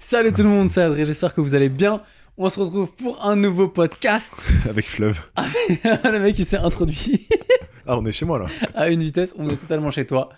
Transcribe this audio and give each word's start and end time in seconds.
Salut 0.00 0.32
tout 0.32 0.42
le 0.42 0.48
monde, 0.48 0.70
c'est 0.70 0.80
Adrien, 0.82 1.04
j'espère 1.04 1.34
que 1.34 1.40
vous 1.40 1.54
allez 1.54 1.68
bien. 1.68 2.02
On 2.36 2.48
se 2.48 2.58
retrouve 2.58 2.90
pour 2.96 3.24
un 3.24 3.36
nouveau 3.36 3.68
podcast. 3.68 4.32
Avec 4.68 4.88
Fleuve. 4.88 5.18
le 5.84 6.18
mec 6.18 6.38
il 6.38 6.44
s'est 6.46 6.56
introduit 6.56 7.28
Ah, 7.86 7.96
on 7.98 8.04
est 8.06 8.12
chez 8.12 8.24
moi 8.24 8.38
là. 8.38 8.46
à 8.74 8.88
une 8.88 9.02
vitesse, 9.02 9.34
on 9.36 9.48
est 9.50 9.56
totalement 9.56 9.90
chez 9.90 10.06
toi. 10.06 10.30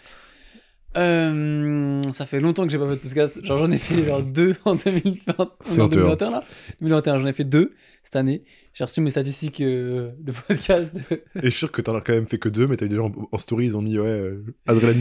Euh, 0.97 2.03
ça 2.13 2.27
fait 2.27 2.41
longtemps 2.41 2.65
que 2.65 2.71
j'ai 2.71 2.79
pas 2.79 2.87
fait 2.89 2.97
de 2.97 3.01
podcast. 3.01 3.43
Genre 3.45 3.59
j'en 3.59 3.71
ai 3.71 3.79
fait 3.79 4.05
genre 4.05 4.23
deux 4.23 4.57
en 4.65 4.75
2020. 4.75 5.35
On 5.39 5.45
est 5.45 5.49
C'est 5.65 5.81
en 5.81 5.85
honteux, 5.85 6.01
hein. 6.01 6.17
2021 6.17 6.31
là 6.31 6.45
2021, 6.81 7.19
j'en 7.21 7.27
ai 7.27 7.33
fait 7.33 7.45
deux 7.45 7.73
cette 8.03 8.17
année. 8.17 8.43
J'ai 8.75 8.85
reçu 8.85 9.01
mes 9.01 9.11
statistiques 9.11 9.61
euh, 9.61 10.11
de 10.19 10.33
podcast. 10.33 10.93
Et 11.11 11.21
je 11.45 11.49
suis 11.51 11.59
sûr 11.61 11.73
que 11.73 11.81
t'en 11.81 11.97
as 11.97 12.01
quand 12.01 12.13
même 12.13 12.27
fait 12.27 12.39
que 12.39 12.49
deux, 12.49 12.67
mais 12.67 12.77
t'as 12.77 12.87
eu 12.87 12.91
des 12.91 12.97
gens 12.97 13.07
en, 13.07 13.29
en 13.31 13.39
story, 13.39 13.67
ils 13.67 13.77
ont 13.77 13.83
mis 13.83 13.99
ouais, 13.99 14.07
euh, 14.07 14.45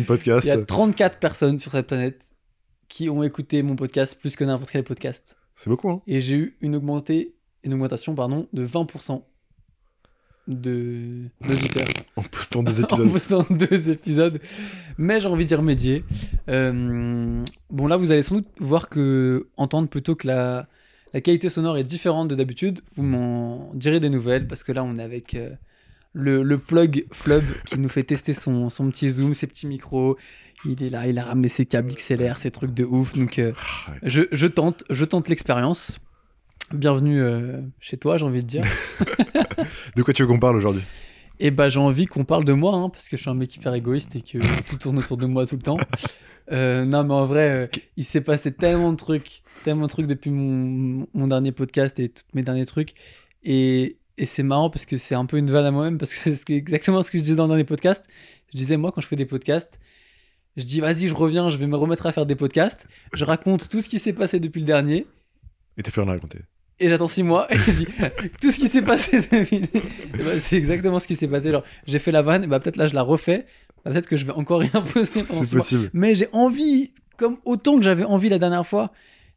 Podcast. 0.05 0.45
Il 0.45 0.49
y 0.49 0.51
a 0.51 0.63
34 0.63 1.17
personnes 1.19 1.59
sur 1.59 1.71
cette 1.71 1.87
planète 1.87 2.31
qui 2.91 3.09
ont 3.09 3.23
écouté 3.23 3.63
mon 3.63 3.77
podcast 3.77 4.17
plus 4.19 4.35
que 4.35 4.43
n'importe 4.43 4.69
quel 4.69 4.83
podcast. 4.83 5.37
C'est 5.55 5.69
beaucoup, 5.69 5.89
hein. 5.89 6.01
et 6.07 6.19
j'ai 6.19 6.35
eu 6.35 6.57
une, 6.59 6.75
augmentée, 6.75 7.33
une 7.63 7.73
augmentation 7.73 8.13
pardon, 8.15 8.47
de 8.51 8.67
20% 8.67 9.23
de 10.47 11.21
d'auditeurs 11.39 11.87
En 12.17 12.23
postant 12.23 12.59
en 12.65 12.65
épisodes. 12.65 13.11
postant 13.11 13.45
deux 13.49 13.89
épisodes. 13.89 14.41
Mais 14.97 15.21
j'ai 15.21 15.27
envie 15.29 15.45
d'y 15.45 15.55
remédier. 15.55 16.03
Euh, 16.49 17.41
bon, 17.69 17.87
là, 17.87 17.95
vous 17.95 18.11
allez 18.11 18.23
sans 18.23 18.35
doute 18.35 18.49
voir 18.59 18.89
que, 18.89 19.47
entendre 19.55 19.87
plutôt 19.87 20.15
que 20.15 20.27
la, 20.27 20.67
la 21.13 21.21
qualité 21.21 21.47
sonore 21.47 21.77
est 21.77 21.85
différente 21.85 22.27
de 22.27 22.35
d'habitude. 22.35 22.81
Vous 22.95 23.03
m'en 23.03 23.71
direz 23.73 24.01
des 24.01 24.09
nouvelles 24.09 24.47
parce 24.47 24.63
que 24.63 24.73
là, 24.73 24.83
on 24.83 24.97
est 24.97 25.03
avec 25.03 25.35
euh, 25.35 25.51
le, 26.11 26.43
le 26.43 26.57
plug 26.57 27.05
Flub 27.13 27.45
qui 27.65 27.79
nous 27.79 27.89
fait 27.89 28.03
tester 28.03 28.33
son, 28.33 28.69
son 28.69 28.89
petit 28.91 29.09
zoom, 29.11 29.33
ses 29.33 29.47
petits 29.47 29.67
micros. 29.67 30.17
Il 30.65 30.83
est 30.83 30.89
là, 30.89 31.07
il 31.07 31.17
a 31.17 31.23
ramené 31.23 31.49
ses 31.49 31.65
câbles 31.65 31.91
XLR, 31.91 32.37
ses 32.37 32.51
trucs 32.51 32.73
de 32.73 32.83
ouf. 32.83 33.13
Donc, 33.13 33.39
euh, 33.39 33.51
Ah, 33.87 33.93
je, 34.03 34.21
je 34.31 34.47
tente, 34.47 34.83
je 34.89 35.05
tente 35.05 35.27
l'expérience. 35.27 35.97
Bienvenue 36.71 37.19
euh, 37.19 37.61
chez 37.79 37.97
toi, 37.97 38.17
j'ai 38.17 38.25
envie 38.25 38.43
de 38.43 38.47
dire. 38.47 38.63
De 39.95 40.03
quoi 40.03 40.13
tu 40.13 40.21
veux 40.21 40.27
qu'on 40.27 40.39
parle 40.39 40.55
aujourd'hui? 40.55 40.83
Et 41.39 41.49
bah 41.49 41.69
j'ai 41.69 41.79
envie 41.79 42.05
qu'on 42.05 42.23
parle 42.23 42.45
de 42.45 42.53
moi, 42.53 42.75
hein, 42.75 42.89
parce 42.89 43.09
que 43.09 43.17
je 43.17 43.21
suis 43.21 43.29
un 43.29 43.33
mec 43.33 43.55
hyper 43.55 43.73
égoïste 43.73 44.15
et 44.15 44.21
que 44.21 44.37
tout 44.69 44.77
tourne 44.77 44.99
autour 44.99 45.17
de 45.17 45.25
moi 45.25 45.45
tout 45.45 45.55
le 45.55 45.61
temps. 45.61 45.77
Euh, 46.51 46.83
non 46.83 47.05
mais 47.05 47.13
en 47.13 47.25
vrai, 47.25 47.49
euh, 47.49 47.67
il 47.95 48.03
s'est 48.03 48.19
passé 48.19 48.51
tellement 48.51 48.91
de 48.91 48.97
trucs, 48.97 49.41
tellement 49.63 49.83
de 49.83 49.89
trucs 49.89 50.07
depuis 50.07 50.31
mon, 50.31 51.07
mon 51.13 51.27
dernier 51.27 51.53
podcast 51.53 51.97
et 51.99 52.09
tous 52.09 52.23
mes 52.33 52.41
derniers 52.41 52.65
trucs. 52.65 52.93
Et, 53.43 53.95
et 54.17 54.25
c'est 54.25 54.43
marrant 54.43 54.69
parce 54.69 54.85
que 54.85 54.97
c'est 54.97 55.15
un 55.15 55.25
peu 55.25 55.37
une 55.37 55.49
vanne 55.49 55.65
à 55.65 55.71
moi-même, 55.71 55.97
parce 55.97 56.13
que 56.13 56.33
c'est 56.35 56.49
exactement 56.49 57.03
ce 57.03 57.11
que 57.11 57.19
je 57.19 57.23
disais 57.23 57.35
dans 57.37 57.45
le 57.45 57.49
dernier 57.49 57.63
podcast. 57.63 58.03
Je 58.51 58.57
disais, 58.57 58.75
moi 58.75 58.91
quand 58.91 58.99
je 58.99 59.07
fais 59.07 59.15
des 59.15 59.27
podcasts, 59.27 59.79
je 60.57 60.63
dis, 60.63 60.79
vas-y, 60.81 61.07
je 61.07 61.13
reviens, 61.13 61.49
je 61.49 61.57
vais 61.57 61.67
me 61.67 61.77
remettre 61.77 62.05
à 62.05 62.11
faire 62.11 62.25
des 62.25 62.35
podcasts. 62.35 62.87
Je 63.13 63.23
raconte 63.25 63.69
tout 63.69 63.81
ce 63.81 63.89
qui 63.89 63.99
s'est 63.99 64.13
passé 64.13 64.39
depuis 64.39 64.59
le 64.61 64.65
dernier. 64.67 65.07
Et 65.77 65.83
t'as 65.83 65.91
plus 65.91 66.01
rien 66.01 66.09
à 66.09 66.13
raconter. 66.13 66.39
Et 66.79 66.89
j'attends 66.89 67.07
six 67.07 67.23
mois 67.23 67.47
et 67.53 67.57
je 67.57 67.71
dis 67.71 67.87
tout 68.41 68.51
ce 68.51 68.57
qui 68.59 68.67
s'est 68.67 68.81
passé 68.81 69.19
depuis. 69.31 69.61
Bah, 70.17 70.39
c'est 70.39 70.57
exactement 70.57 70.99
ce 70.99 71.07
qui 71.07 71.15
s'est 71.15 71.27
passé. 71.27 71.51
Genre, 71.51 71.63
j'ai 71.85 71.99
fait 71.99 72.11
la 72.11 72.21
vanne, 72.21 72.43
et 72.43 72.47
bah, 72.47 72.59
peut-être 72.59 72.77
là 72.77 72.87
je 72.87 72.95
la 72.95 73.03
refais. 73.03 73.45
Bah, 73.85 73.91
peut-être 73.91 74.07
que 74.07 74.17
je 74.17 74.25
vais 74.25 74.31
encore 74.33 74.59
rien 74.61 74.81
poster 74.93 75.23
pendant 75.23 75.43
C'est 75.43 75.53
mois. 75.55 75.61
possible. 75.63 75.89
Mais 75.93 76.15
j'ai 76.15 76.27
envie, 76.33 76.91
comme 77.17 77.37
autant 77.45 77.77
que 77.77 77.83
j'avais 77.83 78.03
envie 78.03 78.29
la 78.29 78.39
dernière 78.39 78.65
fois, 78.65 78.91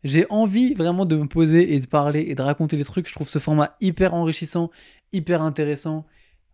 j'ai 0.05 0.27
envie 0.31 0.75
vraiment 0.75 1.07
de 1.07 1.17
me 1.17 1.27
poser 1.27 1.75
et 1.75 1.81
de 1.81 1.87
parler 1.87 2.25
et 2.29 2.35
de 2.35 2.43
raconter 2.43 2.77
des 2.77 2.85
trucs. 2.85 3.09
Je 3.09 3.15
trouve 3.15 3.29
ce 3.29 3.39
format 3.39 3.77
hyper 3.81 4.15
enrichissant, 4.15 4.71
hyper 5.13 5.43
intéressant. 5.43 6.07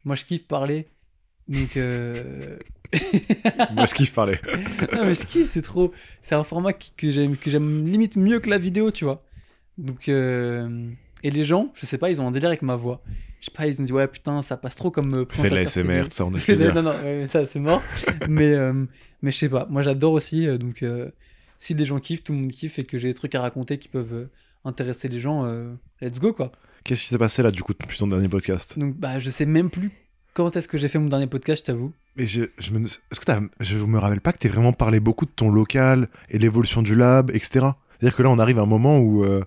Moi 0.04 0.16
je 0.16 0.24
kiffe 0.24 0.46
parler. 0.46 0.88
Donc. 1.50 1.76
euh, 1.76 2.56
Moi, 3.74 3.86
je 3.86 3.94
kiffe 3.94 4.12
parler. 4.14 4.38
non 4.92 5.04
mais 5.04 5.14
je 5.14 5.24
kiffe, 5.24 5.48
c'est 5.48 5.62
trop. 5.62 5.92
C'est 6.22 6.34
un 6.34 6.42
format 6.42 6.72
que 6.72 7.10
j'aime, 7.10 7.36
que 7.36 7.50
j'aime 7.50 7.86
limite 7.86 8.16
mieux 8.16 8.40
que 8.40 8.50
la 8.50 8.58
vidéo, 8.58 8.90
tu 8.90 9.04
vois. 9.04 9.22
Donc 9.78 10.08
euh, 10.08 10.88
et 11.22 11.30
les 11.30 11.44
gens, 11.44 11.72
je 11.74 11.86
sais 11.86 11.98
pas, 11.98 12.10
ils 12.10 12.20
ont 12.20 12.26
un 12.26 12.30
délire 12.32 12.48
avec 12.48 12.62
ma 12.62 12.74
voix. 12.76 13.02
Je 13.40 13.46
sais 13.46 13.52
pas, 13.56 13.66
ils 13.68 13.80
ont 13.80 13.84
dit 13.84 13.92
ouais 13.92 14.08
putain, 14.08 14.42
ça 14.42 14.56
passe 14.56 14.74
trop 14.74 14.90
comme. 14.90 15.14
euh, 15.14 15.24
Fais 15.30 15.48
de 15.48 15.54
la 15.54 15.62
SMR, 15.66 16.04
tout 16.08 16.16
ça, 16.16 16.24
on 16.26 16.34
a 16.34 16.38
fait. 16.40 16.56
Non 16.56 16.82
non, 16.82 16.90
ouais, 17.02 17.26
ça 17.28 17.46
c'est 17.46 17.60
mort. 17.60 17.80
mais 18.28 18.52
euh, 18.54 18.72
mais 19.22 19.30
je 19.30 19.38
sais 19.38 19.48
pas, 19.48 19.66
moi 19.70 19.82
j'adore 19.82 20.12
aussi. 20.14 20.48
euh, 20.48 20.58
donc 20.58 20.82
euh, 20.82 21.10
si 21.58 21.74
les 21.74 21.84
gens 21.84 22.00
kiffent, 22.00 22.24
tout 22.24 22.32
le 22.32 22.38
monde 22.38 22.50
kiffe 22.52 22.78
et 22.80 22.84
que 22.84 22.98
j'ai 22.98 23.08
des 23.08 23.14
trucs 23.14 23.34
à 23.36 23.40
raconter 23.40 23.78
qui 23.78 23.88
peuvent 23.88 24.12
euh, 24.14 24.30
intéresser 24.64 25.06
les 25.08 25.20
gens, 25.20 25.44
euh, 25.44 25.72
let's 26.00 26.18
go 26.18 26.32
quoi. 26.32 26.50
Qu'est-ce 26.82 27.02
qui 27.02 27.08
s'est 27.08 27.18
passé 27.18 27.42
là, 27.42 27.50
du 27.50 27.62
coup, 27.62 27.74
depuis 27.78 27.98
ton 27.98 28.06
dernier 28.06 28.28
podcast? 28.28 28.78
Donc 28.78 28.96
bah 28.96 29.18
je 29.18 29.28
sais 29.30 29.46
même 29.46 29.68
plus 29.70 29.90
quand 30.34 30.56
est-ce 30.56 30.68
que 30.68 30.78
j'ai 30.78 30.88
fait 30.88 30.98
mon 30.98 31.08
dernier 31.08 31.26
podcast, 31.26 31.62
je 31.66 31.72
t'avoue? 31.72 31.92
Mais 32.16 32.26
je, 32.26 32.44
je 32.58 32.70
me, 32.72 32.84
est-ce 32.84 33.20
que 33.20 33.32
je 33.60 33.76
me 33.78 33.98
rappelle 33.98 34.20
pas 34.20 34.32
que 34.32 34.38
t'aies 34.38 34.48
vraiment 34.48 34.72
parlé 34.72 35.00
beaucoup 35.00 35.26
de 35.26 35.30
ton 35.30 35.50
local 35.50 36.08
et 36.28 36.38
l'évolution 36.38 36.82
du 36.82 36.94
lab, 36.94 37.30
etc. 37.30 37.66
C'est-à-dire 37.98 38.16
que 38.16 38.22
là, 38.22 38.30
on 38.30 38.38
arrive 38.38 38.58
à 38.58 38.62
un 38.62 38.66
moment 38.66 38.98
où 38.98 39.24
euh, 39.24 39.42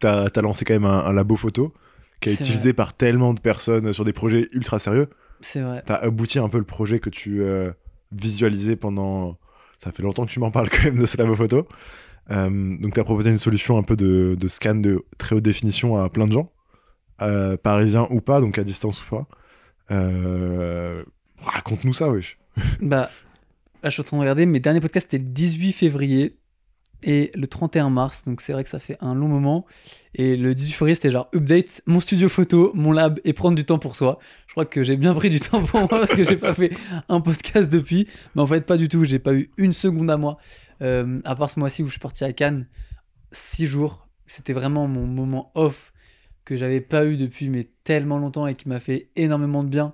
t'as, 0.00 0.30
t'as 0.30 0.42
lancé 0.42 0.64
quand 0.64 0.74
même 0.74 0.84
un, 0.84 1.04
un 1.04 1.12
labo 1.12 1.36
photo 1.36 1.72
qui 2.20 2.30
est 2.30 2.34
C'est 2.34 2.44
utilisé 2.44 2.72
par 2.72 2.94
tellement 2.94 3.32
de 3.34 3.40
personnes 3.40 3.92
sur 3.92 4.04
des 4.04 4.12
projets 4.12 4.48
ultra 4.52 4.78
sérieux. 4.78 5.08
C'est 5.40 5.60
vrai. 5.60 5.82
T'as 5.86 5.96
abouti 5.96 6.38
un 6.38 6.48
peu 6.48 6.58
le 6.58 6.64
projet 6.64 6.98
que 6.98 7.10
tu 7.10 7.42
euh, 7.42 7.70
visualisais 8.12 8.76
pendant. 8.76 9.38
Ça 9.78 9.92
fait 9.92 10.02
longtemps 10.02 10.26
que 10.26 10.30
tu 10.30 10.40
m'en 10.40 10.50
parles 10.50 10.68
quand 10.70 10.84
même 10.84 10.98
de 10.98 11.06
ce 11.06 11.16
labo 11.16 11.36
photo. 11.36 11.68
Euh, 12.30 12.76
donc, 12.78 12.94
t'as 12.94 13.04
proposé 13.04 13.30
une 13.30 13.38
solution 13.38 13.78
un 13.78 13.82
peu 13.82 13.96
de, 13.96 14.36
de 14.38 14.48
scan 14.48 14.74
de 14.74 15.04
très 15.16 15.36
haute 15.36 15.42
définition 15.42 16.02
à 16.02 16.08
plein 16.10 16.26
de 16.26 16.32
gens, 16.32 16.52
euh, 17.22 17.56
parisiens 17.56 18.06
ou 18.10 18.20
pas, 18.20 18.40
donc 18.40 18.58
à 18.58 18.64
distance 18.64 19.02
ou 19.02 19.08
pas. 19.08 19.26
Euh, 19.90 21.02
Raconte-nous 21.40 21.92
ça, 21.94 22.10
wesh. 22.10 22.38
Bah, 22.80 23.10
là, 23.82 23.90
je 23.90 23.90
suis 23.90 24.00
en 24.00 24.04
train 24.04 24.16
de 24.16 24.22
regarder. 24.22 24.46
Mes 24.46 24.60
derniers 24.60 24.80
podcasts, 24.80 25.10
c'était 25.10 25.22
le 25.24 25.30
18 25.30 25.72
février 25.72 26.36
et 27.02 27.30
le 27.34 27.46
31 27.46 27.90
mars. 27.90 28.24
Donc, 28.24 28.40
c'est 28.40 28.52
vrai 28.52 28.64
que 28.64 28.70
ça 28.70 28.80
fait 28.80 28.96
un 29.00 29.14
long 29.14 29.28
moment. 29.28 29.64
Et 30.14 30.36
le 30.36 30.54
18 30.54 30.72
février, 30.72 30.94
c'était 30.96 31.10
genre 31.10 31.28
update 31.34 31.82
mon 31.86 32.00
studio 32.00 32.28
photo, 32.28 32.72
mon 32.74 32.90
lab 32.92 33.20
et 33.24 33.32
prendre 33.32 33.56
du 33.56 33.64
temps 33.64 33.78
pour 33.78 33.94
soi. 33.94 34.18
Je 34.48 34.52
crois 34.52 34.66
que 34.66 34.82
j'ai 34.82 34.96
bien 34.96 35.14
pris 35.14 35.30
du 35.30 35.38
temps 35.40 35.62
pour 35.62 35.80
moi 35.80 35.88
parce 35.88 36.14
que 36.14 36.24
j'ai 36.24 36.36
pas 36.36 36.54
fait 36.54 36.72
un 37.08 37.20
podcast 37.20 37.70
depuis. 37.70 38.08
Mais 38.34 38.42
en 38.42 38.46
fait, 38.46 38.66
pas 38.66 38.76
du 38.76 38.88
tout. 38.88 39.04
J'ai 39.04 39.20
pas 39.20 39.34
eu 39.34 39.50
une 39.56 39.72
seconde 39.72 40.10
à 40.10 40.16
moi. 40.16 40.38
Euh, 40.82 41.20
à 41.24 41.36
part 41.36 41.50
ce 41.50 41.58
mois-ci 41.60 41.82
où 41.82 41.86
je 41.86 41.92
suis 41.92 42.00
parti 42.00 42.24
à 42.24 42.32
Cannes, 42.32 42.66
six 43.30 43.66
jours. 43.66 44.08
C'était 44.26 44.52
vraiment 44.52 44.86
mon 44.88 45.06
moment 45.06 45.52
off 45.54 45.92
que 46.48 46.56
j'avais 46.56 46.80
pas 46.80 47.04
eu 47.04 47.16
depuis 47.16 47.48
mais 47.50 47.68
tellement 47.84 48.18
longtemps 48.18 48.46
et 48.46 48.54
qui 48.54 48.68
m'a 48.68 48.80
fait 48.80 49.10
énormément 49.16 49.62
de 49.62 49.68
bien. 49.68 49.92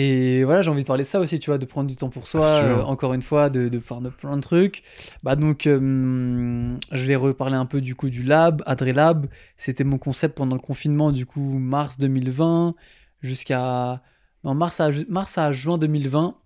Et 0.00 0.44
voilà, 0.44 0.62
j'ai 0.62 0.70
envie 0.70 0.82
de 0.82 0.86
parler 0.86 1.02
de 1.02 1.08
ça 1.08 1.18
aussi, 1.18 1.40
tu 1.40 1.50
vois, 1.50 1.58
de 1.58 1.66
prendre 1.66 1.88
du 1.90 1.96
temps 1.96 2.08
pour 2.08 2.28
soi, 2.28 2.46
Ah, 2.46 2.62
euh, 2.62 2.82
encore 2.84 3.14
une 3.14 3.22
fois, 3.22 3.50
de, 3.50 3.68
de 3.68 3.80
faire 3.80 4.00
de 4.00 4.10
plein 4.10 4.36
de 4.36 4.40
trucs. 4.42 4.84
Bah 5.24 5.34
donc, 5.34 5.66
euh, 5.66 6.76
je 6.92 7.04
vais 7.04 7.16
reparler 7.16 7.56
un 7.56 7.66
peu 7.66 7.80
du 7.80 7.96
coup 7.96 8.08
du 8.08 8.22
lab, 8.22 8.62
Adrelab. 8.64 9.26
C'était 9.56 9.82
mon 9.82 9.98
concept 9.98 10.36
pendant 10.36 10.54
le 10.54 10.60
confinement, 10.60 11.10
du 11.10 11.26
coup, 11.26 11.40
mars 11.58 11.98
2020 11.98 12.76
jusqu'à... 13.22 14.00
Non, 14.44 14.54
mars 14.54 14.78
à, 14.78 14.90
mars 15.08 15.36
à 15.36 15.52
juin 15.52 15.78
2020. 15.78 16.36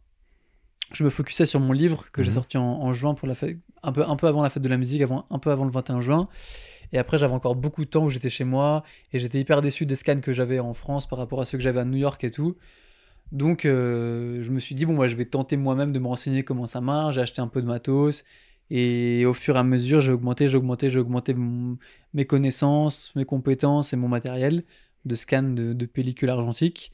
Je 0.95 1.05
me 1.05 1.11
focusais 1.11 1.45
sur 1.45 1.61
mon 1.61 1.73
livre 1.73 2.07
que 2.11 2.23
j'ai 2.23 2.31
Mhm. 2.31 2.35
sorti 2.35 2.57
en, 2.57 2.63
en 2.65 2.93
juin 2.95 3.13
pour 3.13 3.29
la 3.29 3.35
fête, 3.35 3.59
un 3.83 3.93
peu, 3.93 4.03
un 4.07 4.17
peu 4.17 4.29
avant 4.29 4.43
la 4.43 4.49
fête 4.49 4.63
de 4.63 4.69
la 4.71 4.79
musique, 4.79 5.03
avant, 5.03 5.27
un 5.31 5.39
peu 5.39 5.51
avant 5.51 5.67
le 5.67 5.71
21 5.71 6.01
juin. 6.01 6.27
Et 6.93 6.99
après, 6.99 7.19
j'avais 7.19 7.33
encore 7.35 7.57
beaucoup 7.57 7.85
de 7.85 7.91
temps 7.91 8.05
où 8.05 8.11
j'étais 8.11 8.31
chez 8.31 8.45
moi 8.45 8.83
et 9.13 9.19
j'étais 9.19 9.39
hyper 9.41 9.63
déçu 9.63 9.87
des 9.87 9.97
scans 9.97 10.21
que 10.21 10.33
j'avais 10.33 10.59
en 10.61 10.75
France 10.75 11.09
par 11.09 11.19
rapport 11.19 11.41
à 11.41 11.45
ceux 11.45 11.59
que 11.59 11.65
j'avais 11.65 11.81
à 11.81 11.85
New 11.85 11.99
York 11.99 12.23
et 12.25 12.31
tout. 12.31 12.57
Donc, 13.33 13.65
euh, 13.65 14.43
je 14.43 14.51
me 14.51 14.59
suis 14.59 14.75
dit, 14.75 14.85
bon, 14.85 14.97
bah, 14.97 15.09
je 15.09 15.17
vais 15.17 15.25
tenter 15.25 15.57
moi-même 15.57 15.93
de 15.93 15.99
me 15.99 16.07
renseigner 16.07 16.43
comment 16.45 16.67
ça 16.67 16.81
marche. 16.81 17.15
J'ai 17.15 17.23
acheté 17.23 17.41
un 17.41 17.49
peu 17.49 17.63
de 17.63 17.67
matos. 17.67 18.25
Et 18.71 19.25
au 19.27 19.35
fur 19.35 19.57
et 19.57 19.59
à 19.59 19.65
mesure, 19.65 20.01
j'ai 20.01 20.13
augmenté, 20.13 20.49
j'ai 20.49 20.57
augmenté, 20.57 20.91
j'ai 20.91 20.99
augmenté 20.99 21.35
mes 22.15 22.25
connaissances, 22.27 23.13
mes 23.17 23.25
compétences 23.25 23.93
et 23.93 23.97
mon 23.97 24.09
matériel 24.09 24.65
de 25.05 25.15
scan 25.15 25.43
de, 25.43 25.73
de 25.73 25.87
pellicule 25.87 26.31
argentique. 26.31 26.93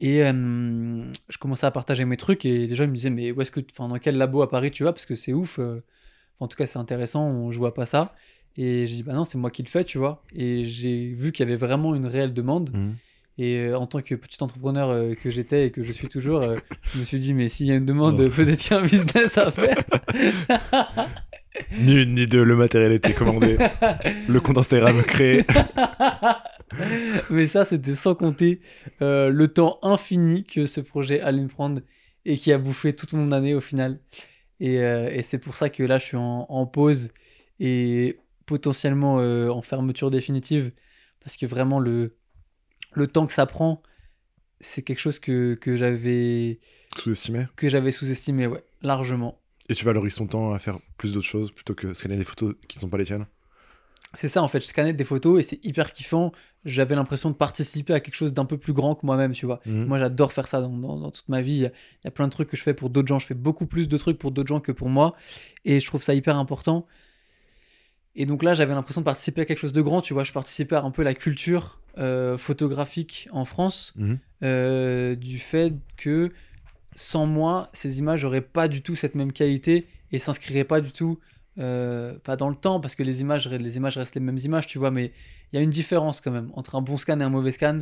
Et 0.00 0.22
euh, 0.24 1.02
je 1.28 1.38
commençais 1.38 1.66
à 1.66 1.70
partager 1.72 2.04
mes 2.04 2.16
trucs 2.16 2.44
et 2.44 2.66
les 2.66 2.74
gens 2.74 2.86
me 2.86 2.94
disaient, 2.94 3.10
mais 3.10 3.32
où 3.32 3.40
est-ce 3.40 3.50
que, 3.50 3.60
enfin, 3.72 3.88
dans 3.88 3.98
quel 3.98 4.16
labo 4.16 4.42
à 4.42 4.48
Paris 4.50 4.70
tu 4.70 4.84
vas? 4.84 4.92
Parce 4.92 5.06
que 5.06 5.14
c'est 5.16 5.32
ouf. 5.32 5.58
euh, 5.58 5.82
en 6.40 6.46
tout 6.46 6.56
cas, 6.56 6.66
c'est 6.66 6.78
intéressant, 6.78 7.26
on, 7.26 7.50
je 7.50 7.58
vois 7.58 7.74
pas 7.74 7.86
ça. 7.86 8.14
Et 8.60 8.88
j'ai 8.88 8.96
dit, 8.96 9.02
bah 9.04 9.12
non, 9.12 9.22
c'est 9.22 9.38
moi 9.38 9.52
qui 9.52 9.62
le 9.62 9.68
fais, 9.68 9.84
tu 9.84 9.98
vois. 9.98 10.24
Et 10.34 10.64
j'ai 10.64 11.06
vu 11.14 11.30
qu'il 11.30 11.46
y 11.46 11.48
avait 11.48 11.56
vraiment 11.56 11.94
une 11.94 12.06
réelle 12.06 12.34
demande. 12.34 12.70
Et 13.40 13.56
euh, 13.58 13.78
en 13.78 13.86
tant 13.86 14.00
que 14.02 14.16
petit 14.16 14.42
entrepreneur 14.42 14.90
euh, 14.90 15.14
que 15.14 15.30
j'étais 15.30 15.66
et 15.66 15.70
que 15.70 15.84
je 15.84 15.92
suis 15.92 16.08
toujours, 16.08 16.42
euh, 16.42 16.56
je 16.92 16.98
me 16.98 17.04
suis 17.04 17.20
dit, 17.20 17.34
mais 17.34 17.48
s'il 17.48 17.66
y 17.66 17.70
a 17.70 17.76
une 17.76 17.86
demande, 17.86 18.20
Oh. 18.20 18.28
peut-être 18.34 18.58
qu'il 18.58 18.72
y 18.72 18.74
a 18.74 18.78
un 18.80 18.82
business 18.82 19.38
à 19.38 19.52
faire. 19.52 19.78
Ni 21.78 22.02
une 22.02 22.14
ni 22.14 22.26
deux, 22.26 22.42
le 22.44 22.54
matériel 22.56 22.92
était 22.92 23.12
commandé, 23.14 23.56
le 24.28 24.40
compte 24.40 24.58
Instagram 24.58 25.00
créé. 25.02 25.44
mais 27.30 27.46
ça, 27.46 27.64
c'était 27.64 27.94
sans 27.96 28.14
compter 28.14 28.60
le 29.00 29.46
temps 29.46 29.78
infini 29.82 30.44
que 30.44 30.66
ce 30.66 30.80
projet 30.80 31.20
allait 31.20 31.42
me 31.42 31.48
prendre 31.48 31.80
et 32.24 32.36
qui 32.36 32.52
a 32.52 32.58
bouffé 32.58 32.94
toute 32.94 33.12
mon 33.12 33.32
année 33.32 33.54
au 33.54 33.60
final. 33.60 33.98
Et, 34.60 34.74
et 34.74 35.22
c'est 35.22 35.38
pour 35.38 35.56
ça 35.56 35.68
que 35.70 35.82
là, 35.82 35.98
je 35.98 36.04
suis 36.04 36.16
en, 36.16 36.46
en 36.48 36.66
pause 36.66 37.10
et 37.60 38.18
potentiellement 38.48 39.20
euh, 39.20 39.48
en 39.50 39.62
fermeture 39.62 40.10
définitive. 40.10 40.72
Parce 41.20 41.36
que 41.36 41.46
vraiment, 41.46 41.78
le, 41.78 42.16
le 42.94 43.06
temps 43.06 43.26
que 43.26 43.32
ça 43.34 43.44
prend, 43.46 43.82
c'est 44.60 44.82
quelque 44.82 44.98
chose 44.98 45.18
que, 45.18 45.54
que 45.54 45.76
j'avais 45.76 46.58
Sous-estimé. 46.96 47.46
que 47.56 47.68
j'avais 47.68 47.92
sous-estimé, 47.92 48.46
ouais, 48.46 48.64
largement. 48.82 49.38
Et 49.68 49.74
tu 49.74 49.84
valorises 49.84 50.14
ton 50.14 50.26
temps 50.26 50.52
à 50.54 50.58
faire 50.58 50.78
plus 50.96 51.12
d'autres 51.12 51.26
choses 51.26 51.52
plutôt 51.52 51.74
que 51.74 51.92
scanner 51.92 52.16
des 52.16 52.24
photos 52.24 52.54
qui 52.68 52.78
ne 52.78 52.80
sont 52.80 52.88
pas 52.88 52.96
les 52.98 53.04
tiennes? 53.04 53.26
C'est 54.14 54.28
ça, 54.28 54.42
en 54.42 54.48
fait. 54.48 54.62
Je 54.62 54.66
scannais 54.66 54.94
des 54.94 55.04
photos 55.04 55.38
et 55.38 55.42
c'est 55.42 55.62
hyper 55.66 55.92
kiffant. 55.92 56.32
J'avais 56.64 56.94
l'impression 56.94 57.28
de 57.30 57.34
participer 57.34 57.92
à 57.92 58.00
quelque 58.00 58.14
chose 58.14 58.32
d'un 58.32 58.46
peu 58.46 58.56
plus 58.56 58.72
grand 58.72 58.94
que 58.94 59.04
moi-même, 59.04 59.32
tu 59.32 59.44
vois. 59.44 59.60
Mhm. 59.66 59.84
Moi, 59.84 59.98
j'adore 59.98 60.32
faire 60.32 60.46
ça 60.46 60.62
dans, 60.62 60.70
dans- 60.70 60.98
dans 60.98 61.10
toute 61.10 61.28
ma 61.28 61.42
vie. 61.42 61.52
Il 61.56 61.62
y, 61.62 61.66
a, 61.66 61.68
il 61.68 62.06
y 62.06 62.08
a 62.08 62.10
plein 62.10 62.26
de 62.26 62.32
trucs 62.32 62.48
que 62.48 62.56
je 62.56 62.62
fais 62.62 62.72
pour 62.72 62.88
d'autres 62.88 63.08
gens. 63.08 63.18
Je 63.18 63.26
fais 63.26 63.34
beaucoup 63.34 63.66
plus 63.66 63.86
de 63.86 63.98
trucs 63.98 64.18
pour 64.18 64.30
d'autres 64.30 64.48
gens 64.48 64.60
que 64.60 64.72
pour 64.72 64.88
moi. 64.88 65.14
Et 65.66 65.78
je 65.78 65.86
trouve 65.86 66.02
ça 66.02 66.14
hyper 66.14 66.36
important. 66.38 66.86
Et 68.14 68.26
donc 68.26 68.42
là, 68.42 68.54
j'avais 68.54 68.74
l'impression 68.74 69.00
de 69.00 69.04
participer 69.04 69.42
à 69.42 69.44
quelque 69.44 69.58
chose 69.58 69.72
de 69.72 69.82
grand, 69.82 70.00
tu 70.00 70.12
vois. 70.12 70.24
Je 70.24 70.32
participais 70.32 70.76
à 70.76 70.82
un 70.82 70.90
peu 70.90 71.02
la 71.02 71.14
culture 71.14 71.80
euh, 71.98 72.38
photographique 72.38 73.28
en 73.32 73.44
France. 73.44 73.92
Mhm. 73.96 74.18
euh, 74.44 75.16
du 75.16 75.38
fait 75.38 75.74
que 75.96 76.30
sans 76.94 77.26
moi, 77.26 77.70
ces 77.72 77.98
images 77.98 78.24
n'auraient 78.24 78.40
pas 78.40 78.68
du 78.68 78.82
tout 78.82 78.94
cette 78.94 79.14
même 79.14 79.32
qualité 79.32 79.86
et 80.12 80.18
s'inscriraient 80.18 80.64
pas 80.64 80.80
du 80.80 80.92
tout, 80.92 81.18
euh, 81.58 82.18
pas 82.20 82.36
dans 82.36 82.48
le 82.48 82.54
temps, 82.54 82.80
parce 82.80 82.94
que 82.94 83.02
les 83.02 83.20
images, 83.20 83.48
les 83.48 83.76
images 83.76 83.98
restent 83.98 84.14
les 84.14 84.20
mêmes 84.20 84.38
images, 84.38 84.66
tu 84.66 84.78
vois, 84.78 84.90
mais 84.90 85.12
il 85.52 85.56
y 85.56 85.58
a 85.58 85.62
une 85.62 85.70
différence 85.70 86.20
quand 86.20 86.30
même 86.30 86.50
entre 86.54 86.76
un 86.76 86.82
bon 86.82 86.96
scan 86.96 87.20
et 87.20 87.24
un 87.24 87.30
mauvais 87.30 87.52
scan. 87.52 87.80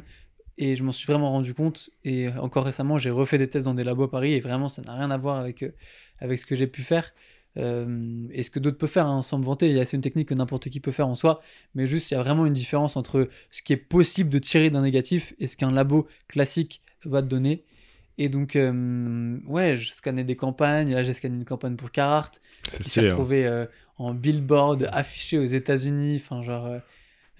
Et 0.58 0.76
je 0.76 0.82
m'en 0.82 0.92
suis 0.92 1.06
vraiment 1.06 1.30
rendu 1.30 1.52
compte. 1.52 1.90
Et 2.04 2.28
encore 2.28 2.64
récemment, 2.64 2.96
j'ai 2.96 3.10
refait 3.10 3.36
des 3.36 3.48
tests 3.48 3.66
dans 3.66 3.74
des 3.74 3.84
labos 3.84 4.04
à 4.04 4.10
Paris 4.10 4.32
et 4.32 4.40
vraiment, 4.40 4.68
ça 4.68 4.80
n'a 4.80 4.94
rien 4.94 5.10
à 5.10 5.18
voir 5.18 5.36
avec, 5.36 5.62
avec 6.20 6.38
ce 6.38 6.46
que 6.46 6.54
j'ai 6.54 6.66
pu 6.66 6.82
faire. 6.82 7.12
Euh, 7.56 8.26
et 8.32 8.42
ce 8.42 8.50
que 8.50 8.58
d'autres 8.58 8.78
peuvent 8.78 8.90
faire, 8.90 9.06
hein, 9.06 9.22
sans 9.22 9.38
me 9.38 9.44
vanter, 9.44 9.84
c'est 9.84 9.96
une 9.96 10.02
technique 10.02 10.28
que 10.28 10.34
n'importe 10.34 10.68
qui 10.68 10.80
peut 10.80 10.92
faire 10.92 11.08
en 11.08 11.14
soi, 11.14 11.40
mais 11.74 11.86
juste 11.86 12.10
il 12.10 12.14
y 12.14 12.16
a 12.16 12.22
vraiment 12.22 12.46
une 12.46 12.52
différence 12.52 12.96
entre 12.96 13.28
ce 13.50 13.62
qui 13.62 13.72
est 13.72 13.78
possible 13.78 14.30
de 14.30 14.38
tirer 14.38 14.70
d'un 14.70 14.82
négatif 14.82 15.34
et 15.38 15.46
ce 15.46 15.56
qu'un 15.56 15.70
labo 15.70 16.06
classique 16.28 16.82
va 17.04 17.22
te 17.22 17.28
donner. 17.28 17.64
Et 18.18 18.28
donc, 18.28 18.56
euh, 18.56 19.38
ouais, 19.46 19.76
je 19.76 19.92
scannais 19.92 20.24
des 20.24 20.36
campagnes. 20.36 20.94
Là, 20.94 21.04
j'ai 21.04 21.14
scanné 21.14 21.36
une 21.36 21.44
campagne 21.44 21.76
pour 21.76 21.90
Carhartt 21.90 22.40
qui 22.64 22.84
s'est 22.84 23.00
hein. 23.00 23.04
retrouvé 23.04 23.46
euh, 23.46 23.66
en 23.98 24.14
billboard 24.14 24.88
affiché 24.92 25.38
aux 25.38 25.44
États-Unis. 25.44 26.16
Enfin, 26.16 26.42
genre, 26.42 26.66
euh, 26.66 26.78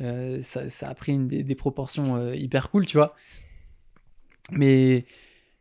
euh, 0.02 0.42
ça, 0.42 0.68
ça 0.68 0.88
a 0.88 0.94
pris 0.94 1.12
une, 1.12 1.28
des, 1.28 1.42
des 1.42 1.54
proportions 1.54 2.32
hyper 2.32 2.70
cool, 2.70 2.84
tu 2.86 2.98
vois. 2.98 3.14
Mais, 4.50 5.06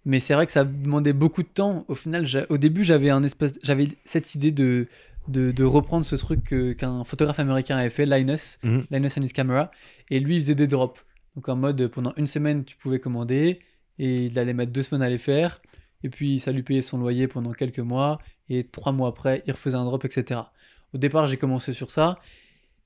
mais 0.05 0.19
c'est 0.19 0.33
vrai 0.33 0.45
que 0.45 0.51
ça 0.51 0.63
demandait 0.63 1.13
beaucoup 1.13 1.43
de 1.43 1.47
temps. 1.47 1.85
Au 1.87 1.95
final, 1.95 2.25
au 2.49 2.57
début, 2.57 2.83
j'avais 2.83 3.09
un 3.09 3.23
espèce, 3.23 3.59
j'avais 3.63 3.87
cette 4.05 4.35
idée 4.35 4.51
de, 4.51 4.87
de, 5.27 5.51
de 5.51 5.63
reprendre 5.63 6.05
ce 6.05 6.15
truc 6.15 6.53
qu'un 6.77 7.03
photographe 7.03 7.39
américain 7.39 7.77
avait 7.77 7.89
fait, 7.89 8.05
Linus, 8.05 8.59
Mhm. 8.63 8.85
Linus 8.91 9.17
and 9.17 9.21
his 9.23 9.33
camera, 9.33 9.71
et 10.09 10.19
lui, 10.19 10.35
il 10.35 10.41
faisait 10.41 10.55
des 10.55 10.67
drops. 10.67 11.01
Donc 11.35 11.49
en 11.49 11.55
mode, 11.55 11.87
pendant 11.87 12.13
une 12.17 12.27
semaine, 12.27 12.63
tu 12.63 12.77
pouvais 12.77 12.99
commander, 12.99 13.59
et 13.99 14.25
il 14.25 14.39
allait 14.39 14.53
mettre 14.53 14.71
deux 14.71 14.83
semaines 14.83 15.01
à 15.01 15.09
les 15.09 15.17
faire, 15.17 15.61
et 16.03 16.09
puis 16.09 16.39
ça 16.39 16.51
lui 16.51 16.63
payait 16.63 16.81
son 16.81 16.97
loyer 16.97 17.27
pendant 17.27 17.51
quelques 17.53 17.79
mois, 17.79 18.19
et 18.49 18.63
trois 18.63 18.91
mois 18.91 19.09
après, 19.09 19.41
il 19.47 19.51
refaisait 19.51 19.75
un 19.75 19.85
drop, 19.85 20.05
etc. 20.05 20.41
Au 20.93 20.97
départ, 20.97 21.27
j'ai 21.27 21.37
commencé 21.37 21.73
sur 21.73 21.89
ça, 21.91 22.19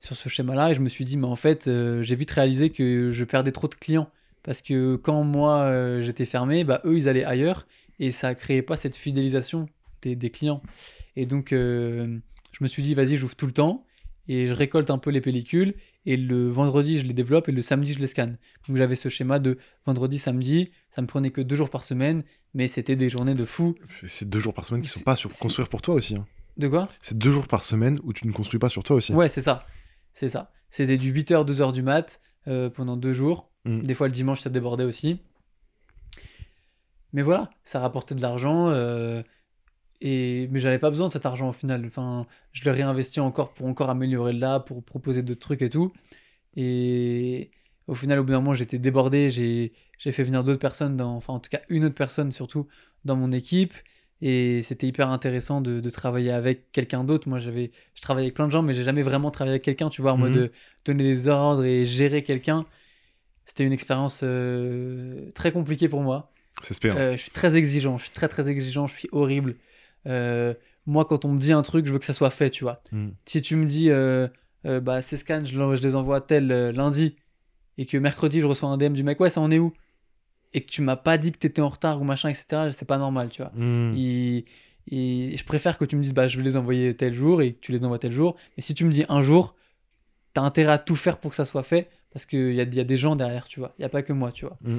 sur 0.00 0.16
ce 0.16 0.28
schéma-là, 0.30 0.70
et 0.70 0.74
je 0.74 0.80
me 0.80 0.88
suis 0.88 1.04
dit, 1.04 1.16
mais 1.18 1.26
en 1.26 1.36
fait, 1.36 1.68
euh, 1.68 2.02
j'ai 2.02 2.16
vite 2.16 2.30
réalisé 2.30 2.70
que 2.70 3.10
je 3.10 3.24
perdais 3.24 3.52
trop 3.52 3.68
de 3.68 3.74
clients. 3.74 4.08
Parce 4.42 4.62
que 4.62 4.96
quand 4.96 5.22
moi, 5.24 5.62
euh, 5.64 6.02
j'étais 6.02 6.24
fermé, 6.26 6.64
bah, 6.64 6.80
eux, 6.84 6.96
ils 6.96 7.08
allaient 7.08 7.24
ailleurs, 7.24 7.66
et 7.98 8.10
ça 8.10 8.34
créait 8.34 8.62
pas 8.62 8.76
cette 8.76 8.96
fidélisation 8.96 9.66
des, 10.02 10.16
des 10.16 10.30
clients. 10.30 10.62
Et 11.16 11.26
donc, 11.26 11.52
euh, 11.52 12.18
je 12.52 12.58
me 12.64 12.68
suis 12.68 12.82
dit, 12.82 12.94
vas-y, 12.94 13.16
j'ouvre 13.16 13.36
tout 13.36 13.46
le 13.46 13.52
temps, 13.52 13.84
et 14.28 14.46
je 14.46 14.54
récolte 14.54 14.90
un 14.90 14.98
peu 14.98 15.10
les 15.10 15.20
pellicules, 15.20 15.74
et 16.06 16.16
le 16.16 16.48
vendredi, 16.48 16.98
je 16.98 17.04
les 17.04 17.12
développe, 17.12 17.48
et 17.48 17.52
le 17.52 17.60
samedi, 17.60 17.92
je 17.92 17.98
les 17.98 18.06
scanne. 18.06 18.38
Donc, 18.66 18.76
j'avais 18.78 18.94
ce 18.96 19.08
schéma 19.10 19.38
de 19.38 19.58
vendredi, 19.84 20.18
samedi, 20.18 20.70
ça 20.90 21.02
me 21.02 21.06
prenait 21.06 21.30
que 21.30 21.42
deux 21.42 21.56
jours 21.56 21.68
par 21.70 21.84
semaine, 21.84 22.22
mais 22.54 22.66
c'était 22.66 22.96
des 22.96 23.10
journées 23.10 23.34
de 23.34 23.44
fou. 23.44 23.74
C'est 24.08 24.28
deux 24.28 24.40
jours 24.40 24.54
par 24.54 24.66
semaine 24.66 24.82
qui 24.82 24.88
sont 24.88 25.00
pas 25.00 25.16
sur 25.16 25.30
construire 25.36 25.68
pour 25.68 25.82
toi 25.82 25.94
aussi. 25.94 26.16
hein. 26.16 26.26
De 26.56 26.68
quoi? 26.68 26.88
C'est 27.00 27.16
deux 27.16 27.30
jours 27.30 27.46
par 27.46 27.62
semaine 27.62 27.98
où 28.02 28.12
tu 28.12 28.26
ne 28.26 28.32
construis 28.32 28.58
pas 28.58 28.68
sur 28.68 28.82
toi 28.82 28.96
aussi. 28.96 29.12
Ouais, 29.12 29.28
c'est 29.28 29.40
ça. 29.40 29.66
C'est 30.14 30.28
ça. 30.28 30.50
C'était 30.70 30.98
du 30.98 31.12
8h, 31.12 31.44
2h 31.46 31.72
du 31.72 31.82
mat 31.82 32.20
euh, 32.48 32.68
pendant 32.70 32.96
deux 32.96 33.12
jours. 33.12 33.49
Mm. 33.64 33.80
Des 33.82 33.94
fois, 33.94 34.08
le 34.08 34.12
dimanche, 34.14 34.40
ça 34.40 34.50
débordait 34.50 34.84
aussi. 34.84 35.20
Mais 37.12 37.22
voilà, 37.22 37.50
ça 37.64 37.80
rapportait 37.80 38.14
de 38.14 38.22
l'argent. 38.22 38.70
euh, 38.70 39.22
et... 40.00 40.48
Mais 40.50 40.60
j'avais 40.60 40.78
pas 40.78 40.90
besoin 40.90 41.08
de 41.08 41.12
cet 41.12 41.26
argent 41.26 41.48
au 41.48 41.52
final. 41.52 41.84
Enfin, 41.86 42.26
je 42.52 42.64
le 42.64 42.70
réinvestis 42.70 43.20
encore 43.20 43.52
pour 43.54 43.66
encore 43.66 43.90
améliorer 43.90 44.32
là, 44.32 44.60
pour 44.60 44.82
proposer 44.84 45.22
d'autres 45.22 45.40
trucs 45.40 45.62
et 45.62 45.70
tout. 45.70 45.92
Et 46.56 47.50
au 47.86 47.94
final, 47.94 48.18
au 48.20 48.24
bout 48.24 48.30
d'un 48.32 48.38
moment, 48.40 48.54
j'étais 48.54 48.78
débordé. 48.78 49.30
J'ai 49.30 49.72
fait 50.12 50.22
venir 50.22 50.44
d'autres 50.44 50.60
personnes, 50.60 50.96
dans... 50.96 51.16
enfin, 51.16 51.34
en 51.34 51.40
tout 51.40 51.50
cas, 51.50 51.60
une 51.68 51.84
autre 51.84 51.94
personne 51.96 52.30
surtout 52.32 52.66
dans 53.04 53.16
mon 53.16 53.32
équipe. 53.32 53.74
Et 54.22 54.60
c'était 54.62 54.86
hyper 54.86 55.08
intéressant 55.10 55.62
de, 55.62 55.80
de 55.80 55.90
travailler 55.90 56.30
avec 56.30 56.70
quelqu'un 56.72 57.04
d'autre. 57.04 57.28
Moi, 57.28 57.40
j'avais, 57.40 57.70
je 57.94 58.02
travaillais 58.02 58.26
avec 58.26 58.34
plein 58.34 58.46
de 58.46 58.52
gens, 58.52 58.62
mais 58.62 58.74
j'ai 58.74 58.84
jamais 58.84 59.02
vraiment 59.02 59.30
travaillé 59.30 59.54
avec 59.54 59.62
quelqu'un, 59.64 59.88
tu 59.88 60.02
vois, 60.02 60.12
en 60.12 60.18
mode 60.18 60.32
Mhm. 60.32 60.36
de 60.36 60.52
donner 60.84 61.04
des 61.04 61.26
ordres 61.28 61.64
et 61.64 61.86
gérer 61.86 62.22
quelqu'un. 62.22 62.66
C'était 63.50 63.64
une 63.64 63.72
expérience 63.72 64.20
euh, 64.22 65.32
très 65.34 65.50
compliquée 65.50 65.88
pour 65.88 66.02
moi. 66.02 66.30
C'est 66.62 66.72
spécial. 66.72 67.02
Euh, 67.02 67.12
je 67.16 67.22
suis 67.22 67.32
très 67.32 67.56
exigeant, 67.56 67.98
je 67.98 68.04
suis 68.04 68.12
très 68.12 68.28
très 68.28 68.48
exigeant, 68.48 68.86
je 68.86 68.94
suis 68.94 69.08
horrible. 69.10 69.56
Euh, 70.06 70.54
moi, 70.86 71.04
quand 71.04 71.24
on 71.24 71.32
me 71.32 71.40
dit 71.40 71.52
un 71.52 71.62
truc, 71.62 71.84
je 71.84 71.92
veux 71.92 71.98
que 71.98 72.04
ça 72.04 72.14
soit 72.14 72.30
fait, 72.30 72.50
tu 72.50 72.62
vois. 72.62 72.80
Mm. 72.92 73.08
Si 73.24 73.42
tu 73.42 73.56
me 73.56 73.66
dis, 73.66 73.90
euh, 73.90 74.28
bah, 74.64 75.02
ces 75.02 75.16
scans, 75.16 75.44
je, 75.44 75.82
les 75.82 75.96
envoie 75.96 76.20
tel 76.20 76.46
lundi, 76.70 77.16
et 77.76 77.86
que 77.86 77.98
mercredi, 77.98 78.40
je 78.40 78.46
reçois 78.46 78.68
un 78.68 78.76
DM 78.76 78.92
du 78.92 79.02
mec, 79.02 79.18
ouais, 79.18 79.30
ça 79.30 79.40
en 79.40 79.50
est 79.50 79.58
où? 79.58 79.72
Et 80.52 80.60
que 80.60 80.70
tu 80.70 80.80
m'as 80.80 80.94
pas 80.94 81.18
dit 81.18 81.32
que 81.32 81.38
t'étais 81.38 81.60
en 81.60 81.70
retard 81.70 82.00
ou 82.00 82.04
machin, 82.04 82.28
etc., 82.28 82.70
c'est 82.70 82.86
pas 82.86 82.98
normal, 82.98 83.30
tu 83.30 83.42
vois. 83.42 83.50
Mm. 83.56 83.96
Il- 83.96 84.44
et 84.92 85.36
je 85.36 85.44
préfère 85.44 85.76
que 85.76 85.84
tu 85.84 85.96
me 85.96 86.02
dises, 86.02 86.14
bah, 86.14 86.28
je 86.28 86.36
vais 86.36 86.44
les 86.44 86.56
envoyer 86.56 86.94
tel 86.94 87.14
jour 87.14 87.42
et 87.42 87.54
que 87.54 87.58
tu 87.58 87.72
les 87.72 87.84
envoies 87.84 87.98
tel 87.98 88.12
jour. 88.12 88.36
Mais 88.56 88.62
si 88.62 88.74
tu 88.74 88.84
me 88.84 88.92
dis 88.92 89.04
un 89.08 89.22
jour, 89.22 89.56
t'as 90.34 90.42
intérêt 90.42 90.72
à 90.72 90.78
tout 90.78 90.94
faire 90.94 91.18
pour 91.18 91.32
que 91.32 91.36
ça 91.36 91.44
soit 91.44 91.64
fait 91.64 91.88
parce 92.12 92.26
qu'il 92.26 92.54
y 92.54 92.60
a, 92.60 92.64
y 92.64 92.80
a 92.80 92.84
des 92.84 92.96
gens 92.96 93.16
derrière, 93.16 93.46
tu 93.46 93.60
vois. 93.60 93.74
Il 93.78 93.82
n'y 93.82 93.86
a 93.86 93.88
pas 93.88 94.02
que 94.02 94.12
moi, 94.12 94.32
tu 94.32 94.46
vois. 94.46 94.58
Mm. 94.64 94.78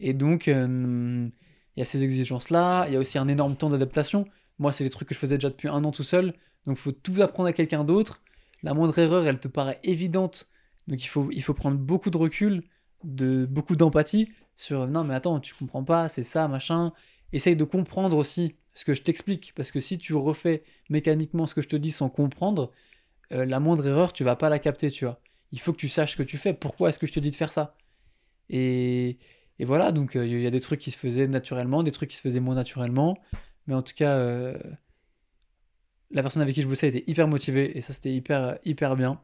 Et 0.00 0.14
donc, 0.14 0.48
euh, 0.48 1.28
il 1.76 1.78
y 1.80 1.82
a 1.82 1.84
ces 1.84 2.02
exigences-là. 2.02 2.86
Il 2.88 2.94
y 2.94 2.96
a 2.96 2.98
aussi 2.98 3.18
un 3.18 3.28
énorme 3.28 3.56
temps 3.56 3.68
d'adaptation. 3.68 4.26
Moi, 4.58 4.72
c'est 4.72 4.84
des 4.84 4.90
trucs 4.90 5.08
que 5.08 5.14
je 5.14 5.18
faisais 5.18 5.36
déjà 5.36 5.50
depuis 5.50 5.68
un 5.68 5.84
an 5.84 5.90
tout 5.90 6.02
seul. 6.02 6.34
Donc, 6.66 6.76
il 6.76 6.80
faut 6.80 6.92
tout 6.92 7.14
apprendre 7.20 7.48
à 7.48 7.52
quelqu'un 7.52 7.84
d'autre. 7.84 8.22
La 8.62 8.74
moindre 8.74 8.98
erreur, 8.98 9.26
elle 9.26 9.38
te 9.38 9.48
paraît 9.48 9.78
évidente. 9.84 10.48
Donc, 10.88 11.02
il 11.04 11.06
faut, 11.06 11.28
il 11.30 11.42
faut 11.42 11.54
prendre 11.54 11.78
beaucoup 11.78 12.10
de 12.10 12.16
recul, 12.16 12.64
de, 13.04 13.46
beaucoup 13.46 13.76
d'empathie 13.76 14.30
sur 14.56 14.86
non, 14.86 15.04
mais 15.04 15.14
attends, 15.14 15.40
tu 15.40 15.54
comprends 15.54 15.84
pas, 15.84 16.08
c'est 16.08 16.22
ça, 16.22 16.48
machin. 16.48 16.92
Essaye 17.32 17.56
de 17.56 17.64
comprendre 17.64 18.16
aussi 18.16 18.56
ce 18.74 18.84
que 18.84 18.94
je 18.94 19.02
t'explique. 19.02 19.52
Parce 19.54 19.70
que 19.70 19.80
si 19.80 19.98
tu 19.98 20.14
refais 20.14 20.62
mécaniquement 20.88 21.46
ce 21.46 21.54
que 21.54 21.62
je 21.62 21.68
te 21.68 21.76
dis 21.76 21.92
sans 21.92 22.08
comprendre, 22.08 22.70
euh, 23.32 23.44
la 23.44 23.60
moindre 23.60 23.86
erreur, 23.86 24.12
tu 24.12 24.24
vas 24.24 24.36
pas 24.36 24.48
la 24.48 24.58
capter, 24.58 24.90
tu 24.90 25.04
vois. 25.04 25.20
Il 25.52 25.60
faut 25.60 25.72
que 25.72 25.78
tu 25.78 25.88
saches 25.88 26.12
ce 26.12 26.16
que 26.16 26.22
tu 26.22 26.38
fais. 26.38 26.54
Pourquoi 26.54 26.88
est-ce 26.88 26.98
que 26.98 27.06
je 27.06 27.12
te 27.12 27.20
dis 27.20 27.30
de 27.30 27.36
faire 27.36 27.52
ça? 27.52 27.76
Et, 28.48 29.18
et 29.58 29.64
voilà, 29.64 29.92
donc 29.92 30.16
euh, 30.16 30.26
il 30.26 30.40
y 30.40 30.46
a 30.46 30.50
des 30.50 30.60
trucs 30.60 30.80
qui 30.80 30.90
se 30.90 30.98
faisaient 30.98 31.28
naturellement, 31.28 31.82
des 31.82 31.92
trucs 31.92 32.10
qui 32.10 32.16
se 32.16 32.22
faisaient 32.22 32.40
moins 32.40 32.54
naturellement. 32.54 33.18
Mais 33.66 33.74
en 33.74 33.82
tout 33.82 33.94
cas, 33.94 34.16
euh, 34.16 34.58
la 36.10 36.22
personne 36.22 36.42
avec 36.42 36.54
qui 36.54 36.62
je 36.62 36.68
bossais 36.68 36.88
était 36.88 37.04
hyper 37.06 37.28
motivée 37.28 37.76
et 37.76 37.80
ça, 37.80 37.92
c'était 37.92 38.12
hyper, 38.12 38.58
hyper 38.64 38.96
bien. 38.96 39.20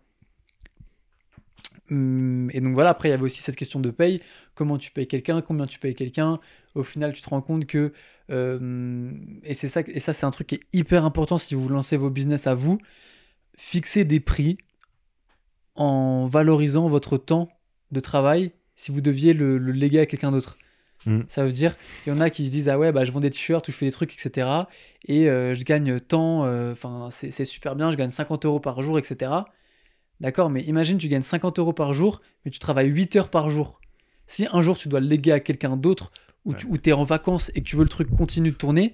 Hum, 1.91 2.51
Et 2.53 2.61
donc 2.61 2.75
voilà, 2.75 2.91
après, 2.91 3.09
il 3.09 3.13
y 3.13 3.15
avait 3.15 3.23
aussi 3.23 3.41
cette 3.41 3.57
question 3.57 3.81
de 3.81 3.91
paye. 3.91 4.21
Comment 4.55 4.79
tu 4.79 4.91
payes 4.91 5.07
quelqu'un, 5.07 5.41
combien 5.43 5.67
tu 5.67 5.79
payes 5.79 5.95
quelqu'un? 5.95 6.41
Au 6.75 6.83
final, 6.83 7.13
tu 7.13 7.23
te 7.23 7.29
rends 7.29 7.43
compte 7.43 7.67
que. 7.67 7.93
euh, 8.31 9.11
et, 9.45 9.55
c'est 9.55 9.69
ça, 9.69 9.83
et 9.87 10.01
ça, 10.01 10.13
c'est 10.13 10.27
un 10.27 10.31
truc 10.31 10.49
qui 10.49 10.57
est 10.57 10.63
hyper 10.73 11.05
important 11.05 11.39
si 11.39 11.55
vous 11.55 11.69
lancez 11.69 11.97
vos 11.97 12.11
business 12.11 12.47
à 12.47 12.55
vous. 12.55 12.79
Fixez 13.57 14.05
des 14.05 14.21
prix 14.21 14.59
en 15.77 16.27
valorisant 16.27 16.89
votre 16.89 17.17
temps 17.17 17.49
de 17.93 18.01
travail 18.01 18.53
si 18.75 18.93
vous 18.93 19.01
deviez 19.01 19.33
le, 19.33 19.59
le 19.59 19.73
léguer 19.73 20.01
à 20.01 20.07
quelqu'un 20.07 20.31
d'autre. 20.33 20.59
Mm. 21.07 21.21
Ça 21.29 21.45
veut 21.45 21.53
dire, 21.53 21.77
il 22.07 22.11
y 22.11 22.13
en 22.13 22.21
a 22.21 22.31
qui 22.31 22.45
se 22.47 22.51
disent 22.51 22.69
Ah 22.69 22.79
ouais, 22.79 22.93
bah, 22.93 23.05
je 23.05 23.13
vends 23.13 23.21
des 23.21 23.31
t-shirts 23.31 23.67
ou 23.69 23.73
je 23.73 23.77
fais 23.77 23.87
des 23.87 23.93
trucs, 23.93 24.13
etc. 24.13 24.49
Et 25.07 25.29
euh, 25.29 25.55
je 25.55 25.65
gagne 25.65 26.01
tant, 26.01 26.45
euh, 26.45 26.73
enfin, 26.73 27.09
c'est 27.11 27.31
c'est 27.31 27.45
super 27.45 27.77
bien, 27.77 27.91
je 27.91 27.97
gagne 27.97 28.11
50 28.11 28.45
euros 28.45 28.61
par 28.61 28.83
jour, 28.83 28.99
etc. 28.99 29.33
D'accord, 30.21 30.51
mais 30.51 30.63
imagine, 30.63 30.99
tu 30.99 31.09
gagnes 31.09 31.23
50 31.23 31.59
euros 31.59 31.73
par 31.73 31.95
jour, 31.95 32.21
mais 32.45 32.51
tu 32.51 32.59
travailles 32.59 32.89
8 32.89 33.17
heures 33.17 33.31
par 33.31 33.49
jour. 33.51 33.81
Si 34.27 34.47
un 34.51 34.63
jour 34.63 34.77
tu 34.77 34.89
dois 34.89 35.01
le 35.01 35.07
léguer 35.07 35.33
à 35.33 35.41
quelqu'un 35.41 35.77
d'autre, 35.77 36.11
ou 36.45 36.53
Ouais. 36.53 36.79
tu 36.83 36.91
es 36.91 36.93
en 36.93 37.03
vacances 37.03 37.51
et 37.55 37.61
que 37.61 37.67
tu 37.69 37.77
veux 37.77 37.83
le 37.83 37.89
truc 37.89 38.09
continue 38.11 38.51
de 38.51 38.57
tourner, 38.57 38.93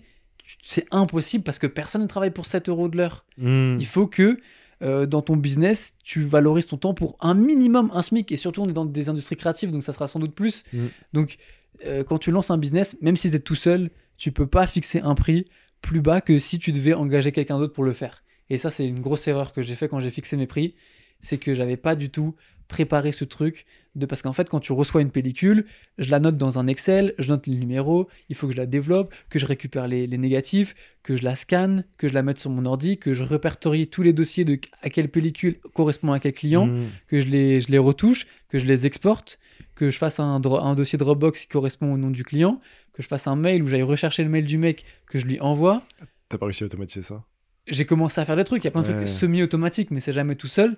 c'est 0.65 0.87
impossible 0.91 1.45
parce 1.45 1.59
que 1.59 1.67
personne 1.67 2.03
ne 2.03 2.07
travaille 2.07 2.31
pour 2.31 2.47
7 2.47 2.69
euros 2.69 2.89
de 2.89 2.97
l'heure. 2.97 3.25
Mm. 3.39 3.77
Il 3.79 3.87
faut 3.87 4.07
que 4.07 4.41
euh, 4.83 5.07
dans 5.07 5.23
ton 5.23 5.37
business, 5.37 5.95
tu 6.03 6.23
valorises 6.23 6.67
ton 6.67 6.77
temps 6.77 6.95
pour 6.95 7.17
un 7.21 7.35
minimum 7.35 7.91
un 7.95 8.03
SMIC. 8.03 8.33
Et 8.33 8.37
surtout, 8.37 8.63
on 8.63 8.69
est 8.69 8.73
dans 8.73 8.85
des 8.85 9.09
industries 9.09 9.37
créatives, 9.37 9.71
donc 9.71 9.85
ça 9.85 9.93
sera 9.93 10.09
sans 10.09 10.19
doute 10.19 10.35
plus. 10.35 10.65
Mm. 10.73 10.87
Donc, 11.13 11.39
euh, 11.87 12.05
quand 12.05 12.19
tu 12.19 12.31
lances 12.31 12.51
un 12.51 12.59
business, 12.59 12.97
même 13.01 13.17
si 13.17 13.31
tu 13.31 13.37
es 13.37 13.41
tout 13.41 13.55
seul, 13.55 13.91
tu 14.17 14.33
peux 14.33 14.47
pas 14.47 14.67
fixer 14.67 15.01
un 15.01 15.15
prix 15.15 15.47
plus 15.81 16.01
bas 16.01 16.21
que 16.21 16.39
si 16.39 16.59
tu 16.59 16.73
devais 16.73 16.95
engager 16.95 17.33
quelqu'un 17.33 17.59
d'autre 17.59 17.73
pour 17.73 17.85
le 17.85 17.93
faire. 17.93 18.23
Et 18.51 18.59
ça, 18.59 18.71
c'est 18.71 18.87
une 18.87 19.01
grosse 19.01 19.27
erreur 19.29 19.53
que 19.53 19.63
j'ai 19.63 19.75
fait 19.75 19.89
quand 19.89 20.01
j'ai 20.01 20.11
fixé 20.11 20.37
mes 20.37 20.47
prix. 20.47 20.75
C'est 21.21 21.39
que 21.39 21.55
j'avais 21.55 21.77
pas 21.77 21.95
du 21.95 22.11
tout 22.11 22.35
préparer 22.73 23.13
ce 23.13 23.25
truc 23.25 23.67
de 23.95 24.07
parce 24.07 24.23
qu'en 24.23 24.33
fait 24.33 24.49
quand 24.49 24.59
tu 24.61 24.73
reçois 24.73 25.03
une 25.03 25.11
pellicule, 25.11 25.67
je 25.99 26.11
la 26.11 26.19
note 26.19 26.39
dans 26.39 26.59
un 26.59 26.67
Excel, 26.67 27.13
je 27.19 27.29
note 27.29 27.47
les 27.47 27.57
numéros, 27.57 28.09
il 28.31 28.35
faut 28.35 28.47
que 28.47 28.55
je 28.55 28.57
la 28.59 28.65
développe, 28.67 29.15
que 29.29 29.39
je 29.39 29.45
récupère 29.47 29.87
les, 29.87 30.07
les 30.07 30.17
négatifs, 30.19 30.75
que 31.03 31.15
je 31.17 31.23
la 31.23 31.37
scanne, 31.37 31.85
que 31.99 32.09
je 32.09 32.15
la 32.15 32.23
mette 32.23 32.39
sur 32.39 32.49
mon 32.51 32.65
ordi, 32.65 32.97
que 32.97 33.13
je 33.13 33.23
répertorie 33.23 33.87
tous 33.89 34.03
les 34.03 34.13
dossiers 34.15 34.45
de 34.47 34.59
à 34.83 34.89
quelle 34.89 35.09
pellicule 35.11 35.59
correspond 35.75 36.13
à 36.13 36.19
quel 36.21 36.33
client, 36.33 36.67
Mm. 36.67 36.87
que 37.07 37.21
je 37.21 37.27
les, 37.29 37.61
je 37.61 37.71
les 37.71 37.79
retouche, 37.79 38.27
que 38.49 38.59
je 38.59 38.65
les 38.65 38.87
exporte, 38.87 39.39
que 39.75 39.91
je 39.91 39.99
fasse 39.99 40.19
un, 40.19 40.41
un 40.45 40.75
dossier 40.75 40.97
Dropbox 40.99 41.43
qui 41.43 41.49
correspond 41.49 41.93
au 41.93 41.99
nom 41.99 42.11
du 42.11 42.25
client, 42.25 42.61
que 42.95 43.03
je 43.03 43.09
fasse 43.09 43.27
un 43.27 43.37
mail 43.37 43.63
où 43.63 43.67
j'aille 43.69 43.83
rechercher 43.83 44.23
le 44.25 44.31
mail 44.31 44.47
du 44.47 44.57
mec, 44.59 44.85
que 45.07 45.19
je 45.19 45.27
lui 45.27 45.39
envoie. 45.41 45.83
T'as 46.31 46.39
pas 46.39 46.47
réussi 46.47 46.63
à 46.65 46.67
automatiser 46.67 47.03
ça 47.03 47.25
J'ai 47.67 47.85
commencé 47.85 48.21
à 48.21 48.25
faire 48.25 48.37
des 48.37 48.45
trucs, 48.45 48.65
il 48.65 48.67
y 48.67 48.69
a 48.69 48.71
plein 48.71 48.83
de 48.83 48.89
Ouais. 48.89 48.95
trucs 48.97 49.09
semi-automatiques, 49.09 49.91
mais 49.91 50.01
c'est 50.01 50.13
jamais 50.15 50.35
tout 50.37 50.49
seul. 50.49 50.77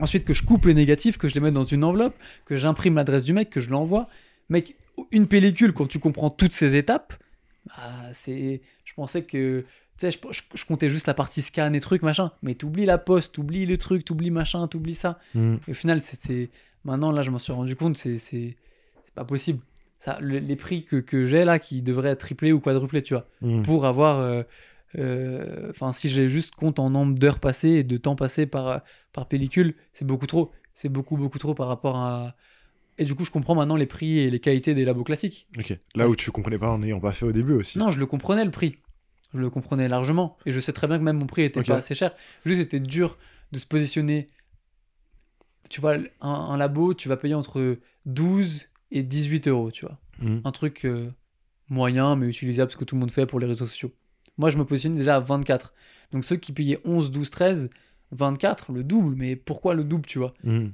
Ensuite, 0.00 0.24
que 0.24 0.32
je 0.34 0.42
coupe 0.42 0.66
les 0.66 0.74
négatifs, 0.74 1.18
que 1.18 1.28
je 1.28 1.34
les 1.34 1.40
mette 1.40 1.54
dans 1.54 1.62
une 1.62 1.84
enveloppe, 1.84 2.14
que 2.44 2.56
j'imprime 2.56 2.96
l'adresse 2.96 3.24
du 3.24 3.32
mec, 3.32 3.50
que 3.50 3.60
je 3.60 3.70
l'envoie. 3.70 4.08
Mec, 4.48 4.76
une 5.10 5.26
pellicule, 5.26 5.72
quand 5.72 5.86
tu 5.86 5.98
comprends 5.98 6.30
toutes 6.30 6.52
ces 6.52 6.76
étapes, 6.76 7.14
bah, 7.66 7.72
c'est. 8.12 8.60
Je 8.84 8.94
pensais 8.94 9.22
que. 9.22 9.64
Tu 9.96 10.06
sais, 10.06 10.10
je, 10.10 10.18
je- 10.32 10.42
je 10.54 10.64
comptais 10.64 10.88
juste 10.88 11.06
la 11.06 11.14
partie 11.14 11.40
scan 11.40 11.72
et 11.72 11.80
trucs, 11.80 12.02
machin. 12.02 12.32
Mais 12.42 12.54
t'oublies 12.54 12.84
la 12.86 12.98
poste, 12.98 13.32
t'oublies 13.34 13.64
le 13.66 13.78
truc, 13.78 14.04
t'oublies 14.04 14.30
machin, 14.32 14.66
t'oublies 14.66 14.94
ça. 14.94 15.18
Mm. 15.34 15.56
Et 15.68 15.70
au 15.70 15.74
final, 15.74 16.00
c'est-. 16.00 16.50
Maintenant, 16.84 17.12
là, 17.12 17.22
je 17.22 17.30
m'en 17.30 17.38
suis 17.38 17.52
rendu 17.52 17.76
compte, 17.76 17.96
c'est. 17.96 18.18
C'est 18.18 18.56
c'est 19.04 19.14
pas 19.14 19.24
possible. 19.24 19.60
Ça, 20.00 20.18
le- 20.20 20.38
les 20.40 20.56
prix 20.56 20.84
que, 20.84 20.96
que 20.96 21.26
j'ai 21.26 21.44
là, 21.44 21.58
qui 21.58 21.80
devraient 21.80 22.10
être 22.10 22.18
triplés 22.20 22.52
ou 22.52 22.60
quadruplés, 22.60 23.02
tu 23.02 23.14
vois 23.14 23.26
Mm. 23.40 23.62
pour 23.62 23.86
avoir. 23.86 24.18
euh, 24.20 24.42
Enfin, 25.70 25.92
si 25.92 26.08
j'ai 26.08 26.28
juste 26.28 26.54
compte 26.54 26.78
en 26.78 26.90
nombre 26.90 27.18
d'heures 27.18 27.40
passées 27.40 27.70
et 27.70 27.84
de 27.84 27.96
temps 27.96 28.16
passé 28.16 28.46
par, 28.46 28.82
par 29.12 29.28
pellicule, 29.28 29.74
c'est 29.92 30.04
beaucoup 30.06 30.26
trop. 30.26 30.52
C'est 30.72 30.88
beaucoup, 30.88 31.16
beaucoup 31.16 31.38
trop 31.38 31.54
par 31.54 31.68
rapport 31.68 31.96
à. 31.96 32.36
Et 32.98 33.04
du 33.04 33.14
coup, 33.14 33.24
je 33.24 33.30
comprends 33.30 33.54
maintenant 33.54 33.76
les 33.76 33.86
prix 33.86 34.18
et 34.20 34.30
les 34.30 34.38
qualités 34.40 34.74
des 34.74 34.84
labos 34.84 35.04
classiques. 35.04 35.48
Ok. 35.58 35.70
Là 35.70 35.78
Parce 35.96 36.12
où 36.12 36.16
tu 36.16 36.30
comprenais 36.30 36.58
pas 36.58 36.70
en 36.70 36.78
n'ayant 36.78 37.00
pas 37.00 37.12
fait 37.12 37.26
au 37.26 37.32
début 37.32 37.52
aussi. 37.54 37.78
Non, 37.78 37.90
je 37.90 37.98
le 37.98 38.06
comprenais 38.06 38.44
le 38.44 38.50
prix. 38.52 38.76
Je 39.32 39.40
le 39.40 39.50
comprenais 39.50 39.88
largement. 39.88 40.36
Et 40.46 40.52
je 40.52 40.60
sais 40.60 40.72
très 40.72 40.86
bien 40.86 40.98
que 40.98 41.02
même 41.02 41.18
mon 41.18 41.26
prix 41.26 41.42
était 41.42 41.62
pas 41.62 41.76
assez 41.78 41.94
cher. 41.96 42.12
Juste, 42.44 42.60
c'était 42.60 42.78
dur 42.80 43.18
de 43.50 43.58
se 43.58 43.66
positionner. 43.66 44.28
Tu 45.70 45.80
vois, 45.80 45.94
un, 46.20 46.28
un 46.30 46.56
labo, 46.56 46.94
tu 46.94 47.08
vas 47.08 47.16
payer 47.16 47.34
entre 47.34 47.78
12 48.06 48.68
et 48.92 49.02
18 49.02 49.48
euros, 49.48 49.70
tu 49.70 49.86
vois 49.86 49.98
Mm. 50.20 50.38
un 50.44 50.52
truc 50.52 50.84
euh, 50.84 51.10
moyen 51.68 52.14
mais 52.14 52.28
utilisable 52.28 52.70
ce 52.70 52.76
que 52.76 52.84
tout 52.84 52.94
le 52.94 53.00
monde 53.00 53.10
fait 53.10 53.26
pour 53.26 53.40
les 53.40 53.46
réseaux 53.46 53.66
sociaux. 53.66 53.92
Moi, 54.38 54.50
je 54.50 54.58
me 54.58 54.64
positionne 54.64 54.96
déjà 54.96 55.16
à 55.16 55.20
24. 55.20 55.72
Donc 56.12 56.24
ceux 56.24 56.36
qui 56.36 56.52
payaient 56.52 56.80
11, 56.84 57.10
12, 57.10 57.30
13, 57.30 57.70
24, 58.12 58.72
le 58.72 58.84
double. 58.84 59.14
Mais 59.16 59.36
pourquoi 59.36 59.74
le 59.74 59.84
double, 59.84 60.06
tu 60.06 60.18
vois 60.18 60.34
Mm. 60.42 60.66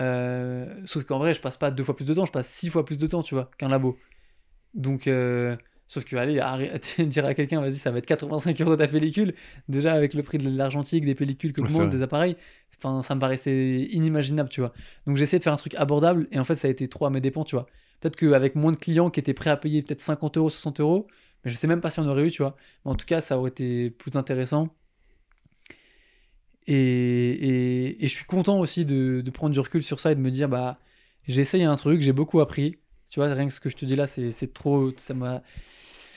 Euh, 0.00 0.82
Sauf 0.84 1.04
qu'en 1.04 1.18
vrai, 1.18 1.32
je 1.34 1.40
passe 1.40 1.56
pas 1.56 1.70
deux 1.70 1.84
fois 1.84 1.96
plus 1.96 2.04
de 2.06 2.14
temps, 2.14 2.26
je 2.26 2.32
passe 2.32 2.48
six 2.48 2.68
fois 2.68 2.84
plus 2.84 2.98
de 2.98 3.06
temps, 3.06 3.22
tu 3.22 3.34
vois, 3.34 3.50
qu'un 3.58 3.68
labo. 3.68 3.96
Donc, 4.74 5.06
euh, 5.06 5.56
sauf 5.86 6.04
que 6.04 6.16
arrête- 6.16 7.00
dire 7.08 7.24
à 7.24 7.34
quelqu'un, 7.34 7.60
vas-y, 7.60 7.76
ça 7.76 7.90
va 7.90 7.98
être 7.98 8.06
85 8.06 8.60
euros 8.60 8.76
ta 8.76 8.88
pellicule, 8.88 9.34
déjà 9.68 9.94
avec 9.94 10.12
le 10.14 10.22
prix 10.22 10.38
de 10.38 10.48
l'argentique, 10.50 11.04
des 11.04 11.14
pellicules 11.14 11.52
que 11.52 11.62
commande, 11.62 11.90
des 11.90 12.02
appareils, 12.02 12.36
enfin, 12.78 13.00
ça 13.02 13.14
me 13.14 13.20
paraissait 13.20 13.82
inimaginable, 13.90 14.50
tu 14.50 14.60
vois. 14.60 14.72
Donc, 15.06 15.16
j'ai 15.16 15.22
essayé 15.22 15.38
de 15.38 15.44
faire 15.44 15.52
un 15.54 15.56
truc 15.56 15.74
abordable, 15.76 16.28
et 16.30 16.38
en 16.38 16.44
fait, 16.44 16.56
ça 16.56 16.68
a 16.68 16.70
été 16.70 16.88
trop 16.88 17.06
à 17.06 17.10
mes 17.10 17.20
dépens, 17.22 17.44
tu 17.44 17.56
vois. 17.56 17.66
Peut-être 18.00 18.16
qu'avec 18.16 18.54
moins 18.54 18.72
de 18.72 18.76
clients 18.76 19.08
qui 19.08 19.20
étaient 19.20 19.32
prêts 19.32 19.48
à 19.50 19.56
payer 19.56 19.82
peut-être 19.82 20.02
50 20.02 20.36
euros, 20.36 20.50
60 20.50 20.80
euros, 20.80 21.06
mais 21.46 21.52
je 21.52 21.56
sais 21.56 21.68
même 21.68 21.80
pas 21.80 21.90
si 21.90 22.00
on 22.00 22.08
aurait 22.08 22.26
eu, 22.26 22.30
tu 22.32 22.42
vois. 22.42 22.56
Mais 22.84 22.90
en 22.90 22.96
tout 22.96 23.06
cas, 23.06 23.20
ça 23.20 23.38
aurait 23.38 23.50
été 23.50 23.88
plus 23.90 24.16
intéressant. 24.16 24.74
Et, 26.66 26.74
et, 26.74 28.04
et 28.04 28.08
je 28.08 28.12
suis 28.12 28.24
content 28.24 28.58
aussi 28.58 28.84
de, 28.84 29.20
de 29.24 29.30
prendre 29.30 29.52
du 29.52 29.60
recul 29.60 29.84
sur 29.84 30.00
ça 30.00 30.10
et 30.10 30.16
de 30.16 30.20
me 30.20 30.32
dire, 30.32 30.48
bah, 30.48 30.80
j'ai 31.28 31.40
essayé 31.40 31.62
un 31.62 31.76
truc, 31.76 32.02
j'ai 32.02 32.12
beaucoup 32.12 32.40
appris. 32.40 32.74
Tu 33.08 33.20
vois, 33.20 33.32
rien 33.32 33.46
que 33.46 33.52
ce 33.52 33.60
que 33.60 33.68
je 33.70 33.76
te 33.76 33.84
dis 33.84 33.94
là, 33.94 34.08
c'est 34.08 34.52
trop. 34.52 34.90
Ça 34.96 35.14
m'a. 35.14 35.44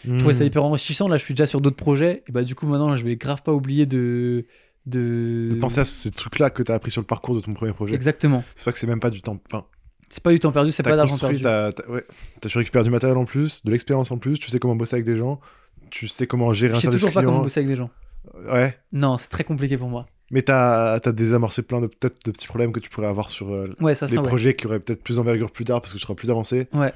Je 0.03 0.17
trouvais 0.17 0.33
ça 0.33 0.45
hyper 0.45 0.63
enrichissant. 0.63 1.07
Là, 1.07 1.17
je 1.17 1.23
suis 1.23 1.35
déjà 1.35 1.45
sur 1.45 1.61
d'autres 1.61 1.75
projets. 1.75 2.23
Et 2.27 2.31
bah, 2.31 2.41
du 2.41 2.55
coup, 2.55 2.65
maintenant, 2.65 2.95
je 2.95 3.05
vais 3.05 3.15
grave 3.15 3.43
pas 3.43 3.53
oublier 3.53 3.85
de. 3.85 4.47
De, 4.87 5.49
De 5.51 5.55
penser 5.59 5.81
à 5.81 5.85
ce 5.85 6.09
truc-là 6.09 6.49
que 6.49 6.63
t'as 6.63 6.73
appris 6.73 6.89
sur 6.89 7.01
le 7.01 7.05
parcours 7.05 7.35
de 7.35 7.41
ton 7.41 7.53
premier 7.53 7.73
projet. 7.73 7.93
Exactement. 7.93 8.43
C'est 8.55 8.65
pas 8.65 8.71
que 8.71 8.79
c'est 8.79 8.87
même 8.87 8.99
pas 8.99 9.11
du 9.11 9.21
temps. 9.21 9.39
Enfin, 9.45 9.67
C'est 10.09 10.23
pas 10.23 10.31
du 10.31 10.39
temps 10.39 10.51
perdu, 10.51 10.71
c'est 10.71 10.83
pas 10.83 10.95
d'argent 10.95 11.17
perdu. 11.17 11.39
t'as, 11.41 11.71
t'as- 11.71 11.87
ouais, 11.89 12.03
tu 12.41 12.57
récupères 12.57 12.83
du 12.83 12.89
matériel 12.89 13.17
en 13.17 13.25
plus, 13.25 13.63
de 13.63 13.71
l'expérience 13.71 14.11
en 14.11 14.17
plus, 14.17 14.39
tu 14.39 14.49
sais 14.49 14.59
comment 14.59 14.75
bosser 14.75 14.95
avec 14.95 15.05
des 15.05 15.15
gens, 15.17 15.39
tu 15.91 16.07
sais 16.07 16.25
comment 16.27 16.51
gérer 16.53 16.71
un 16.71 16.75
Je 16.75 16.79
sais 16.79 16.83
service 16.85 17.01
toujours 17.01 17.13
pas 17.13 17.23
comment 17.23 17.41
bosser 17.41 17.59
avec 17.59 17.67
des 17.69 17.75
gens. 17.75 17.89
Ouais, 18.51 18.77
Non, 18.91 19.17
c'est 19.17 19.29
très 19.29 19.43
compliqué 19.43 19.77
pour 19.77 19.87
moi. 19.89 20.05
mais 20.31 20.41
t'as, 20.41 20.93
as 20.95 21.11
désamorcé 21.11 21.61
plein 21.61 21.79
de 21.81 21.87
peut-être 21.87 22.25
de 22.25 22.31
petits 22.31 22.47
problèmes 22.47 22.71
que 22.71 22.79
tu 22.79 22.89
pourrais 22.89 23.07
avoir 23.07 23.29
sur 23.29 23.51
euh, 23.53 23.73
Ouais, 23.79 23.95
ça, 23.95 24.07
des 24.07 24.15
ça, 24.15 24.21
ouais. 24.21 24.27
projets 24.27 24.55
qui 24.55 24.67
auraient 24.67 24.79
peut-être 24.79 25.03
plus 25.03 25.15
d'envergure 25.17 25.51
plus 25.51 25.65
tard 25.65 25.81
parce 25.81 25.93
que 25.93 25.97
tu 25.97 26.03
seras 26.03 26.15
plus 26.15 26.29
avancé. 26.31 26.67
Ouais. 26.73 26.93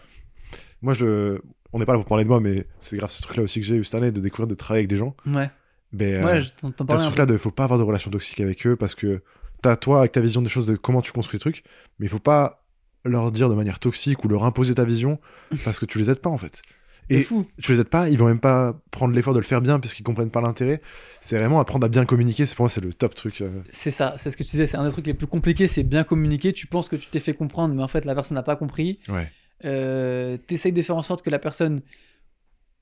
Moi, 0.82 0.94
je, 0.94 1.40
on 1.72 1.80
n'est 1.80 1.86
pas 1.86 1.94
là 1.94 2.00
pour 2.00 2.08
parler 2.08 2.24
de 2.24 2.30
moi, 2.30 2.40
mais 2.40 2.66
c'est 2.80 2.98
grave 2.98 3.10
ce 3.10 3.22
truc-là 3.22 3.44
aussi 3.44 3.60
que 3.62 3.66
j'ai 3.66 3.76
eu 3.76 3.84
cette 3.84 3.96
année 3.96 4.12
de 4.12 4.20
découvrir 4.22 4.48
de 4.48 4.54
travailler 4.56 4.82
avec 4.82 4.90
des 4.90 4.98
gens. 4.98 5.16
Ouais, 5.26 5.50
Mais, 5.92 6.16
euh, 6.16 6.24
ouais, 6.26 6.42
je 6.42 6.50
t'en 6.72 6.86
T'as 6.86 6.98
ce 7.00 7.06
truc-là 7.06 7.26
de 7.26 7.38
faut 7.38 7.52
pas 7.52 7.64
avoir 7.64 7.80
de 7.80 7.84
relations 7.84 8.12
toxiques 8.12 8.42
avec 8.42 8.66
eux 8.68 8.76
parce 8.76 8.96
que 8.96 9.22
t'as 9.62 9.76
toi 9.78 10.00
avec 10.00 10.12
ta 10.12 10.22
vision 10.22 10.42
des 10.42 10.50
choses 10.50 10.66
de 10.68 10.76
comment 10.76 11.02
tu 11.02 11.12
construis 11.14 11.38
le 11.38 11.42
truc, 11.42 11.64
mais 12.00 12.06
il 12.08 12.10
faut 12.10 12.20
pas 12.20 12.63
leur 13.06 13.32
dire 13.32 13.50
de 13.50 13.56
manière 13.56 13.80
toxique 13.80 14.24
ou 14.24 14.28
leur 14.28 14.44
imposer 14.46 14.76
ta 14.76 14.86
vision 14.86 15.20
parce 15.66 15.80
que 15.80 15.86
tu 15.86 15.98
les 15.98 16.10
aides 16.10 16.20
pas 16.22 16.30
en 16.30 16.38
fait. 16.38 16.62
C'est 17.10 17.18
Et 17.18 17.22
fou. 17.22 17.46
tu 17.62 17.74
les 17.74 17.82
aides 17.82 17.90
pas, 17.90 18.08
ils 18.10 18.18
vont 18.18 18.28
même 18.28 18.40
pas 18.40 18.80
prendre 18.90 19.14
l'effort 19.14 19.34
de 19.34 19.40
le 19.40 19.44
faire 19.46 19.60
bien 19.62 19.78
puisqu'ils 19.80 20.04
comprennent 20.04 20.32
pas 20.32 20.40
l'intérêt. 20.40 20.82
C'est 21.20 21.38
vraiment 21.38 21.60
apprendre 21.60 21.86
à 21.86 21.90
bien 21.90 22.06
communiquer, 22.06 22.46
c'est 22.46 22.56
pour 22.56 22.64
moi 22.64 22.70
c'est 22.70 22.80
le 22.84 22.94
top 22.94 23.14
truc. 23.14 23.42
euh. 23.42 23.50
C'est 23.72 23.92
ça, 23.92 24.16
c'est 24.18 24.32
ce 24.32 24.38
que 24.38 24.44
tu 24.44 24.52
disais, 24.52 24.68
c'est 24.68 24.78
un 24.78 24.86
des 24.86 24.92
trucs 24.92 25.06
les 25.08 25.14
plus 25.14 25.28
compliqués, 25.28 25.68
c'est 25.68 25.84
bien 25.84 26.06
communiquer. 26.06 26.54
Tu 26.54 26.66
penses 26.66 26.88
que 26.88 26.96
tu 26.96 27.08
t'es 27.08 27.20
fait 27.20 27.34
comprendre, 27.34 27.76
mais 27.76 27.84
en 27.84 27.90
fait 27.90 28.06
la 28.06 28.16
personne 28.16 28.36
n'a 28.36 28.44
pas 28.44 28.56
compris. 28.56 29.00
Ouais. 29.10 29.30
Euh, 29.66 30.38
T'essayes 30.48 30.72
de 30.74 30.82
faire 30.82 30.96
en 30.96 31.02
sorte 31.02 31.24
que 31.24 31.30
la 31.30 31.40
personne 31.40 31.82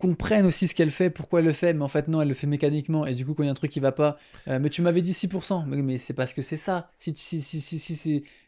comprenne 0.01 0.45
aussi 0.45 0.67
ce 0.67 0.75
qu'elle 0.75 0.91
fait, 0.91 1.09
pourquoi 1.09 1.39
elle 1.39 1.45
le 1.45 1.53
fait, 1.53 1.73
mais 1.73 1.83
en 1.83 1.87
fait 1.87 2.07
non, 2.09 2.21
elle 2.21 2.27
le 2.27 2.33
fait 2.33 2.47
mécaniquement. 2.47 3.05
Et 3.05 3.13
du 3.13 3.25
coup, 3.25 3.33
quand 3.33 3.43
il 3.43 3.45
y 3.45 3.49
a 3.49 3.51
un 3.51 3.55
truc 3.55 3.71
qui 3.71 3.79
va 3.79 3.91
pas, 3.93 4.17
euh, 4.47 4.59
mais 4.59 4.69
tu 4.69 4.81
m'avais 4.81 5.01
dit 5.01 5.13
6%, 5.13 5.65
mais, 5.67 5.81
mais 5.81 5.97
c'est 5.97 6.13
parce 6.13 6.33
que 6.33 6.41
c'est 6.41 6.57
ça. 6.57 6.91
Si, 6.97 7.13
tu- 7.13 7.21
si, 7.21 7.41
si, 7.41 7.61
si, 7.61 7.79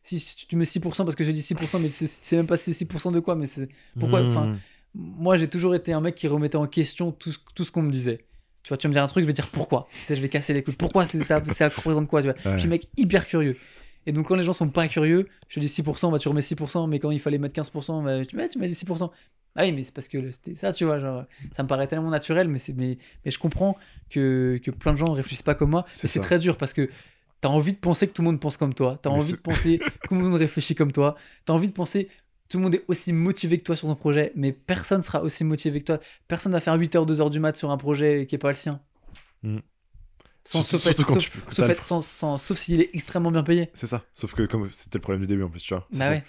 si, 0.03 0.35
tu 0.47 0.55
mets 0.55 0.65
6% 0.65 1.05
parce 1.05 1.15
que 1.15 1.23
j'ai 1.23 1.33
dit 1.33 1.41
6%, 1.41 1.79
mais 1.79 1.89
c'est 1.89 2.07
c'est 2.07 2.35
même 2.35 2.47
pas 2.47 2.57
c'est 2.57 2.73
6% 2.73 3.11
de 3.11 3.19
quoi, 3.19 3.35
mais 3.35 3.45
c'est 3.45 3.69
pourquoi. 3.99 4.21
Enfin, 4.21 4.47
Mmh. 4.47 4.59
moi 4.95 5.37
j'ai 5.37 5.47
toujours 5.47 5.73
été 5.75 5.93
un 5.93 6.01
mec 6.01 6.15
qui 6.15 6.27
remettait 6.27 6.57
en 6.57 6.67
question 6.67 7.11
tout 7.11 7.31
ce, 7.31 7.39
tout 7.55 7.63
ce 7.63 7.71
qu'on 7.71 7.81
me 7.83 7.91
disait. 7.91 8.25
Tu 8.63 8.69
vois, 8.69 8.77
tu 8.77 8.87
vas 8.87 8.89
me 8.89 8.93
dire 8.93 9.03
un 9.03 9.07
truc, 9.07 9.23
je 9.23 9.27
vais 9.27 9.33
dire 9.33 9.49
pourquoi. 9.49 9.87
Je 10.09 10.13
vais 10.15 10.29
casser 10.29 10.53
les 10.53 10.63
couilles. 10.63 10.75
Pourquoi 10.75 11.03
c'est 11.05 11.21
ça, 11.23 11.41
ça 11.51 11.67
représente 11.69 12.07
quoi, 12.07 12.21
tu 12.21 12.27
vois. 12.29 12.37
Ouais. 12.45 12.53
Je 12.53 12.59
suis 12.59 12.67
un 12.67 12.69
mec 12.71 12.87
hyper 12.97 13.25
curieux. 13.27 13.57
Et 14.05 14.11
donc 14.11 14.27
quand 14.27 14.35
les 14.35 14.43
gens 14.43 14.53
sont 14.53 14.69
pas 14.69 14.87
curieux, 14.87 15.27
je 15.47 15.59
dis 15.59 15.67
6%, 15.67 16.11
bah 16.11 16.19
tu 16.19 16.27
remets 16.27 16.41
6%, 16.41 16.89
mais 16.89 16.99
quand 16.99 17.11
il 17.11 17.19
fallait 17.19 17.37
mettre 17.37 17.59
15%, 17.59 18.03
bah, 18.03 18.25
tu, 18.25 18.35
ouais, 18.37 18.49
tu 18.49 18.59
dit 18.59 18.67
6%. 18.73 19.09
Ah 19.55 19.63
oui, 19.63 19.71
mais 19.71 19.83
c'est 19.83 19.93
parce 19.93 20.07
que 20.07 20.31
c'était 20.31 20.55
ça, 20.55 20.73
tu 20.73 20.85
vois, 20.85 20.99
genre, 20.99 21.25
ça 21.55 21.63
me 21.63 21.67
paraît 21.67 21.87
tellement 21.87 22.09
naturel, 22.09 22.47
mais, 22.47 22.59
mais, 22.75 22.97
mais 23.23 23.31
je 23.31 23.37
comprends 23.37 23.77
que, 24.09 24.59
que 24.63 24.71
plein 24.71 24.93
de 24.93 24.97
gens 24.97 25.11
réfléchissent 25.13 25.43
pas 25.43 25.55
comme 25.55 25.69
moi. 25.69 25.85
C'est 25.91 26.05
Mais 26.05 26.09
c'est 26.09 26.19
très 26.21 26.39
dur 26.39 26.57
parce 26.57 26.73
que 26.73 26.89
t'as 27.39 27.49
envie 27.49 27.73
de 27.73 27.77
penser 27.77 28.07
que 28.07 28.13
tout 28.13 28.23
le 28.23 28.27
monde 28.27 28.39
pense 28.39 28.57
comme 28.57 28.73
toi, 28.73 28.97
t'as 29.01 29.11
Mais 29.11 29.17
envie 29.17 29.33
de 29.33 29.37
penser 29.37 29.77
que 30.01 30.07
tout 30.07 30.15
le 30.15 30.21
monde 30.21 30.35
réfléchit 30.35 30.75
comme 30.75 30.91
toi, 30.91 31.15
t'as 31.45 31.53
envie 31.53 31.67
de 31.67 31.73
penser 31.73 32.09
tout 32.49 32.57
le 32.57 32.65
monde 32.65 32.75
est 32.75 32.83
aussi 32.87 33.13
motivé 33.13 33.57
que 33.57 33.63
toi 33.63 33.75
sur 33.75 33.87
son 33.87 33.95
projet, 33.95 34.31
mais 34.35 34.51
personne 34.51 35.01
sera 35.01 35.23
aussi 35.23 35.43
motivé 35.43 35.79
que 35.79 35.85
toi. 35.85 35.99
Personne 36.27 36.51
va 36.51 36.59
faire 36.59 36.77
8h, 36.77 37.07
2h 37.07 37.31
du 37.31 37.39
mat 37.39 37.55
sur 37.55 37.71
un 37.71 37.77
projet 37.77 38.27
qui 38.27 38.35
est 38.35 38.37
pas 38.37 38.49
le 38.49 38.55
sien. 38.55 38.79
Mm. 39.41 39.57
Sans, 40.45 40.63
sauf, 40.63 40.81
sauf- 40.81 40.97
sauf 41.51 41.67
le- 41.67 41.75
sans- 41.81 42.01
sans- 42.01 42.37
sauf 42.37 42.57
s'il 42.57 42.81
est 42.81 42.89
extrêmement 42.93 43.31
bien 43.31 43.43
payé. 43.43 43.69
C'est 43.73 43.87
ça. 43.87 44.03
Sauf 44.13 44.33
que 44.33 44.43
comme 44.43 44.69
c'était 44.71 44.97
le 44.97 45.01
problème 45.01 45.21
du 45.21 45.27
début 45.27 45.43
en 45.43 45.49
plus, 45.49 45.61
tu 45.61 45.73
vois. 45.73 45.87
Bah 45.93 46.09
ouais. 46.09 46.23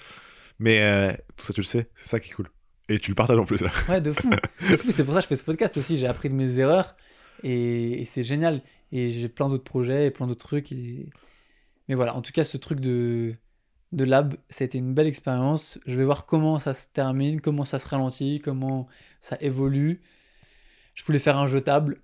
Mais 0.60 0.82
euh, 0.82 1.12
tout 1.36 1.44
ça 1.44 1.52
tu 1.52 1.60
le 1.60 1.66
sais, 1.66 1.88
c'est 1.96 2.08
ça 2.08 2.20
qui 2.20 2.30
est 2.30 2.32
cool. 2.34 2.48
Et 2.88 2.98
tu 2.98 3.10
le 3.10 3.14
partages 3.16 3.38
en 3.38 3.44
plus 3.44 3.60
là. 3.62 3.70
Ouais, 3.88 4.00
de 4.00 4.12
fou. 4.12 4.30
De 4.70 4.76
fou. 4.76 4.90
C'est 4.92 5.04
pour 5.04 5.14
ça 5.14 5.20
que 5.20 5.24
je 5.24 5.28
fais 5.28 5.36
ce 5.36 5.42
podcast 5.44 5.76
aussi. 5.76 5.96
J'ai 5.96 6.06
appris 6.06 6.28
de 6.28 6.34
mes 6.34 6.58
erreurs 6.58 6.94
et, 7.42 8.02
et 8.02 8.04
c'est 8.04 8.22
génial. 8.22 8.62
Et 8.92 9.10
j'ai 9.10 9.28
plein 9.28 9.48
d'autres 9.48 9.64
projets 9.64 10.06
et 10.06 10.10
plein 10.10 10.26
d'autres 10.26 10.46
trucs. 10.46 10.70
Et... 10.70 11.08
Mais 11.88 11.94
voilà, 11.96 12.14
en 12.14 12.22
tout 12.22 12.30
cas, 12.30 12.44
ce 12.44 12.56
truc 12.58 12.78
de, 12.80 13.34
de 13.92 14.04
lab, 14.04 14.34
ça 14.50 14.62
a 14.62 14.66
été 14.66 14.78
une 14.78 14.94
belle 14.94 15.06
expérience. 15.08 15.78
Je 15.86 15.96
vais 15.96 16.04
voir 16.04 16.26
comment 16.26 16.58
ça 16.60 16.72
se 16.74 16.86
termine, 16.92 17.40
comment 17.40 17.64
ça 17.64 17.78
se 17.80 17.88
ralentit, 17.88 18.40
comment 18.44 18.86
ça 19.20 19.36
évolue. 19.40 20.02
Je 20.94 21.02
voulais 21.04 21.18
faire 21.18 21.38
un 21.38 21.46
jetable. 21.48 22.00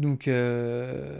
Donc, 0.00 0.28
euh, 0.28 1.18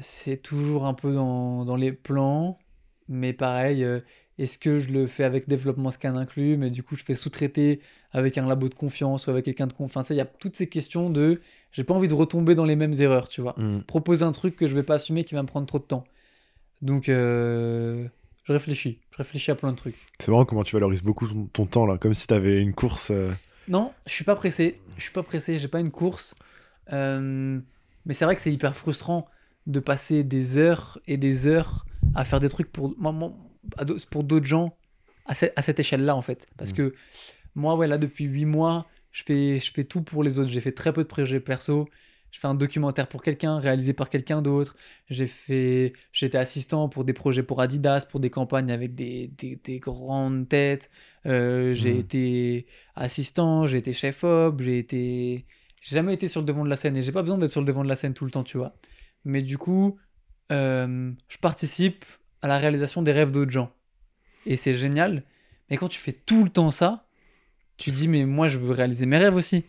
c'est 0.00 0.38
toujours 0.38 0.86
un 0.86 0.94
peu 0.94 1.12
dans, 1.12 1.64
dans 1.66 1.76
les 1.76 1.92
plans. 1.92 2.58
Mais 3.06 3.34
pareil, 3.34 3.84
euh, 3.84 4.00
est-ce 4.38 4.56
que 4.56 4.80
je 4.80 4.88
le 4.88 5.06
fais 5.06 5.24
avec 5.24 5.46
développement 5.46 5.90
scan 5.90 6.16
inclus 6.16 6.56
Mais 6.56 6.70
du 6.70 6.82
coup, 6.82 6.96
je 6.96 7.04
fais 7.04 7.12
sous-traiter 7.12 7.80
avec 8.12 8.38
un 8.38 8.46
labo 8.46 8.70
de 8.70 8.74
confiance 8.74 9.26
ou 9.26 9.30
avec 9.30 9.44
quelqu'un 9.44 9.66
de 9.66 9.74
confiance. 9.74 10.08
Il 10.08 10.16
y 10.16 10.22
a 10.22 10.24
toutes 10.24 10.56
ces 10.56 10.70
questions 10.70 11.10
de 11.10 11.42
j'ai 11.72 11.84
pas 11.84 11.92
envie 11.92 12.08
de 12.08 12.14
retomber 12.14 12.54
dans 12.54 12.64
les 12.64 12.76
mêmes 12.76 12.94
erreurs, 12.98 13.28
tu 13.28 13.42
vois. 13.42 13.54
Mm. 13.58 13.82
Proposer 13.82 14.24
un 14.24 14.32
truc 14.32 14.56
que 14.56 14.66
je 14.66 14.74
vais 14.74 14.82
pas 14.84 14.94
assumer 14.94 15.24
qui 15.24 15.34
va 15.34 15.42
me 15.42 15.46
prendre 15.48 15.66
trop 15.66 15.78
de 15.78 15.84
temps. 15.84 16.04
Donc, 16.80 17.10
euh, 17.10 18.08
je 18.44 18.52
réfléchis. 18.54 19.00
Je 19.10 19.18
réfléchis 19.18 19.50
à 19.50 19.54
plein 19.54 19.70
de 19.72 19.76
trucs. 19.76 19.98
C'est 20.18 20.30
marrant 20.30 20.46
comment 20.46 20.64
tu 20.64 20.74
valorises 20.74 21.02
beaucoup 21.02 21.28
ton, 21.28 21.44
ton 21.52 21.66
temps 21.66 21.84
là, 21.84 21.98
comme 21.98 22.14
si 22.14 22.26
t'avais 22.26 22.62
une 22.62 22.72
course. 22.72 23.10
euh, 23.10 23.28
Non, 23.68 23.92
je 24.06 24.12
suis 24.12 24.24
pas 24.24 24.34
pressé. 24.36 24.80
Je 24.96 25.02
suis 25.02 25.12
pas 25.12 25.22
pressé. 25.22 25.58
J'ai 25.58 25.68
pas 25.68 25.80
une 25.80 25.90
course. 25.90 26.34
Euh, 26.92 27.58
mais 28.06 28.14
c'est 28.14 28.24
vrai 28.24 28.36
que 28.36 28.42
c'est 28.42 28.52
hyper 28.52 28.74
frustrant 28.76 29.26
de 29.66 29.80
passer 29.80 30.24
des 30.24 30.56
heures 30.58 30.98
et 31.06 31.16
des 31.16 31.46
heures 31.46 31.86
à 32.14 32.24
faire 32.24 32.38
des 32.40 32.48
trucs 32.48 32.70
pour. 32.72 32.94
Pour 34.10 34.24
d'autres 34.24 34.46
gens 34.46 34.76
à, 35.26 35.34
ce- 35.34 35.46
à 35.56 35.62
cette 35.62 35.80
échelle-là, 35.80 36.14
en 36.16 36.22
fait. 36.22 36.46
Parce 36.58 36.72
Mm. 36.72 36.74
que 36.74 36.94
moi, 37.54 37.76
ouais, 37.76 37.86
là, 37.88 37.98
depuis 37.98 38.24
8 38.24 38.44
mois, 38.46 38.86
je 39.12 39.22
fais, 39.24 39.58
je 39.60 39.72
fais 39.72 39.84
tout 39.84 40.02
pour 40.02 40.22
les 40.24 40.38
autres. 40.38 40.50
J'ai 40.50 40.60
fait 40.60 40.72
très 40.72 40.92
peu 40.92 41.02
de 41.04 41.08
projets 41.08 41.40
perso. 41.40 41.88
Je 42.30 42.40
fais 42.40 42.48
un 42.48 42.54
documentaire 42.54 43.08
pour 43.08 43.22
quelqu'un, 43.22 43.58
réalisé 43.60 43.92
par 43.94 44.10
quelqu'un 44.10 44.42
d'autre. 44.42 44.76
J'ai 45.08 45.26
fait, 45.28 45.92
j'étais 46.12 46.38
assistant 46.38 46.88
pour 46.88 47.04
des 47.04 47.12
projets 47.14 47.42
pour 47.44 47.60
Adidas, 47.60 48.06
pour 48.10 48.20
des 48.20 48.30
campagnes 48.30 48.72
avec 48.72 48.94
des, 48.94 49.28
des, 49.38 49.56
des 49.56 49.78
grandes 49.78 50.48
têtes. 50.48 50.90
Euh, 51.26 51.72
j'ai 51.74 51.94
Mhm. 51.94 52.00
été 52.00 52.66
assistant, 52.96 53.66
j'ai 53.66 53.78
été 53.78 53.92
chef 53.92 54.24
op, 54.24 54.60
j'ai 54.62 54.78
été, 54.78 55.46
j'ai 55.84 55.96
jamais 55.96 56.14
été 56.14 56.28
sur 56.28 56.40
le 56.40 56.46
devant 56.46 56.64
de 56.64 56.70
la 56.70 56.76
scène 56.76 56.96
et 56.96 57.02
j'ai 57.02 57.12
pas 57.12 57.20
besoin 57.20 57.36
d'être 57.36 57.50
sur 57.50 57.60
le 57.60 57.66
devant 57.66 57.84
de 57.84 57.88
la 57.90 57.94
scène 57.94 58.14
tout 58.14 58.24
le 58.24 58.30
temps, 58.30 58.42
tu 58.42 58.56
vois. 58.56 58.74
Mais 59.26 59.42
du 59.42 59.58
coup, 59.58 59.98
euh, 60.50 61.12
je 61.28 61.36
participe 61.38 62.06
à 62.40 62.48
la 62.48 62.56
réalisation 62.58 63.02
des 63.02 63.12
rêves 63.12 63.30
d'autres 63.30 63.50
gens 63.50 63.70
et 64.46 64.56
c'est 64.56 64.72
génial. 64.74 65.24
Mais 65.70 65.76
quand 65.76 65.88
tu 65.88 65.98
fais 65.98 66.12
tout 66.12 66.42
le 66.42 66.48
temps 66.50 66.70
ça, 66.70 67.06
tu 67.76 67.90
te 67.92 67.96
dis 67.96 68.08
mais 68.08 68.24
moi 68.24 68.48
je 68.48 68.56
veux 68.58 68.72
réaliser 68.72 69.04
mes 69.04 69.18
rêves 69.18 69.36
aussi, 69.36 69.64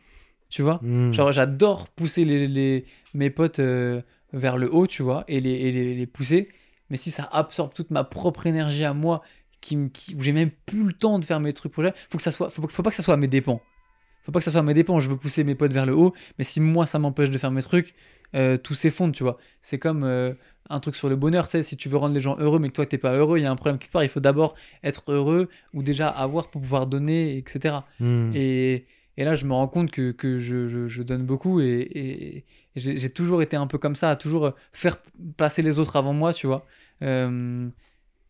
tu 0.50 0.62
vois? 0.62 0.80
Hmm. 0.82 1.12
Genre, 1.14 1.32
j'adore 1.34 1.90
pousser 1.90 2.24
les, 2.24 2.48
les- 2.48 2.86
mes 3.14 3.30
potes 3.30 3.60
euh, 3.60 4.02
vers 4.32 4.56
le 4.58 4.74
haut, 4.74 4.88
tu 4.88 5.04
vois, 5.04 5.26
et 5.28 5.42
les, 5.42 5.52
et 5.52 5.72
les, 5.74 5.96
les 5.96 6.08
pousser. 6.08 6.50
Mais 6.90 6.98
si 6.98 7.12
ça 7.12 7.24
absorbe 7.32 7.74
toute 7.74 7.92
ma 7.92 8.04
propre 8.06 8.46
énergie 8.48 8.84
à 8.86 8.94
moi, 8.94 9.22
qui, 9.60 9.76
me- 9.76 9.90
qui- 9.90 10.16
où 10.16 10.22
j'ai 10.22 10.32
même 10.34 10.52
plus 10.66 10.84
le 10.84 10.94
temps 10.94 11.18
de 11.20 11.26
faire 11.26 11.40
mes 11.40 11.52
trucs 11.52 11.72
projets, 11.74 11.94
faut 12.10 12.18
que 12.18 12.24
ça 12.24 12.32
soit, 12.32 12.50
faut, 12.50 12.66
faut 12.68 12.84
pas 12.84 12.90
que 12.92 12.96
ça 12.96 13.04
soit 13.04 13.16
à 13.16 13.18
mes 13.18 13.28
dépens. 13.28 13.62
Faut 14.26 14.32
pas 14.32 14.40
que 14.40 14.46
ça 14.46 14.52
soit 14.52 14.60
à 14.60 14.64
mes 14.64 14.74
dépens. 14.74 15.00
Je 15.00 15.10
veux 15.10 15.18
pousser 15.18 15.44
mes 15.44 15.56
potes 15.56 15.72
vers 15.74 15.86
le 15.86 15.94
haut, 15.96 16.14
mais 16.38 16.44
si 16.44 16.60
moi 16.60 16.86
ça 16.88 17.00
m'empêche 17.00 17.30
de 17.32 17.38
faire 17.38 17.52
mes 17.52 17.62
trucs, 17.62 17.94
euh, 18.36 18.58
tout 18.58 18.74
s'effondre, 18.76 19.14
tu 19.14 19.24
vois. 19.24 19.38
C'est 19.62 19.78
comme 19.80 20.04
euh, 20.04 20.34
un 20.70 20.80
truc 20.80 20.96
sur 20.96 21.08
le 21.10 21.16
bonheur, 21.16 21.46
tu 21.46 21.52
sais, 21.52 21.64
si 21.64 21.78
tu 21.78 21.88
veux 21.90 21.98
rendre 21.98 22.16
les 22.16 22.22
gens 22.22 22.36
heureux, 22.40 22.60
mais 22.60 22.70
que 22.70 22.74
toi 22.74 22.86
t'es 22.86 22.98
pas 22.98 23.14
heureux, 23.16 23.38
il 23.38 23.44
y 23.44 23.46
a 23.46 23.52
un 23.52 23.56
problème 23.56 23.78
quelque 23.78 23.92
part. 23.92 24.04
Il 24.04 24.10
faut 24.10 24.20
d'abord 24.20 24.56
être 24.84 25.12
heureux 25.12 25.48
ou 25.74 25.84
déjà 25.84 26.10
avoir 26.10 26.50
pour 26.50 26.62
pouvoir 26.62 26.88
donner, 26.88 27.38
etc. 27.38 27.78
Hmm. 28.00 28.32
Et, 28.34 28.86
et 29.18 29.24
là, 29.24 29.36
je 29.36 29.46
me 29.46 29.54
rends 29.54 29.68
compte 29.70 29.92
que, 29.92 30.12
que 30.12 30.40
je, 30.40 30.68
je- 30.68 30.88
je 30.88 31.04
donne 31.04 31.24
beaucoup 31.24 31.62
et, 31.62 31.66
et- 31.66 32.38
et 32.38 32.44
j'ai 32.76 33.10
toujours 33.10 33.42
été 33.42 33.56
un 33.56 33.68
peu 33.68 33.78
comme 33.78 33.96
ça, 33.96 34.10
à 34.10 34.16
toujours 34.18 34.52
faire 34.74 34.98
passer 35.38 35.62
les 35.62 35.80
autres 35.80 35.96
avant 35.96 36.12
moi, 36.12 36.34
tu 36.34 36.46
vois. 36.48 36.66
Euh, 37.04 37.70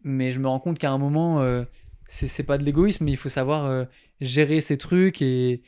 mais 0.03 0.31
je 0.31 0.39
me 0.39 0.47
rends 0.47 0.59
compte 0.59 0.77
qu'à 0.77 0.91
un 0.91 0.99
moment, 0.99 1.43
c'est 2.07 2.43
pas 2.43 2.59
de 2.59 2.63
l'égoïsme, 2.63 3.05
mais 3.05 3.11
il 3.11 3.17
faut 3.17 3.29
savoir 3.29 3.87
gérer 4.21 4.61
ces 4.61 4.77
trucs 4.77 5.21
et, 5.23 5.63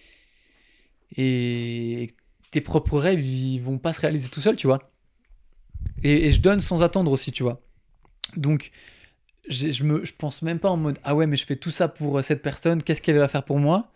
et 1.16 2.08
tes 2.52 2.62
propres 2.62 3.00
rêves, 3.00 3.26
ils 3.26 3.60
vont 3.60 3.78
pas 3.78 3.94
se 3.94 4.02
réaliser 4.02 4.30
tout 4.30 4.42
seuls, 4.42 4.56
tu 4.56 4.68
vois. 4.68 4.92
Et, 6.04 6.26
et 6.26 6.30
je 6.30 6.42
donne 6.42 6.60
sans 6.60 6.84
attendre 6.84 7.12
aussi, 7.12 7.32
tu 7.32 7.44
vois. 7.44 7.62
Donc, 8.36 8.72
je 9.50 9.84
me 9.84 10.04
je 10.04 10.12
pense 10.14 10.42
même 10.42 10.60
pas 10.60 10.70
en 10.70 10.76
mode 10.76 11.00
ah 11.06 11.16
ouais 11.16 11.26
mais 11.26 11.38
je 11.38 11.46
fais 11.46 11.56
tout 11.56 11.72
ça 11.72 11.88
pour 11.88 12.18
euh, 12.18 12.22
cette 12.22 12.42
personne 12.42 12.84
qu'est-ce 12.84 13.02
qu'elle 13.02 13.18
va 13.18 13.30
faire 13.30 13.44
pour 13.44 13.60
moi? 13.60 13.92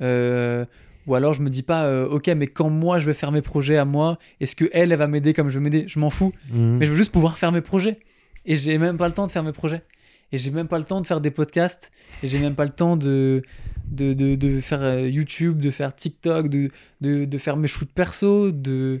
Euh, 0.00 0.64
ou 1.06 1.14
alors 1.14 1.32
je 1.32 1.42
me 1.42 1.48
dis 1.48 1.62
pas 1.62 1.84
euh, 1.84 2.08
ok 2.08 2.26
mais 2.36 2.48
quand 2.48 2.70
moi 2.70 2.98
je 2.98 3.06
vais 3.06 3.14
faire 3.14 3.30
mes 3.30 3.40
projets 3.40 3.76
à 3.76 3.84
moi 3.84 4.18
est-ce 4.40 4.56
que 4.56 4.64
elle 4.72 4.90
elle 4.90 4.98
va 4.98 5.06
m'aider 5.06 5.32
comme 5.32 5.48
je 5.48 5.58
veux 5.58 5.62
m'aider? 5.62 5.84
Je 5.86 6.00
m'en 6.00 6.10
fous 6.10 6.32
Hmm. 6.52 6.78
mais 6.78 6.86
je 6.86 6.90
veux 6.90 6.96
juste 6.96 7.12
pouvoir 7.12 7.38
faire 7.38 7.52
mes 7.52 7.60
projets 7.60 8.00
et 8.46 8.56
j'ai 8.56 8.76
même 8.78 8.96
pas 8.98 9.06
le 9.06 9.14
temps 9.14 9.26
de 9.26 9.30
faire 9.30 9.44
mes 9.44 9.52
projets 9.52 9.84
et 10.32 10.38
j'ai 10.38 10.50
même 10.50 10.66
pas 10.66 10.78
le 10.78 10.84
temps 10.84 11.00
de 11.00 11.06
faire 11.06 11.20
des 11.20 11.30
podcasts 11.30 11.92
et 12.24 12.26
j'ai 12.28 12.40
même 12.40 12.56
pas 12.56 12.64
le 12.64 12.72
temps 12.72 12.96
de 12.96 13.42
de, 13.86 14.12
de, 14.12 14.34
de 14.34 14.60
faire 14.60 14.82
euh, 14.82 15.08
YouTube 15.08 15.60
de 15.60 15.70
faire 15.70 15.94
TikTok 15.94 16.48
de, 16.48 16.70
de, 17.00 17.24
de 17.24 17.38
faire 17.38 17.56
mes 17.56 17.68
shoots 17.68 17.92
perso 17.92 18.50
de 18.50 19.00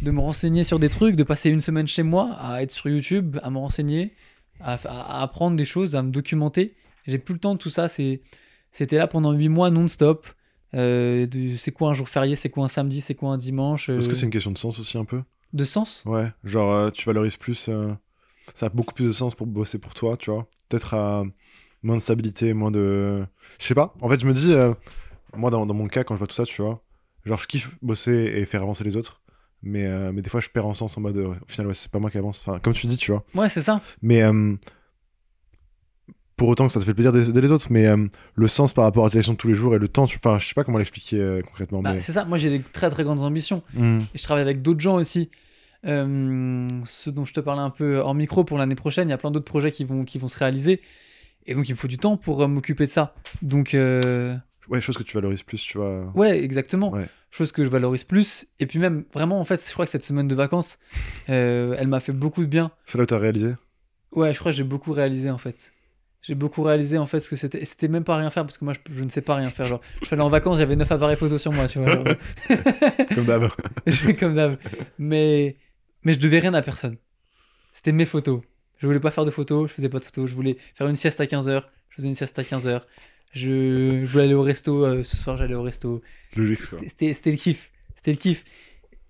de 0.00 0.10
me 0.10 0.20
renseigner 0.20 0.64
sur 0.64 0.78
des 0.78 0.88
trucs 0.88 1.16
de 1.16 1.22
passer 1.22 1.50
une 1.50 1.60
semaine 1.60 1.86
chez 1.86 2.02
moi 2.02 2.32
à 2.38 2.62
être 2.62 2.70
sur 2.70 2.88
YouTube 2.88 3.38
à 3.42 3.50
me 3.50 3.58
renseigner 3.58 4.14
à, 4.60 4.74
à 4.84 5.22
apprendre 5.22 5.56
des 5.56 5.64
choses, 5.64 5.96
à 5.96 6.02
me 6.02 6.10
documenter. 6.10 6.74
J'ai 7.06 7.18
plus 7.18 7.34
le 7.34 7.40
temps 7.40 7.54
de 7.54 7.58
tout 7.58 7.70
ça. 7.70 7.88
C'était 7.88 8.96
là 8.96 9.06
pendant 9.06 9.32
8 9.32 9.48
mois 9.48 9.70
non-stop. 9.70 10.26
Euh, 10.74 11.26
c'est 11.58 11.72
quoi 11.72 11.90
un 11.90 11.94
jour 11.94 12.08
férié, 12.08 12.34
c'est 12.36 12.48
quoi 12.48 12.64
un 12.64 12.68
samedi, 12.68 13.00
c'est 13.00 13.14
quoi 13.14 13.30
un 13.30 13.36
dimanche. 13.36 13.88
Est-ce 13.88 14.08
que 14.08 14.12
euh, 14.12 14.16
c'est 14.16 14.24
une 14.26 14.30
question 14.32 14.52
de 14.52 14.58
sens 14.58 14.78
aussi 14.78 14.96
un 14.98 15.04
peu? 15.04 15.22
de 15.52 15.64
sens? 15.66 16.02
Ouais, 16.06 16.32
genre 16.44 16.72
euh, 16.72 16.90
tu 16.90 17.04
valorises 17.04 17.36
plus. 17.36 17.68
Ça 18.54 18.66
a 18.66 18.68
beaucoup 18.70 18.94
plus 18.94 19.04
de 19.06 19.12
sens 19.12 19.34
pour 19.34 19.46
bosser 19.46 19.78
pour 19.78 19.92
toi, 19.94 20.16
tu 20.16 20.30
vois. 20.30 20.48
Peut-être 20.68 20.94
à 20.94 21.24
moins 21.82 21.96
de 21.96 22.00
stabilité, 22.00 22.52
moins 22.54 22.70
de. 22.70 23.24
Je 23.58 23.66
sais 23.66 23.74
pas. 23.74 23.94
En 24.00 24.08
fait, 24.08 24.20
je 24.20 24.26
me 24.26 24.32
dis, 24.32 24.52
euh, 24.52 24.72
moi 25.34 25.50
dans, 25.50 25.66
dans 25.66 25.74
mon 25.74 25.88
cas, 25.88 26.04
quand 26.04 26.14
je 26.14 26.18
vois 26.18 26.26
tout 26.26 26.34
ça, 26.34 26.44
tu 26.44 26.62
vois, 26.62 26.82
genre 27.24 27.38
je 27.38 27.46
kiffe 27.46 27.70
bosser 27.82 28.32
et 28.36 28.46
faire 28.46 28.62
avancer 28.62 28.84
les 28.84 28.96
autres. 28.96 29.20
Mais, 29.62 29.86
euh, 29.86 30.10
mais 30.12 30.22
des 30.22 30.28
fois, 30.28 30.40
je 30.40 30.48
perds 30.48 30.66
en 30.66 30.74
sens 30.74 30.96
en 30.98 31.00
mode, 31.00 31.16
euh, 31.16 31.28
au 31.28 31.48
final, 31.48 31.68
ouais, 31.68 31.74
c'est 31.74 31.90
pas 31.90 32.00
moi 32.00 32.10
qui 32.10 32.18
avance. 32.18 32.42
Enfin, 32.44 32.58
comme 32.58 32.72
tu 32.72 32.88
dis, 32.88 32.96
tu 32.96 33.12
vois. 33.12 33.24
Ouais, 33.34 33.48
c'est 33.48 33.62
ça. 33.62 33.80
Mais 34.02 34.22
pour 36.36 36.48
autant 36.48 36.66
que 36.66 36.72
ça 36.72 36.80
te 36.80 36.84
fait 36.84 36.94
plaisir 36.94 37.12
d'aider 37.12 37.40
les 37.40 37.52
autres, 37.52 37.68
mais 37.70 37.86
euh, 37.86 38.08
le 38.34 38.48
sens 38.48 38.72
par 38.72 38.82
rapport 38.82 39.06
à 39.06 39.10
tes 39.10 39.18
actions 39.18 39.34
de 39.34 39.38
tous 39.38 39.46
les 39.46 39.54
jours 39.54 39.76
et 39.76 39.78
le 39.78 39.86
temps, 39.86 40.06
tu... 40.06 40.18
enfin, 40.18 40.40
je 40.40 40.48
sais 40.48 40.54
pas 40.54 40.64
comment 40.64 40.78
l'expliquer 40.78 41.20
euh, 41.20 41.40
concrètement. 41.40 41.82
Bah, 41.82 41.94
mais... 41.94 42.00
c'est 42.00 42.10
ça. 42.10 42.24
Moi, 42.24 42.36
j'ai 42.36 42.50
des 42.50 42.60
très 42.60 42.90
très 42.90 43.04
grandes 43.04 43.22
ambitions. 43.22 43.62
Hmm. 43.74 44.00
Et 44.12 44.18
je 44.18 44.22
travaille 44.24 44.42
avec 44.42 44.60
d'autres 44.60 44.80
gens 44.80 44.96
aussi. 44.96 45.30
Euh, 45.84 46.66
ce 46.84 47.10
dont 47.10 47.24
je 47.24 47.32
te 47.32 47.38
parlais 47.38 47.62
un 47.62 47.70
peu 47.70 47.98
hors 47.98 48.14
micro 48.14 48.42
pour 48.42 48.58
l'année 48.58 48.74
prochaine, 48.74 49.06
il 49.06 49.12
y 49.12 49.14
a 49.14 49.18
plein 49.18 49.30
d'autres 49.30 49.44
projets 49.44 49.70
qui 49.70 49.84
vont, 49.84 50.04
qui 50.04 50.18
vont 50.18 50.26
se 50.26 50.36
réaliser. 50.36 50.80
Et 51.46 51.54
donc, 51.54 51.68
il 51.68 51.72
me 51.72 51.76
faut 51.76 51.88
du 51.88 51.98
temps 51.98 52.16
pour 52.16 52.42
euh, 52.42 52.46
m'occuper 52.48 52.86
de 52.86 52.90
ça. 52.90 53.14
Donc, 53.42 53.74
euh, 53.74 54.36
Ouais, 54.68 54.80
chose 54.80 54.96
que 54.96 55.02
tu 55.02 55.14
valorises 55.14 55.42
plus, 55.42 55.60
tu 55.60 55.78
vois. 55.78 56.10
Ouais, 56.14 56.42
exactement. 56.42 56.90
Ouais. 56.92 57.06
Chose 57.30 57.50
que 57.52 57.64
je 57.64 57.68
valorise 57.68 58.04
plus. 58.04 58.46
Et 58.60 58.66
puis 58.66 58.78
même, 58.78 59.04
vraiment, 59.12 59.40
en 59.40 59.44
fait, 59.44 59.62
je 59.66 59.72
crois 59.72 59.84
que 59.86 59.90
cette 59.90 60.04
semaine 60.04 60.28
de 60.28 60.34
vacances, 60.34 60.78
euh, 61.28 61.74
elle 61.78 61.88
m'a 61.88 62.00
fait 62.00 62.12
beaucoup 62.12 62.42
de 62.42 62.46
bien. 62.46 62.70
C'est 62.86 62.96
là 62.98 63.02
où 63.04 63.06
t'as 63.06 63.18
réalisé? 63.18 63.54
Ouais, 64.12 64.32
je 64.32 64.38
crois 64.38 64.52
que 64.52 64.56
j'ai 64.56 64.64
beaucoup 64.64 64.92
réalisé, 64.92 65.30
en 65.30 65.38
fait. 65.38 65.72
J'ai 66.20 66.36
beaucoup 66.36 66.62
réalisé, 66.62 66.96
en 66.98 67.06
fait, 67.06 67.18
ce 67.18 67.28
que 67.28 67.34
c'était. 67.36 67.60
et 67.60 67.64
C'était 67.64 67.88
même 67.88 68.04
pas 68.04 68.16
rien 68.16 68.30
faire, 68.30 68.44
parce 68.44 68.56
que 68.56 68.64
moi, 68.64 68.74
je, 68.74 68.94
je 68.94 69.02
ne 69.02 69.08
sais 69.08 69.22
pas 69.22 69.34
rien 69.34 69.50
faire. 69.50 69.66
Genre, 69.66 69.80
je 70.00 70.06
suis 70.06 70.14
allé 70.14 70.22
en 70.22 70.28
vacances, 70.28 70.58
j'avais 70.58 70.76
9 70.76 70.90
appareils 70.92 71.16
photo 71.16 71.38
sur 71.38 71.50
moi, 71.52 71.66
tu 71.66 71.80
vois. 71.80 71.90
genre. 71.90 72.04
Comme 73.14 73.24
d'hab. 73.24 73.48
Comme 74.20 74.34
d'hab. 74.36 74.58
Mais, 74.98 75.56
mais 76.04 76.12
je 76.14 76.20
devais 76.20 76.38
rien 76.38 76.54
à 76.54 76.62
personne. 76.62 76.96
C'était 77.72 77.92
mes 77.92 78.04
photos. 78.06 78.42
Je 78.82 78.86
voulais 78.88 79.00
pas 79.00 79.10
faire 79.12 79.24
de 79.24 79.30
photos, 79.30 79.68
je 79.70 79.74
faisais 79.74 79.88
pas 79.88 79.98
de 80.00 80.04
photos. 80.04 80.28
Je 80.28 80.34
voulais 80.34 80.56
faire 80.74 80.88
une 80.88 80.96
sieste 80.96 81.20
à 81.20 81.24
15h, 81.26 81.62
je 81.90 81.96
faisais 81.96 82.08
une 82.08 82.14
sieste 82.16 82.38
à 82.38 82.42
15h. 82.42 82.82
Je, 83.32 84.02
je 84.04 84.10
voulais 84.10 84.24
aller 84.24 84.34
au 84.34 84.42
resto, 84.42 84.84
euh, 84.84 85.04
ce 85.04 85.16
soir 85.16 85.36
j'allais 85.38 85.54
au 85.54 85.62
resto. 85.62 86.02
C'était 86.34 87.30
le 87.30 87.36
kiff. 87.36 87.70
C'était 87.96 88.10
le 88.10 88.16
kiff. 88.18 88.44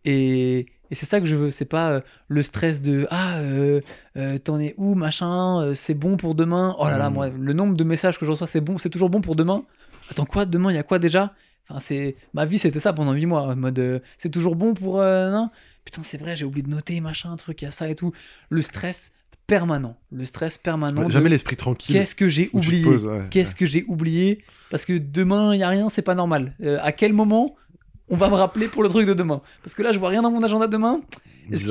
Et, 0.04 0.58
et 0.90 0.94
c'est 0.94 1.06
ça 1.06 1.20
que 1.20 1.26
je 1.26 1.35
veux. 1.37 1.50
C'est 1.50 1.64
pas 1.64 1.90
euh, 1.92 2.00
le 2.28 2.42
stress 2.42 2.82
de 2.82 3.06
Ah, 3.11 3.38
euh, 3.38 3.80
euh, 4.16 4.38
t'en 4.38 4.61
es 4.61 4.74
où, 4.76 4.94
machin, 4.94 5.72
c'est 5.74 5.94
bon 5.94 6.16
pour 6.16 6.35
demain. 6.35 6.76
Oh 6.78 6.85
là 6.85 6.98
là, 6.98 7.11
Mm. 7.11 7.14
moi, 7.14 7.28
le 7.30 7.52
nombre 7.52 7.74
de 7.76 7.85
messages 7.85 8.18
que 8.18 8.26
je 8.26 8.30
reçois, 8.30 8.46
c'est 8.46 8.61
bon, 8.61 8.78
c'est 8.78 8.90
toujours 8.90 9.11
bon 9.11 9.20
pour 9.20 9.37
demain. 9.37 9.64
Attends, 10.11 10.26
quoi, 10.26 10.44
demain, 10.44 10.70
il 10.70 10.74
y 10.74 10.78
a 10.78 10.82
quoi 10.82 10.98
déjà? 10.98 11.35
Enfin, 11.68 11.80
c'est 11.80 12.16
Ma 12.35 12.44
vie, 12.44 12.58
c'était 12.58 12.80
ça 12.80 12.92
pendant 12.92 13.12
8 13.12 13.26
mois. 13.26 13.42
En 13.42 13.56
mode 13.56 14.02
C'est 14.18 14.30
toujours 14.30 14.54
bon 14.56 14.74
pour. 14.74 14.96
non? 14.98 15.50
Putain, 15.85 16.02
c'est 16.04 16.18
vrai, 16.18 16.37
j'ai 16.37 16.44
oublié 16.44 16.62
de 16.62 16.70
noter, 16.70 17.00
machin, 17.00 17.35
truc, 17.37 17.62
il 17.62 17.64
y 17.64 17.68
a 17.68 17.72
ça 17.72 17.88
et 17.88 17.94
tout. 17.96 18.12
Le 18.50 18.62
stress 18.62 19.12
permanent. 19.46 19.96
Le 20.11 20.24
stress 20.24 20.59
permanent. 20.59 21.09
Jamais 21.11 21.28
l'esprit 21.28 21.57
tranquille. 21.57 21.94
Qu'est-ce 21.94 22.14
que 22.14 22.28
j'ai 22.28 22.48
oublié 22.52 22.87
ouais. 22.87 23.26
Qu'est-ce 23.31 23.55
que 23.55 23.66
j'ai 23.66 23.85
oublié 23.88 24.44
Parce 24.70 24.85
que 24.85 24.96
demain, 24.98 25.55
il 25.55 25.59
n'y 25.59 25.64
a 25.64 25.68
rien, 25.68 25.88
c'est 25.88 26.02
pas 26.02 26.14
normal. 26.14 26.55
Euh, 26.62 26.78
à 26.83 26.92
quel 26.92 27.12
moment 27.12 27.57
on 28.09 28.16
va 28.16 28.28
me 28.28 28.35
rappeler 28.35 28.68
pour 28.68 28.83
le 28.83 28.88
truc 28.88 29.07
de 29.07 29.14
demain? 29.14 29.42
Parce 29.62 29.74
que 29.74 29.83
là, 29.83 29.92
je 29.92 29.98
vois 29.98 30.09
rien 30.11 30.22
dans 30.22 30.31
mon 30.31 30.42
agenda 30.42 30.66
demain. 30.66 31.00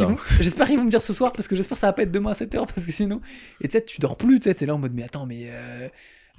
Vont- 0.10 0.17
J'espère 0.41 0.67
qu'ils 0.67 0.77
vont 0.77 0.84
me 0.84 0.89
dire 0.89 1.01
ce 1.01 1.13
soir, 1.13 1.31
parce 1.31 1.47
que 1.47 1.55
j'espère 1.55 1.75
que 1.75 1.79
ça 1.79 1.88
va 1.88 1.93
pas 1.93 2.03
être 2.03 2.12
demain 2.12 2.31
à 2.31 2.34
7h, 2.34 2.65
parce 2.67 2.86
que 2.86 2.91
sinon. 2.91 3.21
Et 3.62 3.67
tu 3.67 3.73
sais, 3.77 3.84
tu 3.86 3.99
dors 4.01 4.17
plus, 4.17 4.39
tu 4.39 4.49
sais, 4.49 4.53
t'es 4.55 4.65
là 4.65 4.75
en 4.75 4.77
mode, 4.79 4.93
mais 4.93 5.03
attends, 5.03 5.25
mais. 5.25 5.43
euh, 5.49 5.88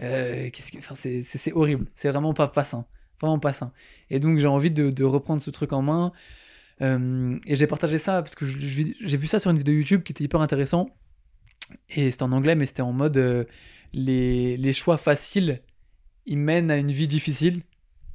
euh, 0.00 0.50
qu'est-ce 0.52 0.70
que. 0.72 0.78
Enfin, 0.78 0.94
c'est- 0.96 1.52
horrible. 1.52 1.86
C'est 1.94 2.10
vraiment 2.10 2.34
pas, 2.34 2.48
pas 2.48 2.64
sain. 2.64 2.84
Vraiment 3.20 3.38
pas 3.38 3.52
sain. 3.52 3.72
Et 4.10 4.18
donc, 4.20 4.38
j'ai 4.38 4.46
envie 4.48 4.70
de, 4.70 4.90
de 4.90 5.04
reprendre 5.04 5.40
ce 5.40 5.50
truc 5.50 5.72
en 5.72 5.80
main. 5.82 6.12
Euh, 6.80 7.36
et 7.46 7.54
j'ai 7.54 7.66
partagé 7.66 7.98
ça, 7.98 8.22
parce 8.22 8.34
que 8.34 8.44
j'ai 8.46 9.16
vu 9.16 9.26
ça 9.26 9.38
sur 9.38 9.50
une 9.50 9.58
vidéo 9.58 9.74
YouTube 9.74 10.02
qui 10.02 10.12
était 10.12 10.24
hyper 10.24 10.40
intéressant. 10.40 10.90
Et 11.90 12.10
c'était 12.10 12.22
en 12.22 12.32
anglais, 12.32 12.54
mais 12.54 12.66
c'était 12.66 12.82
en 12.82 12.92
mode. 12.92 13.16
euh, 13.16 13.44
les, 13.94 14.56
les 14.56 14.72
choix 14.72 14.96
faciles, 14.96 15.60
ils 16.26 16.38
mènent 16.38 16.70
à 16.70 16.76
une 16.78 16.92
vie 16.92 17.08
difficile 17.08 17.62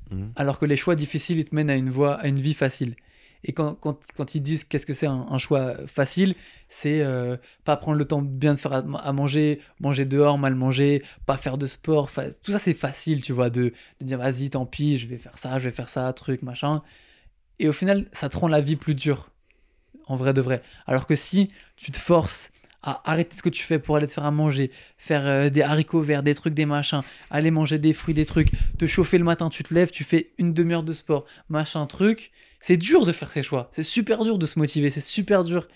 Mhm. 0.09 0.31
alors 0.37 0.57
que 0.57 0.65
les 0.65 0.77
choix 0.77 0.95
difficiles 0.95 1.37
ils 1.37 1.43
te 1.43 1.53
mènent 1.53 1.69
à 1.69 1.75
une 1.75 1.89
voie 1.89 2.13
à 2.15 2.27
une 2.27 2.39
vie 2.39 2.53
facile 2.53 2.95
et 3.43 3.51
quand, 3.51 3.75
quand, 3.75 3.99
quand 4.15 4.35
ils 4.35 4.41
disent 4.41 4.63
qu'est-ce 4.63 4.85
que 4.85 4.93
c'est 4.93 5.05
un, 5.05 5.25
un 5.29 5.37
choix 5.37 5.75
facile 5.85 6.33
c'est 6.69 7.01
euh, 7.01 7.35
pas 7.65 7.75
prendre 7.75 7.97
le 7.97 8.05
temps 8.05 8.21
bien 8.21 8.53
de 8.53 8.57
faire 8.57 8.71
à, 8.71 8.77
à 8.77 9.11
manger 9.11 9.59
manger 9.81 10.05
dehors 10.05 10.37
mal 10.37 10.55
manger 10.55 11.03
pas 11.25 11.35
faire 11.35 11.57
de 11.57 11.67
sport 11.67 12.09
tout 12.41 12.53
ça 12.53 12.57
c'est 12.57 12.73
facile 12.73 13.21
tu 13.21 13.33
vois 13.33 13.49
de, 13.49 13.73
de 13.99 14.05
dire 14.05 14.17
vas-y 14.17 14.49
tant 14.49 14.65
pis 14.65 14.97
je 14.97 15.07
vais 15.07 15.17
faire 15.17 15.37
ça 15.37 15.59
je 15.59 15.65
vais 15.67 15.75
faire 15.75 15.89
ça 15.89 16.11
truc 16.13 16.41
machin 16.41 16.81
et 17.59 17.67
au 17.67 17.73
final 17.73 18.07
ça 18.13 18.29
te 18.29 18.37
rend 18.37 18.47
la 18.47 18.61
vie 18.61 18.77
plus 18.77 18.95
dure 18.95 19.29
en 20.05 20.15
vrai 20.15 20.33
de 20.33 20.39
vrai 20.39 20.61
alors 20.85 21.05
que 21.05 21.15
si 21.15 21.51
tu 21.75 21.91
te 21.91 21.97
forces 21.97 22.49
à 22.87 23.01
arrêter 23.03 23.35
ce 23.35 23.41
que 23.41 23.49
tu 23.49 23.63
fais 23.63 23.79
pour 23.79 23.97
aller 23.97 24.07
te 24.07 24.13
faire 24.13 24.23
à 24.23 24.31
manger, 24.31 24.71
faire 24.97 25.27
euh, 25.27 25.49
des 25.49 25.61
haricots 25.61 26.01
verts, 26.01 26.23
des 26.23 26.33
trucs, 26.33 26.53
des 26.53 26.65
machins, 26.65 27.01
aller 27.29 27.51
manger 27.51 27.79
des 27.79 27.91
fruits, 27.91 28.13
des 28.13 28.25
trucs, 28.25 28.51
te 28.77 28.85
chauffer 28.85 29.17
le 29.17 29.25
matin, 29.25 29.49
tu 29.49 29.61
te 29.63 29.73
lèves, 29.73 29.91
tu 29.91 30.05
fais 30.05 30.31
une 30.37 30.53
demi-heure 30.53 30.83
de 30.83 30.93
sport, 30.93 31.25
machin, 31.49 31.85
truc. 31.85 32.31
C'est 32.61 32.77
dur 32.77 33.05
de 33.05 33.11
faire 33.11 33.29
ces 33.29 33.43
choix. 33.43 33.67
C'est 33.71 33.83
super 33.83 34.23
dur 34.23 34.37
de 34.37 34.45
se 34.45 34.57
motiver, 34.57 34.89
c'est 34.89 35.01
super 35.01 35.43
dur. 35.43 35.67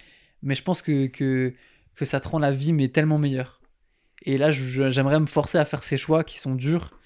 Mais 0.41 0.55
je 0.55 0.63
pense 0.63 0.81
que, 0.81 1.07
que, 1.07 1.53
que 1.95 2.05
ça 2.05 2.21
te 2.21 2.29
rend 2.29 2.39
la 2.39 2.51
vie 2.51 2.71
mais 2.71 2.87
tellement 2.87 3.17
meilleure. 3.17 3.59
Et 4.23 4.37
là, 4.37 4.49
j'aimerais 4.51 5.19
me 5.19 5.25
forcer 5.25 5.57
à 5.57 5.65
faire 5.65 5.83
ces 5.83 5.97
choix 5.97 6.23
qui 6.23 6.39
sont 6.39 6.55
durs. 6.55 6.97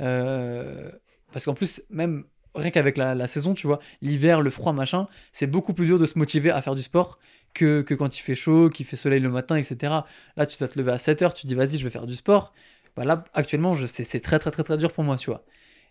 Euh, 0.00 0.90
parce 1.32 1.44
qu'en 1.44 1.54
plus, 1.54 1.82
même 1.90 2.24
rien 2.54 2.70
qu'avec 2.70 2.96
la, 2.96 3.14
la 3.14 3.26
saison, 3.26 3.52
tu 3.52 3.66
vois, 3.66 3.80
l'hiver, 4.00 4.40
le 4.40 4.48
froid, 4.48 4.72
machin, 4.72 5.06
c'est 5.32 5.46
beaucoup 5.46 5.74
plus 5.74 5.86
dur 5.86 5.98
de 5.98 6.06
se 6.06 6.18
motiver 6.18 6.50
à 6.50 6.62
faire 6.62 6.74
du 6.74 6.82
sport 6.82 7.18
que, 7.54 7.82
que 7.82 7.94
quand 7.94 8.16
il 8.18 8.20
fait 8.20 8.34
chaud, 8.34 8.70
qu'il 8.70 8.86
fait 8.86 8.96
soleil 8.96 9.20
le 9.20 9.30
matin, 9.30 9.56
etc. 9.56 10.04
Là, 10.36 10.46
tu 10.46 10.56
dois 10.58 10.68
te 10.68 10.78
lever 10.78 10.92
à 10.92 10.98
7h, 10.98 11.34
tu 11.34 11.42
te 11.42 11.46
dis, 11.48 11.54
vas-y, 11.54 11.78
je 11.78 11.84
vais 11.84 11.90
faire 11.90 12.06
du 12.06 12.14
sport. 12.14 12.52
Bah 12.96 13.04
là, 13.04 13.24
actuellement, 13.34 13.76
c'est 13.86 14.20
très, 14.20 14.38
très, 14.38 14.50
très, 14.50 14.64
très 14.64 14.78
dur 14.78 14.92
pour 14.92 15.04
moi, 15.04 15.16
tu 15.16 15.30
vois. 15.30 15.44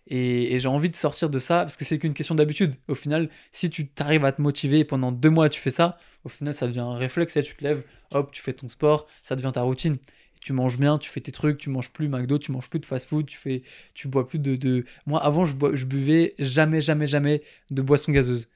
Et, 0.06 0.58
j'ai 0.58 0.68
envie 0.68 0.90
de 0.90 0.96
sortir 0.96 1.30
de 1.30 1.38
ça 1.38 1.60
parce 1.60 1.76
que 1.76 1.84
c'est 1.84 1.98
qu'une 1.98 2.14
question 2.14 2.34
d'habitude. 2.34 2.74
Au 2.88 2.94
final, 2.94 3.28
si 3.52 3.70
tu 3.70 3.88
t'arrives 3.88 4.24
à 4.24 4.32
te 4.32 4.42
motiver 4.42 4.84
pendant 4.84 5.12
deux 5.12 5.30
mois 5.30 5.48
tu 5.48 5.60
fais 5.60 5.70
ça, 5.70 5.98
au 6.24 6.28
final 6.28 6.54
ça 6.54 6.66
devient 6.66 6.80
un 6.80 6.96
réflexe. 6.96 7.36
et 7.36 7.42
Tu 7.42 7.54
te 7.54 7.62
lèves, 7.64 7.84
hop, 8.10 8.32
tu 8.32 8.42
fais 8.42 8.52
ton 8.52 8.68
sport, 8.68 9.06
ça 9.22 9.36
devient 9.36 9.52
ta 9.54 9.62
routine. 9.62 9.98
Tu 10.40 10.52
manges 10.52 10.78
bien, 10.78 10.98
tu 10.98 11.10
fais 11.10 11.20
tes 11.20 11.32
trucs, 11.32 11.58
tu 11.58 11.70
manges 11.70 11.90
plus 11.90 12.08
McDo, 12.08 12.38
tu 12.38 12.50
manges 12.50 12.70
plus 12.70 12.80
de 12.80 12.86
fast-food, 12.86 13.26
tu 13.26 13.36
fais, 13.36 13.62
tu 13.94 14.08
bois 14.08 14.26
plus 14.26 14.38
de, 14.38 14.56
de... 14.56 14.84
Moi, 15.06 15.22
avant, 15.22 15.44
je, 15.44 15.54
bois, 15.54 15.74
je 15.74 15.84
buvais 15.84 16.34
jamais, 16.38 16.80
jamais, 16.80 17.06
jamais 17.06 17.42
de 17.70 17.82
boissons 17.82 18.10
gazeuses. 18.12 18.48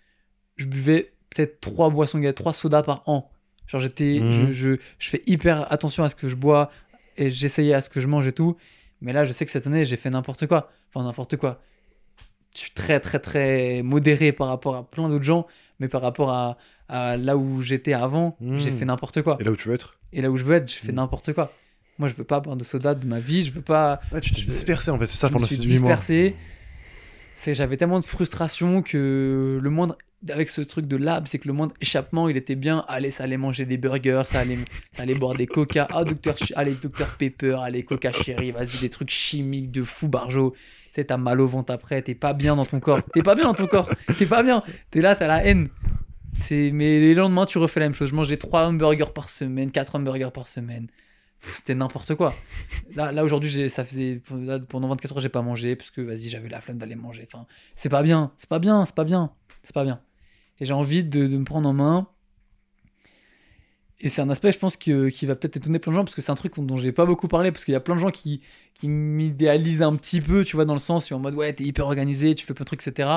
Je 0.57 0.67
buvais 0.67 1.14
peut-être 1.35 1.61
trois 1.61 1.91
boissons 1.91 2.19
gazeuses, 2.19 2.35
trois 2.35 2.53
sodas 2.53 2.83
par 2.83 3.03
an. 3.07 3.31
Genre 3.67 3.81
j'étais, 3.81 4.21
Mhm. 4.21 4.47
je, 4.49 4.53
je, 4.53 4.77
je 4.99 5.09
fais 5.11 5.23
hyper 5.27 5.71
attention 5.73 6.05
à 6.05 6.09
ce 6.09 6.15
que 6.15 6.29
je 6.29 6.37
bois 6.37 6.71
et 7.17 7.31
j'essayais 7.31 7.75
à 7.75 7.81
ce 7.81 7.89
que 7.89 8.01
je 8.01 8.07
mange 8.07 8.27
et 8.27 8.33
tout. 8.33 8.57
Mais 9.01 9.13
là, 9.13 9.25
je 9.25 9.33
sais 9.33 9.45
que 9.45 9.51
cette 9.51 9.67
année, 9.67 9.85
j'ai 9.85 9.97
fait 9.97 10.11
n'importe 10.11 10.47
quoi. 10.47 10.71
Enfin, 10.93 11.05
n'importe 11.05 11.37
quoi. 11.37 11.61
Je 12.55 12.61
suis 12.61 12.71
très, 12.71 13.01
très, 13.01 13.19
très 13.19 13.83
modéré 13.83 14.33
par 14.33 14.49
rapport 14.49 14.77
à 14.77 14.89
plein 14.89 15.09
d'autres 15.09 15.25
gens, 15.25 15.47
mais 15.81 15.89
par 15.89 16.03
rapport 16.03 16.31
à, 16.31 16.57
à 16.89 17.17
là 17.17 17.37
où 17.37 17.61
j'étais 17.63 17.93
avant, 17.95 18.37
Mhm. 18.41 18.59
j'ai 18.59 18.71
fait 18.71 18.85
n'importe 18.85 19.23
quoi. 19.23 19.37
Et 19.41 19.45
là 19.45 19.51
où 19.51 19.57
tu 19.57 19.69
veux 19.69 19.75
être? 19.75 19.99
Et 20.13 20.23
là 20.23 20.31
où 20.31 20.37
je 20.37 20.45
veux 20.45 20.55
être, 20.55 20.71
je 20.71 20.77
fais 20.77 20.89
Mhm. 20.93 20.97
n'importe 20.97 21.33
quoi. 21.33 21.53
Moi, 21.99 22.09
je 22.09 22.15
veux 22.15 22.25
pas 22.25 22.41
boire 22.41 22.57
de 22.57 22.65
soda 22.65 22.95
de 22.95 23.07
ma 23.07 23.19
vie, 23.21 23.43
je 23.43 23.51
veux 23.53 23.63
pas. 23.63 24.01
Ouais, 24.13 24.21
tu 24.21 24.33
t'es 24.33 24.43
dispersé 24.43 24.91
en 24.91 24.99
fait, 24.99 25.07
c'est 25.09 25.17
ça 25.17 25.29
je 25.29 25.33
me 25.33 25.35
pendant 25.35 25.47
suis 25.47 25.57
ces 25.57 25.63
8 25.63 25.79
mois. 25.81 25.91
dispersé. 25.97 26.37
J'avais 27.55 27.77
tellement 27.77 27.99
de 27.99 28.05
frustration 28.05 28.83
que 28.83 29.59
le 29.61 29.71
moindre, 29.71 29.99
avec 30.31 30.51
ce 30.51 30.61
truc 30.61 30.87
de 30.87 30.97
lab, 30.97 31.27
c'est 31.27 31.39
que 31.39 31.49
le 31.49 31.55
moindre 31.55 31.75
échappement, 31.81 32.29
il 32.29 32.37
était 32.37 32.55
bien. 32.55 32.85
Allez, 32.89 33.11
ça 33.11 33.25
allait 33.25 33.37
manger 33.37 33.67
des 33.67 33.77
burgers, 33.77 34.23
ça 34.25 34.41
allait, 34.41 34.59
ça 34.93 35.03
allait 35.03 35.15
boire 35.15 35.35
des 35.35 35.47
coca. 35.47 35.87
Ah, 35.91 36.05
docteur, 36.05 36.37
allez, 36.57 36.75
docteur 36.75 37.17
Pepper, 37.17 37.59
allez, 37.63 37.85
coca 37.85 38.13
chéri, 38.13 38.51
vas-y, 38.51 38.79
des 38.81 38.91
trucs 38.91 39.11
chimiques 39.11 39.71
de 39.71 39.83
fou 39.83 40.09
barjo. 40.09 40.51
Tu 40.51 40.61
sais, 40.93 41.05
t'as 41.05 41.17
mal 41.17 41.41
au 41.41 41.47
ventre 41.47 41.73
après, 41.73 42.03
t'es 42.03 42.15
pas 42.15 42.33
bien 42.33 42.57
dans 42.57 42.67
ton 42.67 42.81
corps. 42.81 43.03
T'es 43.13 43.23
pas 43.23 43.35
bien 43.35 43.45
dans 43.45 43.55
ton 43.55 43.67
corps, 43.67 43.91
t'es 44.19 44.27
pas 44.27 44.43
bien. 44.43 44.63
T'es 44.91 45.01
là, 45.01 45.15
t'as 45.17 45.27
la 45.27 45.45
haine. 45.45 45.69
C'est, 46.33 46.71
mais 46.73 46.99
les 47.01 47.15
lendemains, 47.15 47.47
tu 47.47 47.59
refais 47.59 47.81
la 47.81 47.87
même 47.87 47.95
chose. 47.95 48.11
Je 48.11 48.15
mangeais 48.15 48.37
3 48.37 48.67
hamburgers 48.67 49.13
par 49.15 49.29
semaine, 49.29 49.71
4 49.71 49.95
hamburgers 49.97 50.33
par 50.33 50.49
semaine. 50.49 50.89
C'était 51.39 51.75
n'importe 51.75 52.15
quoi. 52.15 52.35
Là, 52.95 53.13
là 53.13 53.25
aujourd'hui, 53.25 53.71
ça 53.71 53.85
faisait 53.85 54.21
là, 54.35 54.59
pendant 54.59 54.89
24 54.89 55.13
heures, 55.13 55.21
j'ai 55.21 55.29
pas 55.29 55.43
mangé 55.43 55.77
parce 55.77 55.91
que 55.91 56.01
vas-y, 56.01 56.29
j'avais 56.29 56.49
la 56.49 56.61
flemme 56.61 56.79
d'aller 56.79 56.97
manger. 56.97 57.27
Enfin, 57.33 57.47
c'est 57.77 57.89
pas 57.89 58.03
bien, 58.03 58.33
c'est 58.37 58.49
pas 58.49 58.59
bien, 58.59 58.85
c'est 58.85 58.95
pas 58.95 59.05
bien, 59.05 59.31
c'est 59.63 59.75
pas 59.75 59.85
bien. 59.85 60.01
Et 60.61 60.65
j'ai 60.65 60.73
envie 60.75 61.05
de, 61.05 61.27
de 61.27 61.37
me 61.39 61.45
prendre 61.45 61.69
en 61.69 61.73
main. 61.73 62.09
Et 64.01 64.09
c'est 64.09 64.21
un 64.23 64.29
aspect, 64.31 64.53
je 64.53 64.59
pense, 64.59 64.77
que- 64.77 65.09
qui 65.09 65.25
va 65.27 65.37
peut-être 65.37 65.57
étonner 65.57 65.79
plein 65.79 65.93
de 65.93 65.97
gens 65.97 66.05
parce 66.05 66.15
que 66.15 66.21
c'est 66.23 66.33
un 66.33 66.35
truc 66.35 66.55
dont 66.59 66.77
j'ai 66.77 66.93
pas 66.93 67.07
beaucoup 67.07 67.29
parlé 67.29 67.53
parce 67.53 67.65
qu'il 67.65 67.73
y 67.73 67.77
a 67.77 67.81
plein 67.81 67.95
de 67.95 68.01
gens 68.01 68.11
qui, 68.11 68.43
qui 68.75 68.89
m'idéalisent 68.89 69.83
un 69.83 69.95
petit 69.97 70.21
peu, 70.21 70.45
tu 70.45 70.57
vois, 70.57 70.65
dans 70.65 70.75
le 70.75 70.81
sens 70.81 71.11
où 71.11 71.15
en 71.15 71.19
mode 71.21 71.35
ouais, 71.35 71.53
t'es 71.53 71.65
hyper 71.65 71.87
organisé, 71.87 72.35
tu 72.35 72.45
fais 72.45 72.55
plein 72.55 72.65
de 72.65 72.67
trucs, 72.67 72.87
etc. 72.87 73.09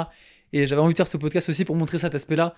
Et 0.53 0.65
j'avais 0.67 0.81
envie 0.81 0.93
de 0.93 0.97
faire 0.97 1.07
ce 1.07 1.17
podcast 1.17 1.49
aussi 1.49 1.65
pour 1.65 1.75
montrer 1.75 1.97
cet 1.97 2.15
aspect-là 2.15 2.55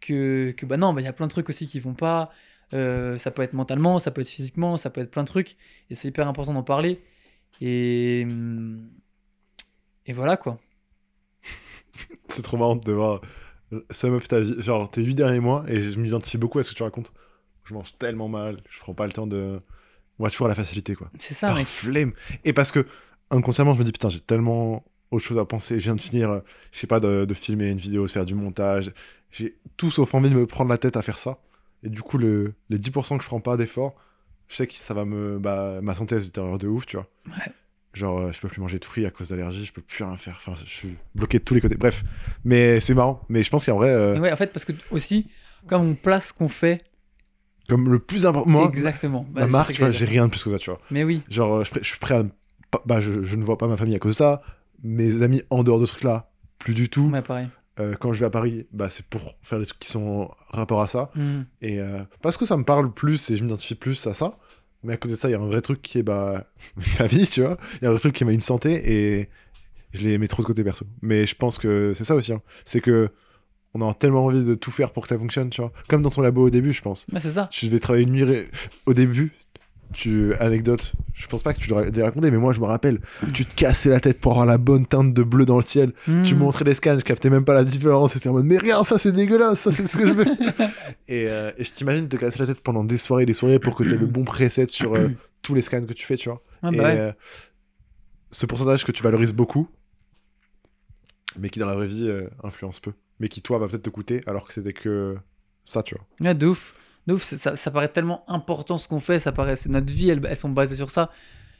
que, 0.00 0.52
que 0.56 0.66
bah 0.66 0.76
non, 0.76 0.92
bah, 0.92 1.00
il 1.00 1.04
y 1.04 1.08
a 1.08 1.12
plein 1.12 1.26
de 1.26 1.30
trucs 1.32 1.48
aussi 1.48 1.66
qui 1.66 1.80
vont 1.80 1.94
pas. 1.94 2.30
Euh, 2.74 3.18
ça 3.18 3.30
peut 3.30 3.42
être 3.42 3.52
mentalement, 3.54 3.98
ça 3.98 4.10
peut 4.10 4.20
être 4.20 4.28
physiquement, 4.28 4.76
ça 4.76 4.90
peut 4.90 5.00
être 5.00 5.10
plein 5.10 5.22
de 5.24 5.28
trucs. 5.28 5.56
Et 5.90 5.94
c'est 5.94 6.08
hyper 6.08 6.28
important 6.28 6.52
d'en 6.54 6.62
parler. 6.62 7.02
Et, 7.60 8.22
hum, 8.26 8.88
et 10.06 10.12
voilà 10.12 10.36
quoi. 10.36 10.58
C'est 12.28 12.42
trop 12.42 12.56
marrant 12.56 12.76
de 12.76 12.92
voir 12.92 13.20
sum 13.90 14.14
up 14.14 14.26
ta 14.28 14.40
vie, 14.40 14.54
genre 14.62 14.90
tes 14.90 15.02
8 15.02 15.14
derniers 15.14 15.40
mois, 15.40 15.64
et 15.68 15.80
je 15.80 15.98
m'identifie 15.98 16.38
beaucoup 16.38 16.58
à 16.58 16.62
ce 16.64 16.70
que 16.70 16.74
tu 16.76 16.82
racontes. 16.82 17.12
Je 17.64 17.74
mange 17.74 17.92
tellement 17.98 18.28
mal, 18.28 18.60
je 18.70 18.78
prends 18.80 18.94
pas 18.94 19.06
le 19.06 19.12
temps 19.12 19.26
de. 19.26 19.58
Moi, 20.18 20.30
toujours 20.30 20.48
la 20.48 20.54
facilité, 20.54 20.94
quoi. 20.94 21.10
C'est 21.18 21.34
ça, 21.34 21.48
Par 21.48 21.56
mec. 21.56 21.66
flemme. 21.66 22.12
Et 22.44 22.52
parce 22.52 22.70
que, 22.70 22.86
inconsciemment, 23.30 23.74
je 23.74 23.78
me 23.78 23.84
dis, 23.84 23.92
putain, 23.92 24.08
j'ai 24.08 24.20
tellement 24.20 24.84
autre 25.10 25.24
chose 25.24 25.38
à 25.38 25.44
penser. 25.44 25.78
Je 25.78 25.84
viens 25.84 25.96
de 25.96 26.00
finir, 26.00 26.30
euh, 26.30 26.40
je 26.70 26.78
sais 26.80 26.86
pas, 26.86 27.00
de, 27.00 27.24
de 27.24 27.34
filmer 27.34 27.70
une 27.70 27.78
vidéo, 27.78 28.04
de 28.04 28.10
faire 28.10 28.24
du 28.24 28.34
montage. 28.34 28.92
J'ai 29.30 29.56
tout 29.76 29.90
sauf 29.90 30.14
envie 30.14 30.28
de 30.30 30.34
me 30.34 30.46
prendre 30.46 30.70
la 30.70 30.78
tête 30.78 30.96
à 30.96 31.02
faire 31.02 31.18
ça. 31.18 31.38
Et 31.82 31.88
du 31.88 32.02
coup, 32.02 32.18
le, 32.18 32.54
les 32.68 32.78
10% 32.78 33.16
que 33.16 33.22
je 33.22 33.28
prends 33.28 33.40
pas 33.40 33.56
d'effort, 33.56 33.94
je 34.48 34.56
sais 34.56 34.66
que 34.66 34.74
ça 34.74 34.92
va 34.94 35.04
me. 35.04 35.38
Bah, 35.38 35.80
ma 35.82 35.94
santé, 35.94 36.14
elle 36.16 36.20
se 36.22 36.26
détériore 36.26 36.58
de 36.58 36.68
ouf, 36.68 36.84
tu 36.86 36.96
vois. 36.96 37.06
Ouais. 37.28 37.52
Genre, 37.94 38.18
euh, 38.20 38.32
je 38.32 38.40
peux 38.40 38.48
plus 38.48 38.60
manger 38.60 38.78
de 38.78 38.84
fruits 38.84 39.04
à 39.04 39.10
cause 39.10 39.28
d'allergies, 39.28 39.66
je 39.66 39.72
peux 39.72 39.82
plus 39.82 40.02
rien 40.02 40.16
faire. 40.16 40.38
Enfin, 40.38 40.54
je 40.64 40.70
suis 40.70 40.96
bloqué 41.14 41.38
de 41.38 41.44
tous 41.44 41.54
les 41.54 41.60
côtés. 41.60 41.76
Bref, 41.76 42.04
mais 42.44 42.80
c'est 42.80 42.94
marrant. 42.94 43.22
Mais 43.28 43.42
je 43.42 43.50
pense 43.50 43.66
qu'en 43.66 43.76
vrai, 43.76 43.90
euh, 43.90 44.18
ouais, 44.18 44.32
en 44.32 44.36
fait, 44.36 44.52
parce 44.52 44.64
que 44.64 44.72
aussi, 44.90 45.28
comme 45.66 45.82
on 45.82 45.94
place 45.94 46.28
ce 46.28 46.32
qu'on 46.32 46.48
fait, 46.48 46.82
comme 47.68 47.90
le 47.90 47.98
plus 47.98 48.26
important, 48.26 48.50
moi, 48.50 48.70
exactement. 48.72 49.26
Bah, 49.30 49.42
ma 49.42 49.46
marque, 49.46 49.72
tu 49.72 49.80
vois, 49.80 49.90
j'ai 49.90 50.06
rien 50.06 50.26
de 50.26 50.30
plus 50.30 50.42
que 50.42 50.50
ça, 50.50 50.58
tu 50.58 50.70
vois. 50.70 50.80
Mais 50.90 51.04
oui, 51.04 51.22
Genre, 51.28 51.56
euh, 51.56 51.64
je, 51.64 51.86
suis 51.86 51.98
prêt 51.98 52.14
à. 52.16 52.24
Bah, 52.86 53.00
je, 53.00 53.22
je 53.22 53.36
ne 53.36 53.44
vois 53.44 53.58
pas 53.58 53.68
ma 53.68 53.76
famille 53.76 53.94
à 53.94 53.98
cause 53.98 54.12
de 54.12 54.16
ça. 54.16 54.42
Mes 54.82 55.22
amis 55.22 55.42
en 55.50 55.62
dehors 55.62 55.78
de 55.78 55.86
ce 55.86 55.92
truc-là, 55.92 56.30
plus 56.58 56.74
du 56.74 56.88
tout. 56.88 57.08
ouais, 57.08 57.22
pareil. 57.22 57.48
Euh, 57.80 57.94
quand 57.98 58.12
je 58.12 58.20
vais 58.20 58.26
à 58.26 58.30
Paris, 58.30 58.66
bah, 58.72 58.90
c'est 58.90 59.06
pour 59.06 59.34
faire 59.42 59.58
des 59.58 59.64
trucs 59.64 59.78
qui 59.78 59.88
sont 59.88 60.30
en 60.50 60.56
rapport 60.56 60.82
à 60.82 60.88
ça. 60.88 61.10
Hmm. 61.14 61.42
Et 61.62 61.80
euh, 61.80 62.02
parce 62.20 62.36
que 62.36 62.44
ça 62.44 62.56
me 62.56 62.64
parle 62.64 62.92
plus 62.92 63.30
et 63.30 63.36
je 63.36 63.42
m'identifie 63.42 63.74
plus 63.74 64.06
à 64.06 64.14
ça. 64.14 64.38
Mais 64.84 64.94
à 64.94 64.96
côté 64.96 65.14
de 65.14 65.18
ça, 65.18 65.28
il 65.28 65.32
y 65.32 65.34
a 65.34 65.40
un 65.40 65.46
vrai 65.46 65.60
truc 65.60 65.80
qui 65.82 65.98
est 65.98 66.02
bah, 66.02 66.46
ma 67.00 67.06
vie, 67.06 67.26
tu 67.26 67.40
vois. 67.42 67.56
Il 67.80 67.84
y 67.84 67.86
a 67.86 67.88
un 67.88 67.92
vrai 67.92 68.00
truc 68.00 68.14
qui 68.14 68.24
m'a 68.24 68.32
une 68.32 68.40
santé 68.40 68.92
et 69.20 69.28
je 69.92 70.00
les 70.02 70.18
mets 70.18 70.28
trop 70.28 70.42
de 70.42 70.46
côté 70.46 70.64
perso. 70.64 70.84
Mais 71.02 71.26
je 71.26 71.34
pense 71.34 71.58
que 71.58 71.92
c'est 71.94 72.04
ça 72.04 72.14
aussi. 72.14 72.32
hein. 72.32 72.42
C'est 72.64 72.80
que 72.80 73.10
on 73.74 73.88
a 73.88 73.94
tellement 73.94 74.26
envie 74.26 74.44
de 74.44 74.54
tout 74.54 74.70
faire 74.70 74.92
pour 74.92 75.02
que 75.04 75.08
ça 75.08 75.18
fonctionne, 75.18 75.48
tu 75.50 75.60
vois. 75.62 75.72
Comme 75.88 76.02
dans 76.02 76.10
ton 76.10 76.20
labo 76.20 76.46
au 76.46 76.50
début, 76.50 76.72
je 76.74 76.82
pense. 76.82 77.06
Ouais, 77.12 77.20
c'est 77.20 77.30
ça. 77.30 77.48
Tu 77.50 77.66
devais 77.66 77.78
travailler 77.78 78.04
une 78.04 78.12
nuit 78.12 78.24
ré- 78.24 78.48
au 78.86 78.92
début. 78.92 79.32
Tu 79.92 80.34
anecdote, 80.36 80.92
je 81.12 81.26
pense 81.26 81.42
pas 81.42 81.52
que 81.52 81.58
tu 81.60 81.68
l'aurais 81.68 81.90
raconté, 82.02 82.30
mais 82.30 82.38
moi 82.38 82.52
je 82.52 82.60
me 82.60 82.64
rappelle, 82.66 83.00
tu 83.34 83.44
te 83.44 83.54
cassais 83.54 83.90
la 83.90 84.00
tête 84.00 84.20
pour 84.20 84.32
avoir 84.32 84.46
la 84.46 84.56
bonne 84.58 84.86
teinte 84.86 85.12
de 85.12 85.22
bleu 85.22 85.44
dans 85.44 85.56
le 85.56 85.62
ciel. 85.62 85.92
Tu 86.24 86.34
Hmm. 86.34 86.38
montrais 86.38 86.64
les 86.64 86.74
scans, 86.74 86.98
je 86.98 87.04
captais 87.04 87.28
même 87.30 87.44
pas 87.44 87.54
la 87.54 87.64
différence. 87.64 88.14
C'était 88.14 88.28
en 88.28 88.32
mode, 88.32 88.46
mais 88.46 88.58
rien, 88.58 88.84
ça 88.84 88.98
c'est 88.98 89.12
dégueulasse, 89.12 89.60
ça 89.60 89.72
c'est 89.72 89.86
ce 89.86 89.96
que 89.98 90.06
je 90.06 90.12
veux. 90.14 90.24
et, 91.08 91.28
euh, 91.28 91.52
et 91.58 91.64
je 91.64 91.72
t'imagine 91.72 92.08
te 92.08 92.16
casser 92.16 92.38
la 92.38 92.46
tête 92.46 92.60
pendant 92.62 92.84
des 92.84 92.96
soirées 92.98 93.24
et 93.24 93.26
des 93.26 93.34
soirées 93.34 93.58
pour 93.58 93.74
que 93.76 93.82
tu 93.84 93.92
aies 93.94 93.98
le 93.98 94.06
bon 94.06 94.24
preset 94.24 94.68
sur 94.68 94.94
euh, 94.94 95.08
tous 95.42 95.54
les 95.54 95.62
scans 95.62 95.84
que 95.84 95.92
tu 95.92 96.06
fais, 96.06 96.16
tu 96.16 96.28
vois. 96.30 96.42
Ah, 96.62 96.70
et 96.72 96.76
bah 96.76 96.82
ouais. 96.84 96.98
euh, 96.98 97.12
ce 98.30 98.46
pourcentage 98.46 98.84
que 98.84 98.92
tu 98.92 99.02
valorises 99.02 99.32
beaucoup, 99.32 99.68
mais 101.38 101.48
qui 101.50 101.58
dans 101.58 101.66
la 101.66 101.74
vraie 101.74 101.86
vie 101.86 102.08
euh, 102.08 102.28
influence 102.44 102.80
peu, 102.80 102.92
mais 103.20 103.28
qui 103.28 103.42
toi 103.42 103.58
va 103.58 103.68
peut-être 103.68 103.82
te 103.82 103.90
coûter 103.90 104.20
alors 104.26 104.46
que 104.46 104.52
c'était 104.52 104.72
que 104.72 105.16
ça, 105.64 105.82
tu 105.82 105.94
vois. 105.94 106.04
Ouais, 106.20 106.34
de 106.34 106.46
ouf. 106.46 106.74
De 107.06 107.14
ouf, 107.14 107.22
ça, 107.22 107.56
ça 107.56 107.70
paraît 107.70 107.88
tellement 107.88 108.24
important 108.28 108.78
ce 108.78 108.86
qu'on 108.86 109.00
fait, 109.00 109.18
ça 109.18 109.32
paraît, 109.32 109.56
c'est 109.56 109.68
notre 109.68 109.92
vie, 109.92 110.10
elles, 110.10 110.20
elles 110.28 110.36
sont 110.36 110.48
basées 110.48 110.76
sur 110.76 110.90
ça. 110.90 111.10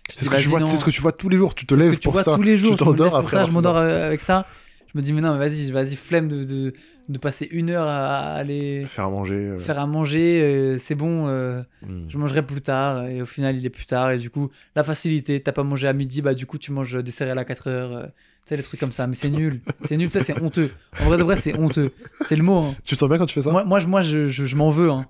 C'est 0.09 0.25
ce, 0.25 0.31
que 0.31 0.37
tu 0.37 0.49
vois, 0.49 0.61
non. 0.61 0.67
c'est 0.67 0.77
ce 0.77 0.85
que 0.85 0.91
tu 0.91 1.01
vois 1.01 1.13
tous 1.13 1.29
les 1.29 1.37
jours, 1.37 1.55
tu 1.55 1.65
te 1.67 1.75
ce 1.75 1.79
lèves 1.79 1.93
que 1.93 1.97
tu 1.97 2.03
pour 2.03 2.13
vois 2.13 2.23
ça. 2.25 2.35
tous 2.35 2.43
les 2.43 2.57
jours. 2.57 2.77
tu 2.77 2.85
je 2.85 2.85
me 2.85 2.91
t'endors 2.91 3.17
après 3.17 3.31
ça, 3.31 3.45
je 3.45 3.51
m'endors 3.51 3.77
euh, 3.77 4.07
avec 4.07 4.21
ça. 4.21 4.47
Je 4.93 4.99
me 4.99 5.03
dis, 5.03 5.13
mais 5.13 5.21
non, 5.21 5.33
mais 5.33 5.49
vas-y, 5.49 5.71
vas-y, 5.71 5.97
flemme 5.97 6.29
de, 6.29 6.45
de, 6.45 6.75
de 7.09 7.19
passer 7.19 7.49
une 7.51 7.71
heure 7.71 7.89
à 7.89 8.35
aller 8.35 8.85
Faire 8.85 9.07
à 9.07 9.11
manger. 9.11 9.35
euh, 9.35 9.59
faire 9.59 9.79
à 9.79 9.87
manger, 9.87 10.41
euh, 10.43 10.77
c'est 10.79 10.95
bon, 10.95 11.27
euh, 11.27 11.61
hmm. 11.87 12.05
je 12.09 12.17
mangerai 12.19 12.47
plus 12.47 12.61
tard, 12.61 13.07
et 13.07 13.21
au 13.23 13.27
final, 13.27 13.57
il 13.57 13.67
est 13.67 13.71
plus 13.71 13.87
tard, 13.87 14.13
et 14.13 14.19
du 14.19 14.31
coup, 14.31 14.51
la 14.77 14.85
facilité, 14.85 15.41
t'as 15.41 15.53
pas 15.53 15.65
mangé 15.65 15.89
à 15.89 15.93
midi, 15.93 16.23
bah 16.23 16.35
du 16.35 16.47
coup, 16.47 16.59
tu 16.59 16.71
manges 16.73 17.03
des 17.03 17.11
céréales 17.11 17.39
à 17.39 17.45
4 17.45 17.69
heures, 17.69 18.03
tu 18.07 18.49
sais, 18.49 18.57
les 18.57 18.63
trucs 18.63 18.79
comme 18.81 18.93
ça, 18.93 19.07
mais 19.07 19.15
c'est 19.17 19.31
nul, 19.41 19.61
c'est 19.85 19.97
nul, 19.97 20.11
ça, 20.11 20.21
c'est 20.21 20.41
honteux. 20.41 20.71
En 21.01 21.07
vrai 21.07 21.19
de 21.19 21.23
vrai, 21.25 21.37
c'est 21.37 21.59
honteux, 21.59 21.91
c'est 22.25 22.37
le 22.37 22.43
mot. 22.45 22.59
hein. 22.63 22.75
Tu 22.85 22.95
sens 22.97 23.09
bien 23.09 23.19
quand 23.19 23.27
tu 23.27 23.35
fais 23.35 23.43
ça? 23.43 23.51
Moi, 23.51 23.65
moi, 23.65 23.79
je, 23.81 23.87
moi 23.89 24.01
je, 24.01 24.29
je, 24.29 24.47
je 24.47 24.57
m'en 24.57 24.71
veux, 24.71 24.91
hein. 24.91 25.07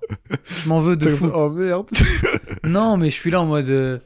je 0.63 0.69
m'en 0.69 0.79
veux 0.79 0.95
de 0.97 1.09
fou. 1.09 1.29
Oh 1.33 1.49
merde 1.49 1.89
Non, 2.63 2.97
mais 2.97 3.09
je 3.11 3.15
suis 3.15 3.29
là 3.31 3.41
en 3.41 3.45
mode. 3.45 4.01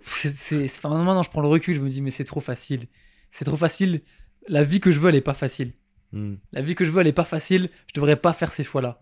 c'est, 0.00 0.64
enfin, 0.64 0.90
maintenant, 0.90 1.22
je 1.22 1.30
prends 1.30 1.40
le 1.42 1.48
recul, 1.48 1.74
je 1.74 1.80
me 1.80 1.88
dis, 1.88 2.02
mais 2.02 2.10
c'est 2.10 2.24
trop 2.24 2.40
facile. 2.40 2.82
C'est 3.30 3.44
trop 3.46 3.56
facile. 3.56 4.02
La 4.48 4.62
vie 4.62 4.78
que 4.80 4.92
je 4.92 5.00
veux, 5.00 5.08
elle 5.08 5.14
est 5.14 5.20
pas 5.22 5.34
facile. 5.34 5.72
Hmm. 6.14 6.36
La 6.52 6.62
vie 6.62 6.74
que 6.74 6.84
je 6.84 6.90
veux, 6.90 7.00
elle 7.00 7.06
est 7.08 7.12
pas 7.12 7.24
facile. 7.24 7.68
Je 7.88 7.94
devrais 7.94 8.16
pas 8.16 8.32
faire 8.32 8.52
ces 8.52 8.62
choix-là. 8.64 9.00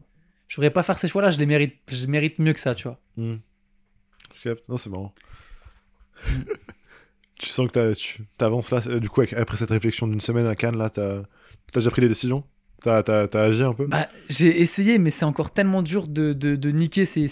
Je 0.48 0.56
devrais 0.56 0.70
pas 0.70 0.82
faire 0.82 0.98
ces 0.98 1.08
choix-là, 1.08 1.30
je 1.30 1.38
les 1.38 1.46
mérite, 1.46 1.76
je 1.90 2.06
mérite 2.06 2.38
mieux 2.38 2.52
que 2.52 2.60
ça, 2.60 2.74
tu 2.74 2.84
vois. 2.88 2.98
Hmm. 3.16 3.36
Non, 4.68 4.76
c'est 4.76 4.90
marrant. 4.90 5.14
Tu 7.38 7.48
sens 7.48 7.66
que 7.66 7.72
t'as- 7.72 7.94
tu 7.94 8.22
avances 8.38 8.70
là, 8.70 8.80
euh, 8.86 9.00
du 9.00 9.08
coup, 9.08 9.20
après 9.36 9.56
cette 9.56 9.70
réflexion 9.70 10.06
d'une 10.06 10.20
semaine 10.20 10.46
à 10.46 10.54
Cannes, 10.54 10.76
là, 10.76 10.90
t'as 10.90 11.18
as 11.22 11.24
déjà 11.74 11.90
pris 11.90 12.00
des 12.00 12.06
décisions? 12.08 12.44
T'as 12.82 12.98
as, 13.00 13.36
agi 13.36 13.62
un 13.64 13.74
peu? 13.74 13.86
Bah, 13.86 14.08
j'ai 14.28 14.60
essayé, 14.60 14.98
mais 14.98 15.10
c'est 15.10 15.24
encore 15.24 15.50
tellement 15.52 15.82
dur 15.82 16.06
de, 16.06 16.32
de, 16.34 16.54
de 16.54 16.70
niquer 16.70 17.04
ces. 17.04 17.26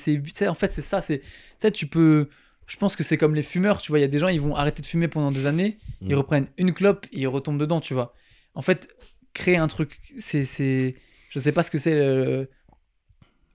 en 0.49 0.55
fait, 0.55 0.73
c'est 0.73 0.83
ça. 0.83 1.01
C'est, 1.01 1.21
tu 1.21 1.27
sais, 1.59 1.71
tu 1.71 1.87
peux. 1.87 2.29
Je 2.67 2.77
pense 2.77 2.97
que 2.97 3.05
c'est 3.05 3.17
comme 3.19 3.35
les 3.37 3.43
fumeurs, 3.43 3.81
tu 3.83 3.93
vois. 3.93 3.99
Il 3.99 4.03
y 4.03 4.05
a 4.05 4.09
des 4.09 4.19
gens, 4.19 4.29
ils 4.29 4.41
vont 4.41 4.57
arrêter 4.57 4.83
de 4.83 4.87
fumer 4.87 5.07
pendant 5.09 5.31
des 5.31 5.47
années, 5.47 5.79
ils 6.01 6.15
Mm. 6.15 6.19
reprennent 6.19 6.47
une 6.57 6.73
clope 6.73 7.07
et 7.13 7.21
ils 7.21 7.27
retombent 7.29 7.59
dedans, 7.61 7.81
tu 7.81 7.95
vois. 7.95 8.15
En 8.55 8.63
fait, 8.63 8.89
créer 9.35 9.57
un 9.57 9.69
truc, 9.69 9.99
c'est. 10.19 10.45
c'est... 10.45 10.95
Je 11.31 11.39
sais 11.39 11.53
pas 11.53 11.63
ce 11.63 11.71
que 11.71 11.79
c'est. 11.79 11.95
le- 11.95 12.49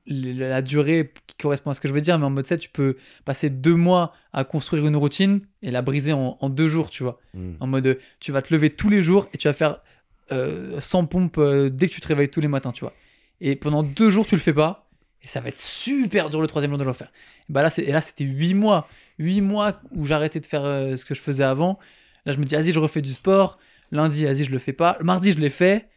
la 0.08 0.50
la 0.50 0.62
durée 0.62 1.12
qui 1.26 1.36
correspond 1.38 1.72
à 1.72 1.74
ce 1.74 1.82
que 1.82 1.88
je 1.88 1.94
veux 1.94 2.02
dire, 2.02 2.20
mais 2.20 2.26
en 2.26 2.30
mode, 2.30 2.46
tu 2.46 2.50
sais, 2.50 2.58
tu 2.60 2.70
peux 2.70 2.96
passer 3.26 3.50
deux 3.50 3.74
mois 3.76 4.14
à 4.34 4.44
construire 4.44 4.86
une 4.86 4.96
routine 4.96 5.40
et 5.64 5.72
la 5.72 5.82
briser 5.82 6.14
en, 6.14 6.38
en 6.40 6.50
deux 6.50 6.68
jours, 6.68 6.90
tu 6.92 7.02
vois. 7.04 7.20
Mm. 7.34 7.54
En 7.60 7.68
mode, 7.68 7.88
euh, 7.88 7.96
tu 8.20 8.32
vas 8.32 8.42
te 8.44 8.54
lever 8.54 8.70
tous 8.70 8.90
les 8.90 9.02
jours 9.02 9.28
et 9.34 9.38
tu 9.38 9.48
vas 9.48 9.54
faire 9.54 9.80
euh, 10.32 10.80
100 10.80 11.06
pompes 11.08 11.38
euh, 11.40 11.70
dès 11.70 11.88
que 11.88 11.94
tu 11.94 12.02
te 12.02 12.08
réveilles 12.08 12.30
tous 12.30 12.42
les 12.42 12.48
matins, 12.48 12.72
tu 12.72 12.82
vois. 12.82 12.94
Et 13.42 13.56
pendant 13.56 13.82
deux 13.82 14.10
jours, 14.12 14.28
tu 14.28 14.36
le 14.36 14.42
fais 14.42 14.54
pas. 14.54 14.88
Et 15.24 15.28
ça 15.28 15.42
va 15.42 15.50
être 15.50 15.58
super 15.60 16.30
dur 16.30 16.40
le 16.40 16.46
troisième 16.48 16.70
jour 16.72 16.78
de 16.78 16.84
le 16.84 16.94
faire. 16.94 17.12
Et, 17.50 17.54
bah 17.54 17.64
là, 17.64 17.72
c'est- 17.72 17.82
et 17.84 17.92
là, 17.92 18.00
c'était 18.00 18.24
huit 18.26 18.54
mois. 18.54 18.88
Huit 19.18 19.42
mois 19.42 19.82
où 19.92 20.06
j'arrêtais 20.06 20.40
de 20.40 20.46
faire 20.46 20.64
euh, 20.66 20.96
ce 20.98 21.04
que 21.06 21.16
je 21.16 21.22
faisais 21.22 21.44
avant. 21.44 21.80
Là, 22.28 22.32
je 22.32 22.38
me 22.38 22.46
dis, 22.46 22.54
vas-y, 22.54 22.72
je 22.72 22.80
refais 22.80 23.02
du 23.02 23.12
sport. 23.12 23.58
Lundi, 23.92 24.26
vas-y, 24.26 24.44
je 24.44 24.52
le 24.52 24.60
fais 24.60 24.74
pas. 24.74 24.98
Mardi, 25.02 25.32
je 25.32 25.38
l'ai 25.40 25.50
fait. 25.50 25.90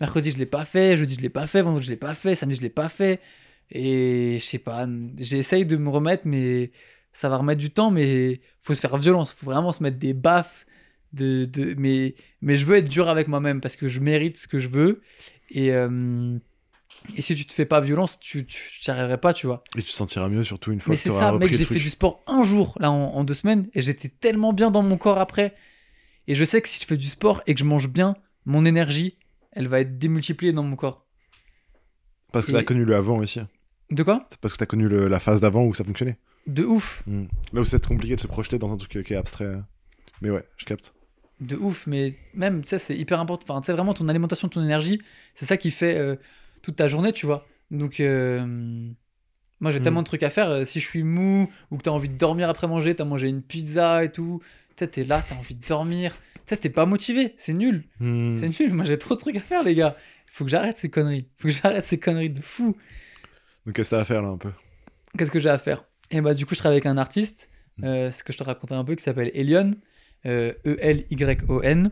Mercredi, 0.00 0.30
je 0.30 0.36
l'ai 0.36 0.46
pas 0.46 0.64
fait. 0.64 0.96
Jeudi, 0.96 1.14
je 1.14 1.20
l'ai 1.20 1.28
pas 1.28 1.46
fait. 1.46 1.62
Vendredi, 1.62 1.86
je 1.86 1.90
l'ai 1.90 1.96
pas 1.96 2.14
fait. 2.14 2.34
Samedi, 2.34 2.56
je 2.56 2.62
l'ai 2.62 2.70
pas 2.70 2.88
fait. 2.88 3.20
Et 3.70 4.36
je 4.38 4.44
sais 4.44 4.58
pas, 4.58 4.86
j'essaye 5.18 5.64
de 5.64 5.76
me 5.76 5.88
remettre, 5.88 6.24
mais 6.26 6.72
ça 7.12 7.28
va 7.28 7.38
remettre 7.38 7.60
du 7.60 7.70
temps. 7.70 7.90
Mais 7.90 8.40
faut 8.62 8.74
se 8.74 8.80
faire 8.80 8.96
violence. 8.96 9.32
Faut 9.32 9.46
vraiment 9.46 9.72
se 9.72 9.82
mettre 9.82 9.98
des 9.98 10.14
baffes. 10.14 10.66
De, 11.12 11.44
de, 11.44 11.74
mais, 11.76 12.14
mais 12.40 12.56
je 12.56 12.64
veux 12.64 12.76
être 12.76 12.88
dur 12.88 13.08
avec 13.10 13.28
moi-même 13.28 13.60
parce 13.60 13.76
que 13.76 13.86
je 13.86 14.00
mérite 14.00 14.38
ce 14.38 14.48
que 14.48 14.58
je 14.58 14.68
veux. 14.68 15.02
Et, 15.50 15.70
euh, 15.72 16.38
et 17.16 17.22
si 17.22 17.34
tu 17.34 17.44
te 17.44 17.52
fais 17.52 17.66
pas 17.66 17.80
violence, 17.80 18.18
tu 18.18 18.38
n'y 18.38 18.90
arriverais 18.90 19.18
pas, 19.18 19.34
tu 19.34 19.46
vois. 19.46 19.62
Et 19.76 19.82
tu 19.82 19.88
te 19.88 19.94
sentiras 19.94 20.28
mieux 20.28 20.42
surtout 20.42 20.72
une 20.72 20.80
fois 20.80 20.90
Mais 20.90 20.96
que 20.96 21.02
c'est 21.02 21.10
tu 21.10 21.14
auras 21.14 21.26
ça, 21.26 21.30
repris 21.32 21.50
mec, 21.50 21.58
j'ai 21.58 21.64
fait 21.66 21.74
du 21.74 21.90
sport 21.90 22.22
un 22.26 22.42
jour, 22.42 22.76
là, 22.80 22.90
en, 22.90 23.14
en 23.14 23.24
deux 23.24 23.34
semaines, 23.34 23.68
et 23.74 23.82
j'étais 23.82 24.08
tellement 24.08 24.52
bien 24.52 24.70
dans 24.70 24.82
mon 24.82 24.96
corps 24.96 25.18
après. 25.18 25.54
Et 26.28 26.34
je 26.34 26.44
sais 26.44 26.60
que 26.62 26.68
si 26.68 26.80
je 26.80 26.86
fais 26.86 26.96
du 26.96 27.08
sport 27.08 27.42
et 27.46 27.54
que 27.54 27.60
je 27.60 27.64
mange 27.64 27.88
bien, 27.88 28.14
mon 28.46 28.64
énergie, 28.64 29.16
elle 29.52 29.68
va 29.68 29.80
être 29.80 29.98
démultipliée 29.98 30.52
dans 30.52 30.62
mon 30.62 30.76
corps. 30.76 31.04
Parce 32.32 32.46
que 32.46 32.50
Et- 32.52 32.54
t'as 32.54 32.62
connu 32.62 32.84
le 32.84 32.94
avant 32.94 33.18
aussi. 33.18 33.40
De 33.90 34.02
quoi? 34.02 34.26
C'est 34.30 34.40
parce 34.40 34.54
que 34.54 34.58
t'as 34.58 34.66
connu 34.66 34.88
le- 34.88 35.08
la 35.08 35.20
phase 35.20 35.40
d'avant 35.40 35.64
où 35.64 35.74
ça 35.74 35.84
fonctionnait. 35.84 36.18
De 36.46 36.64
ouf, 36.64 37.02
Mm. 37.06 37.24
Là 37.52 37.60
où 37.60 37.64
c'est 37.64 37.84
compliqué 37.86 38.16
de 38.16 38.20
se 38.20 38.26
projeter 38.26 38.58
dans 38.58 38.72
un 38.72 38.76
truc 38.76 39.04
qui 39.04 39.12
est 39.12 39.16
abstrait. 39.16 39.56
Mais 40.20 40.30
ouais, 40.30 40.44
je 40.56 40.64
capte. 40.64 40.94
de 41.40 41.56
ouf, 41.56 41.88
mais 41.88 42.14
même, 42.34 42.62
tu 42.62 42.68
sais, 42.68 42.78
c'est 42.78 42.96
hyper 42.96 43.18
important. 43.18 43.52
Enfin, 43.54 43.60
tu 43.62 43.66
sais, 43.66 43.72
vraiment, 43.72 43.94
ton 43.94 44.08
alimentation, 44.08 44.48
ton 44.48 44.62
énergie, 44.62 45.00
c'est 45.34 45.44
ça 45.44 45.56
qui 45.56 45.72
fait 45.72 45.98
euh, 45.98 46.14
toute 46.62 46.76
ta 46.76 46.86
journée, 46.86 47.12
tu 47.12 47.26
vois. 47.26 47.48
Donc, 47.72 47.98
euh, 47.98 48.46
moi, 49.58 49.72
j'ai 49.72 49.80
Mm. 49.80 49.82
tellement 49.82 50.02
de 50.02 50.06
trucs 50.06 50.22
à 50.22 50.30
faire. 50.30 50.48
euh, 50.50 50.64
si 50.64 50.78
je 50.78 50.86
suis 50.86 51.02
mou 51.02 51.50
ou 51.72 51.78
que 51.78 51.82
t'as 51.82 51.90
envie 51.90 52.08
de 52.08 52.16
dormir 52.16 52.48
après 52.48 52.68
manger, 52.68 52.94
t'as 52.94 53.04
mangé 53.04 53.28
une 53.28 53.42
pizza 53.42 54.04
et 54.04 54.12
tout, 54.12 54.40
tu 54.76 54.84
sais, 54.84 54.88
t'es 54.88 55.04
là, 55.04 55.24
t'as 55.28 55.34
envie 55.36 55.54
de 55.54 55.66
dormir. 55.66 56.14
Tu 56.34 56.40
sais, 56.46 56.56
t'es 56.56 56.70
pas 56.70 56.86
motivé, 56.86 57.34
c'est 57.36 57.52
nul. 57.52 57.84
Mm. 58.00 58.38
C'est 58.40 58.60
nul, 58.60 58.74
moi 58.74 58.84
j'ai 58.84 58.98
trop 58.98 59.14
de 59.14 59.20
trucs 59.20 59.36
à 59.36 59.40
faire, 59.40 59.62
les 59.62 59.74
gars. 59.74 59.96
Faut 60.30 60.44
que 60.44 60.50
j'arrête 60.50 60.78
ces 60.78 60.90
conneries. 60.90 61.28
Faut 61.38 61.48
que 61.48 61.54
j'arrête 61.54 61.84
ces 61.84 61.98
conneries 62.00 62.30
de 62.30 62.40
fou. 62.40 62.76
Donc 63.66 63.76
qu'est-ce 63.76 63.90
que 63.90 63.96
t'as 63.96 64.02
à 64.02 64.04
faire 64.04 64.22
là 64.22 64.28
un 64.28 64.38
peu? 64.38 64.50
Qu'est-ce 65.16 65.30
que 65.30 65.38
j'ai 65.38 65.50
à 65.50 65.58
faire? 65.58 65.84
Et 66.10 66.20
bah, 66.20 66.34
du 66.34 66.46
coup, 66.46 66.54
je 66.54 66.58
travaille 66.60 66.76
avec 66.76 66.86
un 66.86 66.98
artiste, 66.98 67.48
Mm. 67.78 67.84
euh, 67.84 68.10
ce 68.10 68.22
que 68.22 68.32
je 68.34 68.38
te 68.38 68.42
racontais 68.44 68.74
un 68.74 68.84
peu, 68.84 68.94
qui 68.94 69.02
s'appelle 69.02 69.30
Elion, 69.34 69.70
euh, 70.26 70.52
E-L-Y-O-N. 70.66 71.90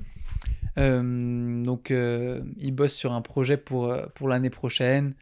Euh, 0.78 1.62
donc, 1.62 1.90
euh, 1.90 2.42
il 2.58 2.72
bosse 2.72 2.94
sur 2.94 3.12
un 3.12 3.22
projet 3.22 3.56
pour, 3.56 3.94
pour 4.14 4.28
l'année 4.28 4.50
prochaine, 4.50 5.14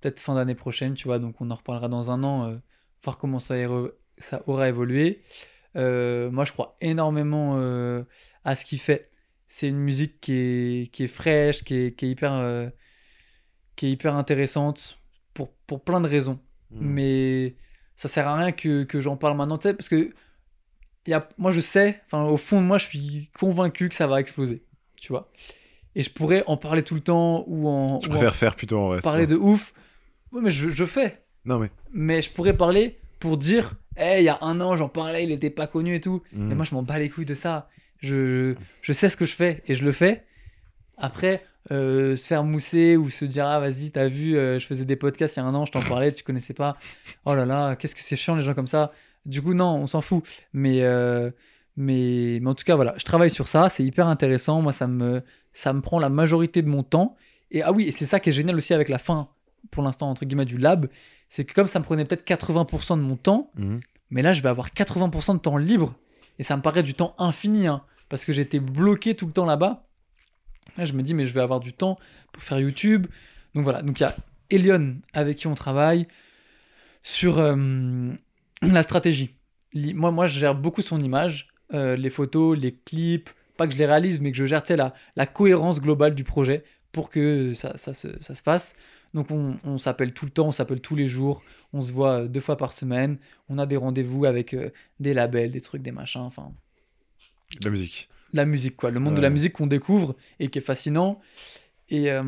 peut-être 0.00 0.20
fin 0.20 0.34
d'année 0.34 0.54
prochaine, 0.54 0.94
tu 0.94 1.08
vois. 1.08 1.18
Donc, 1.18 1.40
on 1.40 1.50
en 1.50 1.54
reparlera 1.56 1.88
dans 1.88 2.10
un 2.10 2.22
an, 2.22 2.60
voir 3.02 3.18
comment 3.18 3.38
ça, 3.38 3.54
ça 4.18 4.42
aura 4.46 4.68
évolué. 4.68 5.22
Euh, 5.76 6.30
moi, 6.30 6.44
je 6.44 6.52
crois 6.52 6.76
énormément 6.80 7.54
euh, 7.56 8.02
à 8.44 8.54
ce 8.56 8.64
qu'il 8.64 8.80
fait. 8.80 9.10
C'est 9.46 9.68
une 9.68 9.78
musique 9.78 10.20
qui 10.20 10.32
est, 10.34 10.92
qui 10.92 11.04
est 11.04 11.08
fraîche, 11.08 11.64
qui 11.64 11.74
est, 11.74 11.96
qui 11.96 12.06
est 12.06 12.10
hyper, 12.10 12.32
euh, 12.34 12.68
qui 13.76 13.86
est 13.86 13.90
hyper 13.92 14.14
intéressante 14.14 15.00
pour, 15.34 15.52
pour 15.66 15.82
plein 15.82 16.00
de 16.00 16.08
raisons. 16.08 16.40
Mm. 16.70 16.78
Mais 16.80 17.56
ça 17.96 18.08
sert 18.08 18.28
à 18.28 18.36
rien 18.36 18.52
que, 18.52 18.84
que 18.84 19.00
j'en 19.00 19.16
parle 19.16 19.36
maintenant, 19.36 19.58
tu 19.58 19.68
sais, 19.68 19.74
parce 19.74 19.88
que 19.88 20.12
y 21.06 21.12
a, 21.12 21.28
moi 21.38 21.50
je 21.50 21.60
sais, 21.60 22.00
enfin 22.06 22.24
au 22.24 22.36
fond 22.36 22.60
de 22.60 22.66
moi 22.66 22.78
je 22.78 22.86
suis 22.86 23.30
convaincu 23.38 23.88
que 23.88 23.94
ça 23.94 24.06
va 24.06 24.20
exploser, 24.20 24.64
tu 24.96 25.08
vois. 25.12 25.30
Et 25.96 26.02
je 26.02 26.10
pourrais 26.10 26.44
en 26.46 26.56
parler 26.56 26.82
tout 26.82 26.94
le 26.94 27.00
temps 27.00 27.44
ou 27.48 27.66
en, 27.68 28.00
Je 28.00 28.06
ou 28.06 28.10
en 28.10 28.14
préfère 28.14 28.34
faire 28.36 28.54
plutôt 28.54 28.78
en 28.78 28.88
vrai. 28.88 29.00
parler 29.00 29.24
ça. 29.24 29.30
de 29.30 29.36
ouf. 29.36 29.72
Ouais, 30.30 30.40
mais 30.40 30.50
je, 30.50 30.70
je 30.70 30.84
fais. 30.84 31.24
Non 31.44 31.58
mais. 31.58 31.70
Mais 31.92 32.22
je 32.22 32.30
pourrais 32.30 32.56
parler 32.56 32.99
pour 33.20 33.36
dire, 33.36 33.74
hey, 33.96 34.22
il 34.22 34.24
y 34.24 34.28
a 34.28 34.38
un 34.40 34.60
an 34.60 34.76
j'en 34.76 34.88
parlais, 34.88 35.22
il 35.22 35.30
était 35.30 35.50
pas 35.50 35.66
connu 35.66 35.94
et 35.94 36.00
tout. 36.00 36.22
Mm. 36.32 36.48
Mais 36.48 36.54
moi 36.56 36.64
je 36.64 36.74
m'en 36.74 36.82
bats 36.82 36.98
les 36.98 37.08
couilles 37.08 37.24
de 37.24 37.34
ça. 37.34 37.68
Je, 37.98 38.54
je 38.82 38.92
sais 38.92 39.08
ce 39.08 39.16
que 39.16 39.26
je 39.26 39.34
fais 39.34 39.62
et 39.66 39.74
je 39.74 39.84
le 39.84 39.92
fais. 39.92 40.24
Après, 40.96 41.44
euh, 41.70 42.16
se 42.16 42.26
faire 42.26 42.42
mousser 42.42 42.96
ou 42.96 43.10
se 43.10 43.24
dire, 43.24 43.46
ah 43.46 43.60
vas-y, 43.60 43.90
t'as 43.90 44.08
vu, 44.08 44.36
euh, 44.36 44.58
je 44.58 44.66
faisais 44.66 44.84
des 44.84 44.96
podcasts 44.96 45.36
il 45.36 45.40
y 45.40 45.42
a 45.42 45.46
un 45.46 45.54
an, 45.54 45.66
je 45.66 45.72
t'en 45.72 45.82
parlais, 45.82 46.12
tu 46.12 46.24
connaissais 46.24 46.54
pas. 46.54 46.76
Oh 47.26 47.34
là 47.34 47.44
là, 47.44 47.76
qu'est-ce 47.76 47.94
que 47.94 48.02
c'est 48.02 48.16
chiant 48.16 48.34
les 48.34 48.42
gens 48.42 48.54
comme 48.54 48.66
ça. 48.66 48.92
Du 49.26 49.42
coup, 49.42 49.54
non, 49.54 49.74
on 49.76 49.86
s'en 49.86 50.00
fout. 50.00 50.24
Mais, 50.54 50.82
euh, 50.82 51.30
mais, 51.76 52.38
mais 52.40 52.48
en 52.48 52.54
tout 52.54 52.64
cas, 52.64 52.76
voilà, 52.76 52.94
je 52.96 53.04
travaille 53.04 53.30
sur 53.30 53.48
ça, 53.48 53.68
c'est 53.68 53.84
hyper 53.84 54.06
intéressant. 54.06 54.62
Moi, 54.62 54.72
ça 54.72 54.86
me, 54.86 55.22
ça 55.52 55.72
me 55.72 55.82
prend 55.82 55.98
la 55.98 56.08
majorité 56.08 56.62
de 56.62 56.68
mon 56.68 56.82
temps. 56.82 57.16
Et 57.50 57.62
ah 57.62 57.72
oui, 57.72 57.84
et 57.84 57.92
c'est 57.92 58.06
ça 58.06 58.20
qui 58.20 58.30
est 58.30 58.32
génial 58.32 58.56
aussi 58.56 58.72
avec 58.72 58.88
la 58.88 58.98
fin, 58.98 59.28
pour 59.70 59.82
l'instant, 59.82 60.10
entre 60.10 60.24
guillemets, 60.24 60.44
du 60.46 60.58
lab, 60.58 60.88
c'est 61.28 61.44
que 61.44 61.54
comme 61.54 61.66
ça 61.68 61.78
me 61.78 61.84
prenait 61.84 62.04
peut-être 62.04 62.24
80% 62.26 62.96
de 62.96 63.02
mon 63.02 63.16
temps, 63.16 63.50
Mhm. 63.56 63.80
mais 64.10 64.22
là, 64.22 64.32
je 64.32 64.42
vais 64.42 64.48
avoir 64.48 64.72
80% 64.72 65.34
de 65.34 65.40
temps 65.40 65.56
libre. 65.56 65.94
Et 66.38 66.42
ça 66.42 66.56
me 66.56 66.62
paraît 66.62 66.82
du 66.82 66.94
temps 66.94 67.14
infini, 67.18 67.66
hein, 67.66 67.82
parce 68.08 68.24
que 68.24 68.32
j'étais 68.32 68.60
bloqué 68.60 69.14
tout 69.14 69.26
le 69.26 69.32
temps 69.32 69.44
là-bas. 69.46 69.86
Là, 70.76 70.84
je 70.84 70.92
me 70.94 71.02
dis, 71.02 71.14
mais 71.14 71.24
je 71.26 71.32
vais 71.34 71.40
avoir 71.40 71.60
du 71.60 71.72
temps 71.72 71.98
pour 72.32 72.42
faire 72.42 72.58
YouTube. 72.58 73.06
Donc 73.54 73.64
voilà, 73.64 73.82
donc 73.82 74.00
il 74.00 74.02
y 74.02 74.06
a 74.06 74.16
Elion 74.50 74.96
avec 75.12 75.36
qui 75.36 75.46
on 75.46 75.54
travaille 75.54 76.06
sur 77.02 77.38
euh, 77.38 78.12
la 78.62 78.82
stratégie. 78.82 79.34
Moi, 79.74 80.10
moi, 80.10 80.26
je 80.26 80.38
gère 80.38 80.54
beaucoup 80.54 80.82
son 80.82 81.00
image, 81.00 81.48
euh, 81.74 81.96
les 81.96 82.10
photos, 82.10 82.58
les 82.58 82.74
clips, 82.74 83.30
pas 83.56 83.66
que 83.66 83.72
je 83.74 83.78
les 83.78 83.86
réalise, 83.86 84.20
mais 84.20 84.32
que 84.32 84.36
je 84.38 84.46
gère 84.46 84.62
la, 84.70 84.94
la 85.16 85.26
cohérence 85.26 85.80
globale 85.80 86.14
du 86.14 86.24
projet 86.24 86.64
pour 86.92 87.10
que 87.10 87.54
ça, 87.54 87.76
ça 87.76 87.94
se, 87.94 88.08
ça 88.22 88.34
se 88.34 88.42
fasse. 88.42 88.74
Donc 89.14 89.30
on, 89.30 89.56
on 89.64 89.78
s'appelle 89.78 90.12
tout 90.12 90.24
le 90.24 90.30
temps, 90.30 90.48
on 90.48 90.52
s'appelle 90.52 90.80
tous 90.80 90.94
les 90.96 91.08
jours, 91.08 91.42
on 91.72 91.80
se 91.80 91.92
voit 91.92 92.20
euh, 92.20 92.28
deux 92.28 92.40
fois 92.40 92.56
par 92.56 92.72
semaine, 92.72 93.18
on 93.48 93.58
a 93.58 93.66
des 93.66 93.76
rendez-vous 93.76 94.24
avec 94.24 94.54
euh, 94.54 94.70
des 95.00 95.14
labels, 95.14 95.50
des 95.50 95.60
trucs, 95.60 95.82
des 95.82 95.90
machins, 95.92 96.20
enfin 96.20 96.52
La 97.64 97.70
musique. 97.70 98.08
la 98.32 98.44
musique, 98.44 98.76
quoi. 98.76 98.90
Le 98.92 99.00
monde 99.00 99.16
de 99.16 99.20
la 99.20 99.30
musique 99.30 99.54
qu'on 99.54 99.66
découvre 99.66 100.14
et 100.38 100.48
qui 100.48 100.58
est 100.58 100.62
fascinant. 100.62 101.20
Et, 101.92 102.12
euh, 102.12 102.22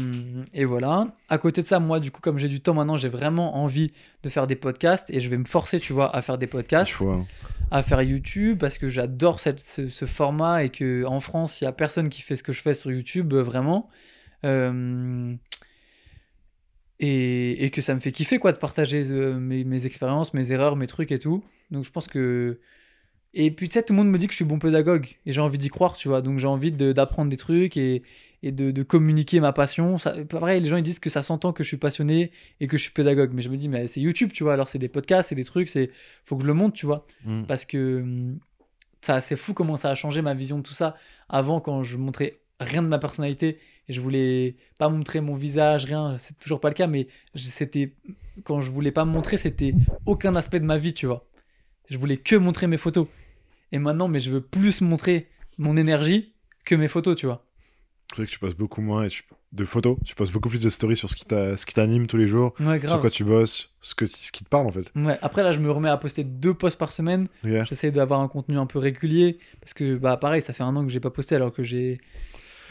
et 0.53 0.65
voilà. 0.65 1.07
À 1.29 1.39
côté 1.39 1.63
de 1.63 1.67
ça, 1.69 1.79
moi, 1.79 2.01
du 2.01 2.11
coup, 2.11 2.21
comme 2.21 2.37
j'ai 2.37 2.49
du 2.49 2.61
temps 2.61 2.75
maintenant, 2.75 2.97
j'ai 2.97 3.09
vraiment 3.09 3.59
envie 3.59 3.93
de 4.25 4.29
faire 4.29 4.49
des 4.49 4.57
podcasts 4.57 5.09
et 5.11 5.21
je 5.21 5.31
vais 5.31 5.39
me 5.39 5.45
forcer, 5.45 5.79
tu 5.79 5.93
vois, 5.93 6.13
à 6.17 6.21
faire 6.21 6.37
des 6.37 6.49
podcasts, 6.49 6.93
hein. 7.01 7.25
à 7.71 7.85
faire 7.85 8.03
YouTube 8.03 8.59
parce 8.59 8.77
que 8.77 8.89
j'adore 8.89 9.39
ce, 9.39 9.51
ce 9.89 10.05
format 10.07 10.65
et 10.65 10.69
que 10.69 11.05
en 11.05 11.21
France, 11.21 11.61
il 11.61 11.65
y 11.65 11.67
a 11.69 11.73
personne 11.73 12.09
qui 12.09 12.23
fait 12.23 12.35
ce 12.35 12.43
que 12.43 12.53
je 12.53 12.61
fais 12.61 12.75
sur 12.75 12.91
YouTube, 12.91 13.33
vraiment. 13.35 13.89
Euh, 14.45 15.33
et, 17.03 17.65
et 17.65 17.71
que 17.71 17.83
ça 17.83 17.95
me 17.95 18.01
fait 18.01 18.13
kiffer, 18.13 18.39
quoi, 18.39 18.53
de 18.53 18.59
partager 18.59 19.03
euh, 19.11 19.35
mes, 19.35 19.65
mes 19.65 19.87
expériences, 19.87 20.33
mes 20.35 20.53
erreurs, 20.53 20.77
mes 20.77 20.87
trucs 20.87 21.11
et 21.11 21.19
tout. 21.19 21.45
Donc, 21.71 21.85
je 21.85 21.91
pense 21.91 22.07
que. 22.07 22.61
Et 23.35 23.51
puis, 23.51 23.69
tu 23.69 23.75
sais, 23.75 23.83
tout 23.83 23.93
le 23.93 23.97
monde 23.97 24.11
me 24.11 24.19
dit 24.19 24.27
que 24.29 24.33
je 24.33 24.37
suis 24.37 24.45
bon 24.45 24.59
pédagogue 24.59 25.09
et 25.27 25.33
j'ai 25.33 25.41
envie 25.41 25.59
d'y 25.59 25.69
croire, 25.69 25.97
tu 25.97 26.09
vois. 26.09 26.23
Donc, 26.23 26.39
j'ai 26.39 26.47
envie 26.47 26.71
de- 26.71 26.93
d'apprendre 26.93 27.31
des 27.31 27.37
trucs 27.37 27.77
et, 27.77 28.03
et 28.43 28.53
de, 28.53 28.71
de 28.71 28.83
communiquer 28.83 29.41
ma 29.41 29.53
passion. 29.53 29.99
Ça, 29.99 30.15
pareil, 30.27 30.61
les 30.61 30.69
gens 30.69 30.77
ils 30.77 30.83
disent 30.83 31.01
que 31.01 31.11
ça 31.11 31.23
s'entend 31.25 31.53
que 31.53 31.65
je 31.65 31.69
suis 31.69 31.77
passionné 31.79 32.31
et 32.61 32.69
que 32.69 32.77
je 32.77 32.83
suis 32.83 32.93
pédagogue. 32.93 33.33
Mais 33.33 33.43
je 33.43 33.49
me 33.49 33.57
dis, 33.57 33.69
mais 33.69 33.89
c'est 33.89 34.01
YouTube, 34.01 34.31
tu 34.33 34.45
vois. 34.45 34.53
Alors, 34.53 34.69
c'est 34.69 34.79
des 34.79 34.89
podcasts, 34.89 35.31
c'est 35.31 35.35
des 35.35 35.45
trucs, 35.45 35.69
c'est 35.69 35.91
faut 36.25 36.37
que 36.37 36.43
je 36.43 36.47
le 36.47 36.55
montre, 36.55 36.75
tu 36.75 36.87
vois. 36.87 37.07
Mm. 37.25 37.45
Parce 37.45 37.65
que 37.65 38.03
hum, 38.03 38.39
ça, 39.01 39.21
c'est 39.21 39.37
fou 39.37 39.55
comment 39.55 39.77
ça 39.77 39.91
a 39.91 39.95
changé 39.97 40.23
ma 40.23 40.35
vision 40.35 40.59
de 40.59 40.63
tout 40.63 40.75
ça. 40.75 40.97
Avant, 41.29 41.61
quand 41.61 41.83
je 41.83 41.97
montrais 41.97 42.42
rien 42.63 42.83
de 42.83 42.89
ma 42.89 42.99
personnalité 42.99 43.59
et 43.89 43.93
je 43.93 44.01
voulais 44.01 44.57
pas 44.79 44.89
montrer 44.89 45.21
mon 45.21 45.35
visage, 45.35 45.85
rien, 45.85 46.17
c'est 46.19 46.39
toujours 46.39 46.61
pas 46.61 46.69
le 46.69 46.75
cas, 46.75 46.87
mais 46.87 47.09
c'était 47.35 47.95
quand 48.45 48.61
je 48.61 48.71
voulais 48.71 48.93
pas 48.93 49.05
me 49.05 49.11
montrer, 49.11 49.37
c'était 49.37 49.75
aucun 50.07 50.35
aspect 50.37 50.61
de 50.61 50.65
ma 50.65 50.79
vie, 50.79 50.95
tu 50.95 51.07
vois. 51.07 51.29
Je 51.91 51.99
voulais 51.99 52.17
que 52.17 52.37
montrer 52.37 52.67
mes 52.67 52.77
photos. 52.77 53.07
Et 53.73 53.79
maintenant, 53.79 54.09
mais 54.09 54.21
je 54.21 54.31
veux 54.31 54.41
plus 54.41 54.81
montrer 54.81 55.29
mon 55.59 55.77
énergie 55.77 56.33
que 56.65 56.75
mes 56.75 56.89
photos, 56.89 57.17
tu 57.17 57.27
vois. 57.27 57.45
C'est 58.11 58.17
vrai 58.17 58.27
que 58.27 58.31
tu 58.31 58.39
postes 58.39 58.57
beaucoup 58.59 58.81
moins 58.83 59.05
et 59.05 59.09
tu- 59.09 59.25
de 59.53 59.65
photos. 59.67 59.99
Tu 60.05 60.15
postes 60.15 60.33
beaucoup 60.33 60.49
plus 60.49 60.63
de 60.63 60.71
stories 60.71 60.97
sur 60.97 61.11
ce 61.11 61.17
qui 61.17 61.75
t'anime 61.75 62.07
tous 62.07 62.17
les 62.17 62.27
jours, 62.29 62.55
Ouais, 62.61 62.81
sur 62.87 63.01
quoi 63.01 63.11
tu 63.11 63.23
bosses, 63.25 63.71
ce, 63.81 63.95
que, 63.95 64.07
ce 64.07 64.33
qui 64.33 64.45
te 64.45 64.49
parle 64.49 64.67
en 64.67 64.73
fait. 64.73 64.91
Ouais, 64.97 65.19
après, 65.21 65.43
là, 65.43 65.53
je 65.53 65.61
me 65.61 65.71
remets 65.71 65.91
à 65.91 65.97
poster 65.99 66.25
deux 66.25 66.55
posts 66.55 66.79
par 66.79 66.93
semaine. 66.93 67.29
Yeah. 67.45 67.65
J'essaie 67.65 67.91
d'avoir 67.91 68.21
un 68.21 68.29
contenu 68.29 68.57
un 68.59 68.65
peu 68.67 68.79
régulier. 68.79 69.39
Parce 69.61 69.75
que, 69.75 69.97
bah, 69.97 70.17
pareil, 70.17 70.41
ça 70.41 70.53
fait 70.55 70.63
un 70.63 70.75
an 70.77 70.85
que 70.87 70.91
j'ai 70.91 71.01
pas 71.01 71.11
posté 71.11 71.35
alors 71.35 71.53
que 71.53 71.63
j'ai. 71.63 72.01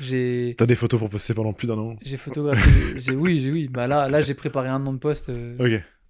J'ai. 0.02 0.56
T'as 0.58 0.66
des 0.66 0.76
photos 0.76 1.00
pour 1.00 1.10
poster 1.10 1.34
pendant 1.34 1.54
plus 1.54 1.68
d'un 1.68 1.78
an. 1.78 1.96
J'ai 2.02 2.18
photographié. 2.18 3.00
j'ai, 3.00 3.16
oui, 3.16 3.40
j'ai, 3.40 3.52
oui. 3.52 3.68
Bah 3.68 3.88
là, 3.88 4.10
là 4.10 4.22
j'ai 4.22 4.34
préparé 4.34 4.68
un 4.70 4.86
an 4.86 4.94
de 4.94 4.98
post 4.98 5.30
euh, 5.30 5.56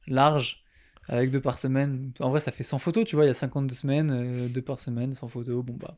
large, 0.08 0.64
avec 1.08 1.30
deux 1.32 1.42
par 1.42 1.58
semaine. 1.58 2.12
En 2.20 2.30
vrai, 2.30 2.40
ça 2.40 2.52
fait 2.52 2.64
100 2.64 2.80
photos, 2.80 3.06
tu 3.06 3.16
vois. 3.16 3.26
Il 3.26 3.28
y 3.28 3.32
a 3.32 3.34
52 3.36 3.76
semaines, 3.76 4.12
euh, 4.12 4.48
deux 4.48 4.62
par 4.62 4.80
semaine, 4.80 5.14
100 5.14 5.28
photos. 5.28 5.64
Bon, 5.66 5.74
bah, 5.80 5.98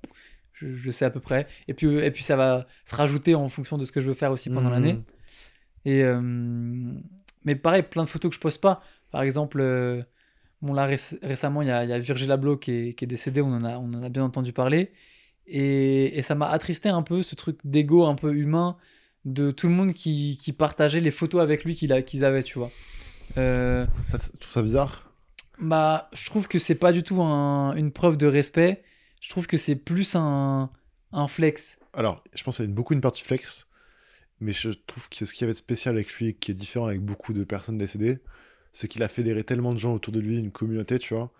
je, 0.54 0.74
je 0.76 0.92
sais 0.92 1.06
à 1.06 1.10
peu 1.10 1.20
près. 1.20 1.48
Et 1.68 1.74
puis, 1.74 1.88
euh, 1.88 2.04
et 2.04 2.12
puis, 2.12 2.24
ça 2.24 2.36
va 2.36 2.66
se 2.86 2.96
rajouter 2.96 3.36
en 3.36 3.48
fonction 3.48 3.78
de 3.78 3.86
ce 3.86 3.92
que 3.92 4.02
je 4.02 4.08
veux 4.08 4.14
faire 4.16 4.32
aussi 4.32 4.50
pendant 4.50 4.70
Mhm. 4.70 4.74
l'année. 4.74 4.98
Et. 5.86 6.04
euh, 6.04 6.20
Mais 7.46 7.56
pareil, 7.56 7.84
plein 7.84 8.04
de 8.04 8.10
photos 8.10 8.30
que 8.30 8.36
je 8.36 8.40
poste 8.40 8.62
pas. 8.62 8.82
Par 9.12 9.22
exemple, 9.22 9.62
bon, 10.62 10.74
là 10.74 10.88
réc- 10.88 11.20
récemment, 11.22 11.62
il 11.62 11.68
y 11.68 11.72
a, 11.72 11.84
il 11.84 11.90
y 11.90 11.94
a 11.94 12.00
Virgil 12.00 12.32
Abloh 12.32 12.58
qui 12.58 12.72
est, 12.72 12.94
qui 12.94 13.04
est 13.04 13.08
décédé, 13.08 13.42
on 13.42 13.48
en, 13.54 13.64
a, 13.66 13.78
on 13.78 13.94
en 13.94 14.02
a 14.02 14.10
bien 14.10 14.24
entendu 14.24 14.54
parler. 14.54 14.92
Et, 15.48 16.18
et 16.18 16.22
ça 16.22 16.36
m'a 16.36 16.48
attristé 16.50 16.90
un 16.90 17.02
peu, 17.02 17.22
ce 17.24 17.36
truc 17.36 17.58
d'ego 17.64 18.06
un 18.06 18.16
peu 18.16 18.34
humain, 18.34 18.78
de 19.26 19.52
tout 19.52 19.68
le 19.68 19.74
monde 19.74 19.94
qui, 19.94 20.38
qui 20.42 20.54
partageait 20.54 21.00
les 21.00 21.12
photos 21.12 21.42
avec 21.42 21.64
lui 21.64 21.76
qu'ils 21.76 22.26
avaient, 22.26 22.44
tu 22.44 22.58
vois. 22.60 22.72
Euh, 23.38 23.86
Ça, 24.06 24.20
tu 24.20 24.38
trouves 24.38 24.52
ça 24.54 24.62
bizarre? 24.62 25.12
Bah, 25.60 26.10
je 26.14 26.26
trouve 26.30 26.48
que 26.48 26.60
c'est 26.60 26.76
pas 26.76 26.92
du 26.92 27.04
tout 27.04 27.22
un- 27.22 27.76
une 27.76 27.92
preuve 27.92 28.18
de 28.18 28.28
respect. 28.28 28.84
Je 29.22 29.30
trouve 29.30 29.48
que 29.48 29.58
c'est 29.58 29.76
plus 29.76 30.16
un, 30.16 30.70
un 31.12 31.28
flex. 31.28 31.78
Alors, 31.94 32.24
je 32.34 32.44
pense 32.44 32.58
qu'il 32.58 32.66
y 32.66 32.70
a 32.70 32.72
beaucoup 32.72 32.94
une 32.94 33.02
partie 33.02 33.24
flex, 33.24 33.68
mais 34.40 34.52
je 34.52 34.72
trouve 34.72 35.08
que 35.10 35.26
ce 35.26 35.34
qu'il 35.34 35.42
y 35.42 35.44
avait 35.46 35.54
de 35.54 35.58
spécial 35.58 35.96
avec 35.96 36.12
lui, 36.16 36.36
qui 36.36 36.52
est 36.52 36.56
différent 36.56 36.88
avec 36.88 37.02
beaucoup 37.02 37.34
de 37.34 37.44
personnes 37.44 37.78
décédées, 37.78 38.20
c'est 38.74 38.88
qu'il 38.88 39.04
a 39.04 39.08
fédéré 39.08 39.44
tellement 39.44 39.74
de 39.74 39.78
gens 39.80 39.94
autour 39.94 40.12
de 40.12 40.20
lui, 40.20 40.38
une 40.38 40.52
communauté, 40.52 41.00
tu 41.00 41.14
vois. 41.14 41.32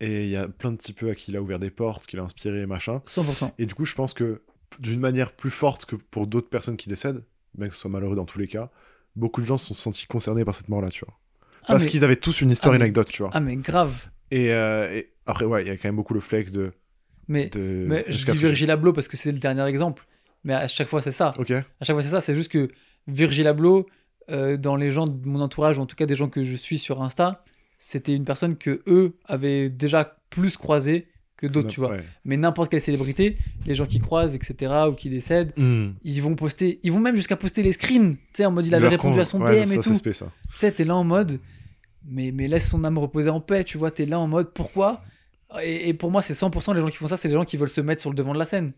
Et 0.00 0.24
il 0.24 0.30
y 0.30 0.36
a 0.36 0.46
plein 0.48 0.70
de 0.72 0.76
types 0.76 1.02
à 1.04 1.14
qui 1.14 1.32
il 1.32 1.36
a 1.36 1.42
ouvert 1.42 1.58
des 1.58 1.70
portes, 1.70 2.06
qu'il 2.06 2.18
a 2.20 2.22
inspiré, 2.22 2.66
machin. 2.66 3.02
100%. 3.06 3.50
Et 3.58 3.66
du 3.66 3.74
coup, 3.74 3.84
je 3.84 3.94
pense 3.94 4.14
que 4.14 4.42
d'une 4.78 5.00
manière 5.00 5.32
plus 5.32 5.50
forte 5.50 5.86
que 5.86 5.96
pour 5.96 6.26
d'autres 6.26 6.48
personnes 6.48 6.76
qui 6.76 6.88
décèdent, 6.88 7.24
bien 7.56 7.68
que 7.68 7.74
ce 7.74 7.80
soit 7.80 7.90
malheureux 7.90 8.14
dans 8.14 8.24
tous 8.26 8.38
les 8.38 8.46
cas, 8.46 8.70
beaucoup 9.16 9.40
de 9.40 9.46
gens 9.46 9.56
se 9.56 9.66
sont 9.66 9.74
sentis 9.74 10.06
concernés 10.06 10.44
par 10.44 10.54
cette 10.54 10.68
mort-là, 10.68 10.90
tu 10.90 11.04
vois. 11.04 11.14
Ah, 11.62 11.72
Parce 11.72 11.84
mais- 11.84 11.90
qu'ils 11.90 12.04
avaient 12.04 12.16
tous 12.16 12.40
une 12.40 12.50
histoire, 12.50 12.72
Ah, 12.72 12.76
une 12.76 12.80
mais- 12.80 12.84
anecdote, 12.84 13.08
tu 13.08 13.22
vois. 13.22 13.30
Ah, 13.34 13.40
mais 13.40 13.56
grave. 13.56 14.08
Et, 14.30 14.52
euh, 14.52 14.88
et 14.94 15.10
après, 15.26 15.44
ouais, 15.46 15.64
il 15.64 15.68
y 15.68 15.70
a 15.70 15.76
quand 15.76 15.88
même 15.88 15.96
beaucoup 15.96 16.14
le 16.14 16.20
flex 16.20 16.52
de. 16.52 16.72
Mais, 17.26 17.48
de 17.48 17.84
mais 17.88 18.04
je 18.08 18.24
dis. 18.24 18.32
Virgil 18.38 18.70
Abloh 18.70 18.92
parce 18.92 19.08
que 19.08 19.16
c'est 19.16 19.32
le 19.32 19.38
dernier 19.38 19.64
exemple. 19.66 20.06
Mais 20.44 20.54
à 20.54 20.68
chaque 20.68 20.86
fois, 20.88 21.02
c'est 21.02 21.10
ça. 21.10 21.34
Ok. 21.38 21.50
À 21.50 21.64
chaque 21.82 21.94
fois, 21.96 22.02
c'est 22.02 22.08
ça. 22.10 22.20
C'est 22.20 22.36
juste 22.36 22.50
que 22.52 22.68
Virgil 23.08 23.46
Abloh, 23.48 23.86
euh, 24.30 24.56
dans 24.56 24.76
les 24.76 24.90
gens 24.92 25.06
de 25.08 25.26
mon 25.26 25.40
entourage, 25.40 25.76
ou 25.78 25.80
en 25.82 25.86
tout 25.86 25.96
cas 25.96 26.06
des 26.06 26.14
gens 26.14 26.28
que 26.28 26.44
je 26.44 26.54
suis 26.56 26.78
sur 26.78 27.02
Insta, 27.02 27.44
c'était 27.78 28.14
une 28.14 28.24
personne 28.24 28.56
que 28.56 28.82
eux 28.86 29.16
avaient 29.24 29.70
déjà 29.70 30.18
plus 30.30 30.56
croisé 30.56 31.08
que 31.36 31.46
d'autres, 31.46 31.68
tu 31.68 31.78
vois. 31.78 31.90
Ouais. 31.90 32.04
Mais 32.24 32.36
n'importe 32.36 32.68
quelle 32.70 32.80
célébrité, 32.80 33.38
les 33.64 33.74
gens 33.76 33.86
qui 33.86 34.00
croisent, 34.00 34.34
etc., 34.34 34.74
ou 34.90 34.92
qui 34.94 35.08
décèdent, 35.08 35.52
Hmm. 35.56 35.90
ils 36.02 36.20
vont 36.20 36.34
poster, 36.34 36.80
ils 36.82 36.90
vont 36.90 36.98
même 36.98 37.14
jusqu'à 37.14 37.36
poster 37.36 37.62
les 37.62 37.72
screens, 37.72 38.16
tu 38.16 38.22
sais, 38.34 38.44
en 38.44 38.50
mode 38.50 38.66
il 38.66 38.74
avait 38.74 38.88
répondu 38.88 39.20
à 39.20 39.24
son 39.24 39.40
ouais, 39.40 39.52
DM 39.52 39.64
ça, 39.66 39.74
et 39.74 39.82
c'est 39.82 39.90
tout. 39.94 40.00
Tu 40.10 40.58
sais, 40.58 40.72
t'es 40.72 40.84
là 40.84 40.96
en 40.96 41.04
mode, 41.04 41.38
mais, 42.04 42.32
mais 42.32 42.48
laisse 42.48 42.68
son 42.68 42.82
âme 42.82 42.98
reposer 42.98 43.30
en 43.30 43.40
paix, 43.40 43.62
tu 43.62 43.78
vois, 43.78 43.92
t'es 43.92 44.04
là 44.04 44.18
en 44.18 44.26
mode, 44.26 44.52
pourquoi? 44.52 45.02
Et, 45.62 45.88
et 45.88 45.94
pour 45.94 46.10
moi, 46.10 46.22
c'est 46.22 46.34
100% 46.34 46.74
les 46.74 46.80
gens 46.80 46.88
qui 46.88 46.96
font 46.96 47.08
ça, 47.08 47.16
c'est 47.16 47.28
les 47.28 47.34
gens 47.34 47.44
qui 47.44 47.56
veulent 47.56 47.68
se 47.68 47.80
mettre 47.80 48.00
sur 48.00 48.10
le 48.10 48.16
devant 48.16 48.34
de 48.34 48.38
la 48.38 48.44
scène. 48.44 48.72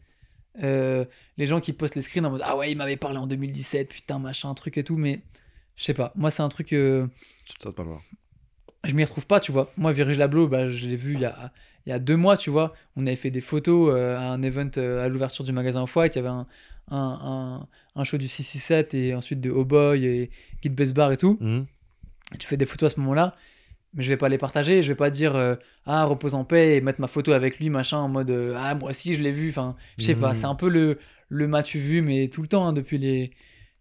Euh, 0.62 1.04
les 1.38 1.46
gens 1.46 1.60
qui 1.60 1.72
postent 1.72 1.94
les 1.94 2.02
screens 2.02 2.26
en 2.26 2.30
mode, 2.30 2.42
ah 2.44 2.56
ouais, 2.58 2.70
il 2.70 2.76
m'avait 2.76 2.96
parlé 2.96 3.16
en 3.16 3.26
2017, 3.26 3.88
putain, 3.88 4.18
machin, 4.18 4.52
truc 4.52 4.76
et 4.76 4.84
tout, 4.84 4.96
mais 4.96 5.22
je 5.76 5.84
sais 5.84 5.94
pas, 5.94 6.12
moi, 6.14 6.30
c'est 6.30 6.42
un 6.42 6.48
truc, 6.50 6.74
euh, 6.74 7.06
peux 7.62 7.72
pas 7.72 7.84
le 7.84 7.88
voir. 7.88 8.02
Je 8.84 8.94
m'y 8.94 9.04
retrouve 9.04 9.26
pas, 9.26 9.40
tu 9.40 9.52
vois. 9.52 9.70
Moi, 9.76 9.92
Virgil 9.92 10.20
Abloh, 10.22 10.48
bah, 10.48 10.68
je 10.68 10.88
l'ai 10.88 10.96
vu 10.96 11.14
il 11.14 11.20
y 11.20 11.24
a, 11.24 11.52
il 11.86 11.90
y 11.90 11.92
a 11.92 11.98
deux 11.98 12.16
mois, 12.16 12.36
tu 12.36 12.50
vois. 12.50 12.72
On 12.96 13.06
avait 13.06 13.16
fait 13.16 13.30
des 13.30 13.40
photos 13.40 13.92
euh, 13.94 14.16
à 14.16 14.30
un 14.30 14.42
event 14.42 14.70
euh, 14.76 15.04
à 15.04 15.08
l'ouverture 15.08 15.44
du 15.44 15.52
magasin 15.52 15.86
Fight. 15.86 16.14
Il 16.14 16.18
y 16.18 16.20
avait 16.20 16.28
un, 16.28 16.46
un, 16.90 17.18
un, 17.22 17.66
un 18.00 18.04
show 18.04 18.16
du 18.16 18.28
667 18.28 18.94
et 18.94 19.14
ensuite 19.14 19.40
de 19.40 19.50
Oh 19.50 19.64
Boy 19.64 20.04
et 20.04 20.30
Guide 20.62 20.74
Best 20.74 20.94
Bar 20.94 21.12
et 21.12 21.16
tout. 21.16 21.38
Et 22.34 22.38
tu 22.38 22.46
fais 22.46 22.56
des 22.56 22.64
photos 22.64 22.92
à 22.92 22.94
ce 22.94 23.00
moment-là, 23.00 23.34
mais 23.94 24.02
je 24.02 24.08
vais 24.08 24.16
pas 24.16 24.28
les 24.28 24.38
partager. 24.38 24.82
Je 24.82 24.88
vais 24.88 24.94
pas 24.96 25.10
dire 25.10 25.34
euh, 25.36 25.56
Ah, 25.84 26.04
repose 26.04 26.34
en 26.34 26.44
paix 26.44 26.76
et 26.76 26.80
mettre 26.80 27.00
ma 27.00 27.08
photo 27.08 27.32
avec 27.32 27.58
lui, 27.58 27.68
machin, 27.70 27.98
en 27.98 28.08
mode 28.08 28.30
Ah, 28.56 28.74
moi 28.74 28.90
aussi, 28.90 29.14
je 29.14 29.20
l'ai 29.20 29.32
vu. 29.32 29.50
Enfin, 29.50 29.76
je 29.98 30.04
sais 30.04 30.14
pas. 30.14 30.28
Mhm. 30.30 30.34
C'est 30.34 30.46
un 30.46 30.54
peu 30.54 30.68
le, 30.68 30.98
le 31.28 31.46
m'as-tu 31.48 31.78
vu, 31.78 32.00
mais 32.02 32.28
tout 32.28 32.40
le 32.42 32.48
temps, 32.48 32.66
hein, 32.66 32.72
depuis, 32.72 32.98
les, 32.98 33.30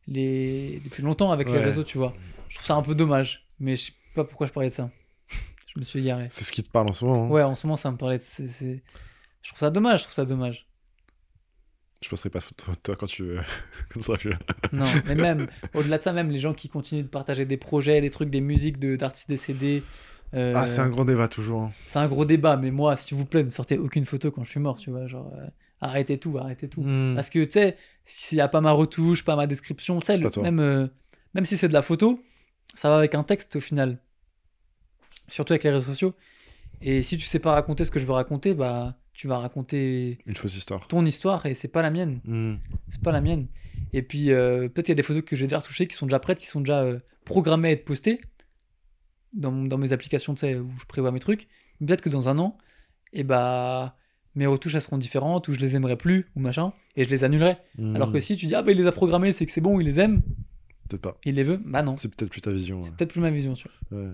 les, 0.08 0.82
depuis 0.84 1.04
longtemps 1.04 1.32
avec 1.32 1.48
les 1.48 1.60
réseaux, 1.66 1.84
tu 1.84 1.98
vois. 1.98 2.14
Je 2.50 2.56
trouve 2.56 2.66
ça 2.66 2.76
un 2.76 2.82
peu 2.82 2.96
dommage, 2.96 3.46
mais 3.60 3.76
je 3.76 3.84
sais 3.86 3.92
pas 4.24 4.28
pourquoi 4.28 4.48
je 4.48 4.52
parlais 4.52 4.70
de 4.70 4.74
ça. 4.74 4.90
Je 5.74 5.80
me 5.80 5.84
suis 5.86 6.00
égaré. 6.00 6.28
C'est 6.30 6.44
ce 6.44 6.52
qui 6.52 6.64
te 6.64 6.70
parle 6.70 6.90
en 6.90 6.94
ce 6.94 7.06
moment. 7.06 7.26
hein. 7.26 7.30
Ouais, 7.30 7.44
en 7.44 7.56
ce 7.56 7.66
moment, 7.68 7.76
ça 7.76 7.92
me 7.92 7.98
parlait 7.98 8.18
de. 8.18 8.24
Je 9.42 9.50
trouve 9.50 9.60
ça 9.60 9.70
dommage, 9.70 10.00
je 10.00 10.04
trouve 10.06 10.16
ça 10.16 10.26
dommage. 10.26 10.68
Je 12.02 12.10
passerai 12.10 12.30
pas 12.30 12.40
toi 12.82 12.96
quand 12.96 13.08
tu, 13.08 13.36
quand 13.94 14.02
seras 14.02 14.18
plus 14.18 14.30
là. 14.32 14.38
Non, 14.72 14.86
mais 15.06 15.16
même, 15.16 15.48
au-delà 15.74 15.98
de 15.98 16.04
ça, 16.04 16.14
même 16.14 16.30
les 16.32 16.40
gens 16.40 16.54
qui 16.54 16.70
continuent 16.70 17.04
de 17.04 17.08
partager 17.08 17.46
des 17.46 17.58
projets, 17.58 18.00
des 18.02 18.10
trucs, 18.10 18.30
des 18.30 18.40
musiques 18.42 18.80
de- 18.80 18.96
d'artistes 18.96 19.28
décédés. 19.30 19.84
euh, 20.34 20.54
Ah, 20.56 20.66
c'est 20.66 20.80
un 20.82 20.90
grand 20.90 21.04
débat 21.06 21.28
toujours. 21.28 21.62
hein. 21.64 21.72
c'est 21.88 22.00
un 22.00 22.08
gros 22.08 22.24
débat, 22.26 22.56
mais 22.58 22.72
moi, 22.72 22.96
s'il 22.96 23.18
vous 23.18 23.26
plaît, 23.26 23.44
ne 23.44 23.50
sortez 23.50 23.78
aucune 23.78 24.06
photo 24.06 24.32
quand 24.32 24.44
je 24.46 24.50
suis 24.50 24.60
mort, 24.62 24.78
tu 24.78 24.92
vois. 24.92 25.08
Genre, 25.08 25.30
euh, 25.36 25.46
arrêtez 25.82 26.18
tout, 26.18 26.38
arrêtez 26.38 26.70
tout. 26.70 26.82
Hmm. 26.82 27.16
Parce 27.16 27.30
que, 27.30 27.44
tu 27.44 27.52
sais, 27.52 27.76
s'il 28.06 28.38
n'y 28.38 28.42
a 28.42 28.48
pas 28.48 28.62
ma 28.62 28.72
retouche, 28.72 29.24
pas 29.26 29.36
ma 29.36 29.46
description, 29.46 30.00
tu 30.00 30.06
sais, 30.14 30.42
même, 30.42 30.60
euh, 30.62 30.88
même 31.34 31.44
si 31.46 31.58
c'est 31.58 31.68
de 31.68 31.74
la 31.74 31.82
photo, 31.82 32.24
ça 32.76 32.90
va 32.90 32.98
avec 32.98 33.14
un 33.14 33.24
texte 33.24 33.58
au 33.58 33.62
final. 33.62 34.00
Surtout 35.30 35.54
avec 35.54 35.64
les 35.64 35.72
réseaux 35.72 35.86
sociaux. 35.86 36.14
Et 36.82 37.02
si 37.02 37.18
tu 37.18 37.26
sais 37.26 37.40
pas 37.40 37.52
raconter 37.54 37.86
ce 37.86 37.92
que 37.92 38.00
je 38.00 38.06
veux 38.06 38.14
raconter, 38.14 38.54
bah, 38.54 38.98
tu 39.14 39.28
vas 39.28 39.38
raconter 39.40 40.18
Une 40.26 40.36
fausse 40.36 40.56
histoire. 40.56 40.88
ton 40.88 41.06
histoire 41.06 41.46
et 41.46 41.54
c'est 41.54 41.68
pas 41.68 41.82
la 41.82 41.90
mienne. 41.90 42.22
Hmm. 42.24 42.56
C'est 42.88 43.02
pas 43.02 43.12
la 43.12 43.22
mienne. 43.22 43.48
Et 43.92 44.02
puis, 44.02 44.32
euh, 44.32 44.70
peut-être 44.70 44.86
qu'il 44.86 44.92
y 44.92 44.92
a 44.94 44.96
des 44.96 45.04
photos 45.04 45.24
que 45.24 45.36
j'ai 45.36 45.46
déjà 45.46 45.60
retouchées 45.60 45.88
qui 45.88 45.96
sont 45.96 46.06
déjà 46.06 46.20
prêtes, 46.20 46.38
qui 46.38 46.46
sont 46.46 46.62
déjà 46.62 46.82
euh, 46.84 47.00
programmées 47.26 47.70
à 47.70 47.72
être 47.72 47.86
postées 47.86 48.22
dans, 49.34 49.52
dans 49.52 49.78
mes 49.78 49.92
applications, 49.94 50.34
tu 50.36 50.42
sais, 50.42 50.56
où 50.56 50.70
je 50.80 50.86
prévois 50.86 51.12
mes 51.12 51.20
trucs. 51.20 51.48
Peut-être 51.86 52.02
que 52.02 52.10
dans 52.10 52.30
un 52.30 52.40
an, 52.40 52.58
et 53.14 53.24
bah, 53.24 53.98
mes 54.36 54.46
retouches 54.46 54.76
elles 54.76 54.82
seront 54.82 54.98
différentes, 54.98 55.48
ou 55.48 55.54
je 55.54 55.60
les 55.60 55.76
aimerai 55.76 55.98
plus, 55.98 56.28
ou 56.36 56.40
machin, 56.40 56.72
et 56.96 57.04
je 57.04 57.10
les 57.10 57.24
annulerai. 57.24 57.58
Hmm. 57.78 57.96
Alors 57.96 58.12
que 58.12 58.20
si 58.20 58.38
tu 58.38 58.46
dis, 58.46 58.56
ah 58.56 58.62
bah 58.62 58.72
il 58.72 58.78
les 58.78 58.88
a 58.88 58.92
programmés, 58.92 59.32
c'est 59.32 59.46
que 59.46 59.52
c'est 59.52 59.62
bon, 59.62 59.80
il 59.80 59.86
les 59.86 60.00
aime, 60.00 60.22
Peut-être 60.88 61.02
pas. 61.02 61.18
il 61.26 61.36
les 61.36 61.44
veut, 61.44 61.60
bah 61.64 61.82
non. 61.84 61.98
C'est 61.98 62.08
peut-être 62.10 62.32
plus 62.32 62.42
ta 62.42 62.52
vision. 62.52 62.82
C'est 62.84 62.90
ouais. 62.90 62.96
peut-être 62.98 63.12
plus 63.12 63.22
ma 63.22 63.32
vision, 63.32 63.54
tu 63.54 63.68
vois. 63.90 64.00
Ouais. 64.00 64.10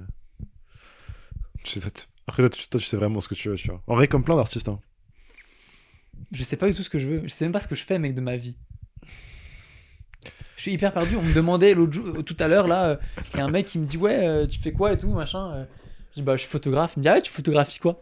Tu 1.66 1.80
sais, 1.80 1.88
Après, 2.28 2.44
toi 2.44 2.50
tu, 2.50 2.68
toi, 2.68 2.80
tu 2.80 2.86
sais 2.86 2.96
vraiment 2.98 3.20
ce 3.22 3.28
que 3.28 3.34
tu 3.36 3.50
veux, 3.50 3.56
tu 3.56 3.70
vois. 3.70 3.82
En 3.88 3.96
vrai, 3.96 4.08
comme 4.08 4.24
plein 4.24 4.36
d'artistes. 4.36 4.70
hein. 4.70 4.80
Je 6.32 6.44
sais 6.44 6.58
pas 6.58 6.68
du 6.68 6.74
tout 6.76 6.84
ce 6.84 6.90
que 6.90 7.00
je 7.00 7.08
veux. 7.08 7.22
Je 7.24 7.28
sais 7.34 7.44
même 7.46 7.52
pas 7.52 7.60
ce 7.60 7.68
que 7.68 7.76
je 7.76 7.84
fais, 7.84 7.98
mec, 8.00 8.14
de 8.14 8.22
ma 8.22 8.36
vie. 8.36 8.56
Je 10.56 10.62
suis 10.62 10.72
hyper 10.74 10.94
perdu. 10.94 11.16
On 11.18 11.22
me 11.24 11.34
demandait 11.34 11.74
l'autre 11.74 11.94
jour, 11.94 12.24
tout 12.24 12.38
à 12.40 12.48
l'heure, 12.48 12.68
là, 12.68 13.00
il 13.34 13.38
y 13.38 13.42
a 13.42 13.46
un 13.46 13.50
mec 13.52 13.66
qui 13.66 13.80
me 13.80 13.86
dit, 13.86 13.98
ouais, 13.98 14.26
euh, 14.28 14.48
tu 14.48 14.60
fais 14.62 14.72
quoi 14.72 14.94
et 14.94 14.98
tout, 14.98 15.10
machin. 15.10 15.52
euh. 15.54 15.66
Je 16.12 16.16
dis, 16.18 16.22
bah, 16.22 16.36
je 16.36 16.42
suis 16.42 16.50
photographe. 16.50 16.94
Il 16.96 17.00
me 17.00 17.04
dit, 17.04 17.10
ah 17.10 17.14
ouais, 17.16 17.22
tu 17.22 17.32
photographies 17.32 17.80
quoi? 17.80 18.02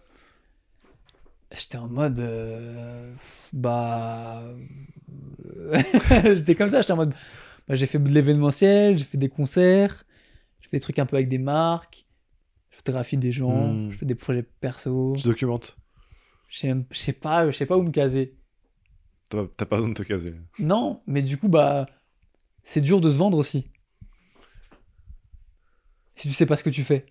J'étais 1.55 1.77
en 1.77 1.87
mode, 1.87 2.19
euh, 2.19 3.13
bah. 3.53 4.43
euh, 4.43 5.81
j'étais 6.35 6.55
comme 6.55 6.69
ça, 6.69 6.81
j'étais 6.81 6.93
en 6.93 6.97
mode, 6.97 7.13
bah, 7.67 7.75
j'ai 7.75 7.85
fait 7.85 7.99
de 7.99 8.09
l'événementiel, 8.09 8.97
j'ai 8.97 9.05
fait 9.05 9.17
des 9.19 9.29
concerts, 9.29 10.03
je 10.61 10.67
fais 10.69 10.77
des 10.77 10.81
trucs 10.81 10.97
un 10.99 11.05
peu 11.05 11.15
avec 11.15 11.29
des 11.29 11.37
marques, 11.37 12.05
je 12.73 12.77
photographie 12.77 13.17
des 13.17 13.31
gens, 13.31 13.71
Hmm. 13.71 13.91
je 13.91 13.97
fais 13.97 14.05
des 14.05 14.15
projets 14.15 14.43
perso. 14.43 15.13
Tu 15.17 15.23
documentes. 15.27 15.77
Je 16.49 16.75
sais 16.91 17.13
pas, 17.13 17.49
je 17.49 17.55
sais 17.55 17.65
pas 17.65 17.77
où 17.77 17.83
me 17.83 17.91
caser. 17.91 18.35
T'as 19.29 19.65
pas 19.65 19.77
besoin 19.77 19.89
de 19.89 19.93
te 19.95 20.03
caser. 20.03 20.33
Non, 20.59 21.01
mais 21.07 21.21
du 21.23 21.37
coup, 21.37 21.47
bah, 21.47 21.87
c'est 22.63 22.81
dur 22.81 22.99
de 23.01 23.09
se 23.11 23.17
vendre 23.17 23.37
aussi. 23.37 23.67
Si 26.15 26.27
tu 26.27 26.33
sais 26.33 26.45
pas 26.45 26.55
ce 26.55 26.63
que 26.63 26.69
tu 26.69 26.83
fais. 26.83 27.05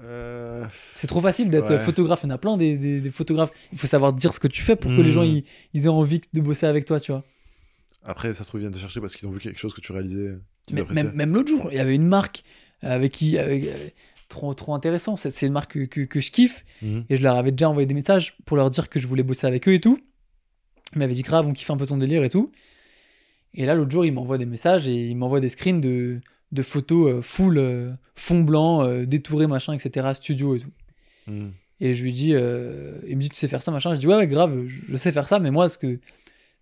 Euh... 0.00 0.64
C'est 0.94 1.06
trop 1.06 1.20
facile 1.20 1.50
d'être 1.50 1.70
Ouais. 1.70 1.78
photographe. 1.78 2.20
Il 2.22 2.26
y 2.28 2.32
en 2.32 2.34
a 2.34 2.38
plein 2.38 2.56
des, 2.56 2.76
des- 2.78 3.00
des 3.00 3.10
photographes. 3.10 3.50
Il 3.72 3.78
faut 3.78 3.86
savoir 3.86 4.12
dire 4.12 4.32
ce 4.34 4.38
que 4.40 4.46
tu 4.48 4.62
fais 4.62 4.76
pour 4.76 4.90
que 4.90 4.96
Hmm. 5.00 5.02
les 5.04 5.12
gens 5.12 5.22
ils, 5.22 5.44
ils 5.72 5.86
aient 5.86 5.88
envie 5.88 6.20
de 6.32 6.40
bosser 6.40 6.66
avec 6.66 6.84
toi, 6.84 7.00
tu 7.00 7.12
vois. 7.12 7.24
Après, 8.04 8.32
ça 8.34 8.44
se 8.44 8.48
trouve, 8.50 8.60
ils 8.60 8.64
viennent 8.64 8.74
te 8.74 8.78
chercher 8.78 9.00
parce 9.00 9.16
qu'ils 9.16 9.26
ont 9.26 9.32
vu 9.32 9.40
quelque 9.40 9.58
chose 9.58 9.74
que 9.74 9.80
tu 9.80 9.90
réalisais. 9.92 10.36
Mais- 10.72 10.84
même 10.84 11.12
même 11.12 11.34
l'autre 11.34 11.48
jour, 11.48 11.68
il 11.72 11.76
y 11.76 11.80
avait 11.80 11.94
une 11.96 12.06
marque 12.06 12.44
avec 12.82 13.12
qui. 13.12 13.38
avec- 13.38 13.64
euh, 13.64 13.88
trop, 14.28 14.52
trop 14.54 14.74
intéressant. 14.74 15.16
C'est 15.16 15.42
une 15.42 15.52
marque 15.52 15.72
que, 15.72 15.84
que- 15.84 16.00
que 16.02 16.20
je 16.20 16.30
kiffe. 16.30 16.64
Mhm. 16.82 17.04
Et 17.10 17.16
je 17.16 17.22
leur 17.22 17.36
avais 17.36 17.52
déjà 17.52 17.68
envoyé 17.70 17.86
des 17.86 17.94
messages 17.94 18.36
pour 18.44 18.56
leur 18.56 18.70
dire 18.70 18.88
que 18.88 18.98
je 18.98 19.06
voulais 19.06 19.22
bosser 19.22 19.46
avec 19.46 19.66
eux 19.68 19.74
et 19.74 19.80
tout. 19.80 19.98
Ils 20.94 20.98
m'avaient 21.00 21.14
dit 21.14 21.22
grave, 21.22 21.46
on 21.46 21.52
kiffe 21.52 21.70
un 21.70 21.76
peu 21.76 21.86
ton 21.86 21.96
délire 21.96 22.22
et 22.24 22.30
tout. 22.30 22.52
Et 23.54 23.64
là, 23.66 23.74
l'autre 23.74 23.90
jour, 23.90 24.04
ils 24.04 24.12
m'envoient 24.12 24.38
des 24.38 24.46
messages 24.46 24.86
et 24.88 25.06
ils 25.06 25.16
m'envoient 25.16 25.40
des 25.40 25.48
screens 25.48 25.80
de, 25.80 26.20
de 26.52 26.62
photos 26.62 27.12
euh, 27.14 27.22
full 27.22 27.58
euh, 27.58 27.92
fond 28.14 28.40
blanc, 28.42 28.82
euh, 28.84 29.04
détouré, 29.06 29.46
machin, 29.46 29.72
etc., 29.72 30.08
studio 30.14 30.56
et 30.56 30.60
tout. 30.60 30.72
Mhm. 31.26 31.52
Et 31.80 31.94
je 31.94 32.02
lui 32.02 32.12
dis, 32.12 32.30
il 32.30 32.36
me 33.16 33.20
dit, 33.20 33.28
tu 33.28 33.36
sais 33.36 33.48
faire 33.48 33.60
ça, 33.62 33.70
machin. 33.70 33.94
Je 33.94 33.98
dis, 34.00 34.06
ouais, 34.06 34.16
ouais, 34.16 34.26
grave, 34.26 34.64
je, 34.66 34.80
je 34.88 34.96
sais 34.96 35.12
faire 35.12 35.28
ça, 35.28 35.38
mais 35.38 35.50
moi, 35.50 35.68
ce, 35.68 35.76
que, 35.76 35.98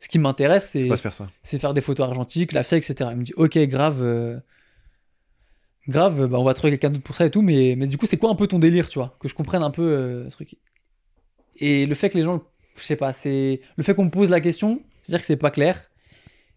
ce 0.01 0.09
qui 0.09 0.19
m'intéresse, 0.19 0.71
c'est 0.71 0.89
faire 1.45 1.61
faire 1.61 1.73
des 1.75 1.81
photos 1.81 2.07
argentiques, 2.07 2.51
la 2.53 2.65
FIA, 2.65 2.79
etc. 2.79 3.11
Il 3.13 3.19
me 3.19 3.23
dit, 3.23 3.33
ok, 3.37 3.57
grave, 3.69 4.03
grave, 5.89 6.27
bah, 6.27 6.39
on 6.39 6.45
va 6.45 6.55
trouver 6.55 6.73
quelqu'un 6.73 6.91
d'autre 6.91 7.05
pour 7.05 7.17
ça 7.17 7.27
et 7.27 7.31
tout, 7.31 7.43
mais, 7.43 7.75
mais 7.77 7.87
du 7.87 7.97
coup, 7.99 8.07
c'est 8.07 8.17
quoi 8.17 8.31
un 8.31 8.35
peu 8.35 8.47
ton 8.47 8.59
délire, 8.59 8.89
tu 8.89 8.99
vois? 8.99 9.17
Que 9.21 9.29
je 9.29 9.35
comprenne 9.35 9.63
un 9.63 9.71
peu 9.71 9.83
euh, 9.83 10.25
ce 10.31 10.35
truc. 10.35 10.57
Et 11.57 11.87
le 11.87 11.95
fait 11.95 12.09
que 12.09 12.19
les 12.19 12.25
gens, 12.25 12.43
je 12.77 12.83
sais 12.83 12.97
pas, 12.97 13.13
c'est 13.13 13.61
le 13.77 13.83
fait 13.83 13.95
qu'on 13.95 14.07
me 14.07 14.11
pose 14.11 14.31
la 14.31 14.41
question, 14.41 14.83
c'est-à-dire 15.03 15.21
que 15.21 15.27
c'est 15.27 15.37
pas 15.37 15.51
clair. 15.51 15.91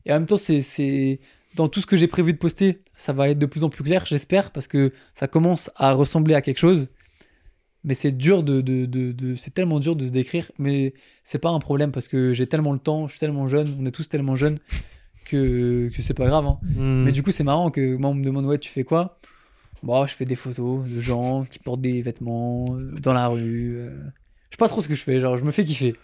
Et 0.05 0.11
en 0.11 0.15
même 0.15 0.25
temps, 0.25 0.38
c'est, 0.38 1.19
dans 1.55 1.67
tout 1.67 1.82
ce 1.82 1.86
que 1.86 1.97
j'ai 1.97 2.07
prévu 2.07 2.34
de 2.34 2.38
poster, 2.38 2.82
ça 2.95 3.13
va 3.13 3.30
être 3.30 3.39
de 3.39 3.45
plus 3.45 3.63
en 3.63 3.69
plus 3.69 3.84
clair, 3.84 4.05
j'espère, 4.05 4.51
parce 4.51 4.67
que 4.67 4.93
ça 5.13 5.28
commence 5.28 5.69
à 5.75 5.93
ressembler 5.93 6.34
à 6.34 6.41
quelque 6.41 6.59
chose. 6.59 6.88
Mais 7.84 7.93
c'est 7.93 8.11
dur 8.11 8.43
de, 8.43 8.61
de, 8.61 8.86
de, 8.86 9.11
de- 9.11 9.36
c'est 9.36 9.53
tellement 9.53 9.80
dur 9.80 9.95
de 9.95 10.05
se 10.05 10.11
décrire, 10.11 10.51
mais 10.57 10.93
c'est 11.23 11.39
pas 11.39 11.49
un 11.49 11.59
problème 11.59 11.91
parce 11.91 12.07
que 12.07 12.34
j'ai 12.34 12.47
tellement 12.47 12.73
le 12.73 12.80
temps, 12.80 13.07
je 13.07 13.11
suis 13.13 13.19
tellement 13.19 13.47
jeune, 13.47 13.78
on 13.80 13.86
est 13.86 13.91
tous 13.91 14.09
tellement 14.09 14.36
jeunes 14.36 14.59
que, 15.28 15.89
que 15.95 16.01
c'est 16.01 16.13
pas 16.13 16.25
grave. 16.28 16.45
hein. 16.45 16.59
Mhm. 16.63 17.03
Mais 17.05 17.11
du 17.11 17.23
coup, 17.23 17.32
c'est 17.32 17.43
marrant 17.43 17.69
que 17.71 17.95
moi, 17.95 18.09
on 18.09 18.13
me 18.13 18.23
demande, 18.23 18.45
ouais, 18.45 18.57
tu 18.57 18.69
fais 18.71 18.84
quoi? 18.84 19.19
Bon, 19.84 20.05
je 20.07 20.13
fais 20.15 20.25
des 20.25 20.36
photos 20.36 20.88
de 20.89 20.99
gens 20.99 21.45
qui 21.45 21.59
portent 21.59 21.82
des 21.82 22.01
vêtements 22.01 22.65
euh, 22.73 22.91
dans 22.99 23.13
la 23.13 23.28
rue. 23.28 23.75
euh. 23.78 23.89
Je 24.49 24.55
sais 24.55 24.57
pas 24.57 24.67
trop 24.67 24.82
ce 24.82 24.88
que 24.88 24.95
je 24.95 25.03
fais, 25.03 25.19
genre 25.19 25.38
je 25.38 25.43
me 25.43 25.51
fais 25.51 25.63
kiffer. 25.63 25.95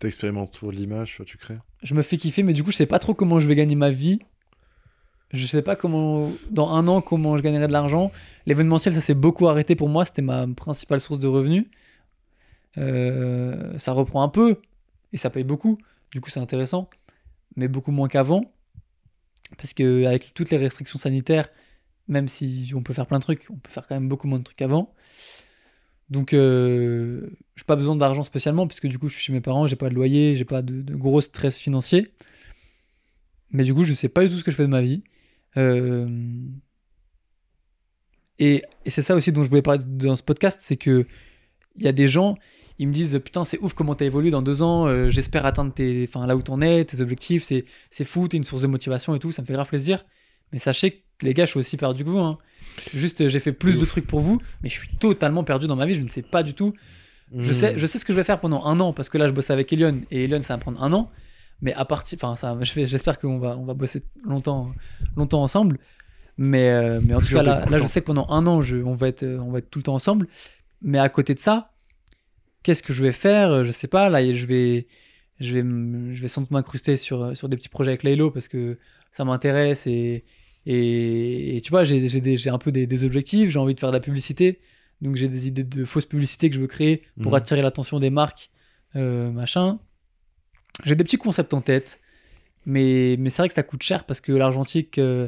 T'expérimentes 0.00 0.64
de 0.64 0.70
l'image, 0.70 1.22
tu 1.26 1.38
crées. 1.38 1.58
Je 1.82 1.94
me 1.94 2.02
fais 2.02 2.16
kiffer, 2.16 2.42
mais 2.42 2.52
du 2.52 2.64
coup, 2.64 2.72
je 2.72 2.76
sais 2.76 2.86
pas 2.86 2.98
trop 2.98 3.14
comment 3.14 3.38
je 3.38 3.46
vais 3.46 3.54
gagner 3.54 3.76
ma 3.76 3.90
vie. 3.90 4.18
Je 5.32 5.46
sais 5.46 5.62
pas 5.62 5.76
comment, 5.76 6.28
dans 6.50 6.68
un 6.70 6.86
an, 6.88 7.00
comment 7.00 7.36
je 7.38 7.42
gagnerai 7.42 7.66
de 7.68 7.72
l'argent. 7.72 8.10
L'événementiel, 8.44 8.92
ça 8.92 9.00
s'est 9.00 9.14
beaucoup 9.14 9.46
arrêté 9.48 9.76
pour 9.76 9.88
moi. 9.88 10.04
C'était 10.04 10.20
ma 10.22 10.46
principale 10.48 11.00
source 11.00 11.20
de 11.20 11.28
revenus. 11.28 11.66
Euh, 12.78 13.78
ça 13.78 13.92
reprend 13.92 14.22
un 14.22 14.28
peu 14.28 14.56
et 15.12 15.16
ça 15.16 15.30
paye 15.30 15.44
beaucoup. 15.44 15.78
Du 16.10 16.20
coup, 16.20 16.30
c'est 16.30 16.40
intéressant, 16.40 16.88
mais 17.56 17.68
beaucoup 17.68 17.92
moins 17.92 18.08
qu'avant. 18.08 18.52
Parce 19.56 19.74
que 19.74 20.04
avec 20.06 20.32
toutes 20.34 20.50
les 20.50 20.56
restrictions 20.58 20.98
sanitaires, 20.98 21.48
même 22.08 22.28
si 22.28 22.72
on 22.74 22.82
peut 22.82 22.92
faire 22.92 23.06
plein 23.06 23.18
de 23.18 23.22
trucs, 23.24 23.46
on 23.50 23.56
peut 23.56 23.70
faire 23.70 23.86
quand 23.86 23.94
même 23.94 24.08
beaucoup 24.08 24.26
moins 24.26 24.38
de 24.38 24.44
trucs 24.44 24.56
qu'avant. 24.56 24.94
Donc, 26.10 26.34
euh, 26.34 27.30
j'ai 27.56 27.64
pas 27.64 27.76
besoin 27.76 27.96
d'argent 27.96 28.22
spécialement, 28.24 28.66
puisque 28.66 28.86
du 28.86 28.98
coup, 28.98 29.08
je 29.08 29.14
suis 29.14 29.22
chez 29.22 29.32
mes 29.32 29.40
parents, 29.40 29.66
j'ai 29.66 29.76
pas 29.76 29.88
de 29.88 29.94
loyer, 29.94 30.34
j'ai 30.34 30.44
pas 30.44 30.60
de, 30.62 30.94
gros 30.94 31.20
stress 31.20 31.58
financier. 31.58 32.12
Mais 33.50 33.64
du 33.64 33.74
coup, 33.74 33.84
je 33.84 33.94
sais 33.94 34.08
pas 34.08 34.22
du 34.22 34.28
tout 34.28 34.36
ce 34.36 34.44
que 34.44 34.50
je 34.50 34.56
fais 34.56 34.64
de 34.64 34.68
ma 34.68 34.82
vie. 34.82 35.02
Euh, 35.56 36.08
Et, 38.38 38.62
et 38.84 38.90
c'est 38.90 39.02
ça 39.02 39.14
aussi 39.14 39.32
dont 39.32 39.44
je 39.44 39.48
voulais 39.48 39.62
parler 39.62 39.82
dans 39.86 40.16
ce 40.16 40.22
podcast, 40.22 40.60
c'est 40.62 40.76
que 40.76 41.06
il 41.76 41.84
y 41.84 41.88
a 41.88 41.92
des 41.92 42.06
gens, 42.06 42.36
ils 42.82 42.88
me 42.88 42.92
disent 42.92 43.20
putain 43.24 43.44
c'est 43.44 43.58
ouf 43.60 43.74
comment 43.74 43.94
t'as 43.94 44.04
évolué 44.04 44.30
dans 44.30 44.42
deux 44.42 44.62
ans, 44.62 44.86
euh, 44.86 45.08
j'espère 45.10 45.46
atteindre 45.46 45.72
tes, 45.72 46.04
enfin 46.08 46.26
là 46.26 46.36
où 46.36 46.42
t'en 46.42 46.60
es, 46.60 46.84
tes 46.84 47.00
objectifs, 47.00 47.42
c'est 47.44 47.64
c'est 47.90 48.04
fou, 48.04 48.28
t'es 48.28 48.36
une 48.36 48.44
source 48.44 48.62
de 48.62 48.66
motivation 48.66 49.14
et 49.14 49.18
tout, 49.18 49.32
ça 49.32 49.42
me 49.42 49.46
fait 49.46 49.52
grave 49.54 49.68
plaisir. 49.68 50.04
Mais 50.52 50.58
sachez 50.58 50.90
que 51.18 51.26
les 51.26 51.32
gars, 51.34 51.46
je 51.46 51.50
suis 51.50 51.60
aussi 51.60 51.76
perdu 51.76 52.04
que 52.04 52.10
vous. 52.10 52.18
hein. 52.18 52.38
Juste, 52.94 53.28
j'ai 53.28 53.40
fait 53.40 53.52
plus 53.52 53.78
De 53.78 53.84
trucs 53.86 54.06
pour 54.06 54.20
vous, 54.20 54.40
mais 54.62 54.68
je 54.68 54.74
suis 54.74 54.88
totalement 54.98 55.44
perdu 55.44 55.66
dans 55.66 55.76
ma 55.76 55.86
vie. 55.86 55.94
Je 55.94 56.00
ne 56.02 56.08
sais 56.08 56.22
pas 56.22 56.42
du 56.42 56.52
tout. 56.54 56.74
Je 57.34 57.50
Hmm. 57.52 57.54
sais, 57.54 57.72
je 57.78 57.86
sais 57.86 57.98
ce 57.98 58.04
que 58.04 58.12
je 58.12 58.18
vais 58.18 58.24
faire 58.24 58.40
pendant 58.40 58.64
un 58.66 58.78
an 58.80 58.92
parce 58.92 59.08
que 59.08 59.16
là, 59.16 59.26
je 59.26 59.32
bosse 59.32 59.48
avec 59.50 59.72
Elion 59.72 60.02
et 60.10 60.24
Elion, 60.24 60.42
ça 60.42 60.52
va 60.54 60.56
me 60.58 60.60
prendre 60.62 60.82
un 60.82 60.92
an. 60.92 61.10
Mais 61.62 61.72
à 61.72 61.84
partir, 61.86 62.18
enfin, 62.20 62.36
ça, 62.36 62.58
j'espère 62.60 63.18
qu'on 63.18 63.38
va, 63.38 63.56
on 63.56 63.64
va 63.64 63.72
bosser 63.72 64.02
longtemps, 64.24 64.72
longtemps 65.16 65.42
ensemble. 65.42 65.78
Mais, 66.36 66.68
euh, 66.70 67.00
mais 67.02 67.14
en 67.14 67.20
tout 67.20 67.32
cas, 67.34 67.42
là, 67.42 67.78
je 67.78 67.86
sais 67.86 68.00
que 68.02 68.06
pendant 68.06 68.26
un 68.28 68.46
an, 68.46 68.60
je, 68.62 68.76
on 68.78 68.92
va 68.94 69.08
être, 69.08 69.24
on 69.24 69.50
va 69.50 69.58
être 69.60 69.70
tout 69.70 69.78
le 69.78 69.84
temps 69.84 69.94
ensemble. 69.94 70.26
Mais 70.82 70.98
à 70.98 71.08
côté 71.08 71.32
de 71.34 71.38
ça, 71.38 71.71
qu'est-ce 72.62 72.82
que 72.82 72.92
je 72.92 73.02
vais 73.02 73.12
faire 73.12 73.64
Je 73.64 73.72
sais 73.72 73.88
pas. 73.88 74.08
Là, 74.08 74.32
je 74.32 74.46
vais, 74.46 74.86
je 75.40 75.54
vais, 75.54 75.62
je 76.14 76.22
vais 76.22 76.28
sans 76.28 76.42
doute 76.42 76.50
m'incruster 76.50 76.96
sur, 76.96 77.22
euh, 77.22 77.34
sur 77.34 77.48
des 77.48 77.56
petits 77.56 77.68
projets 77.68 77.90
avec 77.90 78.02
Laylo 78.02 78.30
parce 78.30 78.48
que 78.48 78.78
ça 79.10 79.24
m'intéresse 79.24 79.86
et, 79.86 80.24
et, 80.66 81.56
et 81.56 81.60
tu 81.60 81.70
vois, 81.70 81.84
j'ai, 81.84 82.48
un 82.48 82.58
peu 82.58 82.72
des, 82.72 82.86
des 82.86 83.04
objectifs. 83.04 83.50
J'ai 83.50 83.58
envie 83.58 83.74
de 83.74 83.80
faire 83.80 83.90
de 83.90 83.96
la 83.96 84.00
publicité. 84.00 84.60
Donc 85.00 85.16
j'ai 85.16 85.28
des 85.28 85.48
idées 85.48 85.64
de 85.64 85.84
fausses 85.84 86.06
publicités 86.06 86.48
que 86.48 86.54
je 86.54 86.60
veux 86.60 86.68
créer 86.68 87.02
pour 87.20 87.32
Mhm. 87.32 87.38
attirer 87.38 87.62
l'attention 87.62 87.98
des 87.98 88.10
marques, 88.10 88.50
euh, 88.94 89.30
machin. 89.32 89.80
J'ai 90.84 90.94
des 90.94 91.02
petits 91.04 91.18
concepts 91.18 91.52
en 91.54 91.60
tête, 91.60 92.00
mais, 92.66 93.16
mais 93.18 93.28
c'est 93.28 93.42
vrai 93.42 93.48
que 93.48 93.54
ça 93.54 93.64
coûte 93.64 93.82
cher 93.82 94.04
parce 94.04 94.20
que 94.20 94.30
l'argentique, 94.32 94.98
euh, 94.98 95.26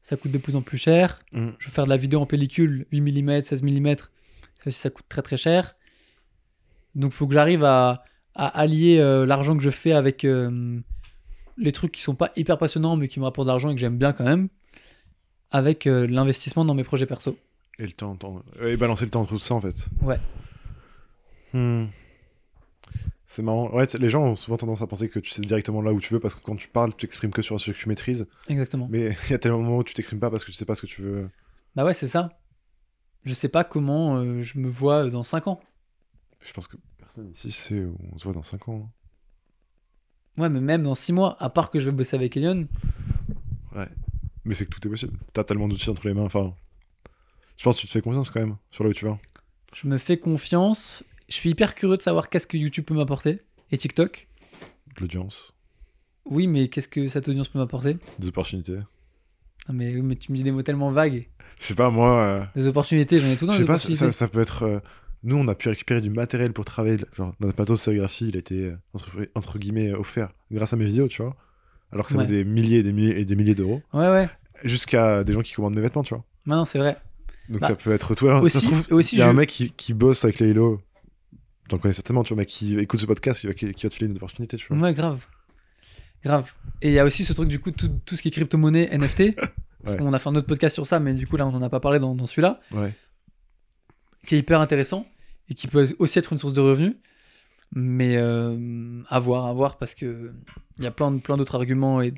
ça 0.00 0.16
coûte 0.16 0.32
de 0.32 0.38
plus 0.38 0.56
en 0.56 0.62
plus 0.62 0.78
cher. 0.78 1.22
Mm. 1.32 1.50
Je 1.58 1.66
veux 1.66 1.72
faire 1.72 1.84
de 1.84 1.90
la 1.90 1.98
vidéo 1.98 2.20
en 2.20 2.26
pellicule, 2.26 2.86
8 2.90 3.00
mm, 3.22 3.42
16 3.42 3.62
mm, 3.62 3.96
ça 3.96 4.04
aussi 4.66 4.78
ça 4.78 4.90
coûte 4.90 5.04
très 5.10 5.22
très 5.22 5.36
cher. 5.36 5.76
Donc 6.94 7.12
il 7.12 7.14
faut 7.16 7.26
que 7.26 7.34
j'arrive 7.34 7.64
à, 7.64 8.04
à 8.34 8.46
allier 8.60 8.98
euh, 8.98 9.24
l'argent 9.26 9.56
que 9.56 9.62
je 9.62 9.70
fais 9.70 9.92
avec 9.92 10.24
euh, 10.24 10.78
les 11.56 11.72
trucs 11.72 11.92
qui 11.92 12.02
sont 12.02 12.14
pas 12.14 12.32
hyper 12.36 12.58
passionnants 12.58 12.96
mais 12.96 13.08
qui 13.08 13.18
me 13.20 13.24
rapportent 13.24 13.46
de 13.46 13.52
l'argent 13.52 13.70
et 13.70 13.74
que 13.74 13.80
j'aime 13.80 13.96
bien 13.98 14.12
quand 14.12 14.24
même, 14.24 14.48
avec 15.50 15.86
euh, 15.86 16.06
l'investissement 16.06 16.64
dans 16.64 16.74
mes 16.74 16.84
projets 16.84 17.06
perso. 17.06 17.36
Et 17.78 17.84
le 17.86 17.92
temps, 17.92 18.14
temps- 18.16 18.42
et 18.62 18.76
balancer 18.76 19.04
le 19.04 19.10
temps 19.10 19.22
entre 19.22 19.30
tout 19.30 19.38
ça 19.38 19.54
en 19.54 19.60
fait. 19.60 19.88
Ouais. 20.02 20.18
Hmm. 21.52 21.86
C'est 23.26 23.42
marrant. 23.42 23.70
Ouais, 23.74 23.86
les 23.98 24.10
gens 24.10 24.24
ont 24.24 24.36
souvent 24.36 24.58
tendance 24.58 24.82
à 24.82 24.86
penser 24.86 25.08
que 25.08 25.18
tu 25.18 25.30
sais 25.30 25.40
directement 25.40 25.80
là 25.80 25.92
où 25.94 26.00
tu 26.00 26.12
veux 26.12 26.20
parce 26.20 26.34
que 26.34 26.40
quand 26.42 26.54
tu 26.56 26.68
parles, 26.68 26.90
tu 26.90 27.06
t'exprimes 27.06 27.30
que 27.30 27.40
sur 27.40 27.54
un 27.54 27.58
sujet 27.58 27.72
que 27.72 27.78
tu 27.82 27.88
maîtrises. 27.88 28.28
Exactement. 28.48 28.88
Mais 28.90 29.16
il 29.28 29.30
y 29.30 29.34
a 29.34 29.38
tellement 29.38 29.58
de 29.58 29.64
moments 29.64 29.78
où 29.78 29.84
tu 29.84 29.94
t'exprimes 29.94 30.20
pas 30.20 30.30
parce 30.30 30.44
que 30.44 30.50
tu 30.50 30.56
sais 30.56 30.66
pas 30.66 30.74
ce 30.74 30.82
que 30.82 30.86
tu 30.86 31.00
veux. 31.00 31.30
Bah 31.74 31.84
ouais, 31.86 31.94
c'est 31.94 32.06
ça. 32.06 32.38
Je 33.24 33.32
sais 33.32 33.48
pas 33.48 33.64
comment 33.64 34.16
euh, 34.16 34.42
je 34.42 34.58
me 34.58 34.68
vois 34.68 35.08
dans 35.08 35.24
5 35.24 35.46
ans. 35.46 35.60
Je 36.44 36.52
pense 36.52 36.66
que 36.68 36.76
personne 36.98 37.30
ici 37.34 37.50
sait 37.50 37.80
où 37.84 37.96
on 38.12 38.18
se 38.18 38.24
voit 38.24 38.32
dans 38.32 38.42
5 38.42 38.68
ans. 38.68 38.90
Ouais, 40.38 40.48
mais 40.48 40.60
même 40.60 40.82
dans 40.82 40.94
6 40.94 41.12
mois, 41.12 41.36
à 41.42 41.50
part 41.50 41.70
que 41.70 41.78
je 41.78 41.86
vais 41.90 41.96
bosser 41.96 42.16
avec 42.16 42.36
Elion, 42.36 42.66
Mais 44.44 44.54
c'est 44.54 44.64
que 44.66 44.70
tout 44.70 44.84
est 44.86 44.90
possible. 44.90 45.16
T'as 45.32 45.44
tellement 45.44 45.68
d'outils 45.68 45.88
entre 45.90 46.06
les 46.08 46.14
mains. 46.14 46.24
Enfin, 46.24 46.54
je 47.56 47.64
pense 47.64 47.76
que 47.76 47.80
tu 47.82 47.86
te 47.86 47.92
fais 47.92 48.00
confiance 48.00 48.30
quand 48.30 48.40
même 48.40 48.56
sur 48.72 48.82
là 48.84 48.90
où 48.90 48.92
tu 48.92 49.04
vas. 49.04 49.18
je 49.74 49.86
me 49.86 49.98
fais 49.98 50.18
confiance. 50.18 51.04
Je 51.28 51.34
suis 51.34 51.50
hyper 51.50 51.74
curieux 51.74 51.96
de 51.96 52.02
savoir 52.02 52.28
qu'est-ce 52.28 52.46
que 52.46 52.56
YouTube 52.56 52.84
peut 52.84 52.94
m'apporter. 52.94 53.40
Et 53.70 53.78
TikTok. 53.78 54.28
De 54.96 55.00
l'audience, 55.00 55.54
Oui, 56.26 56.46
mais 56.46 56.68
qu'est-ce 56.68 56.88
que 56.88 57.08
cette 57.08 57.26
audience 57.28 57.48
peut 57.48 57.58
m'apporter? 57.58 57.96
Des 58.18 58.28
opportunités. 58.28 58.78
Ah, 59.68 59.72
mais, 59.72 59.94
oui, 59.94 60.02
mais 60.02 60.16
tu 60.16 60.30
me 60.32 60.36
dis 60.36 60.42
des 60.42 60.50
mots 60.52 60.62
tellement 60.62 60.90
vagues. 60.90 61.28
Je 61.58 61.66
sais 61.66 61.74
pas, 61.74 61.88
moi. 61.90 62.20
euh, 62.22 62.44
Des 62.56 62.66
opportunités, 62.66 63.18
j'en 63.18 63.28
ai 63.28 63.36
tout 63.36 63.46
dans 63.46 63.52
Je 63.52 63.58
sais 63.58 63.64
pas, 63.64 63.78
ça- 63.78 64.12
ça 64.12 64.28
peut 64.28 64.40
être. 64.40 64.64
euh, 64.64 64.80
nous, 65.24 65.36
on 65.36 65.46
a 65.48 65.54
pu 65.54 65.68
récupérer 65.68 66.00
du 66.00 66.10
matériel 66.10 66.52
pour 66.52 66.64
travailler. 66.64 66.96
Genre, 67.16 67.34
notre 67.40 67.58
matos 67.60 67.78
de 67.78 67.82
sérigraphie, 67.84 68.28
il 68.28 68.36
a 68.36 68.40
été, 68.40 68.66
euh, 68.66 68.76
entre, 68.94 69.10
entre 69.34 69.58
guillemets, 69.58 69.92
offert 69.92 70.32
grâce 70.50 70.72
à 70.72 70.76
mes 70.76 70.84
vidéos, 70.84 71.08
tu 71.08 71.22
vois. 71.22 71.36
Alors 71.92 72.06
que 72.06 72.12
ça 72.12 72.18
Ouais. 72.18 72.24
vaut 72.24 72.30
des 72.30 72.44
milliers 72.44 72.78
et 72.78 72.82
des 72.82 72.92
milliers 72.92 73.20
et 73.20 73.24
des 73.24 73.36
milliers 73.36 73.54
d'euros. 73.54 73.82
Ouais, 73.92 74.08
ouais. 74.08 74.28
Jusqu'à 74.64 75.22
des 75.24 75.32
gens 75.32 75.42
qui 75.42 75.52
commandent 75.54 75.74
mes 75.74 75.80
vêtements, 75.82 76.02
tu 76.02 76.14
vois. 76.14 76.24
Non, 76.46 76.56
non, 76.56 76.64
c'est 76.64 76.78
vrai. 76.78 76.96
Donc 77.48 77.60
Bah, 77.60 77.68
ça 77.68 77.74
peut 77.76 77.92
être 77.92 78.12
aussi, 78.42 78.60
se 78.60 78.66
trouve, 78.68 78.84
aussi 78.90 79.16
il 79.16 79.18
y 79.18 79.22
a 79.22 79.26
je- 79.26 79.30
un 79.30 79.34
mec 79.34 79.48
qui, 79.48 79.70
qui 79.72 79.92
bosse 79.94 80.24
avec 80.24 80.38
les 80.38 80.48
Hello. 80.50 80.80
T'en 81.68 81.78
connais 81.78 81.92
certainement, 81.94 82.22
tu 82.24 82.34
vois, 82.34 82.40
mais 82.40 82.46
qui 82.46 82.78
écoute 82.78 83.00
ce 83.00 83.06
podcast, 83.06 83.40
qui 83.40 83.46
va, 83.46 83.54
qui, 83.54 83.66
va 83.66 83.88
te 83.88 83.94
filer 83.94 84.08
une 84.10 84.16
opportunité, 84.16 84.56
tu 84.56 84.66
vois. 84.68 84.76
Ouais, 84.78 84.94
grave. 84.94 85.26
Grave. 86.24 86.52
Et 86.82 86.88
il 86.88 86.94
y 86.94 86.98
a 86.98 87.04
aussi 87.04 87.24
ce 87.24 87.32
truc, 87.32 87.48
du 87.48 87.58
coup, 87.58 87.70
tout, 87.72 87.88
tout 88.04 88.16
ce 88.16 88.22
qui 88.22 88.28
est 88.28 88.30
crypto-monnaie, 88.30 88.88
NFT. 88.96 89.34
Parce 89.84 89.94
Ouais. 89.96 89.98
qu'on 89.98 90.12
a 90.12 90.18
fait 90.20 90.28
un 90.28 90.36
autre 90.36 90.46
podcast 90.46 90.74
sur 90.74 90.86
ça, 90.86 91.00
mais 91.00 91.12
du 91.14 91.26
coup, 91.26 91.36
là, 91.36 91.44
on 91.46 91.54
en 91.54 91.62
a 91.62 91.68
pas 91.68 91.80
parlé 91.80 91.98
dans, 91.98 92.14
dans 92.14 92.26
celui-là. 92.26 92.60
Ouais. 92.72 92.94
qui 94.26 94.36
est 94.36 94.38
hyper 94.38 94.60
intéressant 94.60 95.04
et 95.52 95.54
qui 95.54 95.68
peut 95.68 95.86
aussi 95.98 96.18
être 96.18 96.32
une 96.32 96.38
source 96.38 96.54
de 96.54 96.62
revenus. 96.62 96.94
Mais 97.74 98.16
euh, 98.16 99.02
à 99.08 99.18
voir, 99.18 99.44
à 99.46 99.52
voir, 99.52 99.76
parce 99.78 99.94
que 99.94 100.32
il 100.78 100.84
y 100.84 100.86
a 100.86 100.90
plein, 100.90 101.10
de- 101.10 101.20
plein 101.20 101.36
d'autres 101.36 101.54
arguments 101.54 102.00
et 102.00 102.14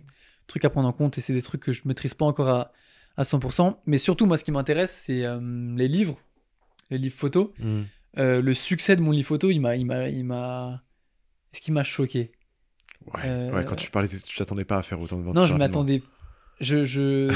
trucs 0.47 0.65
à 0.65 0.71
prendre 0.71 0.89
en 0.89 0.93
compte, 0.93 1.19
et 1.19 1.21
c'est 1.21 1.33
des 1.33 1.43
trucs 1.43 1.63
que 1.63 1.73
je 1.73 1.83
maîtrise 1.85 2.15
pas 2.15 2.27
encore 2.27 2.49
à, 2.49 2.73
à 3.17 3.23
100%. 3.25 3.77
Mais 3.87 3.99
surtout, 3.99 4.27
moi, 4.27 4.37
ce 4.37 4.45
qui 4.45 4.53
m'intéresse, 4.53 4.93
c'est 4.93 5.25
euh, 5.25 5.41
les 5.77 5.89
livres, 5.89 6.19
les 6.91 6.99
livres 6.99 7.15
photos. 7.17 7.51
Mm. 7.59 7.83
Euh, 8.19 8.41
le 8.41 8.55
succès 8.55 8.95
de 8.95 9.01
mon 9.01 9.11
livre 9.11 9.27
photo, 9.27 9.51
il 9.51 9.59
m'a, 9.61 9.75
il 9.77 9.85
m'a, 9.87 10.09
il 10.09 10.25
m'a, 10.25 10.83
ce 11.53 11.61
qui 11.61 11.73
m'a 11.73 11.83
choqué. 11.85 12.31
Ouais, 13.07 13.21
Euh, 13.25 13.53
ouais, 13.53 13.65
quand 13.65 13.75
tu 13.77 13.91
parlais, 13.91 14.09
tu 14.09 14.37
t'attendais 14.37 14.65
pas 14.65 14.79
à 14.79 14.83
faire 14.83 15.01
autant 15.01 15.19
de 15.19 15.23
ventes. 15.25 15.35
Non, 15.35 15.47
je 15.47 15.55
m'attendais. 15.55 16.03
Je, 16.61 16.85
je... 16.85 17.33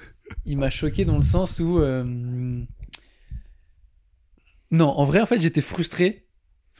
il 0.46 0.56
m'a 0.58 0.70
choqué 0.70 1.04
dans 1.04 1.16
le 1.16 1.22
sens 1.22 1.58
où. 1.58 1.78
Non, 4.72 4.88
en 4.88 5.04
vrai, 5.04 5.20
en 5.20 5.26
fait, 5.26 5.38
j'étais 5.40 5.60
frustré. 5.60 6.26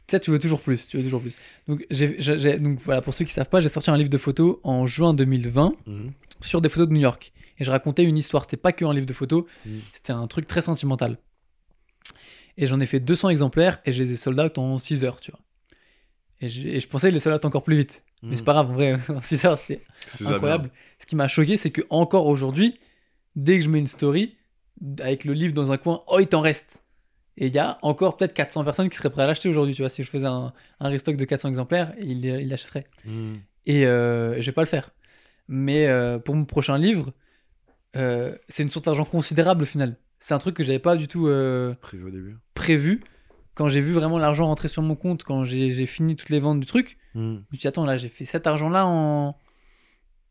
Tu 0.07 0.11
sais, 0.11 0.19
tu 0.19 0.31
veux 0.31 0.39
toujours 0.39 0.59
plus, 0.59 0.87
tu 0.87 0.97
veux 0.97 1.03
toujours 1.03 1.21
plus. 1.21 1.37
Donc, 1.67 1.85
j'ai, 1.89 2.15
j'ai- 2.19 2.37
j'ai- 2.37 2.57
donc 2.59 2.79
voilà, 2.83 3.01
pour 3.01 3.13
ceux 3.13 3.23
qui 3.23 3.31
savent 3.31 3.47
pas, 3.47 3.61
j'ai 3.61 3.69
sorti 3.69 3.89
un 3.89 3.95
livre 3.97 4.09
de 4.09 4.17
photos 4.17 4.57
en 4.63 4.85
juin 4.85 5.13
2020 5.13 5.75
Mhm. 5.87 6.11
sur 6.41 6.59
des 6.59 6.67
photos 6.67 6.89
de 6.89 6.93
New 6.93 6.99
York. 6.99 7.31
Et 7.59 7.63
je 7.63 7.71
racontais 7.71 8.03
une 8.03 8.17
histoire. 8.17 8.43
C'était 8.43 8.57
pas 8.57 8.73
que 8.73 8.83
un 8.83 8.93
livre 8.93 9.05
de 9.05 9.13
photos, 9.13 9.45
Mhm. 9.65 9.79
c'était 9.93 10.11
un 10.11 10.27
truc 10.27 10.45
très 10.47 10.59
sentimental. 10.61 11.17
Et 12.57 12.67
j'en 12.67 12.79
ai 12.81 12.85
fait 12.85 12.99
200 12.99 13.29
exemplaires 13.29 13.79
et 13.85 13.91
j'ai 13.91 14.05
des 14.05 14.17
sold 14.17 14.39
out 14.39 14.57
en 14.57 14.77
6 14.77 15.03
heures, 15.05 15.19
tu 15.19 15.31
vois. 15.31 15.39
Et, 16.41 16.49
je 16.49 16.87
pensais 16.87 17.09
les 17.09 17.19
sold 17.21 17.35
out 17.37 17.45
encore 17.45 17.63
plus 17.63 17.77
vite. 17.77 18.03
Mais 18.21 18.31
Mhm. 18.31 18.37
c'est 18.37 18.43
pas 18.43 18.53
grave, 18.53 18.71
en 18.71 18.73
vrai, 18.73 18.93
en 19.09 19.21
6 19.21 19.45
heures, 19.45 19.57
c'était 19.57 19.81
C'est 20.05 20.25
incroyable. 20.27 20.69
Ce 20.99 21.05
qui 21.05 21.15
m'a 21.15 21.27
choqué, 21.27 21.55
c'est 21.57 21.71
que 21.71 21.81
encore 21.89 22.25
aujourd'hui, 22.27 22.77
dès 23.35 23.57
que 23.57 23.63
je 23.63 23.69
mets 23.69 23.79
une 23.79 23.87
story 23.87 24.35
avec 24.99 25.23
le 25.23 25.33
livre 25.33 25.53
dans 25.53 25.71
un 25.71 25.77
coin, 25.77 26.03
oh, 26.07 26.19
il 26.19 26.27
t'en 26.27 26.41
reste. 26.41 26.82
Et 27.37 27.47
il 27.47 27.55
y 27.55 27.59
a 27.59 27.79
encore 27.81 28.15
peut-être 28.17 28.33
400 28.33 28.63
personnes 28.63 28.89
qui 28.89 28.95
seraient 28.97 29.09
prêtes 29.09 29.23
à 29.23 29.27
l'acheter 29.27 29.49
aujourd'hui. 29.49 29.73
Tu 29.73 29.81
vois, 29.81 29.89
si 29.89 30.03
je 30.03 30.09
faisais 30.09 30.27
un, 30.27 30.53
un 30.79 30.89
restock 30.89 31.15
de 31.17 31.25
400 31.25 31.49
exemplaires, 31.49 31.93
ils 31.99 32.23
il 32.25 32.47
l'achèteraient. 32.49 32.85
Mhm. 33.05 33.39
Et 33.65 33.85
euh, 33.87 34.39
je 34.39 34.45
vais 34.45 34.51
pas 34.51 34.61
le 34.61 34.67
faire. 34.67 34.91
Mais 35.47 35.87
euh, 35.87 36.19
pour 36.19 36.35
mon 36.35 36.45
prochain 36.45 36.77
livre, 36.77 37.11
euh, 37.95 38.35
c'est 38.49 38.63
une 38.63 38.69
source 38.69 38.85
d'argent 38.85 39.05
considérable 39.05 39.63
au 39.63 39.65
final. 39.65 39.97
C'est 40.19 40.33
un 40.33 40.37
truc 40.37 40.55
que 40.55 40.63
j'avais 40.63 40.79
pas 40.79 40.95
du 40.95 41.07
tout 41.07 41.27
euh, 41.27 41.73
Prévu 41.81 42.05
au 42.05 42.09
début. 42.11 42.37
prévu. 42.53 43.03
Quand 43.55 43.67
j'ai 43.69 43.81
vu 43.81 43.91
vraiment 43.93 44.17
l'argent 44.17 44.45
rentrer 44.47 44.67
sur 44.67 44.81
mon 44.81 44.95
compte, 44.95 45.23
quand 45.23 45.43
j'ai 45.45 45.85
fini 45.85 46.15
toutes 46.15 46.29
les 46.29 46.39
ventes 46.39 46.59
du 46.59 46.65
truc, 46.65 46.97
Mhm. 47.15 47.21
je 47.23 47.29
me 47.39 47.43
suis 47.51 47.57
dit, 47.59 47.67
attends, 47.67 47.85
là, 47.85 47.97
j'ai 47.97 48.09
fait 48.09 48.25
cet 48.25 48.47
argent-là 48.47 48.85
en. 48.87 49.35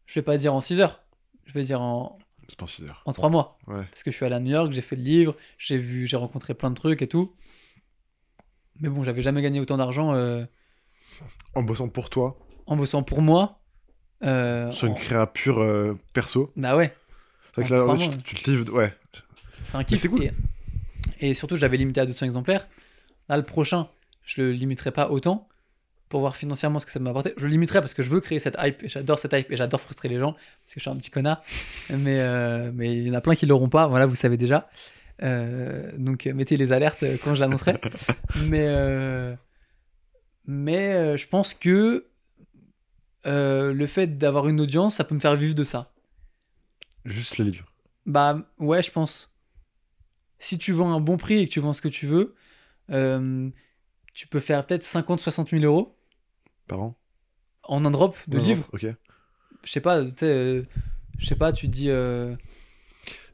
Je 0.07 0.15
vais 0.15 0.23
pas 0.25 0.37
dire 0.39 0.53
en 0.55 0.61
6 0.61 0.81
heures. 0.81 1.03
Je 1.47 1.53
vais 1.53 1.63
dire 1.63 1.81
en, 1.81 2.19
C'est 2.53 2.59
pas 2.59 2.67
6 2.67 2.85
heures. 2.85 3.03
en 3.07 3.15
3 3.15 3.31
mois. 3.31 3.59
Ouais. 3.67 3.83
Parce 3.91 4.03
que 4.03 4.11
je 4.11 4.17
suis 4.17 4.27
allé 4.27 4.35
à 4.35 4.41
New 4.41 4.51
York, 4.51 4.73
j'ai 4.73 4.83
fait 4.83 4.95
le 4.97 5.03
livre, 5.03 5.35
j'ai 5.57 5.79
vu, 5.79 6.07
j'ai 6.07 6.19
rencontré 6.19 6.53
plein 6.53 6.69
de 6.69 6.75
trucs 6.75 7.01
et 7.01 7.09
tout. 7.09 7.35
Mais 8.81 8.91
bon, 8.91 9.03
j'avais 9.03 9.23
jamais 9.23 9.41
gagné 9.41 9.59
autant 9.59 9.79
d'argent 9.79 10.13
euh, 10.15 10.45
En 11.55 11.63
bossant 11.63 11.89
pour 11.89 12.11
toi, 12.11 12.39
en 12.67 12.77
bossant 12.77 13.03
pour 13.03 13.23
moi. 13.23 13.61
euh, 14.23 14.71
sur 14.71 14.87
une 14.87 14.93
en- 14.93 14.97
créa 14.97 15.27
pure 15.27 15.61
euh, 15.61 15.95
perso. 16.13 16.53
Bah 16.57 16.77
ouais. 16.77 16.95
C'est 17.55 17.63
vrai 17.63 17.71
que 17.71 17.75
En 17.75 17.77
là, 17.79 17.83
trois 17.85 17.95
ouais, 17.95 18.01
tu, 18.03 18.09
mois. 18.11 18.19
tu 18.23 18.35
te 18.37 18.51
livres. 18.51 18.71
Ouais. 18.75 18.95
C'est 19.65 19.77
un 19.77 19.85
kiff. 19.85 19.99
c'est 20.01 20.09
cool. 20.09 20.25
Et, 20.25 20.33
et 21.21 21.33
surtout, 21.35 21.57
j'avais 21.57 21.79
limité 21.79 22.01
à 22.01 22.07
200 22.07 22.27
exemplaires. 22.27 22.69
Là, 23.31 23.39
le 23.39 23.45
prochain, 23.45 23.89
je 24.25 24.43
le 24.43 24.53
limiterai 24.53 24.91
pas 24.93 25.11
autant 25.11 25.49
pour 26.13 26.21
voir 26.21 26.37
financièrement 26.37 26.79
ce 26.79 26.85
que 26.85 26.93
ça 26.93 27.01
m'a 27.01 27.09
apporté. 27.09 27.33
Je 27.39 27.47
limiterai 27.47 27.81
parce 27.81 27.95
que 27.95 28.03
je 28.03 28.11
veux 28.11 28.21
créer 28.21 28.39
cette 28.39 28.59
hype. 28.61 28.83
et 28.83 28.89
J'adore 28.89 29.19
cette 29.19 29.33
hype 29.33 29.51
et 29.51 29.57
j'adore 29.57 29.81
frustrer 29.81 30.11
les 30.11 30.19
gens 30.19 30.33
parce 30.33 30.75
que 30.75 30.77
je 30.77 30.81
suis 30.81 30.91
un 30.91 30.97
petit 30.97 31.11
connard. 31.11 31.43
Mais 31.91 32.21
euh, 32.21 32.71
mais 32.75 32.95
il 32.99 33.09
y 33.09 33.11
en 33.11 33.15
a 33.15 33.23
plein 33.23 33.35
qui 33.35 33.47
l'auront 33.47 33.71
pas. 33.71 33.87
Voilà, 33.87 34.05
vous 34.05 34.15
savez 34.15 34.37
déjà. 34.37 34.69
Euh, 35.23 35.91
donc 35.97 36.27
euh, 36.27 36.35
mettez 36.35 36.59
les 36.59 36.71
alertes 36.71 37.03
quand 37.25 37.35
je 37.35 37.41
l'annoncerai. 37.41 37.81
mais 38.47 38.67
euh, 38.69 39.35
mais 40.45 41.17
je 41.17 41.27
pense 41.27 41.55
que 41.55 42.07
le 43.25 43.87
fait 43.87 44.19
d'avoir 44.19 44.49
une 44.49 44.61
audience, 44.61 44.97
ça 44.97 45.05
peut 45.05 45.15
me 45.15 45.21
faire 45.21 45.35
vivre 45.35 45.55
de 45.55 45.65
ça. 45.65 45.95
Juste 47.07 47.39
le 47.39 47.47
livre. 47.47 47.73
Bah 48.05 48.53
ouais, 48.59 48.83
je 48.83 48.91
pense. 48.91 49.33
Si 50.39 50.59
tu 50.59 50.73
vends 50.73 50.93
un 50.93 51.01
bon 51.01 51.17
prix 51.17 51.41
et 51.41 51.49
que 51.49 51.53
tu 51.55 51.61
vends 51.61 51.73
ce 51.73 51.81
que 51.81 51.89
tu 51.89 52.07
veux, 52.07 52.35
tu 54.13 54.27
peux 54.29 54.41
faire 54.41 54.67
peut-être 54.67 54.85
50-60 54.85 55.59
000 55.59 55.65
euros 55.65 55.97
Par 56.69 56.81
an 56.81 56.97
en 57.65 57.85
un 57.85 57.91
drop 57.93 58.17
de 58.27 58.39
livres. 58.39 58.69
Ok. 58.73 58.87
Je 59.65 59.71
sais 59.71 59.81
pas, 59.81 60.05
tu 60.05 60.11
sais, 60.17 60.27
euh, 60.27 60.63
je 61.19 61.27
sais 61.27 61.37
pas, 61.37 61.53
tu 61.53 61.69
dis. 61.69 61.91
euh, 61.91 62.35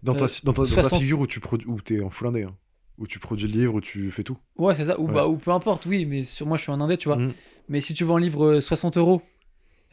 Dans 0.03 0.14
ta, 0.14 0.24
Euh, 0.24 0.29
dans 0.45 0.53
ta, 0.53 0.62
dans 0.62 0.68
ta 0.68 0.83
60. 0.83 1.01
figure 1.01 1.20
où 1.20 1.26
tu 1.26 1.41
produis, 1.41 1.66
où 1.66 1.81
t'es 1.81 2.03
en 2.03 2.11
full 2.11 2.29
indé, 2.29 2.43
hein. 2.43 2.55
où 2.99 3.07
tu 3.07 3.18
produis 3.18 3.47
le 3.49 3.53
livre, 3.59 3.74
où 3.74 3.81
tu 3.81 4.11
fais 4.11 4.22
tout. 4.24 4.37
Ouais, 4.59 4.74
c'est 4.74 4.85
ça, 4.87 5.01
ou, 5.01 5.07
Ouais. 5.09 5.14
bah, 5.14 5.26
ou 5.26 5.39
peu 5.39 5.51
importe, 5.53 5.87
oui, 5.87 6.05
mais 6.05 6.22
sur 6.22 6.47
moi 6.47 6.57
je 6.59 6.62
suis 6.62 6.72
un 6.72 6.81
indé, 6.81 6.97
tu 6.99 7.09
vois. 7.09 7.16
Mhm. 7.16 7.33
Mais 7.70 7.81
si 7.81 7.95
tu 7.95 8.05
vends 8.05 8.16
un 8.16 8.20
livre 8.20 8.45
euh, 8.45 8.61
60 8.61 8.97
euros, 8.99 9.22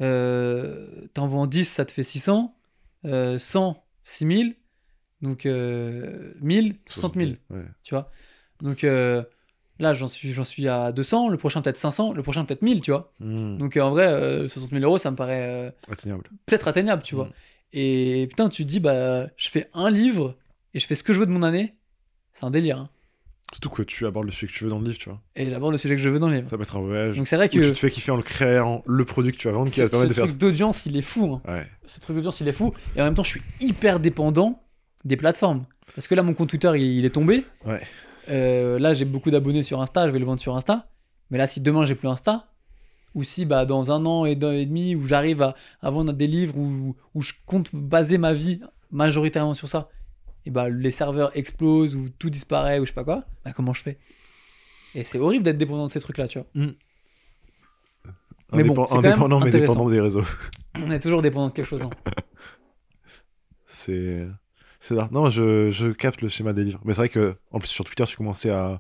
euh, 0.02 1.08
t'en 1.14 1.28
vends 1.28 1.48
10, 1.48 1.66
ça 1.70 1.86
te 1.86 1.92
fait 1.92 2.04
600, 2.04 2.56
euh, 3.06 3.38
100, 3.40 3.84
6000, 4.04 4.56
donc 5.22 5.46
euh, 5.46 6.34
1000, 6.42 6.76
60 6.88 7.16
000. 7.16 7.32
Ouais. 7.50 7.64
tu 7.84 7.94
vois. 7.96 8.12
Donc 8.62 8.84
euh, 8.84 9.24
là, 9.80 9.94
j'en 9.94 10.08
suis, 10.08 10.34
j'en 10.34 10.44
suis 10.44 10.68
à 10.68 10.92
200, 10.92 11.30
le 11.30 11.38
prochain 11.38 11.62
peut-être 11.62 11.78
500, 11.78 12.14
le 12.14 12.24
prochain 12.24 12.46
peut-être 12.46 12.62
1000, 12.62 12.82
tu 12.82 12.92
vois. 12.92 13.12
Mhm. 13.20 13.58
Donc 13.58 13.78
euh, 13.78 13.82
en 13.82 13.92
vrai, 13.92 14.08
euh, 14.08 14.48
60 14.48 14.70
000 14.72 14.84
euros, 14.84 14.98
ça 14.98 15.12
me 15.12 15.16
paraît 15.16 15.48
euh, 15.68 15.72
Atteignable. 15.92 16.24
peut-être 16.46 16.68
atteignable, 16.68 17.04
tu 17.04 17.16
vois. 17.16 17.26
Mm. 17.26 17.32
Et 17.74 18.28
putain, 18.30 18.50
tu 18.50 18.64
te 18.66 18.70
dis, 18.70 18.80
bah, 18.80 19.28
je 19.36 19.50
fais 19.50 19.70
un 19.74 19.90
livre 19.90 20.36
et 20.74 20.80
je 20.80 20.88
fais 20.88 20.96
ce 20.96 21.04
que 21.04 21.12
je 21.14 21.20
veux 21.20 21.26
de 21.26 21.32
mon 21.32 21.44
année. 21.44 21.76
C'est 22.34 22.46
un 22.46 22.52
délire. 22.52 22.78
hein. 22.80 22.90
Surtout 23.52 23.70
que 23.70 23.84
tu 23.84 24.06
abordes 24.08 24.26
le 24.26 24.32
sujet 24.32 24.48
que 24.48 24.58
tu 24.58 24.64
veux 24.64 24.70
dans 24.70 24.80
le 24.80 24.86
livre, 24.86 24.98
tu 24.98 25.08
vois. 25.10 25.22
Et 25.36 25.50
j'aborde 25.50 25.72
le 25.74 25.78
sujet 25.78 25.96
que 25.96 26.02
je 26.02 26.10
veux 26.10 26.20
dans 26.20 26.30
le 26.30 26.38
livre. 26.38 26.50
Ça 26.50 26.58
peut 26.58 26.64
être 26.64 26.76
un 26.78 26.82
voyage. 26.82 27.16
Donc 27.16 27.28
c'est 27.28 27.36
vrai 27.36 27.46
Où 27.46 27.50
tu 27.50 27.62
que 27.62 27.68
te 27.70 27.74
fais 27.78 27.92
kiffer 27.92 28.12
en 28.12 28.16
le 28.18 28.24
créant, 28.24 28.82
le 28.88 29.06
produit 29.06 29.32
que 29.32 29.38
tu 29.38 29.48
vas 29.48 29.54
vendre 29.54 29.70
qui 29.70 29.76
ce, 29.76 29.82
va 29.82 29.88
te 29.88 29.92
permettre 29.92 30.10
ce 30.14 30.16
de 30.20 30.22
faire 30.24 30.26
truc 30.28 30.38
d'audience, 30.40 30.86
il 30.88 30.98
est 30.98 31.02
fou. 31.02 31.40
hein. 31.46 31.52
Ouais. 31.52 31.68
Ce 31.86 32.00
truc 32.00 32.16
d'audience, 32.16 32.42
il 32.42 32.48
est 32.48 32.52
fou. 32.54 32.74
Et 32.96 33.02
en 33.02 33.06
même 33.06 33.14
temps, 33.14 33.24
je 33.24 33.30
suis 33.30 33.42
hyper 33.60 34.00
dépendant 34.00 34.64
des 35.06 35.16
plateformes. 35.16 35.66
Parce 35.94 36.08
que 36.08 36.16
là, 36.16 36.24
mon 36.24 36.34
compte 36.34 36.50
Twitter, 36.50 36.72
il, 36.76 36.82
il 37.00 37.06
est 37.06 37.12
tombé. 37.12 37.46
Ouais. 37.66 37.82
Euh, 38.30 38.80
là, 38.80 38.94
j'ai 38.94 39.06
beaucoup 39.06 39.32
d'abonnés 39.32 39.64
sur 39.64 39.82
Insta, 39.82 40.08
je 40.08 40.12
vais 40.12 40.20
le 40.20 40.26
vendre 40.26 40.40
sur 40.40 40.56
Insta. 40.56 40.88
Mais 41.30 41.38
là, 41.38 41.48
si 41.48 41.62
demain, 41.62 41.86
j'ai 41.86 41.96
plus 41.96 42.08
Insta, 42.08 42.48
ou 43.14 43.24
si 43.24 43.46
bah, 43.46 43.66
dans 43.66 43.92
un 43.92 44.06
an 44.06 44.26
et, 44.26 44.36
demi, 44.36 44.96
où 44.96 45.06
j'arrive 45.06 45.42
à, 45.42 45.56
à 45.82 45.90
vendre 45.90 46.14
des 46.14 46.28
livres 46.28 46.58
où, 46.58 46.96
où 47.14 47.22
je 47.22 47.34
compte 47.46 47.70
baser 47.74 48.18
ma 48.18 48.34
vie 48.34 48.62
majoritairement 48.92 49.54
sur 49.54 49.68
ça, 49.70 49.90
et 50.46 50.52
bah, 50.52 50.70
les 50.70 50.92
serveurs 50.92 51.36
explosent 51.36 51.96
ou 51.96 52.10
tout 52.10 52.30
disparaît 52.30 52.80
ou 52.80 52.86
je 52.86 52.92
sais 52.92 52.96
pas 52.96 53.04
quoi, 53.04 53.26
bah, 53.44 53.52
comment 53.54 53.74
je 53.74 53.82
fais? 53.82 53.98
Et 54.94 55.04
c'est 55.04 55.18
horrible 55.20 55.44
d'être 55.44 55.58
dépendant 55.58 55.88
de 55.88 55.92
ces 55.92 56.00
trucs-là, 56.00 56.28
tu 56.28 56.40
vois. 56.40 56.48
Mais 58.54 58.64
bon, 58.64 58.86
indépendant, 58.92 59.40
mais 59.40 59.52
dépendant 59.52 59.90
des 59.90 60.00
réseaux. 60.00 60.24
On 60.76 60.92
est 60.92 61.00
toujours 61.00 61.22
dépendant 61.22 61.48
de 61.48 61.54
quelque 61.54 61.66
chose. 61.68 61.82
hein. 61.82 61.90
C'est. 63.68 64.28
C'est 64.88 64.96
ça. 64.96 65.10
Non, 65.12 65.32
je, 65.32 65.72
je 65.72 65.88
capte 65.88 66.22
le 66.22 66.30
schéma 66.30 66.54
des 66.54 66.64
livres. 66.64 66.80
Mais 66.86 66.94
c'est 66.94 67.02
vrai 67.02 67.10
que, 67.10 67.36
en 67.52 67.58
plus, 67.60 67.70
sur 67.70 67.84
Twitter, 67.86 68.04
tu 68.06 68.16
commençais 68.18 68.52
à, 68.52 68.80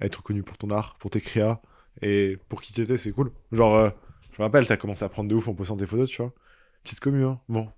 à 0.00 0.06
être 0.06 0.22
connu 0.22 0.42
pour 0.42 0.56
ton 0.56 0.70
art, 0.70 0.96
pour 0.98 1.10
tes 1.10 1.20
créas. 1.20 1.60
Et 2.00 2.38
pour 2.48 2.62
qui 2.62 2.72
tu 2.72 2.80
étais, 2.80 2.96
c'est 2.96 3.12
cool. 3.12 3.32
Genre, 3.52 3.74
euh, 3.76 3.90
je 4.30 4.40
me 4.40 4.44
rappelle, 4.46 4.66
t'as 4.66 4.78
commencé 4.78 5.04
à 5.04 5.10
prendre 5.10 5.28
de 5.28 5.34
ouf 5.34 5.48
en 5.48 5.54
postant 5.54 5.76
tes 5.76 5.84
photos, 5.84 6.08
tu 6.08 6.22
vois. 6.22 6.32
Petite 6.82 7.00
commu, 7.00 7.22
hein. 7.24 7.38
Bon. 7.50 7.68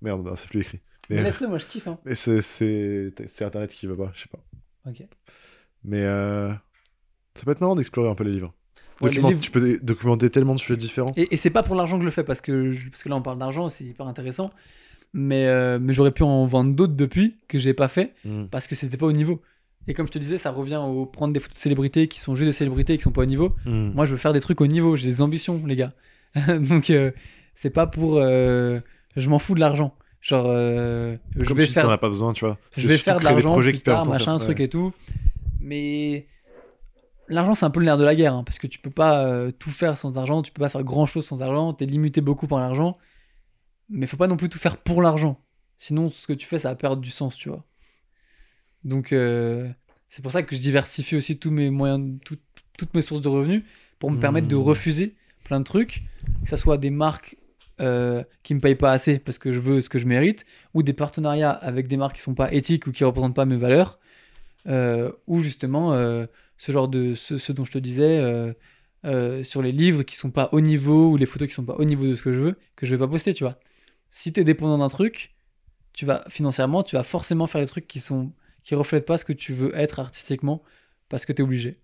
Merde, 0.00 0.24
non, 0.24 0.36
c'est 0.36 0.48
plus 0.48 0.60
écrit. 0.60 0.80
Mais 1.10 1.22
laisse-le, 1.22 1.48
moi 1.48 1.58
je 1.58 1.66
kiffe. 1.66 1.86
hein. 1.88 1.98
mais 2.04 2.14
c'est, 2.14 2.40
c'est, 2.42 3.12
c'est 3.28 3.44
Internet 3.44 3.70
qui 3.72 3.86
va 3.86 3.94
pas, 3.96 4.10
je 4.14 4.22
sais 4.22 4.28
pas. 4.28 4.38
Ok. 4.90 5.02
Mais 5.84 6.02
euh, 6.02 6.50
ça 7.34 7.44
peut 7.44 7.50
être 7.50 7.60
marrant 7.60 7.76
d'explorer 7.76 8.08
un 8.10 8.14
peu 8.14 8.24
les 8.24 8.32
livres. 8.32 8.54
Ouais, 9.00 9.08
les 9.10 9.16
Document- 9.16 9.28
livres- 9.28 9.40
Tu 9.40 9.50
peux 9.50 9.78
documenter 9.82 10.28
tellement 10.30 10.54
de 10.54 10.60
sujets 10.60 10.76
différents. 10.76 11.12
Et, 11.16 11.32
et 11.32 11.36
c'est 11.36 11.50
pas 11.50 11.62
pour 11.62 11.74
l'argent 11.76 11.96
que 11.96 12.02
je 12.02 12.06
le 12.06 12.10
fais, 12.10 12.24
parce 12.24 12.40
que, 12.40 12.70
je- 12.72 12.88
parce 12.88 13.02
que 13.02 13.08
là 13.08 13.16
on 13.16 13.22
parle 13.22 13.38
d'argent, 13.38 13.68
c'est 13.68 13.84
hyper 13.84 14.06
intéressant. 14.06 14.50
Mais, 15.14 15.46
euh, 15.46 15.78
mais 15.80 15.92
j'aurais 15.94 16.10
pu 16.12 16.22
en 16.22 16.44
vendre 16.46 16.74
d'autres 16.74 16.94
depuis 16.94 17.36
que 17.48 17.58
j'ai 17.58 17.74
pas 17.74 17.88
fait, 17.88 18.14
Mm. 18.24 18.44
parce 18.50 18.66
que 18.66 18.74
c'était 18.74 18.96
pas 18.98 19.06
au 19.06 19.12
niveau. 19.12 19.40
Et 19.86 19.94
comme 19.94 20.06
je 20.06 20.12
te 20.12 20.18
disais, 20.18 20.36
ça 20.36 20.50
revient 20.50 20.76
au 20.76 21.06
prendre 21.06 21.32
des 21.32 21.40
photos 21.40 21.54
de 21.54 21.60
célébrités 21.60 22.08
qui 22.08 22.20
sont 22.20 22.34
juste 22.34 22.46
des 22.48 22.52
célébrités 22.52 22.96
qui 22.98 23.02
sont 23.02 23.10
pas 23.10 23.22
au 23.22 23.26
niveau. 23.26 23.56
Mm. 23.64 23.92
Moi 23.94 24.04
je 24.04 24.10
veux 24.12 24.16
faire 24.18 24.32
des 24.34 24.40
trucs 24.40 24.60
au 24.60 24.66
niveau, 24.66 24.96
j'ai 24.96 25.08
des 25.08 25.22
ambitions, 25.22 25.62
les 25.66 25.76
gars. 25.76 25.92
Donc 26.60 26.90
euh, 26.90 27.10
c'est 27.54 27.70
pas 27.70 27.86
pour. 27.86 28.16
euh, 28.18 28.80
je 29.16 29.28
m'en 29.30 29.38
fous 29.38 29.54
de 29.54 29.60
l'argent. 29.60 29.94
Genre, 30.20 30.44
je 30.46 31.16
Comme 31.46 31.56
vais 31.56 31.62
tu 31.64 31.68
dis, 31.68 31.74
faire 31.74 31.88
as 31.90 31.96
pas 31.98 32.08
besoin, 32.08 32.32
tu 32.34 32.44
vois. 32.44 32.58
je 32.76 32.86
vais 32.86 32.98
faire 32.98 33.18
de 33.18 33.24
l'argent 33.24 33.56
machin, 34.04 34.38
faire. 34.38 34.46
truc 34.46 34.58
Ouais. 34.58 34.64
et 34.64 34.68
tout. 34.68 34.92
Mais 35.60 36.26
l'argent, 37.28 37.54
c'est 37.54 37.64
un 37.64 37.70
peu 37.70 37.80
le 37.80 37.86
nerf 37.86 37.96
de 37.98 38.04
la 38.04 38.14
guerre, 38.14 38.34
hein, 38.34 38.42
parce 38.44 38.58
que 38.58 38.66
tu 38.66 38.78
peux 38.78 38.90
pas 38.90 39.24
euh, 39.24 39.50
tout 39.58 39.70
faire 39.70 39.96
sans 39.96 40.18
argent, 40.18 40.42
tu 40.42 40.52
peux 40.52 40.60
pas 40.60 40.68
faire 40.68 40.82
grand 40.84 41.06
chose 41.06 41.24
sans 41.26 41.40
argent, 41.42 41.72
t'es 41.72 41.86
limité 41.86 42.20
beaucoup 42.20 42.46
par 42.46 42.60
l'argent. 42.60 42.98
Mais 43.88 44.06
faut 44.06 44.16
pas 44.16 44.26
non 44.28 44.36
plus 44.36 44.48
tout 44.48 44.58
faire 44.58 44.76
pour 44.76 45.02
l'argent. 45.02 45.40
Sinon, 45.78 46.10
ce 46.10 46.26
que 46.26 46.32
tu 46.32 46.46
fais, 46.46 46.58
ça 46.58 46.68
va 46.70 46.74
perdre 46.76 47.00
du 47.02 47.10
sens, 47.10 47.36
tu 47.36 47.48
vois. 47.48 47.64
Donc, 48.84 49.12
euh, 49.12 49.68
c'est 50.08 50.22
pour 50.22 50.32
ça 50.32 50.42
que 50.42 50.54
je 50.54 50.60
diversifie 50.60 51.16
aussi 51.16 51.38
tous 51.38 51.50
mes 51.50 51.70
moyens, 51.70 52.18
tout- 52.24 52.38
toutes 52.76 52.94
mes 52.94 53.02
sources 53.02 53.22
de 53.22 53.28
revenus, 53.28 53.62
pour 53.98 54.10
me 54.10 54.16
Hmm. 54.16 54.20
permettre 54.20 54.48
de 54.48 54.56
refuser 54.56 55.14
plein 55.44 55.58
de 55.60 55.64
trucs, 55.64 56.02
que 56.44 56.48
ce 56.50 56.56
soit 56.56 56.78
des 56.78 56.90
marques 56.90 57.36
euh, 57.80 58.24
qui 58.42 58.54
me 58.54 58.60
payent 58.60 58.74
pas 58.74 58.90
assez 58.90 59.20
parce 59.20 59.38
que 59.38 59.52
je 59.52 59.60
veux 59.60 59.80
ce 59.80 59.88
que 59.88 60.00
je 60.00 60.06
mérite, 60.06 60.44
ou 60.74 60.82
des 60.82 60.92
partenariats 60.92 61.50
avec 61.52 61.86
des 61.86 61.96
marques 61.96 62.16
qui 62.16 62.22
sont 62.22 62.34
pas 62.34 62.52
éthiques 62.52 62.88
ou 62.88 62.92
qui 62.92 63.04
représentent 63.04 63.36
pas 63.36 63.44
mes 63.44 63.56
valeurs, 63.56 64.00
euh, 64.66 65.12
ou 65.28 65.40
justement 65.40 65.92
euh, 65.92 66.26
ce 66.56 66.72
genre 66.72 66.88
de 66.88 67.14
ce, 67.14 67.38
ce 67.38 67.52
dont 67.52 67.64
je 67.64 67.70
te 67.70 67.78
disais 67.78 68.18
euh, 69.04 69.44
sur 69.44 69.62
les 69.62 69.70
livres 69.70 70.02
qui 70.02 70.16
sont 70.16 70.30
pas 70.32 70.48
au 70.52 70.60
niveau 70.60 71.10
ou 71.12 71.16
les 71.16 71.26
photos 71.26 71.46
qui 71.46 71.54
sont 71.54 71.64
pas 71.64 71.76
au 71.76 71.84
niveau 71.84 72.04
de 72.04 72.16
ce 72.16 72.22
que 72.22 72.34
je 72.34 72.40
veux, 72.40 72.56
que 72.74 72.84
je 72.84 72.94
vais 72.94 72.98
pas 72.98 73.06
poster, 73.08 73.32
tu 73.32 73.44
vois. 73.44 73.60
Si 74.10 74.32
tu 74.32 74.40
es 74.40 74.44
dépendant 74.44 74.78
d'un 74.78 74.88
truc, 74.88 75.34
tu 75.92 76.06
vas 76.06 76.24
financièrement, 76.28 76.82
tu 76.82 76.96
vas 76.96 77.02
forcément 77.02 77.46
faire 77.46 77.60
des 77.60 77.66
trucs 77.66 77.86
qui 77.86 78.00
sont 78.00 78.32
qui 78.64 78.74
reflètent 78.74 79.06
pas 79.06 79.16
ce 79.18 79.24
que 79.24 79.32
tu 79.32 79.52
veux 79.54 79.74
être 79.76 79.98
artistiquement 80.00 80.62
parce 81.08 81.24
que 81.24 81.32
tu 81.32 81.40
es 81.40 81.44
obligé. 81.44 81.78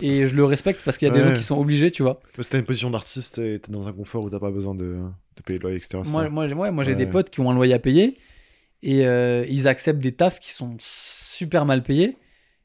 Et 0.00 0.28
je 0.28 0.34
le 0.36 0.44
respecte 0.44 0.80
parce 0.84 0.98
qu'il 0.98 1.08
y 1.08 1.10
a 1.10 1.14
des 1.14 1.22
gens 1.22 1.32
qui 1.34 1.42
sont 1.42 1.56
obligés, 1.58 1.90
tu 1.90 2.02
vois. 2.02 2.20
Si 2.38 2.50
t'as 2.50 2.58
une 2.58 2.66
position 2.66 2.90
d'artiste 2.90 3.38
et 3.38 3.58
t'es 3.60 3.72
dans 3.72 3.88
un 3.88 3.92
confort 3.94 4.22
où 4.24 4.28
t'as 4.28 4.38
pas 4.38 4.50
besoin 4.50 4.74
de, 4.74 4.98
de 5.36 5.42
payer 5.42 5.58
le 5.58 5.62
loyer, 5.62 5.76
etc. 5.78 6.00
Moi, 6.08 6.28
moi, 6.28 6.46
ouais, 6.46 6.70
moi 6.70 6.84
j'ai 6.84 6.94
des 6.94 7.06
potes 7.06 7.30
qui 7.30 7.40
ont 7.40 7.50
un 7.50 7.54
loyer 7.54 7.72
à 7.72 7.78
payer 7.78 8.18
et 8.82 9.06
euh, 9.06 9.46
ils 9.48 9.66
acceptent 9.68 10.00
des 10.00 10.12
tafs 10.12 10.38
qui 10.38 10.50
sont 10.50 10.76
super 10.80 11.64
mal 11.64 11.82
payés. 11.82 12.18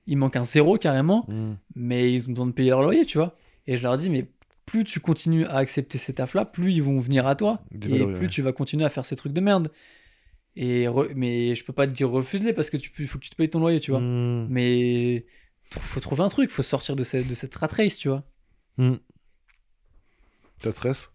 Il 0.08 0.18
manque 0.18 0.36
un 0.36 0.44
zéro 0.44 0.78
carrément, 0.78 1.26
Mm. 1.30 1.54
mais 1.76 2.12
ils 2.14 2.28
ont 2.28 2.32
besoin 2.32 2.48
de 2.48 2.52
payer 2.52 2.72
leur 2.72 2.82
loyer, 2.82 3.06
tu 3.06 3.18
vois. 3.18 3.38
Et 3.68 3.78
je 3.78 3.84
leur 3.84 3.96
dis, 3.96 4.10
mais 4.10 4.26
plus 4.72 4.84
tu 4.86 5.00
continues 5.02 5.46
à 5.46 5.56
accepter 5.58 5.98
ces 5.98 6.14
tafs-là, 6.14 6.46
plus 6.46 6.72
ils 6.74 6.82
vont 6.84 7.00
venir 7.02 7.28
à 7.28 7.36
toi. 7.36 7.62
Et 7.74 7.78
plus 7.80 8.04
ouais. 8.06 8.28
tu 8.30 8.42
vas 8.42 8.54
continuer 8.54 8.86
à 8.86 8.90
faire 8.90 9.04
ces 9.06 9.16
trucs 9.18 9.34
de 9.34 9.42
merde. 9.42 9.70
Et 10.56 10.86
re- 10.86 11.12
Mais 11.16 11.56
je 11.56 11.64
peux 11.66 11.74
pas 11.74 11.88
te 11.88 11.92
dire 11.92 12.10
refuse-les 12.10 12.54
parce 12.54 12.70
que 12.70 12.78
tu 12.78 12.90
peux- 12.90 13.06
faut 13.06 13.18
que 13.20 13.24
tu 13.24 13.30
te 13.30 13.36
payes 13.36 13.50
ton 13.50 13.60
loyer, 13.60 13.80
tu 13.82 13.92
vois. 13.92 14.00
Mm. 14.00 14.48
Mais 14.50 15.26
faut 15.80 16.00
trouver 16.00 16.24
un 16.24 16.30
truc, 16.30 16.50
faut 16.50 16.64
sortir 16.64 16.96
de 16.96 17.04
cette, 17.04 17.28
de 17.28 17.36
cette 17.36 17.54
rat 17.56 17.68
race, 17.68 17.98
tu 17.98 18.08
vois. 18.08 18.24
Mm. 18.78 18.96
Ça 20.64 20.72
stresse? 20.72 21.14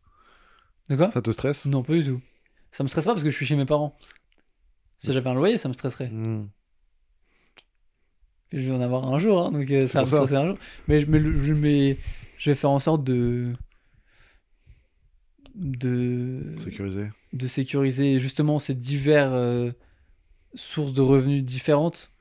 De 0.90 0.96
quoi? 0.96 1.11
Ça 1.11 1.22
te 1.22 1.30
stresse? 1.30 1.66
Non, 1.66 1.82
pas 1.82 1.94
du 1.94 2.04
tout. 2.04 2.20
Ça 2.72 2.82
me 2.84 2.88
stresse 2.88 3.04
pas 3.07 3.12
parce 3.12 3.24
que 3.24 3.30
je 3.30 3.36
suis 3.36 3.46
chez 3.46 3.57
mes 3.57 3.64
parents. 3.66 3.96
Si 4.98 5.12
j'avais 5.12 5.30
un 5.30 5.34
loyer, 5.34 5.57
ça 5.59 5.68
me 5.68 5.74
stresserait. 5.74 6.09
Mm. 6.11 6.48
Je 8.52 8.59
vais 8.61 8.72
en 8.72 8.80
avoir 8.80 9.12
un 9.12 9.18
jour, 9.18 9.46
hein, 9.46 9.50
donc 9.52 9.70
euh, 9.70 9.86
ça 9.86 9.98
va 9.98 10.00
me 10.02 10.07
stresser 10.07 10.36
un 10.36 10.46
jour. 10.46 10.59
Mais, 10.88 11.00
je- 11.00 11.07
mais, 11.07 11.18
mais 11.20 11.98
je 12.39 12.51
vais 12.51 12.55
faire 12.57 12.70
en 12.70 12.78
sorte 12.78 13.05
de. 13.05 13.55
de. 15.55 16.55
Sécurisé. 16.59 17.11
de 17.32 17.47
sécuriser 17.47 18.18
justement 18.18 18.59
ces 18.59 18.74
divers 18.74 19.32
euh, 19.32 19.70
sources 20.55 20.93
de 20.93 21.01
revenus 21.03 21.45
différentes 21.45 22.12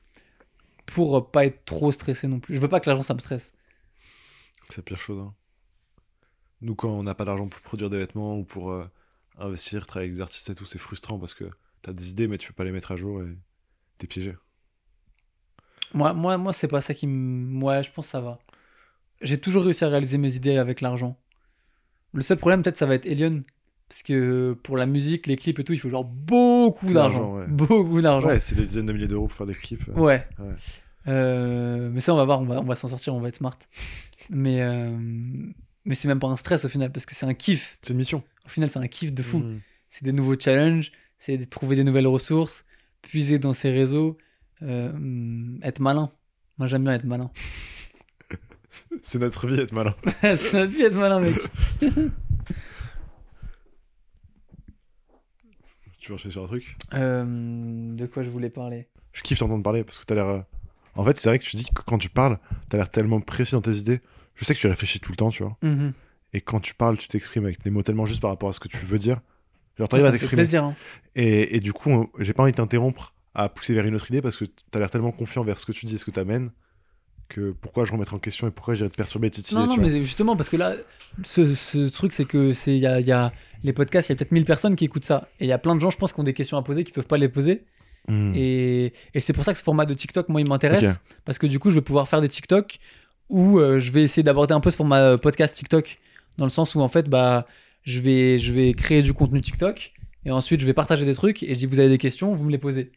pour 0.86 1.30
pas 1.30 1.46
être 1.46 1.64
trop 1.64 1.92
stressé 1.92 2.28
non 2.28 2.40
plus. 2.40 2.54
Je 2.54 2.60
veux 2.60 2.68
pas 2.68 2.80
que 2.80 2.88
l'argent 2.88 3.02
ça 3.02 3.14
me 3.14 3.18
stresse. 3.18 3.52
C'est 4.68 4.78
la 4.78 4.82
pire 4.82 4.98
chose. 4.98 5.20
hein. 5.20 5.34
Nous, 6.62 6.74
quand 6.74 6.88
on 6.88 7.02
n'a 7.02 7.14
pas 7.14 7.24
d'argent 7.24 7.48
pour 7.48 7.60
produire 7.60 7.90
des 7.90 7.98
vêtements 7.98 8.38
ou 8.38 8.44
pour 8.44 8.70
euh, 8.70 8.88
investir, 9.38 9.86
travailler 9.86 10.08
avec 10.08 10.14
des 10.16 10.22
artistes 10.22 10.48
et 10.48 10.54
tout, 10.54 10.64
c'est 10.64 10.78
frustrant 10.78 11.18
parce 11.18 11.34
que 11.34 11.44
t'as 11.82 11.92
des 11.92 12.10
idées, 12.10 12.28
mais 12.28 12.38
tu 12.38 12.48
peux 12.48 12.54
pas 12.54 12.64
les 12.64 12.72
mettre 12.72 12.92
à 12.92 12.96
jour 12.96 13.22
et 13.22 13.36
t'es 13.98 14.06
piégé. 14.06 14.34
Moi, 15.94 16.14
moi, 16.14 16.36
moi 16.38 16.52
c'est 16.52 16.68
pas 16.68 16.80
ça 16.80 16.94
qui 16.94 17.06
me. 17.06 17.62
Ouais, 17.62 17.82
je 17.82 17.90
pense 17.92 18.06
que 18.06 18.10
ça 18.12 18.20
va. 18.20 18.38
J'ai 19.22 19.38
toujours 19.38 19.64
réussi 19.64 19.84
à 19.84 19.88
réaliser 19.88 20.18
mes 20.18 20.34
idées 20.34 20.56
avec 20.56 20.80
l'argent. 20.80 21.18
Le 22.12 22.22
seul 22.22 22.38
problème, 22.38 22.62
peut-être, 22.62 22.76
ça 22.76 22.86
va 22.86 22.94
être 22.94 23.06
Elion. 23.06 23.42
Parce 23.88 24.02
que 24.02 24.56
pour 24.64 24.76
la 24.76 24.86
musique, 24.86 25.26
les 25.26 25.36
clips 25.36 25.58
et 25.60 25.64
tout, 25.64 25.72
il 25.72 25.78
faut 25.78 25.90
genre 25.90 26.04
beaucoup 26.04 26.92
d'argent. 26.92 27.36
Ouais. 27.36 27.46
Beaucoup 27.46 28.00
d'argent. 28.02 28.26
Ouais, 28.26 28.40
c'est 28.40 28.56
des 28.56 28.66
dizaines 28.66 28.86
de 28.86 28.92
milliers 28.92 29.06
d'euros 29.06 29.28
pour 29.28 29.36
faire 29.36 29.46
des 29.46 29.54
clips. 29.54 29.86
Ouais. 29.88 30.26
Ouais. 30.38 30.54
Euh, 31.06 31.88
mais 31.92 32.00
ça, 32.00 32.12
on 32.12 32.16
va 32.16 32.24
voir, 32.24 32.40
on 32.40 32.46
va, 32.46 32.60
on 32.60 32.64
va 32.64 32.74
s'en 32.74 32.88
sortir, 32.88 33.14
on 33.14 33.20
va 33.20 33.28
être 33.28 33.36
smart. 33.36 33.58
Mais, 34.28 34.60
euh, 34.60 34.90
mais 35.84 35.94
c'est 35.94 36.08
même 36.08 36.18
pas 36.18 36.26
un 36.26 36.36
stress 36.36 36.64
au 36.64 36.68
final, 36.68 36.90
parce 36.90 37.06
que 37.06 37.14
c'est 37.14 37.26
un 37.26 37.34
kiff. 37.34 37.76
C'est 37.80 37.92
une 37.92 37.98
mission. 37.98 38.24
Au 38.44 38.48
final, 38.48 38.68
c'est 38.68 38.80
un 38.80 38.88
kiff 38.88 39.12
de 39.12 39.22
fou. 39.22 39.38
Mm. 39.38 39.60
C'est 39.88 40.04
des 40.04 40.12
nouveaux 40.12 40.38
challenges, 40.38 40.90
c'est 41.18 41.38
de 41.38 41.44
trouver 41.44 41.76
des 41.76 41.84
nouvelles 41.84 42.08
ressources, 42.08 42.64
puiser 43.02 43.38
dans 43.38 43.52
ses 43.52 43.70
réseaux, 43.70 44.18
euh, 44.62 45.56
être 45.62 45.78
malin. 45.78 46.10
Moi, 46.58 46.66
j'aime 46.66 46.82
bien 46.82 46.94
être 46.94 47.04
malin. 47.04 47.30
C'est 49.02 49.18
notre 49.18 49.46
vie 49.46 49.60
être 49.60 49.72
malin. 49.72 49.94
c'est 50.22 50.52
notre 50.54 50.72
vie, 50.72 50.82
être 50.82 50.94
malin, 50.96 51.20
mec. 51.20 51.36
Tu 55.98 56.08
veux 56.10 56.14
enchaîner 56.14 56.32
sur 56.32 56.44
un 56.44 56.46
truc? 56.46 56.76
Euh, 56.94 57.24
de 57.96 58.06
quoi 58.06 58.22
je 58.22 58.30
voulais 58.30 58.50
parler? 58.50 58.86
Je 59.12 59.22
kiffe 59.22 59.38
t'entendre 59.38 59.62
parler 59.62 59.82
parce 59.82 59.98
que 59.98 60.04
t'as 60.04 60.14
l'air. 60.14 60.26
euh, 60.28 60.40
En 60.94 61.02
fait, 61.04 61.18
c'est 61.18 61.28
vrai 61.28 61.38
que 61.38 61.44
tu 61.44 61.56
dis 61.56 61.64
que 61.64 61.82
quand 61.84 61.98
tu 61.98 62.08
parles, 62.08 62.38
t'as 62.68 62.76
l'air 62.76 62.90
tellement 62.90 63.20
précis 63.20 63.52
dans 63.52 63.60
tes 63.60 63.76
idées. 63.76 64.00
Je 64.36 64.44
sais 64.44 64.54
que 64.54 64.60
tu 64.60 64.66
réfléchis 64.68 65.00
tout 65.00 65.10
le 65.10 65.16
temps, 65.16 65.30
tu 65.30 65.42
vois. 65.42 65.56
Mhm. 65.62 65.92
Et 66.32 66.40
quand 66.40 66.60
tu 66.60 66.74
parles, 66.74 66.98
tu 66.98 67.08
t'exprimes 67.08 67.44
avec 67.46 67.62
des 67.62 67.70
mots 67.70 67.82
tellement 67.82 68.06
juste 68.06 68.20
par 68.20 68.30
rapport 68.30 68.48
à 68.48 68.52
ce 68.52 68.60
que 68.60 68.68
tu 68.68 68.84
veux 68.84 68.98
dire. 68.98 69.20
Genre, 69.78 69.88
t'arrives 69.88 70.06
à 70.06 70.12
t'exprimer. 70.12 70.54
hein. 70.56 70.76
Et, 71.14 71.56
et 71.56 71.60
du 71.60 71.72
coup, 71.72 72.10
j'ai 72.18 72.32
pas 72.32 72.42
envie 72.42 72.52
de 72.52 72.56
t'interrompre 72.56 73.14
à 73.34 73.48
pousser 73.48 73.74
vers 73.74 73.84
une 73.86 73.94
autre 73.94 74.08
idée 74.10 74.22
parce 74.22 74.36
que 74.36 74.44
t'as 74.70 74.78
l'air 74.78 74.90
tellement 74.90 75.12
confiant 75.12 75.42
vers 75.44 75.58
ce 75.58 75.66
que 75.66 75.72
tu 75.72 75.86
dis 75.86 75.94
et 75.96 75.98
ce 75.98 76.04
que 76.04 76.10
t'amènes 76.10 76.50
que 77.28 77.52
pourquoi 77.60 77.84
je 77.84 77.92
remettrai 77.92 78.16
en 78.16 78.18
question 78.18 78.46
et 78.46 78.50
pourquoi 78.50 78.74
j'irais 78.74 78.90
te 78.90 78.96
perturber 78.96 79.28
et 79.28 79.30
titiller. 79.30 79.60
Non, 79.60 79.66
non, 79.66 79.76
vois. 79.76 79.84
mais 79.84 80.04
justement, 80.04 80.36
parce 80.36 80.48
que 80.48 80.56
là, 80.56 80.74
ce, 81.24 81.54
ce 81.54 81.90
truc, 81.90 82.12
c'est 82.12 82.24
que 82.24 82.52
c'est 82.52 82.76
y 82.76 82.86
a, 82.86 83.00
y 83.00 83.12
a 83.12 83.32
les 83.64 83.72
podcasts, 83.72 84.08
il 84.08 84.12
y 84.12 84.14
a 84.14 84.16
peut-être 84.16 84.32
1000 84.32 84.44
personnes 84.44 84.76
qui 84.76 84.84
écoutent 84.84 85.04
ça. 85.04 85.28
Et 85.40 85.44
il 85.46 85.48
y 85.48 85.52
a 85.52 85.58
plein 85.58 85.74
de 85.74 85.80
gens, 85.80 85.90
je 85.90 85.96
pense, 85.96 86.12
qui 86.12 86.20
ont 86.20 86.24
des 86.24 86.34
questions 86.34 86.56
à 86.56 86.62
poser, 86.62 86.84
qui 86.84 86.92
peuvent 86.92 87.06
pas 87.06 87.18
les 87.18 87.28
poser. 87.28 87.64
Mm. 88.08 88.32
Et, 88.34 88.92
et 89.14 89.20
c'est 89.20 89.32
pour 89.32 89.44
ça 89.44 89.52
que 89.52 89.58
ce 89.58 89.64
format 89.64 89.86
de 89.86 89.94
TikTok, 89.94 90.28
moi, 90.28 90.40
il 90.40 90.48
m'intéresse. 90.48 91.00
Parce 91.24 91.38
que 91.38 91.46
du 91.46 91.58
coup, 91.58 91.70
je 91.70 91.76
vais 91.76 91.82
pouvoir 91.82 92.08
faire 92.08 92.20
des 92.20 92.28
TikTok 92.28 92.78
où 93.28 93.58
euh, 93.58 93.80
je 93.80 93.90
vais 93.90 94.02
essayer 94.02 94.22
d'aborder 94.22 94.54
un 94.54 94.60
peu 94.60 94.70
ce 94.70 94.76
format 94.76 95.00
euh, 95.00 95.18
podcast 95.18 95.56
TikTok. 95.56 95.98
Dans 96.38 96.44
le 96.44 96.50
sens 96.50 96.74
où, 96.74 96.80
en 96.80 96.88
fait, 96.88 97.08
bah, 97.08 97.46
je, 97.82 98.00
vais, 98.00 98.38
je 98.38 98.52
vais 98.52 98.72
créer 98.72 99.02
du 99.02 99.12
contenu 99.12 99.40
TikTok. 99.40 99.92
Et 100.24 100.30
ensuite, 100.30 100.60
je 100.60 100.66
vais 100.66 100.74
partager 100.74 101.04
des 101.04 101.14
trucs. 101.14 101.42
Et 101.42 101.54
je 101.54 101.58
dis, 101.58 101.66
vous 101.66 101.80
avez 101.80 101.88
des 101.88 101.98
questions, 101.98 102.34
vous 102.34 102.44
me 102.44 102.50
les 102.50 102.58
posez. 102.58 102.92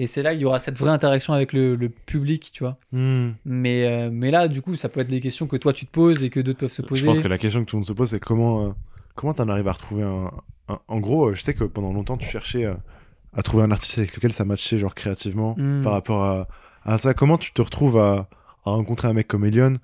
Et 0.00 0.06
c'est 0.06 0.22
là 0.22 0.32
qu'il 0.32 0.42
y 0.42 0.44
aura 0.44 0.60
cette 0.60 0.78
vraie 0.78 0.92
interaction 0.92 1.32
avec 1.32 1.52
le, 1.52 1.74
le 1.74 1.88
public, 1.88 2.50
tu 2.52 2.62
vois. 2.62 2.76
Mm. 2.92 3.30
Mais, 3.44 3.84
euh, 3.86 4.10
mais 4.12 4.30
là, 4.30 4.46
du 4.46 4.62
coup, 4.62 4.76
ça 4.76 4.88
peut 4.88 5.00
être 5.00 5.08
des 5.08 5.18
questions 5.20 5.46
que 5.48 5.56
toi, 5.56 5.72
tu 5.72 5.86
te 5.86 5.90
poses 5.90 6.22
et 6.22 6.30
que 6.30 6.38
d'autres 6.38 6.60
peuvent 6.60 6.70
se 6.70 6.82
poser. 6.82 7.00
Je 7.02 7.06
pense 7.06 7.18
que 7.18 7.26
la 7.26 7.36
question 7.38 7.60
que 7.64 7.68
tout 7.68 7.76
le 7.76 7.80
monde 7.80 7.86
se 7.86 7.92
pose, 7.92 8.10
c'est 8.10 8.20
comment 8.20 8.66
euh, 8.66 8.70
comment 9.16 9.34
t'en 9.34 9.48
arrives 9.48 9.66
à 9.68 9.72
retrouver 9.72 10.04
un, 10.04 10.30
un- 10.68 10.78
En 10.86 11.00
gros, 11.00 11.30
euh, 11.30 11.34
je 11.34 11.42
sais 11.42 11.52
que 11.52 11.64
pendant 11.64 11.92
longtemps, 11.92 12.16
tu 12.16 12.28
cherchais 12.28 12.64
euh, 12.64 12.74
à 13.34 13.42
trouver 13.42 13.64
un 13.64 13.70
artiste 13.72 13.98
avec 13.98 14.14
lequel 14.14 14.32
ça 14.32 14.44
matchait, 14.44 14.78
genre 14.78 14.94
créativement, 14.94 15.54
Mm. 15.58 15.82
par 15.82 15.92
rapport 15.94 16.24
à, 16.24 16.46
à 16.84 16.96
ça. 16.96 17.12
Comment 17.12 17.36
tu 17.36 17.52
te 17.52 17.60
retrouves 17.60 17.98
à, 17.98 18.28
à 18.64 18.70
rencontrer 18.70 19.08
un 19.08 19.12
mec 19.14 19.26
comme 19.26 19.44
Elion 19.44 19.74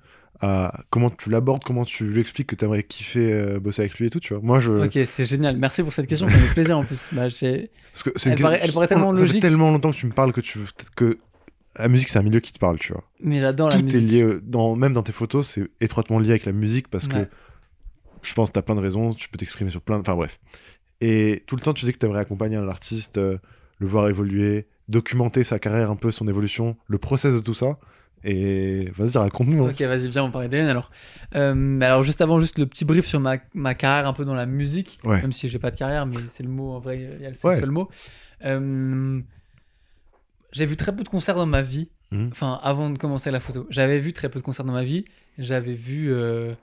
à, 0.41 0.81
Comment 0.89 1.09
tu 1.09 1.29
l'abordes 1.29 1.63
Comment 1.63 1.85
tu 1.85 2.05
lui 2.05 2.21
expliques 2.21 2.47
que 2.47 2.55
t'aimerais 2.55 2.83
kiffer 2.83 3.31
euh, 3.33 3.59
bosser 3.59 3.81
avec 3.83 3.97
lui 3.99 4.07
et 4.07 4.09
tout, 4.09 4.19
tu 4.19 4.33
vois 4.33 4.41
Moi, 4.43 4.59
je. 4.59 4.71
Ok, 4.71 4.97
c'est 5.05 5.25
génial. 5.25 5.57
Merci 5.57 5.83
pour 5.83 5.93
cette 5.93 6.07
question, 6.07 6.27
ça 6.27 6.35
me 6.35 6.39
fait 6.39 6.53
plaisir 6.53 6.77
en 6.77 6.83
plus. 6.83 6.99
Bah, 7.11 7.23
Parce 7.23 7.39
que 8.03 8.11
c'est 8.15 8.29
Elle 8.31 8.37
une 8.37 8.41
paraît- 8.41 8.55
question- 8.59 8.67
elle 8.67 8.73
paraît 8.73 8.87
tellement 8.87 9.13
ça 9.15 9.21
logique. 9.21 9.41
fait 9.41 9.47
tellement 9.47 9.71
longtemps 9.71 9.91
que 9.91 9.95
tu 9.97 10.05
me 10.07 10.11
parles 10.11 10.33
que 10.33 10.41
tu 10.41 10.59
que 10.95 11.17
la 11.77 11.87
musique 11.87 12.07
c'est 12.09 12.19
un 12.19 12.23
milieu 12.23 12.39
qui 12.39 12.51
te 12.53 12.59
parle, 12.59 12.79
tu 12.79 12.93
vois. 12.93 13.03
Mais 13.21 13.39
j'adore 13.39 13.69
la 13.69 13.77
Tout 13.77 13.83
musique. 13.83 13.99
est 14.01 14.05
lié, 14.05 14.23
euh, 14.23 14.41
dans, 14.43 14.75
même 14.75 14.93
dans 14.93 15.03
tes 15.03 15.11
photos, 15.11 15.47
c'est 15.47 15.67
étroitement 15.81 16.19
lié 16.19 16.29
avec 16.31 16.45
la 16.45 16.51
musique 16.53 16.87
parce 16.89 17.07
Ouais. 17.07 17.25
que 17.25 17.29
je 18.27 18.33
pense 18.33 18.49
que 18.49 18.53
t'as 18.53 18.61
plein 18.61 18.75
de 18.75 18.81
raisons, 18.81 19.13
tu 19.13 19.29
peux 19.29 19.37
t'exprimer 19.37 19.69
sur 19.71 19.81
plein 19.81 19.97
de... 19.97 20.01
Enfin 20.01 20.15
bref. 20.15 20.39
Et 21.01 21.43
tout 21.47 21.55
le 21.55 21.61
temps, 21.61 21.73
tu 21.73 21.85
dis 21.85 21.91
que 21.91 21.97
t'aimerais 21.97 22.21
accompagner 22.21 22.55
un 22.55 22.67
artiste, 22.69 23.17
euh, 23.17 23.37
le 23.79 23.87
voir 23.87 24.07
évoluer, 24.09 24.67
documenter 24.87 25.43
sa 25.43 25.59
carrière 25.59 25.91
un 25.91 25.95
peu, 25.97 26.11
son 26.11 26.27
évolution, 26.27 26.77
le 26.87 26.97
process 26.97 27.33
de 27.35 27.39
tout 27.39 27.53
ça. 27.53 27.77
Et 28.27 28.89
vas-y, 28.97 29.17
raconte-nous. 29.19 29.63
hein. 29.65 29.69
Ok, 29.69 29.79
vas-y, 29.81 30.09
viens, 30.09 30.23
on 30.23 30.31
parlait 30.31 30.49
d'Hélène 30.49 30.67
alors. 30.67 30.89
Euh, 31.35 31.79
alors, 31.81 32.01
juste 32.01 32.21
avant, 32.21 32.39
juste 32.39 32.57
le 32.57 32.65
petit 32.65 32.83
brief 32.83 33.05
sur 33.05 33.19
ma, 33.19 33.37
ma 33.53 33.75
carrière 33.75 34.07
un 34.07 34.13
peu 34.13 34.25
dans 34.25 34.33
la 34.33 34.47
musique, 34.47 34.97
Ouais. 35.05 35.21
même 35.21 35.31
si 35.31 35.47
j'ai 35.47 35.59
pas 35.59 35.69
de 35.69 35.75
carrière, 35.75 36.07
mais 36.07 36.17
c'est 36.29 36.41
le 36.41 36.49
mot 36.49 36.71
en 36.71 36.79
vrai, 36.79 36.97
il 36.99 37.21
y 37.21 37.25
a 37.25 37.29
le 37.29 37.35
c'est 37.35 37.47
Ouais. 37.47 37.53
le 37.55 37.59
seul 37.61 37.69
mot. 37.71 37.87
Euh, 38.43 39.21
j'ai 40.53 40.65
vu 40.65 40.75
très 40.75 40.95
peu 40.95 41.03
de 41.03 41.09
concerts 41.09 41.35
dans 41.35 41.45
ma 41.45 41.61
vie, 41.61 41.89
Mhm. 42.11 42.29
enfin 42.31 42.59
avant 42.63 42.89
de 42.89 42.97
commencer 42.97 43.29
la 43.29 43.39
photo. 43.39 43.67
J'avais 43.69 43.99
vu 43.99 44.11
très 44.11 44.29
peu 44.29 44.39
de 44.39 44.43
concerts 44.43 44.65
dans 44.65 44.73
ma 44.73 44.83
vie. 44.83 45.05
J'avais 45.37 45.73
vu 45.75 46.11
euh, 46.11 46.53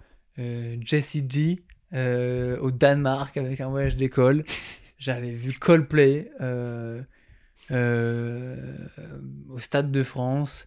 euh, 0.40 0.76
Jessie 0.80 1.24
G 1.28 1.62
euh, 1.94 2.58
au 2.58 2.70
Danemark 2.72 3.36
avec 3.36 3.60
un 3.60 3.68
voyage 3.68 3.96
d'école. 3.96 4.42
J'avais 4.98 5.30
vu 5.30 5.52
Coldplay 5.58 6.30
au 7.70 9.58
Stade 9.58 9.90
de 9.90 10.02
France. 10.02 10.66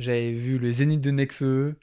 J'avais 0.00 0.32
vu 0.32 0.58
le 0.58 0.70
Zénith 0.72 1.00
de 1.00 1.10
Necfeu. 1.12 1.76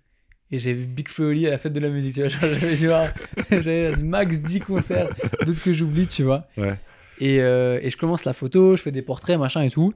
Et 0.49 0.59
j'ai 0.59 0.73
vu 0.73 0.87
Big 0.87 1.09
Flo 1.09 1.29
Oli 1.29 1.45
à 1.45 1.51
la 1.51 1.57
fête 1.57 1.73
de 1.73 1.79
la 1.79 1.89
musique, 1.89 2.13
tu 2.15 2.21
vois. 2.21 2.29
J'avais 2.41 2.75
vu 2.75 2.87
j'avais 3.51 3.95
max 3.97 4.37
10 4.37 4.59
concerts, 4.61 5.09
d'autres 5.45 5.61
que 5.61 5.73
j'oublie, 5.73 6.07
tu 6.07 6.23
vois. 6.23 6.47
Ouais. 6.57 6.75
Et, 7.19 7.41
euh, 7.41 7.79
et 7.81 7.89
je 7.89 7.97
commence 7.97 8.23
la 8.25 8.31
photo, 8.33 8.75
je 8.77 8.81
fais 8.81 8.91
des 8.91 9.01
portraits, 9.01 9.37
machin 9.37 9.61
et 9.61 9.69
tout. 9.69 9.93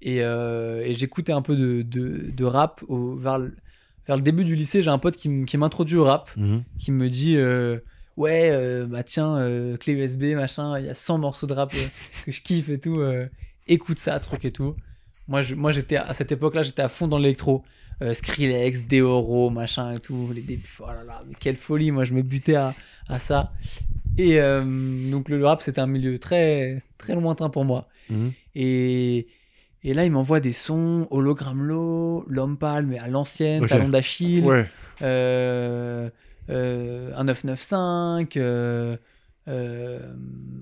Et, 0.00 0.22
euh, 0.22 0.80
et 0.82 0.94
j'écoutais 0.94 1.32
un 1.32 1.42
peu 1.42 1.54
de, 1.54 1.82
de, 1.82 2.30
de 2.30 2.44
rap 2.44 2.82
au, 2.88 3.14
vers, 3.14 3.38
le, 3.38 3.54
vers 4.06 4.16
le 4.16 4.22
début 4.22 4.44
du 4.44 4.54
lycée. 4.56 4.80
J'ai 4.82 4.90
un 4.90 4.98
pote 4.98 5.16
qui, 5.16 5.28
m'introduit 5.58 5.96
au 5.96 6.04
rap, 6.04 6.30
Mhm. 6.36 6.62
qui 6.78 6.90
me 6.90 7.08
dit 7.10 7.36
euh, 7.36 7.78
Ouais, 8.16 8.86
bah 8.86 9.02
tiens, 9.02 9.38
clé 9.78 9.92
USB, 9.94 10.34
machin, 10.34 10.78
il 10.78 10.86
y 10.86 10.88
a 10.88 10.94
100 10.94 11.18
morceaux 11.18 11.46
de 11.46 11.52
rap 11.52 11.72
que 12.24 12.32
je 12.32 12.40
kiffe 12.40 12.68
et 12.70 12.78
tout. 12.78 13.02
écoute 13.66 13.98
ça, 13.98 14.18
truc 14.20 14.44
et 14.46 14.50
tout. 14.52 14.76
Moi, 15.28 15.42
je- 15.42 15.54
moi 15.54 15.72
j'étais 15.72 15.96
à 15.96 16.12
cette 16.14 16.32
époque-là, 16.32 16.62
j'étais 16.62 16.82
à 16.82 16.88
fond 16.88 17.08
dans 17.08 17.18
l'électro. 17.18 17.62
Euh, 18.02 18.12
Skrillex, 18.12 18.86
Deoro, 18.88 19.50
machin 19.50 19.92
et 19.92 20.00
tout. 20.00 20.30
Les 20.34 20.42
débuts, 20.42 20.68
oh 20.80 20.86
là 20.86 21.04
là, 21.06 21.22
mais 21.28 21.34
quelle 21.38 21.56
folie. 21.56 21.90
Moi, 21.92 22.04
je 22.04 22.12
me 22.12 22.22
butais 22.22 22.56
à, 22.56 22.74
à 23.08 23.18
ça. 23.18 23.52
Et 24.18 24.40
euh, 24.40 24.64
donc, 25.10 25.28
le 25.28 25.44
rap, 25.46 25.62
c'était 25.62 25.80
un 25.80 25.86
milieu 25.86 26.18
très, 26.18 26.82
très 26.98 27.14
lointain 27.14 27.48
pour 27.50 27.64
moi. 27.64 27.88
Mhm. 28.10 28.32
Et, 28.56 29.28
et 29.84 29.94
là, 29.94 30.04
il 30.04 30.10
m'envoie 30.10 30.40
des 30.40 30.52
sons, 30.52 31.06
Hologramlo, 31.10 32.24
L'Homme 32.28 32.56
Pâle, 32.58 32.86
mais 32.86 32.98
à 32.98 33.06
l'ancienne, 33.08 33.62
Ok. 33.62 33.68
Talon 33.68 33.88
d'Achille, 33.88 34.44
Ouais. 34.44 34.66
euh, 35.02 36.10
euh, 36.50 37.12
un 37.16 37.24
995, 37.24 38.28
euh, 38.36 38.96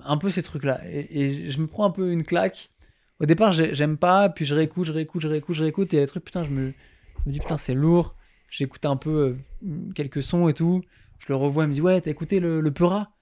un 0.04 0.16
peu 0.18 0.30
ces 0.30 0.42
trucs-là. 0.42 0.80
Et, 0.90 1.20
et 1.20 1.50
je 1.50 1.58
me 1.60 1.66
prends 1.66 1.84
un 1.86 1.90
peu 1.90 2.10
une 2.12 2.24
claque. 2.24 2.68
Au 3.22 3.26
départ, 3.26 3.52
j'ai- 3.52 3.74
j'aime 3.74 3.96
pas, 3.96 4.28
puis 4.28 4.44
je 4.44 4.54
réécoute, 4.54 4.84
je 4.86 4.92
réécoute, 4.92 5.22
je 5.22 5.28
réécoute, 5.28 5.54
je 5.54 5.62
réécoute, 5.62 5.94
et 5.94 6.00
des 6.00 6.06
trucs, 6.06 6.24
putain, 6.24 6.44
je 6.44 6.50
me, 6.50 6.72
je 7.24 7.28
me 7.28 7.32
dis, 7.32 7.38
putain, 7.38 7.56
c'est 7.56 7.74
lourd. 7.74 8.16
J'écoute 8.50 8.84
un 8.84 8.96
peu 8.96 9.10
euh, 9.64 9.72
quelques 9.94 10.22
sons 10.22 10.48
et 10.48 10.52
tout. 10.54 10.82
Je 11.20 11.26
le 11.28 11.36
revois, 11.36 11.64
il 11.64 11.68
me 11.68 11.74
dit, 11.74 11.80
ouais, 11.80 12.00
t'as 12.00 12.10
écouté 12.10 12.40
le, 12.40 12.60
le 12.60 12.70
Peura 12.72 13.12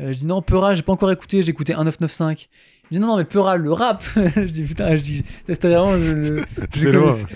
Euh, 0.00 0.12
Je 0.12 0.18
dis, 0.18 0.26
non, 0.26 0.40
Peura, 0.42 0.74
j'ai 0.74 0.82
pas 0.82 0.92
encore 0.92 1.10
écouté, 1.12 1.42
j'ai 1.42 1.50
écouté 1.50 1.72
1995. 1.74 2.48
Il 2.90 2.94
me 2.96 3.00
dit, 3.00 3.00
non, 3.06 3.12
non, 3.12 3.16
mais 3.18 3.24
Peura, 3.24 3.56
le 3.58 3.72
rap 3.72 4.02
Je 4.36 4.42
dis, 4.44 4.62
putain, 4.64 4.96
je 4.96 5.02
dis, 5.02 5.22
c'était 5.46 5.68
vraiment. 5.68 5.96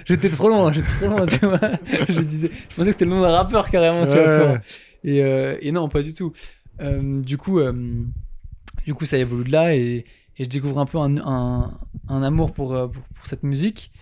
J'étais 0.06 0.28
trop 0.30 0.48
loin, 0.48 0.72
j'étais 0.72 0.86
trop 1.00 1.08
loin, 1.08 1.26
tu 1.26 1.38
vois. 1.38 1.60
je, 2.08 2.20
disais, 2.20 2.50
je 2.52 2.74
pensais 2.76 2.86
que 2.86 2.92
c'était 2.92 3.04
le 3.04 3.10
nom 3.10 3.20
d'un 3.20 3.28
rappeur 3.36 3.68
carrément, 3.70 4.06
tu 4.06 4.12
vois. 4.14 4.24
Peura. 4.24 4.58
Et, 5.04 5.22
euh, 5.22 5.56
et 5.60 5.70
non, 5.70 5.88
pas 5.88 6.02
du 6.02 6.14
tout. 6.14 6.32
Du 6.80 7.36
coup, 7.36 7.60
du 8.86 8.94
coup, 8.94 9.04
ça 9.06 9.18
évolue 9.18 9.44
de 9.44 9.52
là 9.52 9.74
et, 9.76 10.04
et 10.40 10.44
je 10.44 10.48
découvre 10.48 10.78
un 10.78 10.86
peu 10.86 10.96
un, 10.98 11.18
un, 11.18 11.70
un 12.08 12.22
amour 12.22 12.52
pour, 12.54 12.74
euh, 12.74 12.88
pour, 12.88 13.02
pour 13.02 13.26
cette 13.26 13.42
musique. 13.42 13.92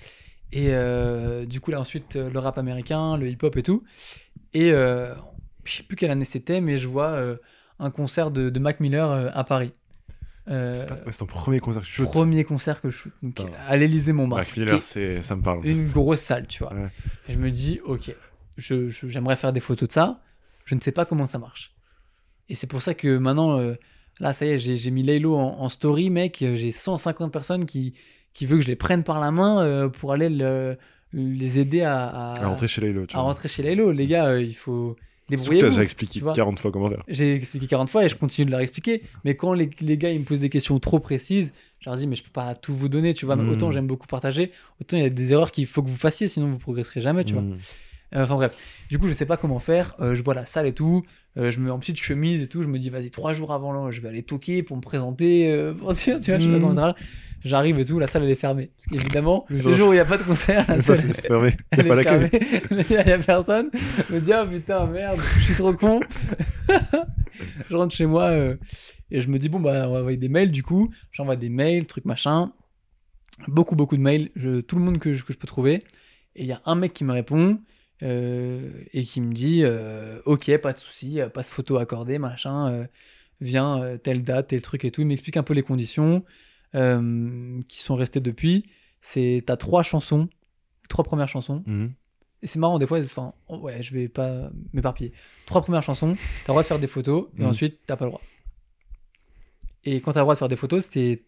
Et 0.53 0.68
euh, 0.70 1.45
du 1.47 1.61
coup, 1.61 1.72
là, 1.72 1.80
ensuite, 1.80 2.14
euh, 2.14 2.30
le 2.30 2.39
rap 2.39 2.57
américain, 2.59 3.16
le 3.16 3.28
hip-hop 3.28 3.57
et 3.57 3.62
tout. 3.64 3.82
Et 4.55 4.70
euh, 4.72 5.14
je 5.64 5.72
sais 5.76 5.82
plus 5.82 5.97
quelle 5.97 6.12
année 6.12 6.24
c'était, 6.24 6.61
mais 6.61 6.78
je 6.78 6.86
vois 6.86 7.09
euh, 7.11 7.36
un 7.80 7.91
concert 7.91 8.30
de, 8.30 8.49
de 8.51 8.59
Mac 8.61 8.78
Miller 8.78 9.30
à 9.34 9.43
Paris. 9.45 9.72
C'est 10.47 10.86
pas- 10.89 10.95
ouais, 10.95 11.01
c'est 11.11 11.18
ton 11.18 11.26
premier 11.26 11.61
concert 11.61 11.82
que 11.82 11.86
tu 11.89 11.93
shootes. 11.93 12.11
premier 12.11 12.45
concert 12.45 12.80
que 12.80 12.89
je 12.89 12.97
shoot, 12.97 13.12
donc, 13.22 13.51
à 13.66 13.76
l'Élysée 13.76 14.14
Montmartre. 14.14 14.49
Mac 14.49 14.57
Miller, 14.57 14.80
c'est... 14.82 15.20
ça 15.20 15.36
me 15.36 15.43
parle. 15.43 15.66
une 15.66 15.91
grosse 15.91 16.20
salle, 16.22 16.47
tu 16.47 16.62
vois. 16.62 16.72
Ouais. 16.72 16.89
Et 17.28 17.32
je 17.32 17.39
me 17.39 17.51
dis, 17.51 17.80
ok, 17.84 18.14
je- 18.57 18.89
je- 18.89 19.09
j'aimerais 19.09 19.36
faire 19.36 19.53
des 19.53 19.61
photos 19.61 19.89
de 19.89 19.93
ça. 19.93 20.22
Je 20.64 20.74
ne 20.74 20.80
sais 20.80 20.93
pas 20.93 21.05
comment 21.05 21.26
ça 21.26 21.39
marche. 21.39 21.74
Et 22.49 22.55
c'est 22.55 22.66
pour 22.66 22.80
ça 22.80 22.95
que 22.95 23.18
maintenant, 23.18 23.59
là, 24.21 24.33
ça 24.33 24.47
y 24.47 24.51
est, 24.51 24.59
j'ai 24.59 24.77
j'ai 24.77 24.91
mis 24.91 25.03
Laylo 25.03 25.35
en, 25.37 25.61
en 25.61 25.69
story, 25.69 26.11
mec. 26.11 26.43
euh, 26.43 26.57
J'ai 26.57 26.73
150 26.73 27.33
personnes 27.33 27.64
qui, 27.64 27.95
qui 28.35 28.47
veulent 28.47 28.59
que 28.59 28.64
je 28.64 28.69
les 28.71 28.77
prenne 28.77 29.03
par 29.05 29.21
la 29.21 29.31
main 29.31 29.62
euh, 29.62 29.89
pour 29.89 30.12
aller 30.12 30.29
le- 30.29 30.77
les 31.12 31.59
aider 31.59 31.81
à, 31.83 32.07
à, 32.07 32.43
À 32.45 32.49
rentrer 32.49 32.69
chez 32.69 32.81
Laylo, 32.83 33.07
tu 33.07 33.16
à 33.16 33.21
vois. 33.21 33.29
rentrer 33.29 33.49
chez 33.49 33.62
Laylo. 33.62 33.93
Les 33.93 34.07
gars, 34.07 34.27
euh, 34.27 34.43
il 34.43 34.55
faut 34.55 34.95
débrouiller. 35.31 35.62
déjà 35.62 35.83
expliqué 35.83 36.14
tu 36.14 36.21
vois. 36.21 36.33
40 36.35 36.59
fois 36.59 36.71
comment 36.71 36.89
faire. 36.91 37.03
J'ai 37.09 37.35
expliqué 37.35 37.66
40 37.66 37.89
fois 37.91 38.05
et 38.05 38.09
je 38.09 38.16
continue 38.16 38.45
de 38.47 38.51
leur 38.51 38.61
expliquer. 38.61 39.03
Mais 39.25 39.35
quand 39.35 39.53
les, 39.55 39.71
les 39.81 39.97
gars 39.99 40.11
ils 40.11 40.21
me 40.21 40.25
posent 40.25 40.41
des 40.41 40.51
questions 40.51 40.79
trop 40.79 40.99
précises, 41.01 41.53
je 41.81 41.89
leur 41.89 41.97
dis 41.99 42.07
mais 42.07 42.16
je 42.16 42.23
peux 42.25 42.31
pas 42.31 42.55
tout 42.55 42.75
vous 42.75 42.89
donner, 42.89 43.14
tu 43.14 43.25
vois. 43.27 43.37
Mm. 43.37 43.51
Autant 43.51 43.71
j'aime 43.71 43.87
beaucoup 43.87 44.07
partager, 44.07 44.51
autant 44.81 44.97
il 44.99 45.03
y 45.03 45.07
a 45.07 45.11
des 45.11 45.33
erreurs 45.33 45.51
qu'il 45.53 45.66
faut 45.66 45.83
que 45.83 45.89
vous 45.89 45.97
fassiez, 45.97 46.29
sinon 46.29 46.51
vous 46.51 46.59
progresserez 46.59 47.01
jamais, 47.01 47.25
tu 47.25 47.33
vois. 47.35 47.43
Euh, 48.15 48.25
Enfin 48.25 48.35
bref, 48.37 48.55
du 48.91 48.99
coup, 48.99 49.07
je 49.09 49.13
sais 49.13 49.27
pas 49.27 49.37
comment 49.37 49.59
faire. 49.59 49.95
Euh, 50.01 50.15
je 50.15 50.23
vois 50.23 50.35
la 50.35 50.47
salle 50.47 50.67
et 50.67 50.73
tout. 50.73 51.03
Euh, 51.37 51.51
je 51.51 51.59
me 51.61 51.67
mets 51.67 51.71
en 51.71 51.79
petite 51.79 51.99
chemise 51.99 52.43
et 52.43 52.49
tout. 52.49 52.63
Je 52.63 52.69
me 52.69 52.79
dis, 52.79 52.89
vas-y, 52.91 53.11
trois 53.11 53.33
jours 53.35 53.53
avant 53.53 53.73
là, 53.73 53.91
je 53.91 54.01
vais 54.01 54.09
aller 54.09 54.23
toquer 54.23 54.63
pour 54.63 54.77
me 54.77 54.83
présenter. 54.83 55.51
euh, 55.53 55.75
pour 55.75 55.93
dire, 55.95 56.19
tu 56.21 56.31
vois, 56.31 56.39
je 56.41 56.45
sais 56.47 56.53
pas 56.55 56.61
comment 56.61 56.75
ça 56.75 56.81
marche. 56.81 57.01
J'arrive 57.45 57.79
et 57.79 57.85
tout, 57.85 58.01
la 58.01 58.09
salle 58.09 58.25
elle 58.25 58.31
est 58.31 58.35
fermée. 58.35 58.71
Parce 58.77 58.87
qu'évidemment, 58.87 59.45
Le 59.49 59.61
jour- 59.75 59.91
où 59.91 59.93
il 59.93 59.97
n'y 59.97 60.01
a 60.01 60.05
pas 60.05 60.19
de 60.19 60.25
concert, 60.25 60.65
la 60.67 60.81
salle 60.81 60.99
c'est 60.99 61.13
c'est 61.15 61.27
fermé. 61.29 61.51
Y 61.51 61.53
a 61.53 61.55
elle 61.79 61.87
pas 61.87 61.95
l'accueil. 61.95 62.29
fermée. 62.31 62.85
Il 62.91 62.97
y 62.97 63.13
a 63.13 63.19
personne. 63.19 63.71
Je 64.09 64.15
me 64.15 64.21
dis, 64.21 64.33
ah 64.33 64.45
putain, 64.45 64.87
merde, 64.87 65.21
je 65.39 65.45
suis 65.45 65.55
trop 65.55 65.73
con. 65.73 66.01
je 67.71 67.77
rentre 67.77 67.95
chez 67.95 68.07
moi 68.07 68.33
et 69.11 69.21
je 69.21 69.29
me 69.29 69.39
dis, 69.39 69.49
bon, 69.49 69.61
bah, 69.61 69.85
on 69.89 69.93
va 69.93 69.99
envoyer 70.01 70.17
des 70.17 70.29
mails 70.29 70.51
du 70.51 70.63
coup. 70.63 70.91
J'envoie 71.13 71.37
des 71.37 71.49
mails, 71.49 71.87
truc 71.87 72.05
machin. 72.05 72.53
Beaucoup, 73.47 73.77
beaucoup 73.77 73.97
de 73.97 74.03
mails. 74.03 74.31
Je, 74.35 74.61
tout 74.61 74.77
le 74.77 74.83
monde 74.83 74.99
que 74.99 75.15
je, 75.15 75.23
que 75.25 75.33
je 75.33 75.39
peux 75.39 75.47
trouver. 75.47 75.85
Et 76.35 76.43
il 76.43 76.47
y 76.47 76.53
a 76.53 76.61
un 76.67 76.75
mec 76.75 76.93
qui 76.93 77.05
me 77.05 77.13
répond 77.13 77.61
et 78.03 79.03
qui 79.05 79.21
me 79.21 79.33
dit, 79.33 79.63
euh, 79.65 80.21
ok, 80.25 80.57
pas 80.59 80.73
de 80.73 80.79
souci, 80.79 81.21
euh, 81.21 81.29
passe 81.29 81.51
photo 81.51 81.77
accordée, 81.79 82.19
machin. 82.19 82.71
euh, 82.71 82.87
viens, 83.41 83.81
euh, 83.83 83.97
telle 83.99 84.23
date, 84.23 84.49
tel 84.49 84.63
truc 84.63 84.85
et 84.85 84.91
tout. 84.91 85.01
Il 85.01 85.07
m'explique 85.07 85.37
un 85.37 85.43
peu 85.43 85.55
les 85.55 85.63
conditions 85.63 86.25
euh, 86.75 87.61
qui 87.69 87.81
sont 87.83 87.95
restées 87.97 88.21
depuis. 88.21 88.65
C'est, 89.01 89.43
t'as 89.47 89.57
trois 89.57 89.83
chansons, 89.83 90.29
trois 90.89 91.05
premières 91.05 91.29
chansons. 91.29 91.63
Mhm. 91.67 91.93
Et 92.43 92.47
c'est 92.47 92.59
marrant, 92.61 92.79
des 92.79 92.87
fois, 92.87 92.99
enfin, 93.01 93.33
ouais, 93.49 93.83
je 93.83 93.93
vais 93.95 94.09
pas 94.09 94.51
m'éparpiller. 94.73 95.13
Trois 95.47 95.63
premières 95.63 95.83
chansons, 95.83 96.15
t'as 96.45 96.49
le 96.49 96.53
droit 96.53 96.63
de 96.63 96.67
faire 96.69 96.79
des 96.79 96.87
photos, 96.87 97.27
et 97.39 97.43
Mhm. 97.43 97.49
ensuite, 97.49 97.81
t'as 97.87 97.97
pas 97.97 98.05
le 98.05 98.11
droit. 98.13 98.23
Et 99.85 100.01
quand 100.01 100.13
t'as 100.13 100.21
le 100.21 100.25
droit 100.25 100.35
de 100.35 100.39
faire 100.39 100.49
des 100.49 100.57
photos, 100.57 100.89
t'es 100.89 101.21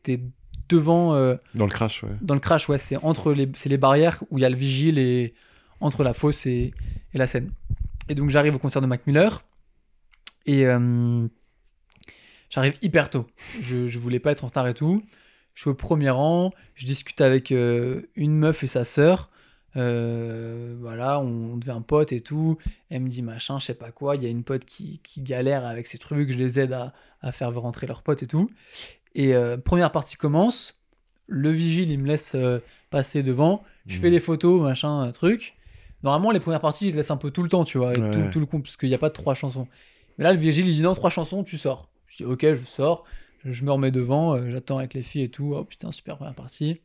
devant, 0.68 1.14
euh, 1.14 1.34
Dans 1.54 1.64
le 1.64 1.70
crash, 1.70 2.02
ouais. 2.04 2.10
dans 2.20 2.34
le 2.34 2.40
crash, 2.40 2.68
ouais, 2.68 2.78
c'est 2.78 2.96
entre 2.96 3.32
les, 3.32 3.48
c'est 3.54 3.68
les 3.68 3.78
barrières 3.78 4.22
où 4.30 4.38
il 4.38 4.42
y 4.42 4.44
a 4.44 4.50
le 4.50 4.56
vigile 4.56 4.98
et 4.98 5.34
entre 5.80 6.04
la 6.04 6.14
fosse 6.14 6.46
et, 6.46 6.72
et 7.14 7.18
la 7.18 7.26
scène. 7.26 7.52
Et 8.08 8.14
donc, 8.14 8.30
j'arrive 8.30 8.54
au 8.54 8.58
concert 8.58 8.82
de 8.82 8.86
Mac 8.86 9.06
Miller, 9.06 9.44
et 10.46 10.66
euh, 10.66 11.26
j'arrive 12.48 12.76
hyper 12.82 13.10
tôt. 13.10 13.26
Je, 13.62 13.86
je 13.86 13.98
voulais 13.98 14.18
pas 14.18 14.32
être 14.32 14.44
en 14.44 14.48
retard 14.48 14.66
et 14.66 14.74
tout. 14.74 15.02
Je 15.54 15.62
suis 15.62 15.70
au 15.70 15.74
premier 15.74 16.10
rang, 16.10 16.52
je 16.74 16.86
discute 16.86 17.20
avec 17.20 17.52
euh, 17.52 18.02
une 18.14 18.34
meuf 18.34 18.62
et 18.64 18.66
sa 18.66 18.84
sœur. 18.84 19.30
Euh, 19.76 20.76
voilà, 20.80 21.20
on 21.20 21.56
devient 21.56 21.80
pote 21.86 22.12
et 22.12 22.20
tout. 22.20 22.56
Elle 22.88 23.02
me 23.02 23.08
dit 23.08 23.22
machin, 23.22 23.58
je 23.58 23.66
sais 23.66 23.74
pas 23.74 23.92
quoi. 23.92 24.16
Il 24.16 24.22
y 24.22 24.26
a 24.26 24.28
une 24.28 24.42
pote 24.42 24.64
qui, 24.64 25.00
qui 25.02 25.22
galère 25.22 25.66
avec 25.66 25.86
ses 25.86 25.98
trucs, 25.98 26.30
je 26.32 26.38
les 26.38 26.58
aide 26.58 26.72
à, 26.72 26.92
à 27.20 27.32
faire 27.32 27.54
rentrer 27.54 27.86
leurs 27.86 28.02
potes 28.02 28.22
et 28.22 28.26
tout. 28.26 28.50
Et 29.14 29.34
première 29.64 29.92
partie 29.92 30.16
commence. 30.16 30.80
Le 31.26 31.50
vigile, 31.50 31.90
il 31.90 31.98
me 31.98 32.06
laisse 32.06 32.36
passer 32.90 33.22
devant. 33.22 33.62
Je 33.86 33.96
fais 33.98 34.10
les 34.10 34.20
photos, 34.20 34.60
machin, 34.62 35.00
un 35.00 35.12
truc. 35.12 35.54
Normalement, 36.02 36.30
les 36.30 36.40
premières 36.40 36.60
parties, 36.60 36.86
il 36.88 36.92
te 36.92 36.96
laisse 36.96 37.10
un 37.10 37.16
peu 37.16 37.30
tout 37.30 37.42
le 37.42 37.48
temps, 37.48 37.64
tu 37.64 37.78
vois, 37.78 37.94
et 37.94 38.00
Ouais. 38.00 38.10
tout, 38.10 38.20
tout 38.32 38.40
le 38.40 38.46
compte, 38.46 38.62
parce 38.62 38.76
qu'il 38.76 38.88
n'y 38.88 38.94
a 38.94 38.98
pas 38.98 39.08
de 39.08 39.14
trois 39.14 39.34
chansons. 39.34 39.66
Mais 40.18 40.24
là, 40.24 40.32
le 40.32 40.38
vigile, 40.38 40.66
il 40.68 40.74
dit 40.74 40.82
non, 40.82 40.94
trois 40.94 41.10
chansons, 41.10 41.44
tu 41.44 41.58
sors. 41.58 41.88
Je 42.06 42.18
dis 42.18 42.24
ok, 42.24 42.40
je 42.52 42.64
sors. 42.64 43.04
Je 43.44 43.64
me 43.64 43.72
remets 43.72 43.90
devant, 43.90 44.34
euh, 44.34 44.50
j'attends 44.50 44.78
avec 44.78 44.92
les 44.94 45.02
filles 45.02 45.22
et 45.22 45.28
tout. 45.30 45.54
Oh 45.56 45.64
putain, 45.64 45.92
super 45.92 46.16
première 46.16 46.34
partie. 46.34 46.80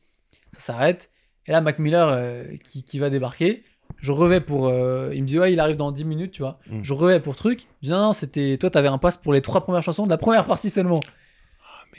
Ça 0.53 0.59
s'arrête. 0.59 1.09
Et 1.47 1.51
là, 1.51 1.59
Mac 1.61 1.79
Miller 1.79 2.07
euh, 2.09 2.43
qui, 2.63 2.83
qui 2.83 2.97
va 2.99 3.09
débarquer. 3.09 3.63
Je 4.01 4.11
revais 4.11 4.39
pour. 4.41 4.67
euh, 4.67 5.11
il 5.13 5.21
me 5.23 5.27
dit 5.27 5.37
ouais, 5.37 5.51
il 5.53 5.59
arrive 5.59 5.75
dans 5.75 5.91
10 5.91 6.05
minutes, 6.05 6.31
tu 6.31 6.41
vois. 6.41 6.59
Mm. 6.69 6.79
Je 6.83 6.93
revais 6.93 7.19
pour 7.19 7.35
truc. 7.35 7.67
Je 7.81 7.87
dis 7.87 7.91
non, 7.91 7.99
non, 7.99 8.13
c'était. 8.13 8.57
Toi, 8.57 8.69
t'avais 8.69 8.87
un 8.87 8.97
pass 8.97 9.17
pour 9.17 9.33
les 9.33 9.41
trois 9.41 9.61
premières 9.61 9.83
chansons 9.83 10.05
de 10.05 10.09
la 10.09 10.17
première 10.17 10.45
partie 10.45 10.69
seulement. 10.69 10.99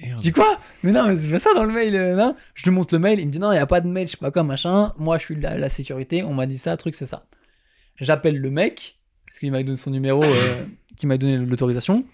Merde. 0.00 0.18
Je 0.18 0.22
dis 0.22 0.32
quoi 0.32 0.58
Mais 0.82 0.92
non, 0.92 1.06
mais 1.08 1.16
c'est 1.16 1.30
pas 1.30 1.38
ça 1.40 1.54
dans 1.54 1.64
le 1.64 1.72
mail. 1.72 1.94
euh, 1.96 2.14
non? 2.16 2.36
Je 2.54 2.64
lui 2.64 2.70
montre 2.70 2.94
le 2.94 3.00
mail, 3.00 3.18
il 3.20 3.26
me 3.26 3.32
dit 3.32 3.38
non, 3.38 3.50
il 3.52 3.54
n'y 3.56 3.60
a 3.60 3.66
pas 3.66 3.80
de 3.80 3.88
mail, 3.88 4.06
je 4.06 4.12
sais 4.12 4.16
pas 4.18 4.30
quoi, 4.30 4.42
machin. 4.42 4.92
Moi, 4.98 5.18
je 5.18 5.24
suis 5.24 5.36
de 5.36 5.42
la, 5.42 5.56
la 5.56 5.68
sécurité, 5.68 6.22
on 6.22 6.34
m'a 6.34 6.46
dit 6.46 6.58
ça, 6.58 6.76
truc, 6.76 6.94
c'est 6.94 7.06
ça. 7.06 7.26
J'appelle 8.00 8.38
le 8.38 8.50
mec, 8.50 8.98
parce 9.26 9.38
qu'il 9.38 9.50
m'a 9.52 9.62
donné 9.62 9.76
son 9.78 9.90
numéro, 9.90 10.22
euh, 10.22 10.64
qui 10.96 11.06
m'a 11.06 11.16
donné 11.16 11.38
l'autorisation. 11.38 12.04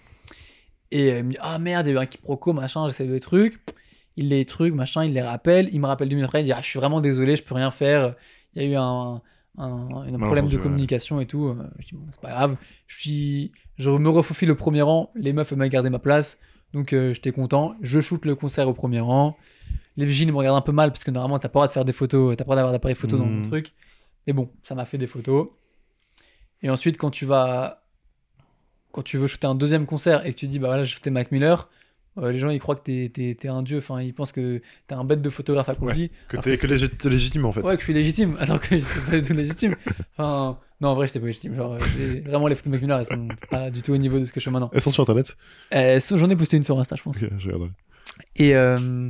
Et 0.91 1.11
euh, 1.11 1.19
il 1.19 1.23
me 1.25 1.31
dit 1.31 1.37
ah 1.41 1.59
merde, 1.59 1.87
il 1.87 1.89
y 1.89 1.93
a 1.93 1.99
eu 1.99 2.03
un 2.03 2.05
quiproquo, 2.05 2.53
machin, 2.53 2.87
j'essaie 2.87 3.05
de 3.05 3.13
les 3.13 3.19
trucs. 3.19 3.59
Il 4.15 4.29
les 4.29 4.45
trucs, 4.45 4.73
machin, 4.73 5.03
il 5.03 5.13
les 5.13 5.21
rappelle. 5.23 5.69
Il 5.73 5.81
me 5.81 5.87
rappelle 5.87 6.07
deux 6.07 6.15
minutes 6.15 6.27
après, 6.29 6.41
il 6.41 6.45
dit 6.45 6.51
ah, 6.51 6.59
je 6.61 6.67
suis 6.67 6.79
vraiment 6.79 7.01
désolé, 7.01 7.35
je 7.35 7.43
peux 7.43 7.55
rien 7.55 7.71
faire. 7.71 8.13
Il 8.55 8.61
y 8.61 8.65
a 8.65 8.69
eu 8.69 8.75
un, 8.75 9.21
un, 9.57 10.13
un 10.13 10.17
problème 10.19 10.47
de 10.47 10.57
communication 10.57 11.19
et 11.19 11.25
tout. 11.25 11.47
Euh, 11.47 11.55
Je 11.79 11.87
dis 11.87 11.95
bon, 11.95 12.05
c'est 12.11 12.21
pas 12.21 12.29
grave. 12.29 12.55
Je, 12.87 12.99
suis, 12.99 13.51
je 13.79 13.89
me 13.89 14.09
refaufile 14.09 14.51
au 14.51 14.55
premier 14.55 14.83
rang, 14.83 15.11
les 15.15 15.33
meufs 15.33 15.51
m'ont 15.53 15.65
gardé 15.67 15.89
ma 15.89 15.97
place. 15.99 16.37
Donc 16.73 16.93
euh, 16.93 17.13
j'étais 17.13 17.31
content. 17.31 17.75
Je 17.81 17.99
shoot 18.01 18.25
le 18.25 18.35
concert 18.35 18.67
au 18.67 18.73
premier 18.73 18.99
rang. 18.99 19.37
Les 19.95 20.05
vigiles 20.05 20.31
me 20.31 20.37
regardent 20.37 20.57
un 20.57 20.61
peu 20.61 20.71
mal 20.71 20.91
parce 20.91 21.03
que 21.03 21.11
normalement 21.11 21.37
t'as 21.39 21.49
pas 21.49 21.59
le 21.59 21.61
droit 21.61 21.67
de 21.67 21.71
faire 21.71 21.85
des 21.85 21.93
photos, 21.93 22.35
t'as 22.35 22.43
pas 22.43 22.43
le 22.43 22.45
droit 22.45 22.55
d'avoir 22.55 22.71
d'appareil 22.73 22.95
photo 22.95 23.17
dans 23.17 23.25
le 23.27 23.31
Mhm. 23.37 23.47
truc. 23.47 23.73
Mais 24.25 24.33
bon, 24.33 24.49
ça 24.63 24.73
m'a 24.73 24.85
fait 24.85 24.97
des 24.97 25.07
photos. 25.07 25.49
Et 26.61 26.69
ensuite, 26.69 26.97
quand 26.97 27.11
tu 27.11 27.25
vas. 27.25 27.83
Quand 28.91 29.01
tu 29.03 29.17
veux 29.17 29.27
shooter 29.27 29.47
un 29.47 29.55
deuxième 29.55 29.85
concert 29.87 30.25
et 30.25 30.33
que 30.33 30.39
tu 30.39 30.47
dis 30.47 30.59
bah 30.59 30.67
voilà, 30.67 30.83
j'ai 30.83 30.93
shooté 30.93 31.09
Mac 31.09 31.31
Miller, 31.31 31.67
euh, 32.17 32.31
les 32.31 32.39
gens 32.39 32.49
ils 32.49 32.59
croient 32.59 32.75
que 32.75 32.83
t'es, 32.83 33.09
t'es- 33.13 33.35
t'es 33.35 33.47
un 33.47 33.63
dieu, 33.63 33.77
enfin 33.79 34.01
ils 34.01 34.13
pensent 34.13 34.31
que 34.31 34.61
t'es 34.87 34.95
un 34.95 35.03
bête 35.03 35.21
de 35.21 35.29
photographe 35.29 35.69
accompli. 35.69 36.11
Que 36.27 36.37
t'es 36.37 36.57
que 36.57 36.67
t'es 36.67 37.09
légitime, 37.09 37.45
en 37.45 37.51
fait. 37.51 37.61
Ouais, 37.61 37.73
que 37.75 37.79
je 37.79 37.85
suis 37.85 37.93
légitime, 37.93 38.35
alors 38.39 38.59
que 38.59 38.75
j'étais 38.77 38.99
pas 39.09 39.19
du 39.19 39.21
tout 39.27 39.33
légitime. 39.33 39.75
Enfin, 40.17 40.59
non, 40.81 40.89
en 40.89 40.95
vrai, 40.95 41.07
j'étais 41.07 41.19
pas 41.19 41.27
légitime. 41.27 41.55
Genre, 41.55 41.73
euh, 41.73 41.79
j'ai- 41.97 42.19
vraiment, 42.21 42.47
les 42.47 42.55
photos 42.55 42.67
de 42.71 42.75
Mac 42.77 42.81
Miller, 42.81 42.99
elles 42.99 43.05
sont 43.05 43.27
pas 43.49 43.69
du 43.71 43.81
tout 43.81 43.93
au 43.93 43.97
niveau 43.97 44.19
de 44.19 44.25
ce 44.25 44.31
que 44.33 44.39
je 44.39 44.45
fais 44.45 44.51
maintenant. 44.51 44.69
Elles 44.73 44.81
sont 44.81 44.91
sur 44.91 45.03
Internet 45.03 45.35
Euh, 45.73 45.99
J'en 46.15 46.29
ai 46.29 46.35
posté 46.35 46.57
une 46.57 46.63
sur 46.63 46.79
Insta, 46.79 46.95
je 46.95 47.03
pense. 47.03 47.17
Ok, 47.21 47.29
je 47.37 47.45
regarderai. 47.47 47.69
Et, 48.35 48.55
euh, 48.55 49.09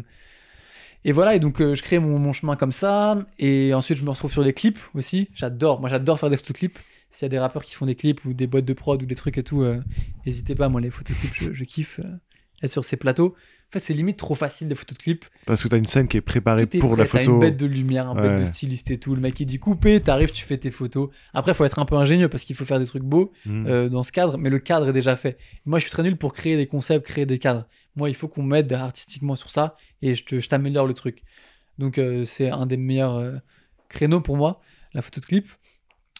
et 1.05 1.11
voilà, 1.11 1.35
et 1.35 1.39
donc 1.39 1.61
euh, 1.61 1.75
je 1.75 1.81
crée 1.83 1.99
mon, 1.99 2.17
mon 2.19 2.31
chemin 2.33 2.55
comme 2.55 2.71
ça. 2.71 3.17
Et 3.39 3.73
ensuite, 3.73 3.97
je 3.97 4.03
me 4.03 4.09
retrouve 4.09 4.31
sur 4.31 4.43
des 4.43 4.53
clips 4.53 4.79
aussi. 4.93 5.29
J'adore, 5.33 5.81
moi 5.81 5.89
j'adore 5.89 6.19
faire 6.19 6.29
des 6.29 6.37
photoclips. 6.37 6.79
S'il 7.11 7.25
y 7.25 7.27
a 7.27 7.29
des 7.29 7.39
rappeurs 7.39 7.63
qui 7.63 7.75
font 7.75 7.85
des 7.85 7.95
clips 7.95 8.23
ou 8.25 8.33
des 8.33 8.47
boîtes 8.47 8.65
de 8.65 8.73
prod 8.73 9.01
ou 9.01 9.05
des 9.05 9.13
trucs 9.15 9.37
et 9.37 9.43
tout, 9.43 9.61
euh, 9.61 9.81
n'hésitez 10.25 10.55
pas, 10.55 10.67
moi 10.69 10.81
les 10.81 10.89
photoclips, 10.89 11.33
je, 11.33 11.53
je 11.53 11.63
kiffe 11.63 11.99
euh, 11.99 12.07
être 12.64 12.72
sur 12.72 12.84
ces 12.86 12.97
plateaux. 12.97 13.36
En 13.36 13.72
fait, 13.74 13.80
c'est 13.80 13.93
limite 13.93 14.18
trop 14.18 14.36
facile 14.36 14.68
des 14.68 14.76
photos 14.76 14.95
de 14.97 15.01
clips. 15.03 15.26
Parce 15.47 15.64
que 15.64 15.68
t'as 15.68 15.78
une 15.78 15.86
scène 15.88 16.07
qui 16.07 16.18
est 16.18 16.22
préparée 16.22 16.64
est 16.64 16.80
pour 16.80 16.91
prêt, 16.91 16.99
la 17.03 17.05
t'as 17.09 17.20
photo. 17.20 17.34
une 17.34 17.39
bête 17.39 17.57
de 17.57 17.66
lumière, 17.66 18.07
un 18.09 18.14
bête 18.16 18.26
Ouais. 18.26 18.39
de 18.41 18.45
styliste 18.45 18.91
et 18.91 18.97
tout. 18.99 19.16
Le 19.16 19.22
mec 19.22 19.39
il 19.39 19.45
dit 19.47 19.57
coupé, 19.59 19.99
t'arrives, 19.99 20.32
tu 20.32 20.45
fais 20.45 20.57
tes 20.57 20.70
photos. 20.72 21.09
Après, 21.34 21.53
faut 21.55 21.66
être 21.66 21.80
un 21.80 21.86
peu 21.86 21.95
ingénieux 21.95 22.30
parce 22.30 22.43
qu'il 22.43 22.55
faut 22.55 22.66
faire 22.66 22.80
des 22.80 22.86
trucs 22.86 23.03
beaux 23.03 23.32
Mhm. 23.45 23.66
euh, 23.68 23.89
dans 23.89 24.03
ce 24.03 24.11
cadre, 24.11 24.38
mais 24.38 24.49
le 24.51 24.59
cadre 24.59 24.89
est 24.89 24.93
déjà 24.93 25.16
fait. 25.16 25.38
Moi, 25.66 25.80
je 25.80 25.84
suis 25.84 25.91
très 25.91 26.03
nul 26.03 26.18
pour 26.18 26.34
créer 26.34 26.55
des 26.55 26.68
concepts, 26.68 27.05
créer 27.07 27.26
des 27.26 27.39
cadres. 27.39 27.68
Moi, 27.95 28.09
il 28.09 28.16
faut 28.16 28.28
qu'on 28.28 28.43
m'aide 28.43 28.72
artistiquement 28.74 29.36
sur 29.36 29.49
ça 29.49 29.76
et 30.03 30.14
je 30.14 30.47
t'améliore 30.47 30.86
le 30.88 30.93
truc. 30.93 31.24
Donc, 31.80 31.97
euh, 31.97 32.26
c'est 32.26 32.49
un 32.51 32.68
des 32.68 32.78
meilleurs 32.78 33.16
euh, 33.18 33.32
créneaux 33.89 34.22
pour 34.22 34.38
moi, 34.38 34.61
la 34.93 35.01
photo 35.01 35.20
de 35.20 35.26
clip. 35.26 35.47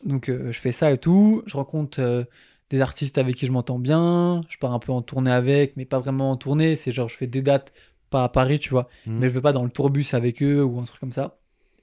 Donc, 0.04 0.30
je 0.30 0.52
fais 0.60 0.72
ça 0.74 0.92
et 0.92 0.98
tout. 0.98 1.44
Je 1.46 1.56
rencontre 1.56 2.26
des 2.74 2.82
artistes 2.82 3.18
avec 3.18 3.36
qui 3.36 3.46
je 3.46 3.52
m'entends 3.52 3.80
bien. 3.80 4.42
Je 4.50 4.58
pars 4.58 4.74
un 4.74 4.80
peu 4.80 4.92
en 4.92 5.02
tournée 5.02 5.32
avec, 5.32 5.78
mais 5.78 5.86
pas 5.86 6.00
vraiment 6.00 6.32
en 6.32 6.36
tournée. 6.38 6.76
C'est 6.76 6.92
genre, 6.92 7.08
je 7.08 7.16
fais 7.16 7.28
des 7.28 7.42
dates, 7.42 7.72
pas 8.10 8.24
à 8.26 8.30
Paris, 8.30 8.60
tu 8.60 8.70
vois 8.72 8.90
Mhm. 9.06 9.20
mais 9.20 9.30
je 9.30 9.34
veux 9.34 9.42
pas 9.42 9.54
dans 9.54 9.64
le 9.64 9.70
tourbus 9.70 10.08
avec 10.14 10.42
eux 10.44 10.64
ou 10.64 10.80
un 10.80 10.84
truc 10.84 11.00
comme 11.00 11.14
ça. 11.14 11.38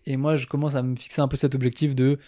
Et 0.07 0.17
moi, 0.17 0.37
je 0.37 0.47
commence 0.47 0.75
à 0.75 0.83
me 0.83 0.97
fixer 0.97 1.21
un 1.21 1.29
peu 1.29 1.37
cet 1.37 1.55
objectif 1.55 1.95
de 1.95 2.19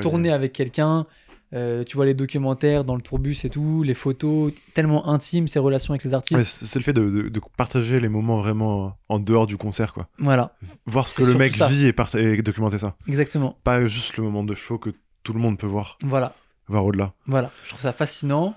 tourner 0.00 0.30
avec 0.32 0.52
quelqu'un. 0.52 1.06
Euh, 1.54 1.84
tu 1.84 1.96
vois 1.96 2.06
les 2.06 2.14
documentaires 2.14 2.82
dans 2.82 2.96
le 2.96 3.02
tourbus 3.02 3.36
et 3.44 3.50
tout, 3.50 3.82
les 3.82 3.92
photos, 3.92 4.52
tellement 4.72 5.06
intimes 5.08 5.46
ces 5.48 5.58
relations 5.58 5.92
avec 5.92 6.02
les 6.02 6.14
artistes. 6.14 6.38
Ouais, 6.38 6.44
c'est 6.46 6.78
le 6.78 6.82
fait 6.82 6.94
de, 6.94 7.10
de- 7.10 7.28
de 7.28 7.40
partager 7.58 8.00
les 8.00 8.08
moments 8.08 8.38
vraiment 8.38 8.96
en 9.10 9.18
dehors 9.18 9.46
du 9.46 9.58
concert, 9.58 9.92
quoi. 9.92 10.08
Voilà, 10.18 10.54
Voir 10.86 11.08
ce 11.08 11.14
que 11.14 11.24
le 11.24 11.34
mec 11.34 11.54
ça. 11.54 11.66
vit 11.66 11.84
et, 11.86 11.92
part- 11.92 12.14
et 12.16 12.40
documenter 12.40 12.78
ça. 12.78 12.96
exactement. 13.06 13.58
Pas 13.64 13.86
juste 13.86 14.16
le 14.16 14.22
moment 14.24 14.44
de 14.44 14.54
show 14.54 14.78
que 14.78 14.90
tout 15.24 15.34
le 15.34 15.40
monde 15.40 15.58
peut 15.58 15.66
voir, 15.66 15.98
Voilà, 16.02 16.34
voir 16.68 16.84
au-delà. 16.84 17.12
voilà. 17.26 17.50
Je 17.64 17.70
trouve 17.70 17.80
ça 17.82 17.92
fascinant. 17.92 18.54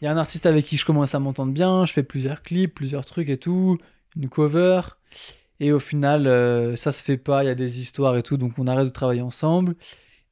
Il 0.00 0.04
y 0.04 0.08
a 0.08 0.12
un 0.12 0.16
artiste 0.16 0.44
avec 0.46 0.64
qui 0.64 0.76
je 0.76 0.84
commence 0.84 1.14
à 1.14 1.18
m'entendre 1.18 1.52
bien. 1.52 1.84
Je 1.86 1.92
fais 1.92 2.02
plusieurs 2.02 2.42
clips, 2.42 2.74
plusieurs 2.74 3.04
trucs 3.04 3.28
et 3.30 3.36
tout, 3.38 3.78
une 4.16 4.28
cover. 4.28 4.80
Et 5.60 5.72
au 5.72 5.78
final, 5.78 6.26
euh, 6.26 6.76
ça 6.76 6.92
se 6.92 7.02
fait 7.02 7.16
pas. 7.16 7.42
Il 7.44 7.46
y 7.46 7.50
a 7.50 7.54
des 7.54 7.80
histoires 7.80 8.16
et 8.16 8.22
tout, 8.22 8.36
donc 8.36 8.52
on 8.58 8.66
arrête 8.66 8.84
de 8.86 8.90
travailler 8.90 9.22
ensemble. 9.22 9.76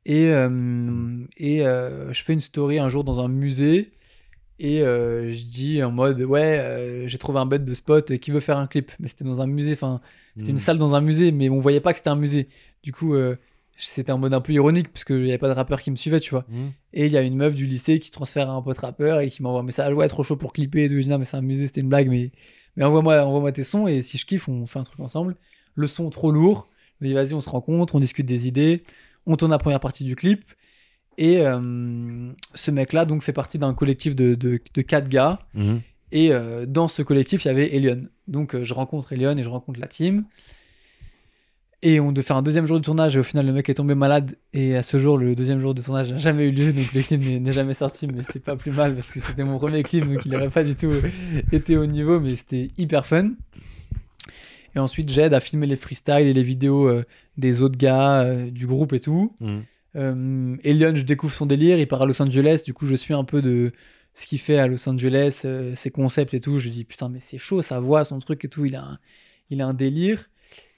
Et, 0.05 0.27
euh, 0.27 1.25
et 1.37 1.65
euh, 1.65 2.13
je 2.13 2.23
fais 2.25 2.33
une 2.33 2.41
story 2.41 2.79
un 2.81 2.89
jour 2.89 3.05
dans 3.05 3.21
un 3.21 3.29
musée. 3.29 3.93
Et 4.59 4.81
je 4.81 5.45
dis 5.47 5.83
en 5.83 5.91
mode 5.91 6.21
ouais, 6.21 7.05
j'ai 7.07 7.19
trouvé 7.19 7.41
un 7.41 7.47
bête 7.47 7.65
de 7.65 7.75
spot 7.75 8.17
qui 8.19 8.31
veut 8.31 8.39
faire 8.41 8.59
un 8.59 8.67
clip. 8.69 8.93
Mais 9.01 9.09
c'était 9.09 9.25
dans 9.25 9.41
un 9.41 9.47
musée, 9.47 9.73
enfin, 9.73 10.01
c'était 10.37 10.51
une 10.51 10.55
Mhm. 10.57 10.61
salle 10.61 10.79
dans 10.79 10.95
un 10.95 11.01
musée, 11.01 11.33
mais 11.33 11.49
on 11.49 11.59
voyait 11.61 11.81
pas 11.81 11.93
que 11.93 11.99
c'était 11.99 12.11
un 12.11 12.17
musée. 12.17 12.49
Du 12.85 12.93
coup, 12.93 13.15
c'était 13.87 14.13
en 14.13 14.19
mode 14.19 14.35
un 14.35 14.41
peu 14.41 14.53
ironique, 14.53 14.93
parce 14.93 15.05
qu'il 15.05 15.27
y 15.27 15.31
avait 15.31 15.39
pas 15.39 15.49
de 15.49 15.55
rappeur 15.55 15.81
qui 15.81 15.91
me 15.91 15.97
suivait, 15.97 16.21
tu 16.21 16.31
vois. 16.31 16.45
Mhm. 16.49 16.73
Et 16.93 17.07
il 17.07 17.13
y 17.13 17.17
a 17.17 17.23
une 17.23 17.37
meuf 17.37 17.55
du 17.55 17.67
lycée 17.67 17.99
qui 17.99 18.09
se 18.09 18.13
transfère 18.13 18.51
à 18.51 18.53
un 18.53 18.63
pote 18.63 18.79
rappeur 18.79 19.21
et 19.21 19.29
qui 19.29 19.43
m'envoie 19.43 19.61
un 19.61 19.65
message 19.65 19.93
ouais, 19.95 20.09
trop 20.09 20.23
chaud 20.23 20.37
pour 20.37 20.53
clipper 20.53 20.85
et 20.85 20.89
tout. 20.89 20.97
Je 20.97 21.01
dis 21.01 21.09
non, 21.09 21.19
mais 21.19 21.25
c'est 21.25 21.37
un 21.37 21.43
musée, 21.43 21.67
c'était 21.67 21.81
une 21.81 21.89
blague, 21.89 22.09
mais, 22.09 22.31
mais 22.77 22.85
envoie-moi 22.85 23.23
envoie 23.23 23.53
tes 23.53 23.65
sons 23.65 23.87
et 23.87 24.03
si 24.03 24.19
je 24.19 24.27
kiffe, 24.27 24.49
on 24.49 24.67
fait 24.67 24.79
un 24.79 24.85
truc 24.85 25.01
ensemble. 25.01 25.37
Le 25.75 25.87
son 25.87 26.11
trop 26.11 26.31
lourd. 26.31 26.69
Dis 27.01 27.13
vas-y, 27.15 27.35
on 27.35 27.41
se 27.41 27.51
rencontre, 27.51 27.97
on 27.97 28.01
discute 28.01 28.27
des 28.27 28.47
idées, 28.47 28.85
on 29.27 29.37
tourne 29.37 29.51
la 29.51 29.59
première 29.59 29.81
partie 29.81 30.05
du 30.05 30.15
clip. 30.15 30.45
Et 31.19 31.39
euh, 31.39 32.33
ce 32.55 32.71
mec-là 32.71 33.05
donc 33.05 33.23
fait 33.23 33.33
partie 33.33 33.59
d'un 33.59 33.75
collectif 33.75 34.15
de, 34.15 34.35
de, 34.35 34.61
de 34.73 34.83
quatre 34.83 35.09
gars. 35.09 35.41
Mhm. 35.55 35.81
Et 36.13 36.33
euh, 36.33 36.67
dans 36.67 36.89
ce 36.89 37.03
collectif, 37.03 37.45
il 37.45 37.49
y 37.49 37.51
avait 37.51 37.75
Elion. 37.75 38.07
Donc 38.29 38.55
euh, 38.55 38.65
je 38.65 38.75
rencontre 38.75 39.13
Elion 39.13 39.37
et 39.37 39.43
je 39.43 39.49
rencontre 39.49 39.81
la 39.81 39.89
team. 39.89 40.25
Et 41.85 41.99
on 41.99 42.13
devait 42.13 42.25
faire 42.25 42.37
un 42.37 42.43
deuxième 42.43 42.67
jour 42.67 42.79
de 42.79 42.85
tournage 42.85 43.17
et 43.17 43.19
au 43.19 43.25
final 43.25 43.45
le 43.45 43.53
mec 43.53 43.69
est 43.69 43.75
tombé 43.75 43.97
malade 43.97 44.37
et 44.53 44.77
à 44.77 44.85
ce 44.85 44.99
jour 44.99 45.19
le 45.19 45.35
deuxième 45.35 45.59
jour 45.59 45.75
de 45.75 45.83
tournage 45.83 46.13
n'a 46.13 46.19
jamais 46.19 46.47
eu 46.47 46.53
lieu 46.53 46.73
donc 46.73 46.93
le 46.93 47.03
clip 47.03 47.21
n'est 47.21 47.53
jamais 47.53 47.75
sorti 47.75 48.07
mais 48.07 48.23
c'est 48.23 48.43
pas 48.43 48.55
plus 48.55 48.71
mal 48.71 48.95
parce 48.95 49.11
que 49.11 49.19
c'était 49.19 49.43
mon 49.43 49.59
premier 49.59 49.83
clip 49.83 50.09
donc 50.09 50.25
il 50.25 50.31
n'aurait 50.31 50.49
pas 50.49 50.63
du 50.63 50.77
tout 50.77 50.93
été 51.51 51.77
au 51.77 51.87
niveau 51.87 52.21
mais 52.21 52.37
c'était 52.37 52.69
hyper 52.79 53.05
fun. 53.05 53.33
Et 54.77 54.79
ensuite 54.79 55.09
j'aide 55.09 55.35
à 55.35 55.41
filmer 55.41 55.67
les 55.67 55.75
freestyles 55.75 56.29
et 56.29 56.33
les 56.33 56.43
vidéos 56.45 56.87
euh, 56.87 57.05
des 57.37 57.61
autres 57.61 57.77
gars 57.77 58.23
euh, 58.23 58.49
du 58.49 58.69
groupe 58.69 58.93
et 58.93 59.01
tout. 59.01 59.35
Mhm. 59.41 59.63
Euh, 59.97 60.57
Elion 60.63 60.95
je 60.95 61.03
découvre 61.03 61.35
son 61.35 61.47
délire, 61.47 61.81
il 61.81 61.89
part 61.89 62.03
à 62.03 62.07
Los 62.07 62.23
Angeles 62.23 62.63
du 62.65 62.75
coup 62.75 62.87
je 62.87 62.95
suis 62.95 63.13
un 63.13 63.25
peu 63.25 63.43
de 63.43 63.73
ce 64.15 64.27
qu'il 64.27 64.39
fait 64.39 64.59
à 64.59 64.69
Los 64.69 64.89
Angeles, 64.89 65.43
euh, 65.45 65.75
ses 65.75 65.91
concepts 65.91 66.33
et 66.33 66.41
tout. 66.41 66.61
Je 66.61 66.69
dis 66.69 66.85
putain 66.85 67.09
mais 67.09 67.19
c'est 67.19 67.39
chaud 67.39 67.61
sa 67.61 67.81
voix, 67.81 68.05
son 68.05 68.21
truc 68.21 68.45
et 68.45 68.49
tout, 68.49 68.65
il 68.67 68.77
a 68.77 68.85
un, 68.85 68.99
il 69.51 69.61
a 69.61 69.67
un 69.67 69.75
délire. 69.75 70.29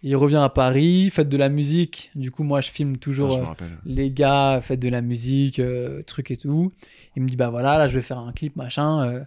Il 0.06 0.14
revient 0.16 0.36
à 0.42 0.50
Paris, 0.50 1.08
faites 1.10 1.30
de 1.30 1.36
la 1.38 1.48
musique. 1.48 2.10
Du 2.14 2.30
coup, 2.30 2.42
moi, 2.42 2.60
je 2.60 2.70
filme 2.70 2.98
toujours 2.98 3.40
Ah, 3.42 3.56
je 3.58 3.64
euh, 3.64 3.68
les 3.86 4.10
gars, 4.10 4.60
faites 4.62 4.78
de 4.80 4.90
la 4.90 5.00
musique, 5.00 5.58
euh, 5.58 6.02
truc 6.02 6.30
et 6.30 6.36
tout. 6.36 6.72
Il 7.16 7.22
me 7.22 7.28
dit, 7.28 7.36
bah 7.36 7.48
voilà, 7.48 7.78
là, 7.78 7.88
je 7.88 7.96
vais 7.96 8.02
faire 8.02 8.18
un 8.18 8.32
clip, 8.32 8.54
machin. 8.54 9.02
euh, 9.08 9.20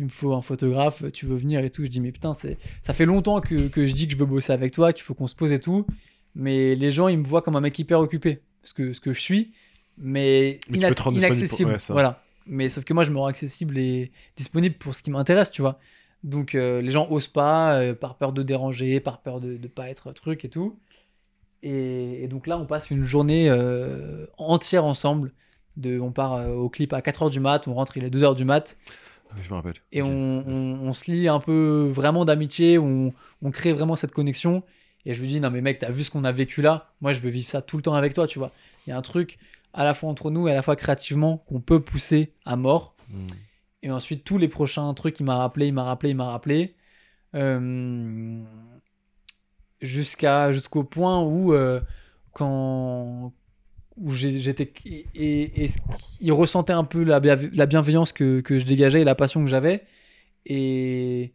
il 0.00 0.06
me 0.06 0.10
faut 0.10 0.32
un 0.34 0.42
photographe, 0.42 1.04
tu 1.12 1.26
veux 1.26 1.36
venir 1.36 1.60
et 1.64 1.70
tout. 1.70 1.84
Je 1.84 1.88
dis, 1.90 2.00
mais 2.00 2.10
putain, 2.12 2.32
ça 2.34 2.92
fait 2.92 3.06
longtemps 3.06 3.40
que, 3.40 3.68
que 3.68 3.86
je 3.86 3.92
dis 3.92 4.06
que 4.08 4.12
je 4.14 4.18
veux 4.18 4.26
bosser 4.26 4.52
avec 4.52 4.72
toi, 4.72 4.92
qu'il 4.92 5.04
faut 5.04 5.14
qu'on 5.14 5.26
se 5.28 5.34
pose 5.36 5.52
et 5.52 5.60
tout. 5.60 5.86
Mais 6.34 6.74
les 6.74 6.90
gens, 6.90 7.06
ils 7.08 7.18
me 7.18 7.24
voient 7.26 7.42
comme 7.42 7.54
un 7.56 7.60
mec 7.60 7.78
hyper 7.78 8.00
occupé. 8.00 8.40
Ce 8.64 8.74
que, 8.74 8.92
ce 8.92 9.00
que 9.00 9.12
je 9.12 9.20
suis, 9.20 9.52
mais, 9.96 10.58
Mais 10.68 10.78
pour- 10.92 11.12
inaccessible. 11.12 11.70
ouais, 11.70 11.76
voilà. 11.90 12.22
Mais 12.46 12.68
sauf 12.68 12.84
que 12.84 12.92
moi, 12.92 13.04
je 13.04 13.10
me 13.12 13.18
rends 13.18 13.26
accessible 13.26 13.78
et 13.78 14.10
disponible 14.36 14.74
pour 14.76 14.94
ce 14.94 15.02
qui 15.02 15.10
m'intéresse, 15.10 15.50
tu 15.50 15.62
vois. 15.62 15.78
Donc 16.24 16.54
euh, 16.54 16.80
les 16.82 16.90
gens 16.90 17.06
osent 17.10 17.28
pas, 17.28 17.78
euh, 17.80 17.94
par 17.94 18.16
peur 18.16 18.32
de 18.32 18.42
déranger, 18.42 19.00
par 19.00 19.20
peur 19.20 19.40
de 19.40 19.56
ne 19.56 19.66
pas 19.68 19.88
être 19.88 20.12
truc 20.12 20.44
et 20.44 20.48
tout. 20.48 20.78
Et, 21.62 22.24
et 22.24 22.28
donc 22.28 22.46
là, 22.46 22.58
on 22.58 22.66
passe 22.66 22.90
une 22.90 23.04
journée 23.04 23.48
euh, 23.50 24.26
entière 24.36 24.84
ensemble. 24.84 25.32
De, 25.76 26.00
on 26.00 26.10
part 26.10 26.50
au 26.50 26.68
clip 26.68 26.92
à 26.92 27.00
4h 27.02 27.30
du 27.30 27.38
mat, 27.38 27.68
on 27.68 27.74
rentre, 27.74 27.96
il 27.96 28.04
est 28.04 28.10
2h 28.10 28.34
du 28.34 28.44
mat. 28.44 28.76
Oui, 29.34 29.42
Je 29.42 29.50
me 29.50 29.54
rappelle. 29.54 29.74
Et 29.92 30.02
on, 30.02 30.08
on- 30.08 30.80
on 30.88 30.92
se 30.92 31.10
lie 31.10 31.28
un 31.28 31.38
peu 31.38 31.88
vraiment 31.92 32.24
d'amitié, 32.24 32.78
on, 32.78 33.12
on 33.42 33.50
crée 33.52 33.72
vraiment 33.72 33.94
cette 33.94 34.12
connexion. 34.12 34.64
Et 35.06 35.14
je 35.14 35.20
lui 35.20 35.28
dis, 35.28 35.38
non 35.40 35.50
mais 35.50 35.60
mec, 35.60 35.78
t'as 35.78 35.90
vu 35.90 36.02
ce 36.02 36.10
qu'on 36.10 36.24
a 36.24 36.32
vécu 36.32 36.62
là? 36.62 36.90
Moi, 37.00 37.12
je 37.12 37.20
veux 37.20 37.30
vivre 37.30 37.46
ça 37.48 37.62
tout 37.62 37.76
le 37.76 37.82
temps 37.84 37.94
avec 37.94 38.12
toi, 38.12 38.26
tu 38.26 38.38
vois. 38.40 38.50
Il 38.86 38.90
y 38.90 38.92
a 38.92 38.96
un 38.96 39.02
truc 39.02 39.38
à 39.72 39.84
la 39.84 39.94
fois 39.94 40.10
entre 40.10 40.30
nous 40.30 40.48
et 40.48 40.50
à 40.50 40.54
la 40.54 40.62
fois 40.62 40.74
créativement 40.74 41.38
qu'on 41.48 41.60
peut 41.60 41.80
pousser 41.80 42.32
à 42.44 42.56
mort. 42.56 42.94
Mhm. 43.08 43.26
Et 43.82 43.90
ensuite, 43.90 44.24
tous 44.24 44.38
les 44.38 44.48
prochains 44.48 44.92
trucs, 44.94 45.20
il 45.20 45.24
m'a 45.24 45.36
rappelé, 45.36 45.66
il 45.68 45.74
m'a 45.74 45.84
rappelé, 45.84 46.10
il 46.10 46.16
m'a 46.16 46.30
rappelé. 46.30 46.74
Euh, 47.34 48.42
jusqu'à 49.80 50.50
jusqu'au 50.52 50.82
point 50.84 51.22
où 51.22 51.52
euh, 51.52 51.80
quand 52.32 53.32
où 53.96 54.10
j'étais 54.12 54.72
et, 55.14 55.66
il 56.20 56.32
ressentait 56.32 56.72
un 56.72 56.84
peu 56.84 57.02
la, 57.02 57.20
la 57.20 57.66
bienveillance 57.66 58.12
que, 58.12 58.40
que 58.40 58.58
je 58.58 58.64
dégageais 58.64 59.02
et 59.02 59.04
la 59.04 59.14
passion 59.14 59.42
que 59.42 59.50
j'avais 59.50 59.84
et 60.46 61.32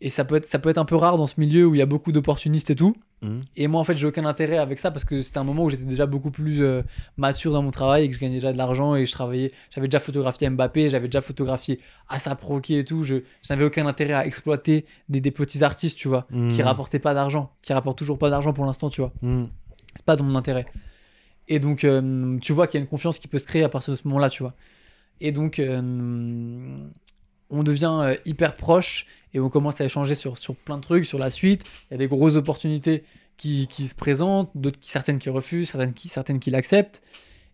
et 0.00 0.10
ça 0.10 0.24
peut 0.24 0.36
être 0.36 0.46
ça 0.46 0.58
peut 0.58 0.68
être 0.68 0.78
un 0.78 0.84
peu 0.84 0.94
rare 0.96 1.16
dans 1.16 1.26
ce 1.26 1.40
milieu 1.40 1.66
où 1.66 1.74
il 1.74 1.78
y 1.78 1.82
a 1.82 1.86
beaucoup 1.86 2.12
d'opportunistes 2.12 2.70
et 2.70 2.76
tout 2.76 2.94
Mhm. 3.20 3.40
et 3.56 3.66
moi 3.66 3.80
en 3.80 3.84
fait 3.84 3.96
j'ai 3.98 4.06
aucun 4.06 4.24
intérêt 4.26 4.58
avec 4.58 4.78
ça 4.78 4.92
parce 4.92 5.04
que 5.04 5.22
c'était 5.22 5.38
un 5.38 5.44
moment 5.44 5.64
où 5.64 5.70
j'étais 5.70 5.82
déjà 5.82 6.06
beaucoup 6.06 6.30
plus 6.30 6.62
euh, 6.62 6.82
mature 7.16 7.50
dans 7.52 7.62
mon 7.62 7.72
travail 7.72 8.04
et 8.04 8.08
que 8.08 8.14
je 8.14 8.20
gagnais 8.20 8.34
déjà 8.36 8.52
de 8.52 8.58
l'argent 8.58 8.94
et 8.94 9.06
je 9.06 9.10
travaillais 9.12 9.50
j'avais 9.74 9.88
déjà 9.88 9.98
photographié 9.98 10.48
Mbappé 10.48 10.88
j'avais 10.88 11.08
déjà 11.08 11.20
photographié 11.20 11.80
Asa 12.08 12.38
Rocky 12.40 12.76
et 12.76 12.84
tout 12.84 13.02
je, 13.02 13.16
je 13.16 13.52
n'avais 13.52 13.64
aucun 13.64 13.86
intérêt 13.88 14.12
à 14.12 14.24
exploiter 14.24 14.84
des, 15.08 15.20
des 15.20 15.32
petits 15.32 15.64
artistes 15.64 15.98
tu 15.98 16.06
vois 16.06 16.28
qui 16.30 16.36
Mhm. 16.36 16.60
rapportaient 16.60 17.00
pas 17.00 17.12
d'argent 17.12 17.50
qui 17.60 17.72
rapportent 17.72 17.98
toujours 17.98 18.18
pas 18.18 18.30
d'argent 18.30 18.52
pour 18.52 18.64
l'instant 18.66 18.90
tu 18.90 19.00
vois 19.00 19.12
Mhm. 19.22 19.48
c'est 19.96 20.04
pas 20.04 20.14
dans 20.14 20.22
mon 20.22 20.36
intérêt 20.36 20.66
et 21.48 21.58
donc 21.58 21.82
euh, 21.82 22.38
tu 22.38 22.52
vois 22.52 22.68
qu'il 22.68 22.78
y 22.78 22.80
a 22.80 22.84
une 22.84 22.88
confiance 22.88 23.18
qui 23.18 23.26
peut 23.26 23.38
se 23.40 23.46
créer 23.46 23.64
à 23.64 23.68
partir 23.68 23.90
de 23.92 23.98
ce 23.98 24.06
moment 24.06 24.20
là 24.20 24.30
tu 24.30 24.44
vois 24.44 24.54
et 25.20 25.32
donc 25.32 25.58
euh, 25.58 25.80
on 27.50 27.62
devient 27.62 27.98
euh, 28.02 28.16
hyper 28.24 28.56
proche 28.56 29.06
et 29.34 29.40
on 29.40 29.48
commence 29.50 29.80
à 29.80 29.84
échanger 29.84 30.14
sur, 30.14 30.38
sur 30.38 30.54
plein 30.56 30.76
de 30.76 30.82
trucs 30.82 31.04
sur 31.06 31.18
la 31.18 31.30
suite. 31.30 31.64
Il 31.90 31.92
y 31.92 31.96
a 31.96 31.98
des 31.98 32.08
grosses 32.08 32.36
opportunités 32.36 33.04
qui, 33.36 33.66
qui 33.68 33.88
se 33.88 33.94
présentent 33.94 34.50
d'autres 34.54 34.80
qui 34.80 34.90
certaines 34.90 35.18
qui 35.18 35.28
refusent 35.30 35.70
certaines 35.70 35.94
qui 35.94 36.08
certaines 36.08 36.40
qui 36.40 36.50
l'acceptent. 36.50 37.02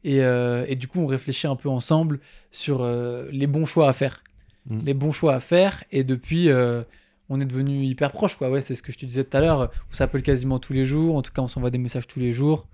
Et, 0.05 0.23
euh, 0.23 0.65
et 0.69 0.77
du 0.77 0.87
coup 0.89 1.01
on 1.01 1.07
réfléchit 1.07 1.47
un 1.47 1.57
peu 1.57 1.69
ensemble 1.69 2.21
sur 2.51 2.83
euh, 2.83 3.27
les 3.33 3.47
bons 3.47 3.65
choix 3.67 3.89
à 3.89 3.93
faire. 3.93 4.23
Mhm. 4.67 4.83
les 4.87 4.95
bons 4.95 5.13
choix 5.13 5.35
à 5.35 5.41
faire 5.41 5.85
et 5.93 6.05
depuis 6.05 6.49
euh, 6.49 6.83
on 7.29 7.39
est 7.41 7.45
devenu 7.45 7.85
hyper 7.85 8.13
proche 8.13 8.37
quoi. 8.37 8.49
Ouais 8.51 8.63
c'est 8.63 8.75
ce 8.75 8.83
que 8.83 8.93
je 8.93 8.99
te 8.99 9.05
disais 9.07 9.25
tout 9.25 9.37
à 9.37 9.41
l'heure. 9.41 9.71
On 9.91 9.95
s'appelle 9.95 10.23
quasiment 10.23 10.59
tous 10.59 10.73
les 10.73 10.85
jours. 10.87 11.17
En 11.17 11.23
tout 11.23 11.33
cas 11.33 11.43
on 11.43 11.49
s'envoie 11.49 11.71
des 11.71 11.79
messages 11.79 12.07
tous 12.07 12.19
les 12.21 12.33
jours. 12.33 12.67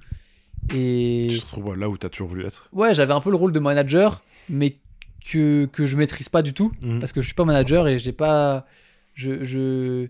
Et 0.75 1.29
Tu 1.31 1.39
te 1.41 1.47
retrouves 1.47 1.75
là 1.77 1.89
où 1.89 1.97
tu 1.99 2.07
as 2.07 2.11
toujours 2.11 2.29
voulu 2.29 2.45
être. 2.47 2.68
ouais 2.73 2.95
j'avais 2.95 3.12
un 3.12 3.21
peu 3.21 3.31
le 3.31 3.37
rôle 3.37 3.53
de 3.53 3.59
manager 3.61 4.23
mais 4.49 4.77
que, 5.25 5.66
que 5.66 5.87
je 5.87 5.97
maîtrise 5.97 6.29
pas 6.29 6.43
du 6.43 6.53
tout 6.55 6.73
Mhm. 6.83 7.01
parce 7.01 7.12
que 7.12 7.21
je 7.21 7.27
suis 7.27 7.35
pas 7.35 7.45
manager 7.45 7.89
et 7.89 7.99
j'ai 7.99 8.12
pas 8.12 8.66
je, 9.14 9.45
je 9.45 10.09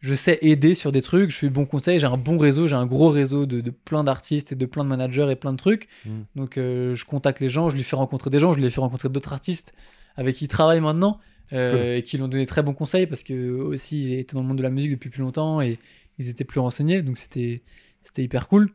je 0.00 0.14
sais 0.14 0.38
aider 0.40 0.74
sur 0.74 0.92
des 0.92 1.02
trucs 1.02 1.30
je 1.30 1.36
suis 1.36 1.50
bon 1.50 1.66
conseil 1.66 1.98
j'ai 1.98 2.06
un 2.06 2.16
bon 2.16 2.38
réseau 2.38 2.66
j'ai 2.68 2.74
un 2.74 2.86
gros 2.86 3.10
réseau 3.10 3.44
de, 3.44 3.60
de 3.60 3.70
plein 3.70 4.02
d'artistes 4.02 4.52
et 4.52 4.54
de 4.54 4.64
plein 4.66 4.82
de 4.84 4.88
managers 4.88 5.26
et 5.30 5.36
plein 5.36 5.52
de 5.52 5.58
trucs 5.58 5.88
Mhm. 6.06 6.24
donc 6.36 6.56
euh, 6.56 6.94
je 6.94 7.04
contacte 7.04 7.40
les 7.40 7.48
gens 7.50 7.68
je 7.70 7.76
lui 7.76 7.82
fais 7.84 7.96
rencontrer 7.96 8.30
des 8.30 8.38
gens 8.38 8.52
je 8.52 8.60
lui 8.60 8.70
fais 8.70 8.80
rencontrer 8.80 9.08
d'autres 9.10 9.32
artistes 9.32 9.74
avec 10.16 10.36
qui 10.36 10.46
ils 10.46 10.48
travaillent 10.48 10.80
maintenant 10.80 11.20
euh, 11.52 11.96
et 11.96 12.02
qui 12.02 12.16
lui 12.16 12.22
ont 12.24 12.28
donné 12.28 12.46
très 12.46 12.62
bons 12.62 12.72
conseils 12.74 13.06
parce 13.06 13.22
que 13.22 13.50
aussi 13.50 14.04
ils 14.04 14.18
étaient 14.20 14.34
dans 14.34 14.40
le 14.42 14.46
monde 14.48 14.58
de 14.58 14.62
la 14.62 14.70
musique 14.70 14.92
depuis 14.92 15.10
plus 15.10 15.20
longtemps 15.22 15.60
et 15.60 15.78
ils 16.18 16.28
étaient 16.28 16.44
plus 16.44 16.60
renseignés 16.60 17.02
donc 17.02 17.18
c'était 17.18 17.62
c'était 18.02 18.22
hyper 18.22 18.48
cool 18.48 18.70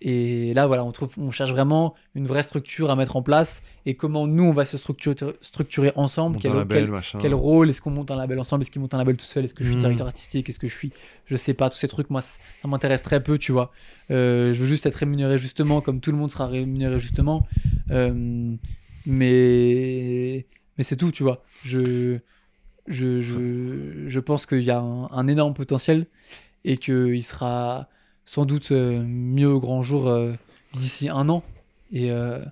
et 0.00 0.54
là 0.54 0.66
voilà 0.68 0.84
on 0.84 0.92
trouve 0.92 1.12
on 1.18 1.32
cherche 1.32 1.50
vraiment 1.50 1.94
une 2.14 2.26
vraie 2.26 2.44
structure 2.44 2.88
à 2.90 2.94
mettre 2.96 3.16
en 3.16 3.22
place 3.22 3.62
et 3.84 3.94
comment 3.96 4.28
nous 4.28 4.44
on 4.44 4.52
va 4.52 4.64
se 4.64 4.76
structurer, 4.78 5.16
structurer 5.40 5.92
ensemble 5.96 6.38
quel, 6.38 6.52
label, 6.52 6.84
quel- 6.84 7.20
quel 7.20 7.34
rôle 7.34 7.68
Est-ce 7.70 7.80
qu'on 7.82 7.90
monte 7.90 8.10
un 8.12 8.16
label 8.16 8.38
ensemble 8.38 8.62
Est-ce 8.62 8.70
qu'il 8.70 8.80
monte 8.80 8.94
un 8.94 8.98
label 8.98 9.16
tout 9.16 9.24
seul 9.24 9.44
Est-ce 9.44 9.54
que 9.54 9.64
je 9.64 9.68
suis 9.70 9.76
Mhm. 9.76 9.80
directeur 9.82 10.06
artistique 10.06 10.48
Est-ce 10.48 10.58
que 10.60 10.68
je 10.68 10.74
suis. 10.74 10.92
Je 11.26 11.34
sais 11.36 11.52
pas, 11.54 11.68
tous 11.68 11.78
ces 11.78 11.88
trucs, 11.88 12.10
moi, 12.10 12.20
ça 12.20 12.38
m'intéresse 12.66 13.02
très 13.02 13.20
peu, 13.22 13.38
tu 13.38 13.50
vois. 13.50 13.72
Euh, 14.12 14.52
je 14.52 14.60
veux 14.60 14.66
juste 14.66 14.86
être 14.86 14.94
rémunéré 14.94 15.36
justement, 15.38 15.80
comme 15.80 16.00
tout 16.00 16.12
le 16.12 16.16
monde 16.18 16.30
sera 16.30 16.46
rémunéré 16.46 17.00
justement. 17.00 17.46
Euh, 17.90 18.54
mais 19.06 20.46
mais 20.76 20.84
c'est 20.84 20.96
tout, 20.96 21.10
tu 21.10 21.22
vois. 21.24 21.42
Je, 21.64 22.18
je, 22.86 23.20
je, 23.20 24.04
je 24.06 24.20
pense 24.20 24.46
qu'il 24.46 24.62
y 24.62 24.70
a 24.70 24.78
un, 24.78 25.08
un 25.10 25.26
énorme 25.26 25.54
potentiel 25.54 26.06
et 26.64 26.76
qu'il 26.76 27.22
sera 27.24 27.88
sans 28.28 28.44
doute 28.44 28.72
euh, 28.72 29.02
mieux 29.02 29.48
au 29.48 29.58
grand 29.58 29.80
jour 29.80 30.06
euh, 30.06 30.34
d'ici 30.74 31.08
un 31.08 31.30
an. 31.30 31.42
Et, 31.92 32.12
euh, 32.12 32.44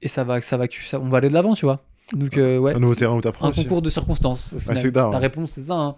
et 0.00 0.06
ça 0.06 0.22
va, 0.22 0.40
ça 0.40 0.56
va, 0.56 0.66
ça, 0.70 1.00
on 1.00 1.08
va 1.08 1.18
aller 1.18 1.28
de 1.28 1.34
l'avant, 1.34 1.54
tu 1.54 1.64
vois. 1.66 1.84
Donc, 2.12 2.36
euh, 2.38 2.56
ouais. 2.58 2.72
un 2.72 2.78
nouveau 2.78 2.94
terrain 2.94 3.16
où 3.16 3.20
tu 3.20 3.26
apprends 3.26 3.46
un 3.46 3.50
aussi. 3.50 3.64
concours 3.64 3.82
de 3.82 3.90
circonstances. 3.90 4.52
Au 4.54 4.60
final. 4.60 4.78
c'est 4.78 4.94
ça, 4.94 5.00
La 5.00 5.10
ouais. 5.10 5.16
réponse, 5.16 5.50
c'est 5.50 5.62
ça. 5.62 5.74
hein. 5.74 5.96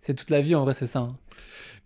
C'est 0.00 0.14
toute 0.14 0.30
la 0.30 0.40
vie, 0.40 0.54
en 0.54 0.62
vrai, 0.62 0.72
c'est 0.72 0.86
ça. 0.86 1.00
hein. 1.00 1.16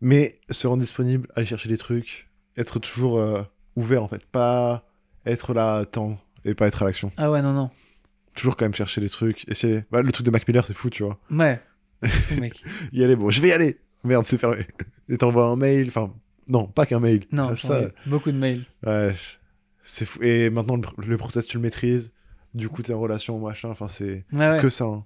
Mais 0.02 0.34
se 0.50 0.66
rendre 0.66 0.82
disponible, 0.82 1.26
aller 1.36 1.46
chercher 1.46 1.70
des 1.70 1.78
trucs, 1.78 2.28
être 2.58 2.78
toujours 2.80 3.18
euh, 3.18 3.40
ouvert 3.76 4.02
en 4.02 4.08
fait. 4.08 4.26
Pas 4.26 4.84
être 5.24 5.54
là 5.54 5.86
temps 5.86 6.18
et 6.44 6.52
pas 6.54 6.66
être 6.66 6.82
à 6.82 6.84
l'action. 6.84 7.12
Ah 7.16 7.30
ouais, 7.30 7.40
non, 7.40 7.54
non. 7.54 7.70
Toujours 8.34 8.56
quand 8.56 8.66
même 8.66 8.74
chercher 8.74 9.00
des 9.00 9.08
trucs. 9.08 9.48
Essayer. 9.48 9.84
Bah, 9.90 10.02
le 10.02 10.12
truc 10.12 10.26
de 10.26 10.30
Mac 10.30 10.46
Miller, 10.46 10.66
c'est 10.66 10.74
fou, 10.74 10.90
tu 10.90 11.02
vois. 11.04 11.18
Ouais. 11.30 11.58
Fou, 12.04 12.38
mec. 12.38 12.62
Y 12.92 13.04
aller, 13.04 13.16
bon, 13.16 13.30
je 13.30 13.40
vais 13.40 13.48
y 13.48 13.52
aller. 13.52 13.78
Merde, 14.04 14.24
c'est 14.26 14.36
fermé. 14.36 14.66
Et 15.08 15.16
t'envoies 15.16 15.46
un 15.46 15.56
mail. 15.56 15.88
Enfin, 15.88 16.12
non, 16.48 16.66
pas 16.66 16.86
qu'un 16.86 17.00
mail. 17.00 17.24
Non, 17.32 17.48
j'en 17.48 17.56
ça, 17.56 17.80
beaucoup 18.06 18.32
de 18.32 18.36
mails. 18.36 18.64
ouais, 18.86 19.14
c'est 19.82 20.04
fou. 20.04 20.22
Et 20.22 20.50
maintenant, 20.50 20.76
le, 20.76 21.06
le 21.06 21.16
process, 21.16 21.46
tu 21.46 21.56
le 21.56 21.62
maîtrises. 21.62 22.12
Du 22.54 22.68
coup, 22.68 22.82
t'es 22.82 22.92
en 22.92 23.00
relation, 23.00 23.38
machin. 23.38 23.70
Enfin, 23.70 23.88
c'est 23.88 24.24
Ouais, 24.32 24.58
que 24.60 24.68
ça. 24.68 24.84
hein. 24.84 25.04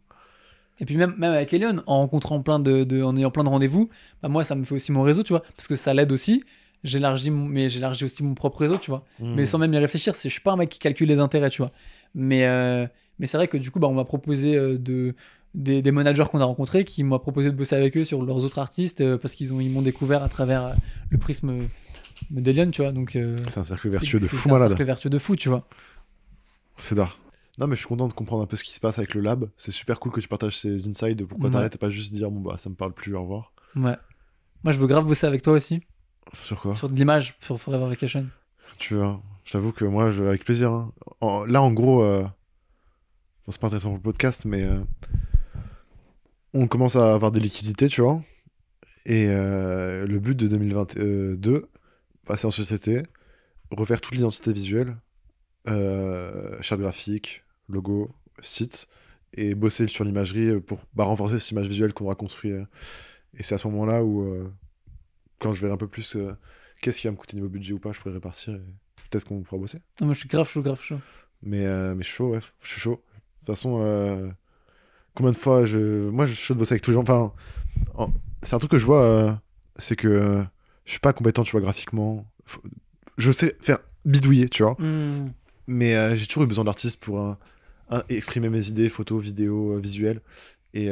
Et 0.81 0.85
puis 0.85 0.97
même, 0.97 1.15
même 1.17 1.33
avec 1.33 1.53
Elion, 1.55 1.83
en 1.87 1.99
rencontrant 2.01 2.43
plein 2.43 2.59
de, 2.59 2.85
de- 2.85 3.03
en 3.03 3.17
ayant 3.17 3.31
plein 3.31 3.45
de 3.45 3.49
rendez-vous, 3.49 3.89
bah 4.23 4.29
moi 4.29 4.45
ça 4.45 4.55
me 4.55 4.65
fait 4.65 4.75
aussi 4.75 4.93
mon 4.93 5.03
réseau, 5.03 5.23
tu 5.23 5.33
vois, 5.33 5.43
parce 5.57 5.67
que 5.69 5.77
ça 5.77 5.95
l'aide 5.95 6.13
aussi. 6.13 6.45
J'élargis, 6.85 7.31
mais 7.31 7.69
j'élargis 7.71 8.05
aussi 8.05 8.23
mon 8.23 8.35
propre 8.35 8.59
réseau, 8.61 8.77
tu 8.77 8.91
vois. 8.91 9.03
Mm. 9.19 9.35
Mais 9.35 9.47
sans 9.47 9.59
même 9.59 9.73
y 9.73 9.79
réfléchir, 9.79 10.15
c'est, 10.15 10.29
je 10.29 10.35
suis 10.35 10.43
pas 10.43 10.53
un 10.53 10.57
mec 10.57 10.69
qui 10.69 10.79
calcule 10.79 11.09
les 11.09 11.19
intérêts, 11.19 11.49
tu 11.49 11.63
vois. 11.63 11.73
Mais, 12.15 12.45
euh, 12.47 12.87
mais 13.19 13.27
c'est 13.27 13.39
vrai 13.39 13.49
que 13.49 13.57
du 13.57 13.71
coup, 13.71 13.79
bah, 13.81 13.89
on 13.89 13.95
m'a 13.95 14.05
proposé 14.05 14.55
euh, 14.55 14.77
de, 14.77 15.15
des, 15.57 15.83
des 15.83 15.91
managers 15.91 16.25
qu'on 16.31 16.41
a 16.41 16.45
rencontrés 16.45 16.85
qui 16.85 17.03
m'ont 17.03 17.19
proposé 17.19 17.51
de 17.51 17.57
bosser 17.57 17.75
avec 17.75 17.97
eux 17.97 18.05
sur 18.05 18.23
leurs 18.25 18.45
autres 18.45 18.59
artistes 18.61 19.01
euh, 19.01 19.19
parce 19.19 19.35
qu'ils 19.35 19.53
ont, 19.53 19.61
ils 19.61 19.71
m'ont 19.71 19.83
découvert 19.83 20.23
à 20.23 20.29
travers 20.29 20.67
euh, 20.67 20.73
le 21.11 21.19
prisme 21.19 21.67
d'Elion, 22.31 22.71
tu 22.71 22.83
vois. 22.83 22.93
Donc 22.93 23.17
euh, 23.17 23.37
C'est 23.49 23.59
un 23.61 23.65
cercle 23.65 23.89
vertueux 23.89 24.21
de 24.21 24.27
fou 24.27 24.37
c'est 24.37 24.51
un 24.51 24.53
malade. 24.53 24.69
cercle 24.69 24.85
vertueux 24.85 25.11
de 25.11 25.19
fou, 25.19 25.35
tu 25.35 25.49
vois. 25.49 25.67
C'est 26.77 26.95
d'art. 26.95 27.19
Non, 27.59 27.67
mais 27.67 27.75
je 27.75 27.81
suis 27.81 27.89
content 27.89 28.07
de 28.07 28.13
comprendre 28.13 28.43
un 28.43 28.47
peu 28.47 28.57
ce 28.57 28.65
qui 28.65 28.75
se 28.75 28.81
passe 28.81 28.99
avec 28.99 29.15
le 29.15 29.23
lab. 29.23 29.49
C'est 29.57 29.71
super 29.71 29.99
cool 29.99 30.13
que 30.13 30.21
tu 30.21 30.29
partages 30.29 30.59
ces 30.59 30.89
insides 30.89 31.17
de 31.17 31.25
pourquoi 31.25 31.49
Ouais. 31.49 31.53
t'arrêtes 31.55 31.75
et 31.75 31.79
pas 31.79 31.89
juste 31.89 32.13
dire 32.13 32.31
bon 32.31 32.41
bah 32.41 32.59
ça 32.59 32.69
me 32.69 32.75
parle 32.75 32.93
plus, 32.93 33.15
au 33.15 33.23
revoir. 33.23 33.53
Ouais. 33.77 33.97
Moi, 34.63 34.73
je 34.73 34.79
veux 34.79 34.87
grave 34.87 35.07
bosser 35.07 35.27
avec 35.27 35.41
toi 35.43 35.55
aussi 35.55 35.81
Sur 36.45 36.61
quoi? 36.61 36.75
Sur 36.75 36.91
de 36.91 36.95
l'image, 36.97 37.35
sur 37.41 37.59
Forever 37.59 37.87
Vacation. 37.89 38.27
Tu 38.79 38.95
veux 38.95 39.03
hein. 39.05 39.23
J'avoue 39.47 39.73
que 39.73 39.85
moi, 39.87 40.11
je, 40.11 40.23
avec 40.25 40.45
plaisir. 40.45 40.71
hein. 40.73 40.93
En- 41.21 41.45
là, 41.45 41.63
en 41.63 41.73
gros, 41.73 42.03
euh, 42.03 42.23
bon, 42.25 43.51
c'est 43.53 43.61
pas 43.61 43.69
intéressant 43.69 43.89
pour 43.91 43.97
le 43.99 44.03
podcast, 44.03 44.45
mais 44.45 44.65
euh, 44.65 44.81
on 46.61 46.69
commence 46.69 46.97
à 46.97 47.15
avoir 47.15 47.31
des 47.33 47.41
liquidités, 47.41 47.89
tu 47.89 48.01
vois. 48.01 48.23
Et 49.05 49.27
euh, 49.29 50.07
le 50.07 50.19
but 50.19 50.35
de 50.35 50.49
2022, 50.49 51.69
passer 52.25 52.47
en 52.47 52.51
société, 52.51 53.03
refaire 53.71 54.01
toute 54.01 54.15
l'identité 54.15 54.53
visuelle, 54.53 54.97
euh, 55.69 56.61
charte 56.63 56.81
graphique, 56.81 57.45
logo, 57.69 58.11
site, 58.41 58.89
et 59.35 59.55
bosser 59.55 59.87
sur 59.89 60.05
l'imagerie 60.05 60.61
pour 60.61 60.81
bah, 60.95 61.05
renforcer 61.05 61.39
cette 61.39 61.51
image 61.51 61.69
visuelle 61.69 61.93
qu'on 61.93 62.07
aura 62.07 62.15
construit. 62.15 62.53
euh. 62.53 62.65
Et 63.39 63.43
c'est 63.43 63.55
à 63.55 63.59
ce 63.59 63.69
moment-là 63.69 64.03
où, 64.03 64.23
euh, 64.23 64.51
quand 65.39 65.53
je 65.53 65.61
verrai 65.61 65.75
un 65.75 65.77
peu 65.79 65.89
plus 65.89 66.17
euh, 66.17 66.33
qu'est-ce 66.81 67.01
qui 67.01 67.07
va 67.07 67.11
me 67.11 67.17
coûter 67.17 67.37
niveau 67.37 67.49
budget 67.49 67.75
ou 67.75 67.79
pas, 67.79 67.93
je 67.93 68.01
pourrais 68.01 68.15
répartir 68.15 68.55
et 68.55 68.61
peut-être 69.11 69.25
qu'on 69.27 69.43
pourra 69.43 69.61
bosser. 69.61 69.79
Non, 70.01 70.07
moi, 70.07 70.15
je 70.15 70.21
suis 70.21 70.29
grave 70.29 70.49
chaud, 70.49 70.63
grave 70.63 70.81
chaud. 70.81 70.99
Mais, 71.43 71.67
euh, 71.67 71.95
mais 71.95 72.03
je 72.03 72.09
suis 72.09 72.17
chaud, 72.17 72.31
ouais, 72.31 72.41
je 72.63 72.69
suis 72.69 72.81
chaud. 72.81 73.03
De 73.05 73.39
toute 73.41 73.47
façon, 73.55 73.83
euh, 73.83 74.29
combien 75.17 75.33
de 75.33 75.37
fois 75.37 75.65
je. 75.65 76.09
Moi, 76.11 76.27
je 76.27 76.33
suis 76.35 76.45
chaud 76.47 76.55
de 76.55 76.59
bosser 76.61 76.75
avec 76.75 76.83
tous 76.83 76.91
les 76.93 76.95
gens. 76.95 77.03
Enfin, 77.03 77.33
en- 77.97 78.13
c'est 78.43 78.55
un 78.55 78.59
truc 78.59 78.71
que 78.71 78.79
je 78.79 78.87
vois, 78.87 79.03
euh, 79.03 79.33
c'est 79.77 79.97
que 79.97 80.07
euh, 80.09 80.43
je 80.85 80.91
suis 80.93 81.01
pas 81.01 81.13
compétent, 81.13 81.43
tu 81.43 81.53
vois, 81.53 81.61
graphiquement. 81.61 82.25
Faut- 82.45 82.63
Je 83.19 83.33
sais 83.33 83.57
faire 83.61 83.79
bidouiller, 84.05 84.49
tu 84.49 84.63
vois. 84.63 84.77
Hmm. 84.79 85.33
Mais 85.67 85.97
euh, 85.97 86.15
j'ai 86.15 86.27
toujours 86.27 86.45
eu 86.45 86.47
besoin 86.47 86.65
d'artistes 86.65 87.01
pour 87.01 87.21
euh, 87.21 87.33
un- 87.91 88.03
exprimer 88.09 88.49
mes 88.51 88.69
idées, 88.69 88.89
photos, 88.89 89.21
vidéos, 89.23 89.77
visuels. 89.77 90.21
Et 90.75 90.89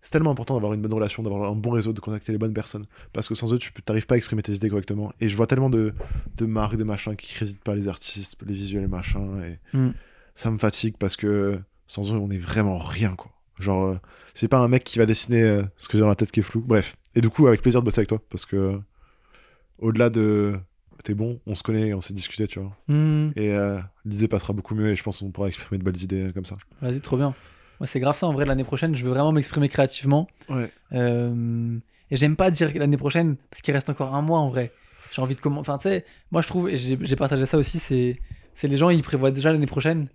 c'est 0.00 0.10
tellement 0.12 0.30
important 0.30 0.54
d'avoir 0.54 0.72
une 0.72 0.80
bonne 0.82 0.94
relation, 0.94 1.22
d'avoir 1.22 1.50
un 1.50 1.56
bon 1.56 1.70
réseau, 1.70 1.92
de 1.92 2.00
contacter 2.00 2.30
les 2.32 2.38
bonnes 2.38 2.54
personnes. 2.54 2.86
Parce 3.12 3.28
que 3.28 3.34
sans 3.34 3.52
eux, 3.52 3.58
tu 3.58 3.72
t'arrives 3.84 4.06
pas 4.06 4.14
à 4.14 4.16
exprimer 4.18 4.42
tes 4.42 4.52
idées 4.52 4.68
correctement. 4.70 5.12
Et 5.20 5.28
je 5.28 5.36
vois 5.36 5.46
tellement 5.46 5.68
de, 5.70 5.92
de 6.36 6.46
marques, 6.46 6.76
de 6.76 6.84
machins 6.84 7.16
qui 7.16 7.34
créditent 7.34 7.62
pas 7.64 7.74
les 7.74 7.88
artistes, 7.88 8.36
les 8.46 8.54
visuels 8.54 8.84
et 8.84 8.88
machins. 8.88 9.42
Et 9.42 9.76
Mm. 9.76 9.90
ça 10.34 10.50
me 10.50 10.58
fatigue 10.58 10.94
parce 10.98 11.16
que 11.16 11.58
sans 11.86 12.12
eux, 12.12 12.18
on 12.18 12.30
est 12.30 12.38
vraiment 12.38 12.78
rien, 12.78 13.14
quoi. 13.14 13.32
Genre, 13.58 13.84
euh, 13.86 13.98
c'est 14.34 14.48
pas 14.48 14.58
un 14.58 14.68
mec 14.68 14.84
qui 14.84 14.98
va 14.98 15.06
dessiner 15.06 15.42
euh, 15.42 15.62
ce 15.76 15.88
que 15.88 15.96
j'ai 15.96 16.00
dans 16.00 16.08
la 16.08 16.14
tête 16.14 16.30
qui 16.30 16.40
est 16.40 16.42
flou. 16.42 16.60
Bref. 16.60 16.96
Et 17.14 17.20
du 17.20 17.30
coup, 17.30 17.46
avec 17.46 17.62
plaisir 17.62 17.80
de 17.80 17.84
bosser 17.86 18.00
avec 18.00 18.08
toi. 18.08 18.20
Parce 18.28 18.44
que 18.44 18.56
euh, 18.56 18.78
au-delà 19.78 20.10
de 20.10 20.54
t'es 21.04 21.14
bon, 21.14 21.40
on 21.46 21.54
se 21.54 21.62
connaît, 21.62 21.94
on 21.94 22.00
s'est 22.00 22.14
discuté, 22.14 22.46
tu 22.48 22.58
vois. 22.58 22.76
Hmm. 22.88 23.30
Et 23.36 23.50
euh, 23.50 23.78
l'idée 24.04 24.28
passera 24.28 24.52
beaucoup 24.52 24.74
mieux 24.74 24.88
et 24.88 24.96
je 24.96 25.02
pense 25.02 25.20
qu'on 25.20 25.30
pourra 25.30 25.48
exprimer 25.48 25.78
de 25.78 25.84
belles 25.84 26.02
idées 26.02 26.32
comme 26.34 26.44
ça. 26.44 26.56
Vas-y, 26.82 27.00
trop 27.00 27.16
bien. 27.16 27.32
Moi, 27.78 27.86
c'est 27.86 28.00
grave 28.00 28.16
ça 28.16 28.26
en 28.26 28.32
vrai. 28.32 28.44
L'année 28.44 28.64
prochaine, 28.64 28.94
je 28.96 29.04
veux 29.04 29.10
vraiment 29.10 29.32
m'exprimer 29.32 29.68
créativement. 29.68 30.26
Ouais. 30.48 30.70
Et 32.10 32.16
j'aime 32.16 32.36
pas 32.36 32.50
dire 32.50 32.70
l'année 32.74 32.96
prochaine 32.96 33.36
parce 33.50 33.62
qu'il 33.62 33.74
reste 33.74 33.88
encore 33.90 34.14
un 34.14 34.22
mois 34.22 34.38
en 34.38 34.48
vrai. 34.48 34.72
J'ai 35.12 35.22
envie 35.22 35.34
de 35.34 35.40
comment. 35.40 35.60
Enfin, 35.60 35.78
tu 35.78 35.84
sais, 35.84 36.04
moi 36.30 36.42
je 36.42 36.48
trouve, 36.48 36.68
et 36.68 36.78
j'ai 36.78 36.98
j'ai 37.00 37.16
partagé 37.16 37.46
ça 37.46 37.58
aussi, 37.58 37.78
c'est 37.78 38.20
c'est 38.54 38.68
les 38.68 38.76
gens 38.76 38.90
ils 38.90 39.02
prévoient 39.02 39.30
déjà 39.30 39.52
l'année 39.52 39.66
prochaine, 39.66 40.08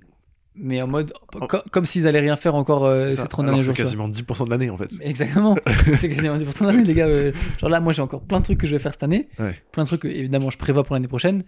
mais 0.55 0.81
en 0.81 0.87
mode 0.87 1.13
co- 1.49 1.57
comme 1.71 1.85
s'ils 1.85 2.07
allaient 2.07 2.19
rien 2.19 2.35
faire 2.35 2.55
encore 2.55 2.85
euh, 2.85 3.09
ces 3.09 3.17
30 3.27 3.33
Alors 3.39 3.45
derniers 3.51 3.63
jours. 3.63 3.75
c'est 3.75 3.83
quasiment 3.83 4.07
10% 4.09 4.45
de 4.45 4.49
l'année 4.49 4.69
en 4.69 4.77
fait. 4.77 4.89
Exactement. 5.01 5.55
c'est 5.99 6.09
quasiment 6.09 6.37
10% 6.37 6.61
de 6.61 6.65
l'année, 6.67 6.83
les 6.83 6.93
gars. 6.93 7.07
euh, 7.07 7.31
genre 7.59 7.69
là, 7.69 7.79
moi 7.79 7.93
j'ai 7.93 8.01
encore 8.01 8.21
plein 8.21 8.39
de 8.39 8.43
trucs 8.45 8.59
que 8.59 8.67
je 8.67 8.73
vais 8.75 8.79
faire 8.79 8.91
cette 8.93 9.03
année. 9.03 9.29
Ouais. 9.39 9.55
Plein 9.71 9.83
de 9.83 9.87
trucs 9.87 10.01
que 10.01 10.07
évidemment 10.07 10.49
je 10.49 10.57
prévois 10.57 10.83
pour 10.83 10.93
l'année 10.95 11.07
prochaine. 11.07 11.43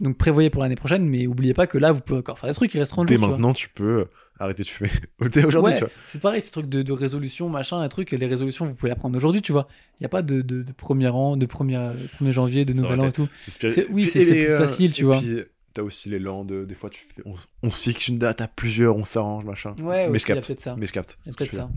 Donc 0.00 0.16
prévoyez 0.16 0.48
pour 0.50 0.62
l'année 0.62 0.76
prochaine, 0.76 1.08
mais 1.08 1.26
oubliez 1.26 1.54
pas 1.54 1.66
que 1.66 1.76
là 1.78 1.90
vous 1.92 2.00
pouvez 2.00 2.20
encore 2.20 2.38
faire 2.38 2.48
des 2.48 2.54
trucs 2.54 2.70
qui 2.70 2.78
resteront 2.78 3.04
Dès 3.04 3.16
jour. 3.16 3.28
maintenant, 3.28 3.52
tu 3.52 3.68
peux 3.68 4.00
euh, 4.00 4.04
arrêter 4.38 4.62
de 4.62 4.68
fumer. 4.68 4.90
Aujourd'hui, 5.44 5.74
Ouais, 5.74 5.80
c'est 6.06 6.20
pareil, 6.20 6.40
ce 6.40 6.52
truc 6.52 6.68
de, 6.68 6.82
de 6.82 6.92
résolution, 6.92 7.48
machin, 7.48 7.80
un 7.80 7.88
truc, 7.88 8.12
les 8.12 8.26
résolutions, 8.26 8.64
vous 8.66 8.74
pouvez 8.74 8.90
les 8.90 8.96
prendre 8.96 9.16
aujourd'hui, 9.16 9.42
tu 9.42 9.50
vois. 9.50 9.66
Il 9.98 10.02
n'y 10.02 10.06
a 10.06 10.08
pas 10.08 10.22
de, 10.22 10.40
de, 10.40 10.62
de 10.62 10.72
premier 10.72 11.08
an, 11.08 11.36
de 11.36 11.46
1er, 11.46 11.94
1er 12.20 12.30
janvier, 12.30 12.64
de 12.64 12.72
nouvel 12.74 12.98
la 12.98 13.04
an 13.04 13.08
et 13.08 13.12
tout. 13.12 13.28
C'est 13.34 13.88
oui, 13.90 14.06
c'est- 14.06 14.24
plus 14.24 14.46
euh, 14.46 14.58
facile, 14.58 14.92
tu 14.92 15.02
et 15.02 15.04
vois. 15.04 15.18
puis, 15.18 15.38
t'as 15.74 15.82
aussi 15.82 16.08
l'élan 16.08 16.44
de. 16.44 16.64
Des 16.64 16.74
fois, 16.74 16.90
tu 16.90 17.06
fais, 17.14 17.22
on, 17.24 17.34
on 17.62 17.70
se 17.70 17.76
fixe 17.78 18.08
une 18.08 18.18
date 18.18 18.40
à 18.40 18.48
plusieurs, 18.48 18.96
on 18.96 19.04
s'arrange, 19.04 19.44
machin. 19.44 19.74
Ouais, 19.80 20.08
mais 20.08 20.16
aussi, 20.16 20.26
je 20.26 20.32
il 20.32 20.34
y 20.36 20.38
a 20.38 20.42
capte. 20.42 20.60
ça. 20.60 20.76
Mais 20.76 20.86
je 20.86 20.92
capte. 20.92 21.18
Y 21.26 21.30
a 21.30 21.32
peut-être 21.32 21.52
ça. 21.54 21.70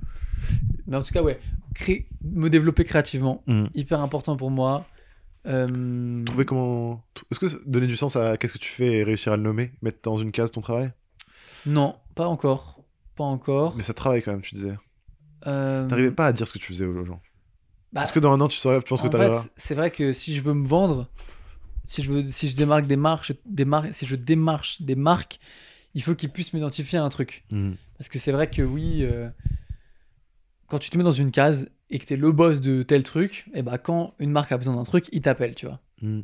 Mais 0.88 0.98
en 0.98 1.04
tout 1.04 1.14
cas, 1.14 1.22
ouais, 1.22 1.40
créer, 1.76 2.08
me 2.24 2.50
développer 2.50 2.84
créativement, 2.84 3.44
Mhm. 3.48 3.70
hyper 3.76 4.00
important 4.02 4.36
pour 4.38 4.50
moi. 4.52 4.86
Euh. 5.48 6.24
Trouver 6.26 6.46
comment. 6.46 7.04
Est-ce 7.32 7.40
que 7.40 7.48
donner 7.70 7.88
du 7.88 7.96
sens 7.96 8.16
à 8.16 8.38
qu'est-ce 8.38 8.54
que 8.54 8.58
tu 8.60 8.70
fais 8.70 8.98
et 9.00 9.04
réussir 9.04 9.34
à 9.34 9.38
le 9.38 9.44
nommer 9.44 9.72
Mettre 9.82 10.00
dans 10.04 10.18
une 10.18 10.32
case 10.32 10.52
ton 10.52 10.62
travail? 10.62 10.92
Non, 11.66 11.96
pas 12.16 12.28
encore. 12.28 12.84
Pas 13.16 13.24
encore. 13.24 13.76
Mais 13.76 13.84
ça 13.84 13.94
travaille 13.94 14.22
quand 14.22 14.32
même, 14.32 14.42
tu 14.42 14.56
disais. 14.56 14.76
Euh, 15.48 15.88
T'arrivais 15.88 16.12
pas 16.12 16.28
à 16.28 16.32
dire 16.34 16.48
ce 16.48 16.54
que 16.54 16.60
tu 16.60 16.68
faisais 16.68 16.86
aux 16.86 17.06
gens. 17.06 17.22
bah, 17.94 18.04
Est-ce 18.04 18.14
que 18.14 18.20
dans 18.20 18.32
un 18.32 18.40
an, 18.42 18.48
tu 18.48 18.58
saurais, 18.58 18.80
tu 18.80 18.86
penses 18.90 19.02
que 19.02 19.08
t'arriveras 19.08 19.46
c'est 19.58 19.74
vrai 19.76 19.90
que 19.92 20.14
si 20.14 20.36
je 20.36 20.42
veux 20.42 20.54
me 20.54 20.68
vendre, 20.68 21.08
si 21.84 22.04
je 22.04 22.12
veux, 22.12 22.24
si 22.24 22.48
je 22.48 22.56
démarque 22.56 22.86
des 22.88 22.96
marques, 22.96 23.34
des 23.46 23.66
marques, 23.66 23.94
si 23.94 24.06
je 24.06 24.16
démarche 24.16 24.82
des 24.82 24.96
marques, 24.96 25.40
il 25.94 26.02
faut 26.04 26.16
qu'ils 26.16 26.30
puissent 26.32 26.54
m'identifier 26.54 27.00
à 27.00 27.04
un 27.04 27.10
truc. 27.10 27.44
Mhm. 27.52 27.76
Parce 27.98 28.10
que 28.10 28.20
c'est 28.20 28.32
vrai 28.32 28.50
que 28.50 28.62
oui, 28.62 29.00
euh, 29.04 29.30
quand 30.68 30.80
tu 30.80 30.90
te 30.90 30.98
mets 30.98 31.04
dans 31.04 31.12
une 31.12 31.32
case 31.32 31.70
et 31.90 32.00
que 32.00 32.06
t'es 32.06 32.16
le 32.16 32.32
boss 32.32 32.62
de 32.62 32.84
tel 32.84 33.04
truc, 33.04 33.46
et 33.54 33.62
bah 33.62 33.78
quand 33.78 34.14
une 34.20 34.32
marque 34.32 34.52
a 34.52 34.58
besoin 34.58 34.76
d'un 34.76 34.84
truc, 34.84 35.08
il 35.12 35.22
t'appelle, 35.22 35.56
tu 35.56 35.66
vois. 35.66 35.80
Mhm. 36.02 36.24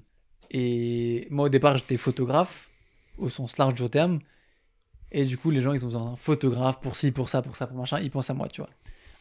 Et 0.52 1.28
moi 1.30 1.46
au 1.48 1.50
départ 1.50 1.78
j'étais 1.78 1.98
photographe 1.98 2.72
au 3.18 3.30
sens 3.30 3.58
large 3.58 3.74
du 3.74 3.90
terme. 3.90 4.20
Et 5.12 5.26
du 5.26 5.38
coup 5.38 5.52
les 5.52 5.62
gens 5.62 5.74
ils 5.74 5.84
ont 5.84 5.88
besoin 5.90 6.06
d'un 6.06 6.16
photographe 6.16 6.80
pour 6.80 6.96
ci, 6.96 7.12
pour 7.12 7.28
ça, 7.30 7.42
pour 7.42 7.56
ça, 7.56 7.68
pour 7.68 7.78
machin, 7.78 8.00
ils 8.00 8.12
pensent 8.12 8.30
à 8.30 8.34
moi, 8.34 8.48
tu 8.48 8.62
vois. 8.62 8.70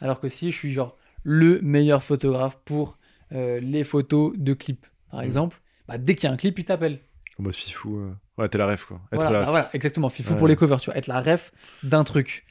Alors 0.00 0.20
que 0.20 0.28
si 0.28 0.52
je 0.52 0.56
suis 0.56 0.72
genre 0.72 0.96
le 1.24 1.60
meilleur 1.62 2.02
photographe 2.04 2.58
pour 2.64 2.98
euh, 3.32 3.58
les 3.60 3.82
photos 3.82 4.32
de 4.36 4.54
clips, 4.54 4.86
par 5.10 5.20
Mhm. 5.20 5.26
exemple, 5.26 5.60
bah, 5.88 5.98
dès 5.98 6.14
qu'il 6.14 6.24
y 6.28 6.30
a 6.30 6.32
un 6.32 6.36
clip, 6.36 6.58
il 6.58 6.64
t'appelle. 6.64 7.00
En 7.38 7.42
mode 7.42 7.54
fifou. 7.54 7.98
euh, 7.98 8.12
Ouais, 8.38 8.48
t'es 8.48 8.58
la 8.58 8.66
ref, 8.66 8.84
quoi. 8.86 9.00
Être 9.12 9.20
Voilà, 9.20 9.30
la 9.30 9.38
bah 9.38 9.44
ref. 9.46 9.50
voilà, 9.50 9.70
exactement. 9.74 10.08
Fifou 10.08 10.32
Ouais. 10.32 10.38
pour 10.38 10.48
les 10.48 10.56
covers, 10.56 10.80
tu 10.80 10.86
vois, 10.90 10.96
être 10.98 11.06
la 11.06 11.20
ref 11.22 11.52
d'un 11.82 12.04
truc. 12.04 12.44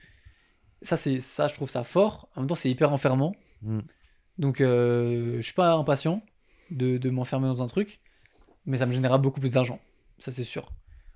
Ça, 0.82 0.98
c'est 0.98 1.20
ça, 1.20 1.48
je 1.48 1.54
trouve 1.54 1.70
ça 1.70 1.84
fort. 1.84 2.30
En 2.36 2.42
même 2.42 2.48
temps, 2.48 2.56
c'est 2.56 2.70
hyper 2.70 2.92
enfermant. 2.92 3.36
Mm. 3.62 3.80
Donc, 4.38 4.62
euh, 4.62 5.38
je 5.38 5.42
suis 5.42 5.54
pas 5.54 5.74
impatient 5.74 6.22
de, 6.72 6.98
de 6.98 7.10
m'enfermer 7.10 7.48
dans 7.48 7.64
un 7.64 7.68
truc, 7.68 8.00
mais 8.66 8.78
ça 8.78 8.86
me 8.86 8.92
générera 8.92 9.18
beaucoup 9.18 9.40
plus 9.40 9.52
d'argent. 9.52 9.80
Ça, 10.20 10.32
c'est 10.32 10.44
sûr. 10.44 10.72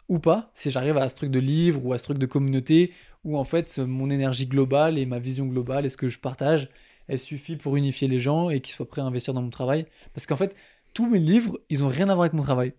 Ou 0.07 0.17
pas, 0.19 0.51
si 0.55 0.71
j'arrive 0.71 0.97
à 0.97 1.07
ce 1.09 1.15
truc 1.15 1.29
de 1.29 1.39
livre 1.39 1.85
ou 1.85 1.93
à 1.93 1.97
ce 1.99 2.03
truc 2.05 2.17
de 2.17 2.25
communauté, 2.25 2.93
où 3.23 3.37
en 3.37 3.43
fait, 3.43 3.77
mon 3.77 4.09
énergie 4.09 4.47
globale 4.47 4.97
et 4.97 5.05
ma 5.05 5.19
vision 5.19 5.45
globale 5.45 5.85
et 5.85 5.89
ce 5.89 5.97
que 5.97 6.07
je 6.07 6.17
partage, 6.19 6.69
elle 7.07 7.19
suffit 7.19 7.55
pour 7.57 7.75
unifier 7.75 8.07
les 8.07 8.19
gens 8.19 8.49
et 8.49 8.59
qu'ils 8.59 8.73
soient 8.73 8.87
prêts 8.87 9.01
à 9.01 9.05
investir 9.05 9.33
dans 9.33 9.41
mon 9.41 9.49
travail. 9.49 9.85
Parce 10.13 10.25
qu'en 10.25 10.35
fait, 10.37 10.55
tous 10.93 11.09
mes 11.09 11.19
livres, 11.19 11.59
ils 11.69 11.83
ont 11.83 11.87
rien 11.87 12.09
à 12.09 12.13
voir 12.15 12.21
avec 12.25 12.33
mon 12.33 12.43
travail. 12.43 12.73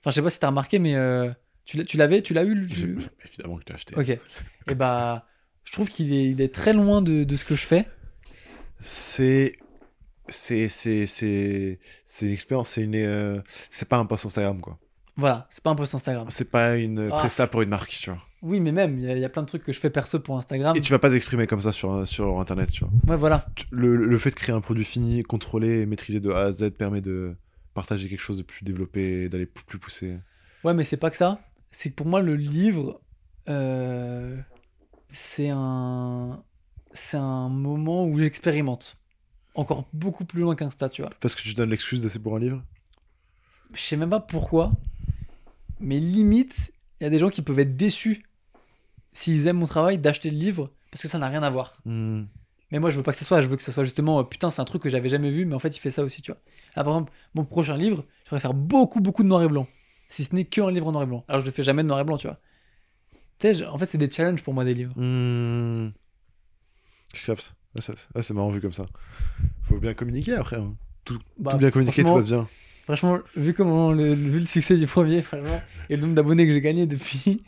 Enfin, 0.00 0.10
je 0.10 0.14
sais 0.16 0.22
pas 0.22 0.30
si 0.30 0.40
t'as 0.40 0.48
remarqué, 0.48 0.78
mais 0.78 0.94
euh, 0.96 1.30
tu 1.64 1.76
l'as- 1.76 1.84
tu 1.84 1.96
l'avais, 1.96 2.22
tu 2.22 2.32
l'as 2.34 2.44
eu 2.44 2.66
tu- 2.66 2.98
Évidemment 3.26 3.58
que 3.58 3.64
t'as 3.64 3.74
acheté. 3.74 3.94
Ok. 3.96 4.08
Et 4.68 4.74
bah, 4.74 5.26
je 5.64 5.72
trouve 5.72 5.88
qu'il 5.88 6.12
est, 6.12 6.30
il 6.30 6.40
est 6.40 6.54
très 6.54 6.72
loin 6.72 7.02
de, 7.02 7.24
de 7.24 7.36
ce 7.36 7.44
que 7.44 7.54
je 7.54 7.66
fais. 7.66 7.86
C'est. 8.78 9.56
C'est. 10.28 10.68
C'est. 10.68 11.06
C'est. 11.06 11.78
C'est 12.04 12.26
une 12.26 12.32
expérience. 12.32 12.70
C'est 12.70 12.82
une. 12.82 12.94
euh, 12.96 13.40
C'est 13.68 13.88
pas 13.88 13.96
un 13.98 14.06
post 14.06 14.26
Instagram, 14.26 14.60
quoi. 14.60 14.78
Voilà, 15.16 15.46
c'est 15.50 15.62
pas 15.62 15.70
un 15.70 15.74
post 15.74 15.94
Instagram. 15.94 16.26
C'est 16.30 16.50
pas 16.50 16.76
une 16.76 17.10
Ah. 17.12 17.18
presta 17.18 17.46
pour 17.46 17.60
une 17.62 17.68
marque, 17.68 17.90
tu 17.90 18.10
vois. 18.10 18.22
Oui, 18.42 18.58
mais 18.60 18.72
même, 18.72 18.98
il 18.98 19.04
y, 19.04 19.10
a- 19.10 19.16
il 19.16 19.20
y 19.20 19.24
a 19.24 19.28
plein 19.28 19.42
de 19.42 19.46
trucs 19.46 19.64
que 19.64 19.72
je 19.72 19.78
fais 19.78 19.90
perso 19.90 20.18
pour 20.20 20.38
Instagram. 20.38 20.74
Et 20.76 20.80
tu 20.80 20.90
vas 20.92 20.98
pas 20.98 21.10
t'exprimer 21.10 21.46
comme 21.46 21.60
ça 21.60 21.72
sur, 21.72 22.06
sur 22.08 22.40
internet, 22.40 22.70
tu 22.70 22.84
vois. 22.84 22.92
Ouais, 23.08 23.16
voilà. 23.16 23.46
Le, 23.70 23.96
le 23.96 24.18
fait 24.18 24.30
de 24.30 24.34
créer 24.36 24.54
un 24.54 24.60
produit 24.62 24.84
fini, 24.84 25.22
contrôlé 25.22 25.80
et 25.80 25.86
maîtrisé 25.86 26.20
de 26.20 26.30
A 26.30 26.44
à 26.44 26.50
Z 26.50 26.70
permet 26.70 27.00
de 27.02 27.36
partager 27.74 28.08
quelque 28.08 28.20
chose 28.20 28.38
de 28.38 28.42
plus 28.42 28.64
développé, 28.64 29.28
d'aller 29.28 29.46
plus 29.46 29.78
poussé. 29.78 30.18
Ouais, 30.64 30.72
mais 30.74 30.84
c'est 30.84 30.96
pas 30.96 31.10
que 31.10 31.16
ça. 31.18 31.40
C'est 31.70 31.90
que 31.90 31.94
pour 31.94 32.06
moi, 32.06 32.22
le 32.22 32.34
livre, 32.34 33.00
euh, 33.48 34.36
c'est 35.10 35.50
un, 35.50 36.42
c'est 36.92 37.16
un 37.18 37.48
moment 37.50 38.06
où 38.06 38.18
j'expérimente. 38.18 38.96
Encore 39.54 39.86
beaucoup 39.92 40.24
plus 40.24 40.40
loin 40.40 40.54
qu'Insta, 40.56 40.88
tu 40.88 41.02
vois. 41.02 41.10
Parce 41.20 41.34
que 41.34 41.42
tu 41.42 41.52
donnes 41.54 41.70
l'excuse 41.70 42.00
de 42.00 42.08
c'est 42.08 42.18
pour 42.20 42.36
un 42.36 42.38
livre? 42.38 42.62
Je 43.74 43.80
sais 43.80 43.96
même 43.96 44.10
pas 44.10 44.20
pourquoi, 44.20 44.72
mais 45.78 46.00
limite, 46.00 46.72
il 47.00 47.04
y 47.04 47.06
a 47.06 47.10
des 47.10 47.18
gens 47.18 47.30
qui 47.30 47.42
peuvent 47.42 47.58
être 47.58 47.76
déçus 47.76 48.24
s'ils 49.12 49.46
aiment 49.46 49.58
mon 49.58 49.66
travail 49.66 49.98
d'acheter 49.98 50.30
le 50.30 50.36
livre 50.36 50.70
parce 50.90 51.02
que 51.02 51.08
ça 51.08 51.18
n'a 51.18 51.28
rien 51.28 51.42
à 51.42 51.50
voir. 51.50 51.76
Hmm. 51.84 52.24
Mais 52.72 52.78
moi, 52.78 52.90
je 52.90 52.96
veux 52.96 53.02
pas 53.02 53.12
que 53.12 53.18
ça 53.18 53.24
soit. 53.24 53.42
Je 53.42 53.48
veux 53.48 53.56
que 53.56 53.62
ça 53.62 53.72
soit 53.72 53.84
justement, 53.84 54.20
euh, 54.20 54.22
putain, 54.22 54.50
c'est 54.50 54.60
un 54.60 54.64
truc 54.64 54.82
que 54.82 54.90
j'avais 54.90 55.08
jamais 55.08 55.30
vu, 55.30 55.44
mais 55.44 55.54
en 55.54 55.58
fait, 55.58 55.76
il 55.76 55.80
fait 55.80 55.90
ça 55.90 56.02
aussi, 56.04 56.22
tu 56.22 56.30
vois. 56.30 56.40
Ah, 56.76 56.84
par 56.84 56.92
exemple, 56.94 57.12
mon 57.34 57.44
prochain 57.44 57.76
livre, 57.76 58.04
je 58.26 58.34
vais 58.34 58.40
faire 58.40 58.54
beaucoup, 58.54 59.00
beaucoup 59.00 59.22
de 59.24 59.28
noir 59.28 59.42
et 59.42 59.48
blanc. 59.48 59.66
Si 60.08 60.24
ce 60.24 60.34
n'est 60.34 60.44
que 60.44 60.60
un 60.60 60.70
livre 60.70 60.86
en 60.88 60.92
noir 60.92 61.04
et 61.04 61.06
blanc. 61.06 61.24
Alors, 61.28 61.40
je 61.40 61.46
le 61.46 61.52
fais 61.52 61.62
jamais 61.64 61.82
de 61.82 61.88
noir 61.88 61.98
et 62.00 62.04
blanc, 62.04 62.16
tu 62.16 62.26
vois. 62.28 62.38
Tu 63.38 63.54
sais, 63.54 63.66
en 63.66 63.78
fait, 63.78 63.86
c'est 63.86 63.98
des 63.98 64.10
challenges 64.10 64.42
pour 64.42 64.54
moi, 64.54 64.64
des 64.64 64.74
livres. 64.74 64.92
Hmm. 64.96 65.90
Je 67.14 67.26
capte. 67.26 67.54
Ouais, 67.74 67.80
ça- 67.80 67.94
ouais, 68.14 68.22
c'est 68.22 68.34
marrant 68.34 68.50
vu 68.50 68.60
comme 68.60 68.72
ça. 68.72 68.86
Faut 69.64 69.78
bien 69.78 69.94
communiquer 69.94 70.34
après. 70.34 70.56
hein. 70.56 70.74
Bah, 71.38 71.52
Tout 71.52 71.58
bien 71.58 71.70
communiqué, 71.70 72.04
tout 72.04 72.14
passe 72.14 72.26
bien. 72.26 72.48
Franchement, 72.84 73.18
vu, 73.36 73.54
comment 73.54 73.92
le, 73.92 74.14
vu 74.14 74.38
le 74.40 74.44
succès 74.44 74.76
du 74.76 74.86
premier, 74.86 75.22
franchement, 75.22 75.60
et 75.88 75.96
le 75.96 76.02
nombre 76.02 76.14
d'abonnés 76.14 76.46
que 76.46 76.52
j'ai 76.52 76.60
gagné 76.60 76.86
depuis, 76.86 77.40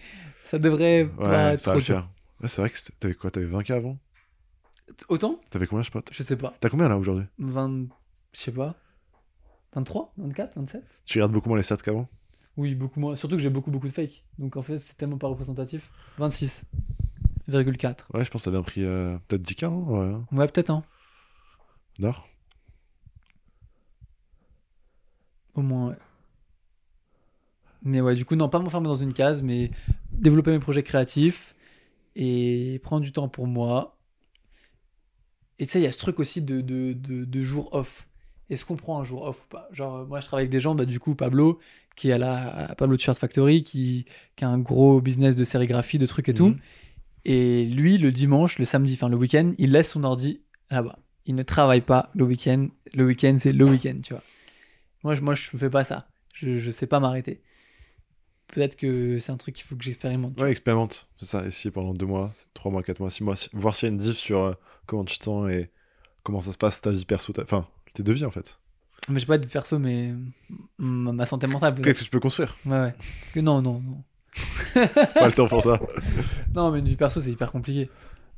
ça 0.53 0.59
devrait 0.59 1.09
pas 1.19 1.55
être. 1.55 1.63
Trop 1.63 1.81
cher. 1.81 2.07
C'est 2.45 2.61
vrai 2.61 2.69
que 2.69 2.77
t'avais 3.01 3.15
quoi 3.15 3.31
T'avais 3.31 3.47
20K 3.47 3.73
avant? 3.73 3.99
Autant? 5.09 5.41
T'avais 5.49 5.67
combien, 5.67 5.81
je 5.83 5.87
sais 5.87 5.99
pas 5.99 6.03
Je 6.11 6.23
sais 6.23 6.37
pas. 6.37 6.53
T'as 6.61 6.69
combien 6.69 6.91
là 6.91 6.99
aujourd'hui? 6.99 7.25
20. 7.39 7.87
Je 8.35 8.39
sais 8.39 8.53
pas. 8.53 8.75
23 9.73 10.13
24 10.19 10.53
27 10.55 10.85
Tu 11.07 11.17
regardes 11.19 11.33
beaucoup 11.33 11.49
moins 11.49 11.57
les 11.57 11.63
stats 11.63 11.79
qu'avant? 11.79 12.07
Oui, 12.59 12.75
beaucoup 12.75 13.01
moins. 13.01 13.17
Surtout 13.17 13.37
que 13.37 13.43
j'ai 13.43 13.49
beaucoup, 13.49 13.71
beaucoup 13.71 13.89
de 13.89 13.93
fake. 13.95 14.27
Donc 14.39 14.59
en 14.59 14.63
fait, 14.63 14.79
c'est 14.79 14.95
tellement 14.95 15.17
pas 15.17 15.29
représentatif. 15.29 15.91
26,4. 16.19 18.01
Ouais, 18.13 18.23
je 18.23 18.31
pense 18.31 18.43
que 18.43 18.45
t'as 18.45 18.51
bien 18.51 18.63
pris 18.63 18.85
euh, 18.85 19.17
peut-être 19.29 19.49
10K. 19.49 19.65
Hein, 19.65 19.71
ouais, 19.71 20.15
hein. 20.15 20.27
ouais 20.33 20.47
peut-être 20.49 20.69
un. 20.69 20.75
Hein. 20.75 20.85
D'or 21.99 22.29
Au 25.55 25.63
moins, 25.63 25.89
ouais. 25.89 25.97
Mais 27.85 28.01
ouais, 28.01 28.15
du 28.15 28.25
coup, 28.25 28.37
non, 28.37 28.49
pas 28.49 28.59
m'enfermer 28.59 28.89
dans 28.89 28.97
une 28.97 29.13
case, 29.13 29.43
mais 29.43 29.71
développer 30.13 30.51
mes 30.51 30.59
projets 30.59 30.83
créatifs 30.83 31.55
et 32.15 32.81
prendre 32.83 33.03
du 33.03 33.13
temps 33.13 33.29
pour 33.29 33.47
moi. 33.47 33.99
Et 35.59 35.67
tu 35.67 35.73
sais, 35.73 35.81
il 35.81 35.85
y 35.85 35.87
a 35.87 35.93
ce 35.93 35.99
truc 35.99 36.21
aussi 36.21 36.43
de, 36.43 36.61
de, 36.61 36.93
de, 36.93 37.25
de 37.25 37.43
jour 37.43 37.69
off. 37.73 38.09
Est-ce 38.51 38.65
qu'on 38.65 38.77
prend 38.77 39.01
un 39.01 39.05
jour 39.05 39.23
off 39.23 39.45
ou 39.45 39.49
pas? 39.49 39.69
Genre, 39.73 40.07
moi, 40.07 40.21
je 40.21 40.27
travaille 40.27 40.43
avec 40.43 40.51
des 40.51 40.61
gens, 40.61 40.75
bah, 40.75 40.85
du 40.85 41.01
coup, 41.01 41.15
Pablo, 41.15 41.59
qui 41.97 42.11
est 42.11 42.13
à 42.13 42.19
la 42.19 42.49
à 42.71 42.75
Pablo 42.75 42.97
T-shirt 42.97 43.19
Factory, 43.19 43.63
qui, 43.63 44.05
qui 44.37 44.45
a 44.45 44.49
un 44.49 44.59
gros 44.59 45.01
business 45.01 45.37
de 45.37 45.45
sérigraphie, 45.45 45.99
de 45.99 46.07
trucs 46.07 46.29
et 46.29 46.35
tout. 46.35 46.49
Mhm. 46.49 46.59
Et 47.25 47.65
lui, 47.65 47.99
le 47.99 48.11
dimanche, 48.11 48.59
le 48.59 48.65
samedi, 48.65 48.95
enfin 48.95 49.09
le 49.09 49.17
week-end, 49.17 49.53
il 49.59 49.71
laisse 49.73 49.93
son 49.93 50.05
ordi 50.05 50.41
là-bas. 50.71 50.99
Il 51.27 51.35
ne 51.35 51.43
travaille 51.45 51.81
pas 51.81 52.11
le 52.15 52.25
week-end. 52.25 52.69
Le 52.95 53.07
week-end, 53.07 53.37
c'est 53.39 53.53
le 53.53 53.65
week-end, 53.65 53.97
tu 54.03 54.13
vois. 54.13 54.23
Moi, 55.05 55.15
je, 55.15 55.21
moi, 55.21 55.35
je 55.35 55.57
fais 55.57 55.71
pas 55.71 55.85
ça. 55.85 56.09
Je, 56.35 56.59
je 56.59 56.71
sais 56.71 56.87
pas 56.87 56.99
m'arrêter. 57.01 57.41
Peut-être 58.53 58.77
que 58.77 59.19
c'est 59.19 59.33
un 59.33 59.37
truc 59.37 59.55
qu'il 59.57 59.65
faut 59.65 59.75
que 59.75 59.83
j'expérimente. 59.83 60.39
Ouais, 60.41 60.51
expérimente. 60.51 61.09
C'est 61.17 61.27
ça. 61.27 61.45
Essayer 61.45 61.71
pendant 61.73 61.95
deux 61.95 62.07
mois, 62.07 62.31
trois 62.55 62.71
mois, 62.71 62.83
quatre 62.85 63.01
mois, 63.01 63.11
six 63.11 63.25
mois. 63.25 63.35
si- 63.35 63.49
Voir 63.53 63.75
s'il 63.75 63.89
y 63.89 63.91
a 63.91 63.93
une 63.93 63.99
diff 63.99 64.17
sur 64.17 64.39
euh, 64.41 64.53
comment 64.87 65.05
tu 65.05 65.19
te 65.19 65.25
sens 65.25 65.51
et 65.51 65.71
comment 66.23 66.41
ça 66.41 66.53
se 66.53 66.59
passe 66.59 66.81
ta 66.81 66.91
vie 66.91 67.05
perso. 67.05 67.33
ta- 67.33 67.43
Enfin, 67.43 67.67
tes 67.95 68.03
deux 68.05 68.13
vies 68.13 68.25
en 68.27 68.31
fait. 68.31 68.59
Mais 69.09 69.19
j'ai 69.19 69.27
pas 69.27 69.39
de 69.39 69.47
perso, 69.49 69.79
mais 69.81 70.13
ma, 70.79 71.27
santé 71.27 71.49
mentale. 71.49 71.75
Qu'est-ce 71.81 72.01
que 72.01 72.05
tu 72.05 72.11
peux 72.11 72.21
construire? 72.21 72.57
Ouais, 72.65 72.79
ouais. 72.79 72.95
Que 73.35 73.41
non, 73.41 73.61
non, 73.63 73.81
non. 73.81 74.05
Pas 75.15 75.27
le 75.27 75.33
temps 75.33 75.49
pour 75.49 75.63
ça. 75.63 75.81
Non, 76.55 76.71
mais 76.71 76.79
une 76.81 76.87
vie 76.89 76.97
perso, 76.97 77.21
c'est 77.21 77.31
hyper 77.31 77.51
compliqué. 77.51 77.89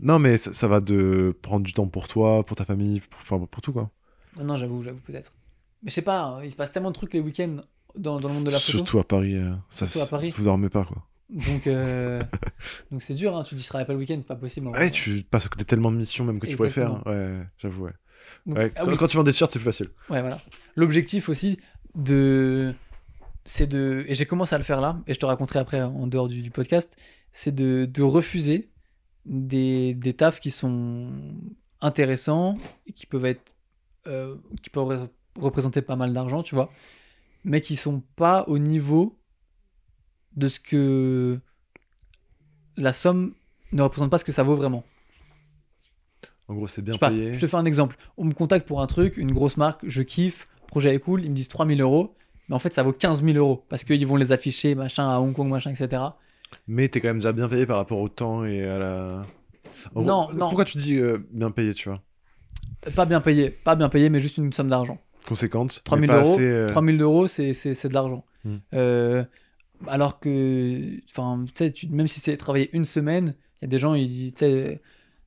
Non, 0.01 0.19
mais 0.21 0.37
ça, 0.37 0.53
ça 0.53 0.69
va 0.69 0.81
de 0.81 1.37
prendre 1.43 1.65
du 1.65 1.73
temps 1.73 1.89
pour 1.89 2.07
toi, 2.09 2.45
pour 2.47 2.57
ta 2.57 2.65
famille, 2.65 3.01
pour, 3.01 3.21
enfin, 3.23 3.47
pour 3.47 3.61
tout 3.63 3.73
quoi. 3.73 3.91
Non, 4.39 4.45
non, 4.45 4.57
j'avoue, 4.57 4.83
j'avoue, 4.85 5.01
peut-être. 5.01 5.33
Mais 5.83 5.91
je 5.91 5.95
sais 5.95 6.03
pas, 6.03 6.23
hein, 6.23 6.45
il 6.45 6.51
se 6.51 6.57
passe 6.57 6.71
tellement 6.73 6.91
de 6.91 6.95
trucs 6.95 7.13
les 7.13 7.21
week-ends 7.21 7.57
dans, 7.97 8.21
dans 8.21 8.29
le 8.29 8.35
monde 8.35 8.45
de 8.45 8.51
la 8.51 8.59
photo. 8.59 8.79
Surtout 8.79 8.99
à 8.99 9.05
Paris. 9.05 9.35
euh, 9.37 9.53
ça, 9.69 9.87
Surtout 9.87 10.05
à 10.07 10.09
Paris. 10.09 10.31
Vous 10.37 10.45
dormez 10.45 10.69
pas 10.69 10.85
quoi. 10.85 11.07
Donc, 11.31 11.67
euh, 11.67 12.23
donc 12.91 13.03
c'est 13.03 13.15
dur, 13.15 13.37
hein. 13.37 13.43
tu 13.45 13.55
dis 13.55 13.63
je 13.63 13.69
travaille 13.69 13.87
pas 13.87 13.93
le 13.95 13.99
week-end, 13.99 14.17
c'est 14.19 14.27
pas 14.27 14.37
possible. 14.37 14.69
vrai. 14.69 14.79
Ouais, 14.79 14.91
tu 14.91 15.23
passes 15.29 15.47
à 15.47 15.49
côté 15.49 15.65
tellement 15.65 15.91
de 15.91 15.97
missions 15.97 16.25
même 16.25 16.39
que 16.39 16.47
tu 16.47 16.57
pourrais 16.57 16.69
faire. 16.71 16.91
Exactement. 16.91 17.15
Ouais, 17.15 17.47
j'avoue, 17.59 17.85
ouais. 17.85 17.93
Donc, 18.47 18.59
Ouais, 18.59 18.73
ah 18.77 18.81
quand, 18.85 18.91
oui. 18.91 18.97
quand 18.97 19.07
tu 19.07 19.17
vends 19.17 19.23
des 19.23 19.33
t-shirts, 19.33 19.53
c'est 19.53 19.59
plus 19.59 19.65
facile. 19.65 19.89
Ouais, 20.11 20.21
voilà. 20.21 20.41
L'objectif 20.77 21.29
aussi 21.29 21.59
de. 21.95 22.75
C'est 23.45 23.67
de. 23.67 24.05
Et 24.09 24.15
j'ai 24.15 24.27
commencé 24.27 24.55
à 24.55 24.59
le 24.59 24.65
faire 24.65 24.81
là, 24.81 25.01
et 25.07 25.15
je 25.15 25.19
te 25.19 25.27
raconterai 25.27 25.59
après 25.59 25.83
en 25.83 26.07
dehors 26.07 26.29
du, 26.29 26.41
du 26.43 26.51
podcast. 26.51 26.95
C'est 27.33 27.55
de, 27.55 27.85
de 27.87 28.03
refuser 28.03 28.71
des, 29.27 29.95
des 29.95 30.13
tafs 30.15 30.41
qui 30.41 30.51
sont 30.51 31.11
intéressants, 31.81 32.57
et 32.87 32.93
qui 32.93 33.07
peuvent 33.07 33.25
être. 33.27 33.55
euh, 34.07 34.37
qui 34.63 34.71
peuvent 34.71 34.85
re- 34.89 35.09
représenter 35.39 35.83
pas 35.83 35.97
mal 35.97 36.13
d'argent, 36.13 36.43
tu 36.43 36.55
vois, 36.55 36.71
mais 37.45 37.61
qui 37.61 37.77
sont 37.77 38.03
pas 38.17 38.45
au 38.49 38.59
niveau 38.59 39.19
de 40.37 40.49
ce 40.49 40.61
que. 40.61 41.39
La 42.77 42.93
somme 42.93 43.35
ne 43.73 43.83
représente 43.83 44.11
pas 44.11 44.19
ce 44.19 44.25
que 44.25 44.33
ça 44.33 44.43
vaut 44.43 44.57
vraiment. 44.57 44.85
En 46.49 46.55
gros, 46.55 46.67
c'est 46.67 46.83
Je 46.87 46.87
bien 46.87 46.99
pas, 46.99 47.11
payé. 47.11 47.33
je 47.33 47.39
te 47.41 47.47
fais 47.47 47.57
un 47.57 47.65
exemple. 47.65 47.97
On 48.17 48.25
me 48.25 48.33
contacte 48.33 48.67
pour 48.67 48.81
un 48.83 48.87
truc, 48.87 49.17
une 49.17 49.33
grosse 49.33 49.57
marque, 49.57 49.81
je 49.87 50.03
kiffe, 50.03 50.49
projet 50.67 50.95
est 50.95 50.99
cool, 50.99 51.23
ils 51.25 51.31
me 51.31 51.35
disent 51.37 51.49
3000 51.49 51.81
euros, 51.81 52.15
mais 52.49 52.55
en 52.55 52.59
fait 52.59 52.73
ça 52.75 52.83
vaut 52.83 52.93
15 52.93 53.23
000 53.25 53.37
euros 53.39 53.65
parce 53.69 53.85
qu'ils 53.85 54.07
vont 54.07 54.17
les 54.17 54.33
afficher, 54.33 54.75
machin, 54.75 55.09
à 55.09 55.19
Hong 55.21 55.33
Kong, 55.35 55.49
machin, 55.49 55.71
etc. 55.73 56.03
Mais 56.67 56.89
t'es 56.89 57.01
quand 57.01 57.09
même 57.09 57.19
déjà 57.19 57.33
bien 57.33 57.49
payé 57.49 57.65
par 57.67 57.77
rapport 57.79 57.99
au 57.99 58.09
temps 58.09 58.45
et 58.45 58.63
à 58.65 58.79
la. 58.79 59.27
En 59.95 60.03
Non, 60.03 60.25
gros, 60.25 60.33
non. 60.35 60.39
Pourquoi 60.49 60.65
tu 60.65 60.79
dis 60.79 60.99
euh, 60.99 61.19
bien 61.31 61.51
payé, 61.51 61.73
tu 61.75 61.89
vois? 61.89 62.03
Pas 62.95 63.07
bien 63.07 63.21
payé, 63.21 63.51
pas 63.51 63.75
bien 63.77 63.89
payé, 63.89 64.11
mais 64.11 64.21
juste 64.21 64.37
une 64.37 64.53
somme 64.53 64.69
d'argent. 64.69 64.99
Conséquente. 65.27 65.83
3000 65.85 66.01
mais 66.11 66.15
pas 66.17 66.23
euros, 66.25 66.37
euh, 66.41 66.69
3000 66.69 67.01
euros, 67.03 67.27
c'est, 67.27 67.55
c'est, 67.55 67.75
c'est 67.75 67.89
de 67.89 67.95
l'argent. 67.95 68.25
Hmm. 68.45 68.57
Euh, 68.75 69.25
alors 69.87 70.21
que, 70.21 71.01
enfin, 71.11 71.45
tu 71.75 71.89
même 71.89 72.07
si 72.07 72.21
c'est 72.21 72.37
travailler 72.37 72.71
une 72.75 72.85
semaine, 72.85 73.35
il 73.61 73.65
y 73.65 73.67
a 73.67 73.69
des 73.69 73.79
gens, 73.79 73.95
ils, 73.95 74.33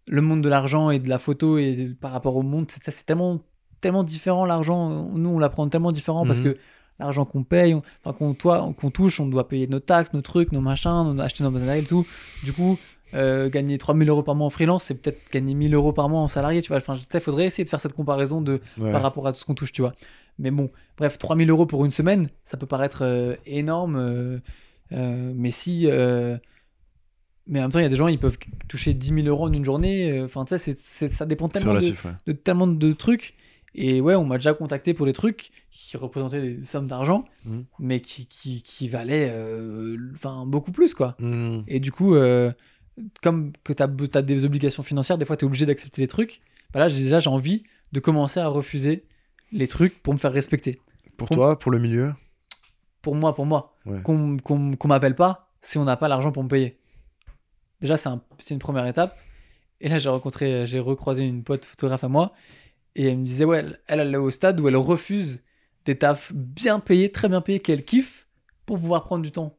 le 0.08 0.22
monde 0.22 0.42
de 0.42 0.50
l'argent 0.50 0.90
et 0.90 1.00
de 1.00 1.10
la 1.10 1.20
photo 1.20 1.58
et 1.58 1.76
de- 1.76 1.94
par 1.94 2.12
rapport 2.12 2.36
au 2.36 2.44
monde, 2.44 2.66
c'est, 2.70 3.06
tellement, 3.06 3.42
tellement 3.82 4.04
différent 4.04 4.46
l'argent. 4.46 5.10
Nous, 5.14 5.30
on 5.30 5.40
l'apprend 5.40 5.68
tellement 5.68 5.92
différent 5.92 6.26
parce 6.26 6.40
Mhm. 6.40 6.54
que 6.54 6.58
l'argent 7.00 7.26
qu'on 7.26 7.44
paye, 7.44 7.74
enfin 7.74 8.14
qu'on 8.18 8.34
toi- 8.34 8.74
qu'on 8.78 8.90
touche, 8.92 9.20
on 9.20 9.28
doit 9.28 9.48
payer 9.48 9.68
nos 9.68 9.80
taxes, 9.80 10.14
nos 10.14 10.22
trucs, 10.22 10.52
nos 10.52 10.62
machins, 10.62 10.90
on 10.92 11.18
acheter 11.20 11.44
nos 11.44 11.52
matériels, 11.52 11.86
tout. 11.86 12.06
Du 12.44 12.54
coup, 12.54 12.78
euh, 13.14 13.50
gagner 13.50 13.78
3000 13.78 14.10
euros 14.10 14.24
par 14.24 14.36
mois 14.36 14.48
en 14.48 14.50
freelance, 14.50 14.86
c'est 14.86 14.96
peut-être 14.96 15.20
gagner 15.32 15.54
1000 15.54 15.74
euros 15.74 15.94
par 15.94 16.10
mois 16.10 16.22
en 16.22 16.28
salarié, 16.28 16.62
tu 16.62 16.70
vois. 16.70 16.78
Enfin, 16.78 16.96
il 17.14 17.20
faudrait 17.20 17.46
essayer 17.46 17.64
de 17.64 17.70
faire 17.70 17.80
cette 17.80 17.94
comparaison 17.94 18.42
de 18.42 18.62
ouais. 18.78 18.92
par 18.92 19.02
rapport 19.02 19.28
à 19.28 19.34
tout 19.34 19.40
ce 19.40 19.46
qu'on 19.46 19.56
touche, 19.56 19.72
tu 19.72 19.82
vois. 19.82 19.94
Mais 20.40 20.52
bon, 20.52 20.70
bref, 20.98 21.18
3000 21.18 21.50
euros 21.50 21.66
pour 21.66 21.86
une 21.86 21.92
semaine, 21.92 22.30
ça 22.44 22.58
peut 22.58 22.68
paraître 22.68 23.04
euh, 23.04 23.36
énorme, 23.46 23.96
euh, 23.96 24.40
euh, 24.92 25.32
mais 25.36 25.52
si. 25.52 25.88
mais 27.48 27.60
en 27.60 27.64
même 27.64 27.72
temps, 27.72 27.80
il 27.80 27.84
y 27.84 27.86
a 27.86 27.90
des 27.90 27.96
gens, 27.96 28.08
ils 28.08 28.20
peuvent 28.20 28.38
toucher 28.68 28.94
10 28.94 29.24
000 29.24 29.28
euros 29.28 29.46
en 29.46 29.54
une 29.54 29.66
journée. 29.66 30.22
Enfin, 30.24 30.46
tu 30.46 30.58
sais, 30.58 30.76
ça 30.76 31.26
dépend 31.26 31.48
tellement 31.50 31.74
de, 31.74 31.78
relatif, 31.80 32.06
ouais. 32.06 32.12
de 32.26 32.34
tellement 32.34 32.68
de 32.68 32.94
trucs. 32.94 33.36
Et 33.80 34.02
ouais, 34.02 34.16
on 34.16 34.26
m'a 34.26 34.38
déjà 34.38 34.54
contacté 34.56 34.96
pour 34.96 35.06
des 35.06 35.14
trucs 35.14 35.52
qui 35.70 35.98
représentaient 35.98 36.42
des 36.42 36.66
sommes 36.66 36.88
d'argent, 36.88 37.26
Mhm. 37.46 37.66
mais 37.80 38.00
qui, 38.00 38.26
qui, 38.26 38.64
qui 38.64 38.90
valaient 38.90 39.32
enfin, 40.14 40.46
beaucoup 40.48 40.72
plus, 40.72 40.94
quoi. 40.94 41.16
Hmm. 41.20 41.60
Et 41.68 41.80
du 41.80 41.92
coup, 41.92 42.16
comme 43.22 43.52
que 43.64 43.74
tu 43.74 43.84
as, 43.84 44.22
des 44.22 44.46
obligations 44.46 44.84
financières, 44.84 45.18
des 45.18 45.26
fois 45.26 45.38
tu 45.38 45.46
es 45.46 45.48
obligé 45.48 45.66
d'accepter 45.66 46.02
les 46.02 46.08
trucs. 46.08 46.42
Bah 46.74 46.80
là, 46.80 46.88
j'ai 46.88 47.02
déjà 47.04 47.20
j'ai 47.20 47.30
envie 47.30 47.64
de 47.92 48.00
commencer 48.00 48.40
à 48.40 48.48
refuser 48.48 49.06
les 49.52 49.68
trucs 49.68 50.02
pour 50.04 50.14
me 50.14 50.20
faire 50.20 50.34
respecter. 50.34 50.82
Pour 51.16 51.28
Pour- 51.28 51.38
toi, 51.38 51.60
pour 51.60 51.72
le 51.72 51.80
milieu? 51.80 52.14
Pour 53.02 53.16
moi, 53.16 53.34
pour 53.34 53.46
moi. 53.46 53.76
Ouais. 53.86 54.02
Qu'on 54.02 54.38
qu'on 54.38 54.88
m'appelle 54.88 55.16
pas 55.16 55.50
si 55.62 55.78
on 55.78 55.86
n'a 55.86 55.98
pas 55.98 56.08
l'argent 56.08 56.32
pour 56.32 56.44
me 56.44 56.50
payer. 56.50 56.80
Déjà, 57.82 57.98
c'est 57.98 58.10
un- 58.10 58.22
c'est 58.40 58.54
une 58.54 58.60
première 58.60 58.86
étape. 58.88 59.18
Et 59.80 59.90
là, 59.90 60.00
j'ai 60.00 60.10
rencontré, 60.10 60.66
j'ai 60.66 60.80
recroisé 60.80 61.24
une 61.24 61.44
pote 61.44 61.66
photographe 61.66 62.04
à 62.04 62.08
moi. 62.08 62.34
Et 62.96 63.06
elle 63.06 63.18
me 63.20 63.24
disait, 63.24 63.46
ouais, 63.46 63.60
elle, 63.60 63.80
elle, 63.88 64.00
elle 64.00 64.14
est 64.14 64.18
au 64.18 64.32
stade 64.32 64.60
où 64.60 64.68
elle 64.68 64.76
refuse 64.76 65.44
des 65.86 65.98
tafs 65.98 66.34
bien 66.34 66.80
payés, 66.80 67.12
très 67.12 67.30
bien 67.30 67.42
payés, 67.42 67.60
qu'elle 67.60 67.86
kiffe 67.86 68.28
pour 68.66 68.80
pouvoir 68.80 69.04
prendre 69.04 69.24
du 69.24 69.32
temps. 69.32 69.57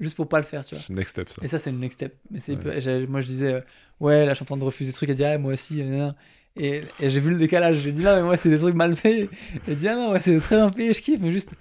Juste 0.00 0.16
pour 0.16 0.28
pas 0.28 0.38
le 0.38 0.44
faire, 0.44 0.64
tu 0.64 0.74
vois. 0.74 0.82
C'est 0.82 0.92
next 0.92 1.10
step, 1.10 1.28
ça. 1.30 1.40
Et 1.42 1.48
ça, 1.48 1.58
c'est 1.58 1.72
le 1.72 1.78
next 1.78 1.98
step. 1.98 2.16
Mais 2.30 2.40
c'est 2.40 2.54
Ouais. 2.64 3.06
moi, 3.06 3.20
je 3.20 3.26
disais, 3.26 3.52
euh, 3.54 3.60
ouais, 4.00 4.24
là, 4.24 4.32
je 4.32 4.36
suis 4.36 4.42
en 4.44 4.46
train 4.46 4.56
de 4.56 4.64
refuser 4.64 4.90
des 4.90 4.94
trucs. 4.94 5.08
Elle 5.08 5.16
dit, 5.16 5.24
ah, 5.24 5.38
moi 5.38 5.52
aussi. 5.54 5.82
nan. 5.82 6.14
Et, 6.56 6.82
et 7.00 7.08
j'ai 7.08 7.20
vu 7.20 7.30
le 7.30 7.38
décalage. 7.38 7.78
J'ai 7.78 7.92
dit, 7.92 8.02
non, 8.02 8.16
mais 8.16 8.22
moi, 8.22 8.36
c'est 8.36 8.50
des 8.50 8.58
trucs 8.58 8.74
mal 8.74 8.94
faits. 8.96 9.28
Elle 9.66 9.76
dit, 9.76 9.88
ah 9.88 9.94
non, 9.96 10.12
ouais, 10.12 10.20
c'est 10.20 10.38
très 10.40 10.56
bien 10.56 10.70
payé, 10.70 10.92
je 10.94 11.00
kiffe. 11.02 11.20
Mais 11.20 11.32
juste, 11.32 11.54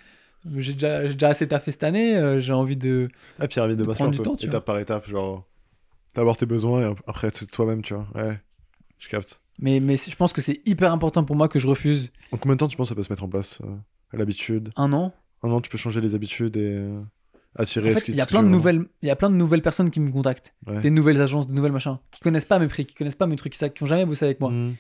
j'ai 0.56 0.74
déjà, 0.74 1.04
déjà 1.04 1.30
assez 1.30 1.48
taffé 1.48 1.72
cette 1.72 1.84
année. 1.84 2.16
euh, 2.16 2.40
j'ai 2.40 2.54
envie 2.54 2.78
de. 2.78 3.08
Ah, 3.40 3.48
pyramide 3.48 3.78
de 3.78 3.84
de 3.84 3.88
masse 3.88 3.98
prendre 3.98 4.10
un 4.10 4.18
du 4.18 4.22
temps, 4.22 4.36
tu 4.36 4.46
étape 4.46 4.66
par 4.66 4.78
étape, 4.80 5.08
genre 5.10 5.46
d'abord 6.16 6.36
tes 6.38 6.46
besoins 6.48 6.90
et 6.92 6.96
après 7.06 7.30
c'est 7.32 7.46
toi-même, 7.52 7.82
tu 7.84 7.94
vois. 7.94 8.08
Ouais, 8.16 8.40
je 8.98 9.08
capte. 9.10 9.40
Mais, 9.60 9.80
mais 9.80 9.98
je 9.98 10.16
pense 10.16 10.34
que 10.34 10.42
c'est 10.42 10.62
hyper 10.66 10.92
important 10.92 11.24
pour 11.24 11.36
moi 11.36 11.48
que 11.48 11.60
je 11.60 11.68
refuse 11.68 12.12
En 12.32 12.38
combien 12.38 12.56
de 12.56 12.60
temps 12.60 12.68
tu 12.68 12.76
penses 12.78 12.88
que 12.88 12.90
ça 12.90 12.96
peut 12.96 13.04
se 13.04 13.12
mettre 13.12 13.24
en 13.24 13.28
place 13.30 13.60
euh, 13.64 14.18
l'habitude? 14.18 14.70
Un 14.78 14.94
an. 14.94 15.14
Un 15.44 15.50
an, 15.52 15.62
tu 15.62 15.70
peux 15.70 15.78
changer 15.78 16.02
les 16.02 16.16
habitudes 16.16 16.58
et 16.58 16.88
En 17.80 17.84
fait, 17.96 18.08
il 18.14 18.16
y 18.18 18.22
a 18.22 18.26
plein 18.26 18.44
de 18.44 18.48
nouvelles, 18.52 18.86
il 19.02 19.08
y 19.08 19.12
a 19.12 19.16
plein 19.16 19.30
de 19.30 19.36
nouvelles 19.36 19.62
personnes 19.62 19.90
qui 19.90 20.00
me 20.00 20.12
contactent, 20.12 20.54
des 20.82 20.90
nouvelles 20.90 21.22
agences, 21.22 21.48
des 21.48 21.54
nouvelles 21.54 21.72
machins, 21.72 21.98
qui 22.12 22.22
connaissent 22.22 22.46
pas 22.46 22.60
mes 22.60 22.68
prix, 22.68 22.86
qui 22.86 22.94
connaissent 22.96 23.16
pas 23.16 23.28
mes 23.28 23.36
trucs, 23.36 23.54
qui 23.54 23.84
ont 23.84 23.88
jamais 23.88 24.06
bossé 24.06 24.26
avec 24.26 24.40
moi. 24.40 24.52
Mhm. 24.52 24.76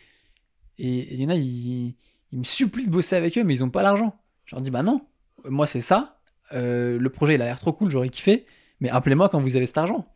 Et 0.79 1.13
il 1.13 1.21
y 1.21 1.25
en 1.25 1.29
a, 1.29 1.35
ils, 1.35 1.95
ils 2.31 2.39
me 2.39 2.43
supplient 2.43 2.85
de 2.85 2.91
bosser 2.91 3.15
avec 3.15 3.37
eux, 3.37 3.43
mais 3.43 3.53
ils 3.55 3.63
ont 3.63 3.69
pas 3.69 3.81
l'argent. 3.83 4.19
Je 4.45 4.55
leur 4.55 4.61
dis, 4.61 4.69
bah 4.71 4.83
non, 4.83 5.01
moi 5.45 5.65
c'est 5.67 5.81
ça, 5.81 6.19
euh, 6.53 6.97
le 6.99 7.09
projet 7.09 7.35
il 7.35 7.41
a 7.41 7.45
l'air 7.45 7.59
trop 7.59 7.73
cool, 7.73 7.89
j'aurais 7.89 8.09
kiffé, 8.09 8.45
mais 8.79 8.89
appelez-moi 8.89 9.27
quand 9.29 9.39
vous 9.41 9.55
avez 9.55 9.65
cet 9.65 9.77
argent. 9.77 10.07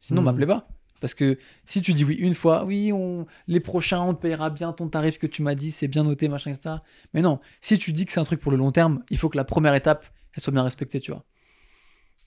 Sinon, 0.00 0.20
Mhm. 0.22 0.24
m'appelez 0.26 0.46
pas. 0.46 0.68
Parce 1.00 1.14
que 1.14 1.38
si 1.64 1.80
tu 1.80 1.92
dis 1.92 2.04
oui 2.04 2.14
une 2.14 2.34
fois, 2.34 2.64
oui, 2.64 2.90
on, 2.92 3.26
les 3.46 3.60
prochains, 3.60 4.00
on 4.00 4.14
te 4.14 4.20
payera 4.20 4.50
bien 4.50 4.72
ton 4.72 4.88
tarif 4.88 5.18
que 5.18 5.28
tu 5.28 5.42
m'as 5.42 5.54
dit, 5.54 5.70
c'est 5.70 5.86
bien 5.86 6.02
noté, 6.02 6.28
machin, 6.28 6.50
etc. 6.50 6.76
Mais 7.14 7.20
non, 7.22 7.38
si 7.60 7.78
tu 7.78 7.92
dis 7.92 8.04
que 8.04 8.12
c'est 8.12 8.18
un 8.18 8.24
truc 8.24 8.40
pour 8.40 8.50
le 8.50 8.58
long 8.58 8.72
terme, 8.72 9.04
il 9.10 9.16
faut 9.18 9.28
que 9.28 9.36
la 9.36 9.44
première 9.44 9.74
étape, 9.74 10.06
elle 10.34 10.42
soit 10.42 10.52
bien 10.52 10.64
respectée, 10.64 10.98
tu 11.00 11.12
vois. 11.12 11.24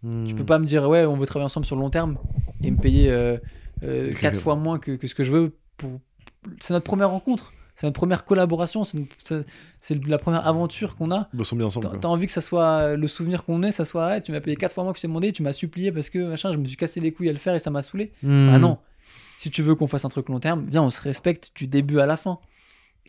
Tu 0.03 0.34
peux 0.34 0.41
Mhm. 0.41 0.45
pas 0.45 0.60
me 0.60 0.65
dire, 0.65 0.88
ouais, 0.90 1.06
on 1.06 1.15
veut 1.15 1.26
travailler 1.28 1.45
ensemble 1.45 1.65
sur 1.65 1.76
le 1.76 1.82
long 1.82 1.90
terme 1.91 2.18
et 2.64 2.72
me 2.72 2.78
payer 2.78 3.11
euh, 3.11 3.38
euh, 3.84 4.11
quatre 4.14 4.40
fois 4.40 4.56
moins 4.56 4.80
que, 4.80 4.91
que 4.94 5.07
ce 5.07 5.14
que 5.15 5.23
je 5.23 5.32
veux. 5.32 5.56
Pour... 5.78 5.99
C'est 6.60 6.73
notre 6.73 6.86
première 6.86 7.10
rencontre, 7.11 7.53
c'est 7.76 7.86
notre 7.86 7.98
première 7.99 8.26
collaboration, 8.26 8.84
c'est 8.84 10.07
la 10.07 10.18
première 10.18 10.48
aventure 10.48 10.95
qu'on 10.95 11.11
a. 11.11 11.30
Bossons 11.34 11.56
bien 11.56 11.68
ensemble. 11.68 11.99
T'as 11.99 12.07
envie 12.07 12.26
que 12.26 12.32
ça 12.32 12.41
soit 12.41 12.95
le 12.95 13.07
souvenir 13.07 13.44
qu'on 13.45 13.61
ait, 13.64 13.72
ça 13.72 13.86
soit, 13.86 14.07
ouais, 14.07 14.22
tu 14.22 14.32
m'as 14.32 14.41
payé 14.41 14.56
quatre 14.56 14.73
fois 14.73 14.84
moins 14.84 14.94
que 14.94 14.98
je 14.98 15.03
t'ai 15.03 15.07
demandé, 15.07 15.32
tu 15.32 15.44
m'as 15.44 15.53
supplié 15.53 15.91
parce 15.91 16.10
que 16.10 16.18
machin, 16.19 16.52
je 16.52 16.57
me 16.57 16.65
suis 16.65 16.78
cassé 16.78 16.99
les 16.99 17.11
couilles 17.11 17.30
à 17.30 17.34
le 17.34 17.38
faire 17.38 17.53
et 17.53 17.60
ça 17.60 17.69
m'a 17.69 17.82
saoulé. 17.84 18.11
Mhm. 18.23 18.49
Ah 18.52 18.57
non, 18.60 18.80
si 19.38 19.52
tu 19.52 19.61
veux 19.61 19.76
qu'on 19.76 19.88
fasse 19.88 20.03
un 20.06 20.10
truc 20.10 20.30
long 20.30 20.40
terme, 20.40 20.65
viens, 20.68 20.82
on 20.84 20.90
se 20.90 21.02
respecte 21.02 21.52
du 21.56 21.68
début 21.68 21.99
à 21.99 22.06
la 22.07 22.18
fin. 22.18 22.40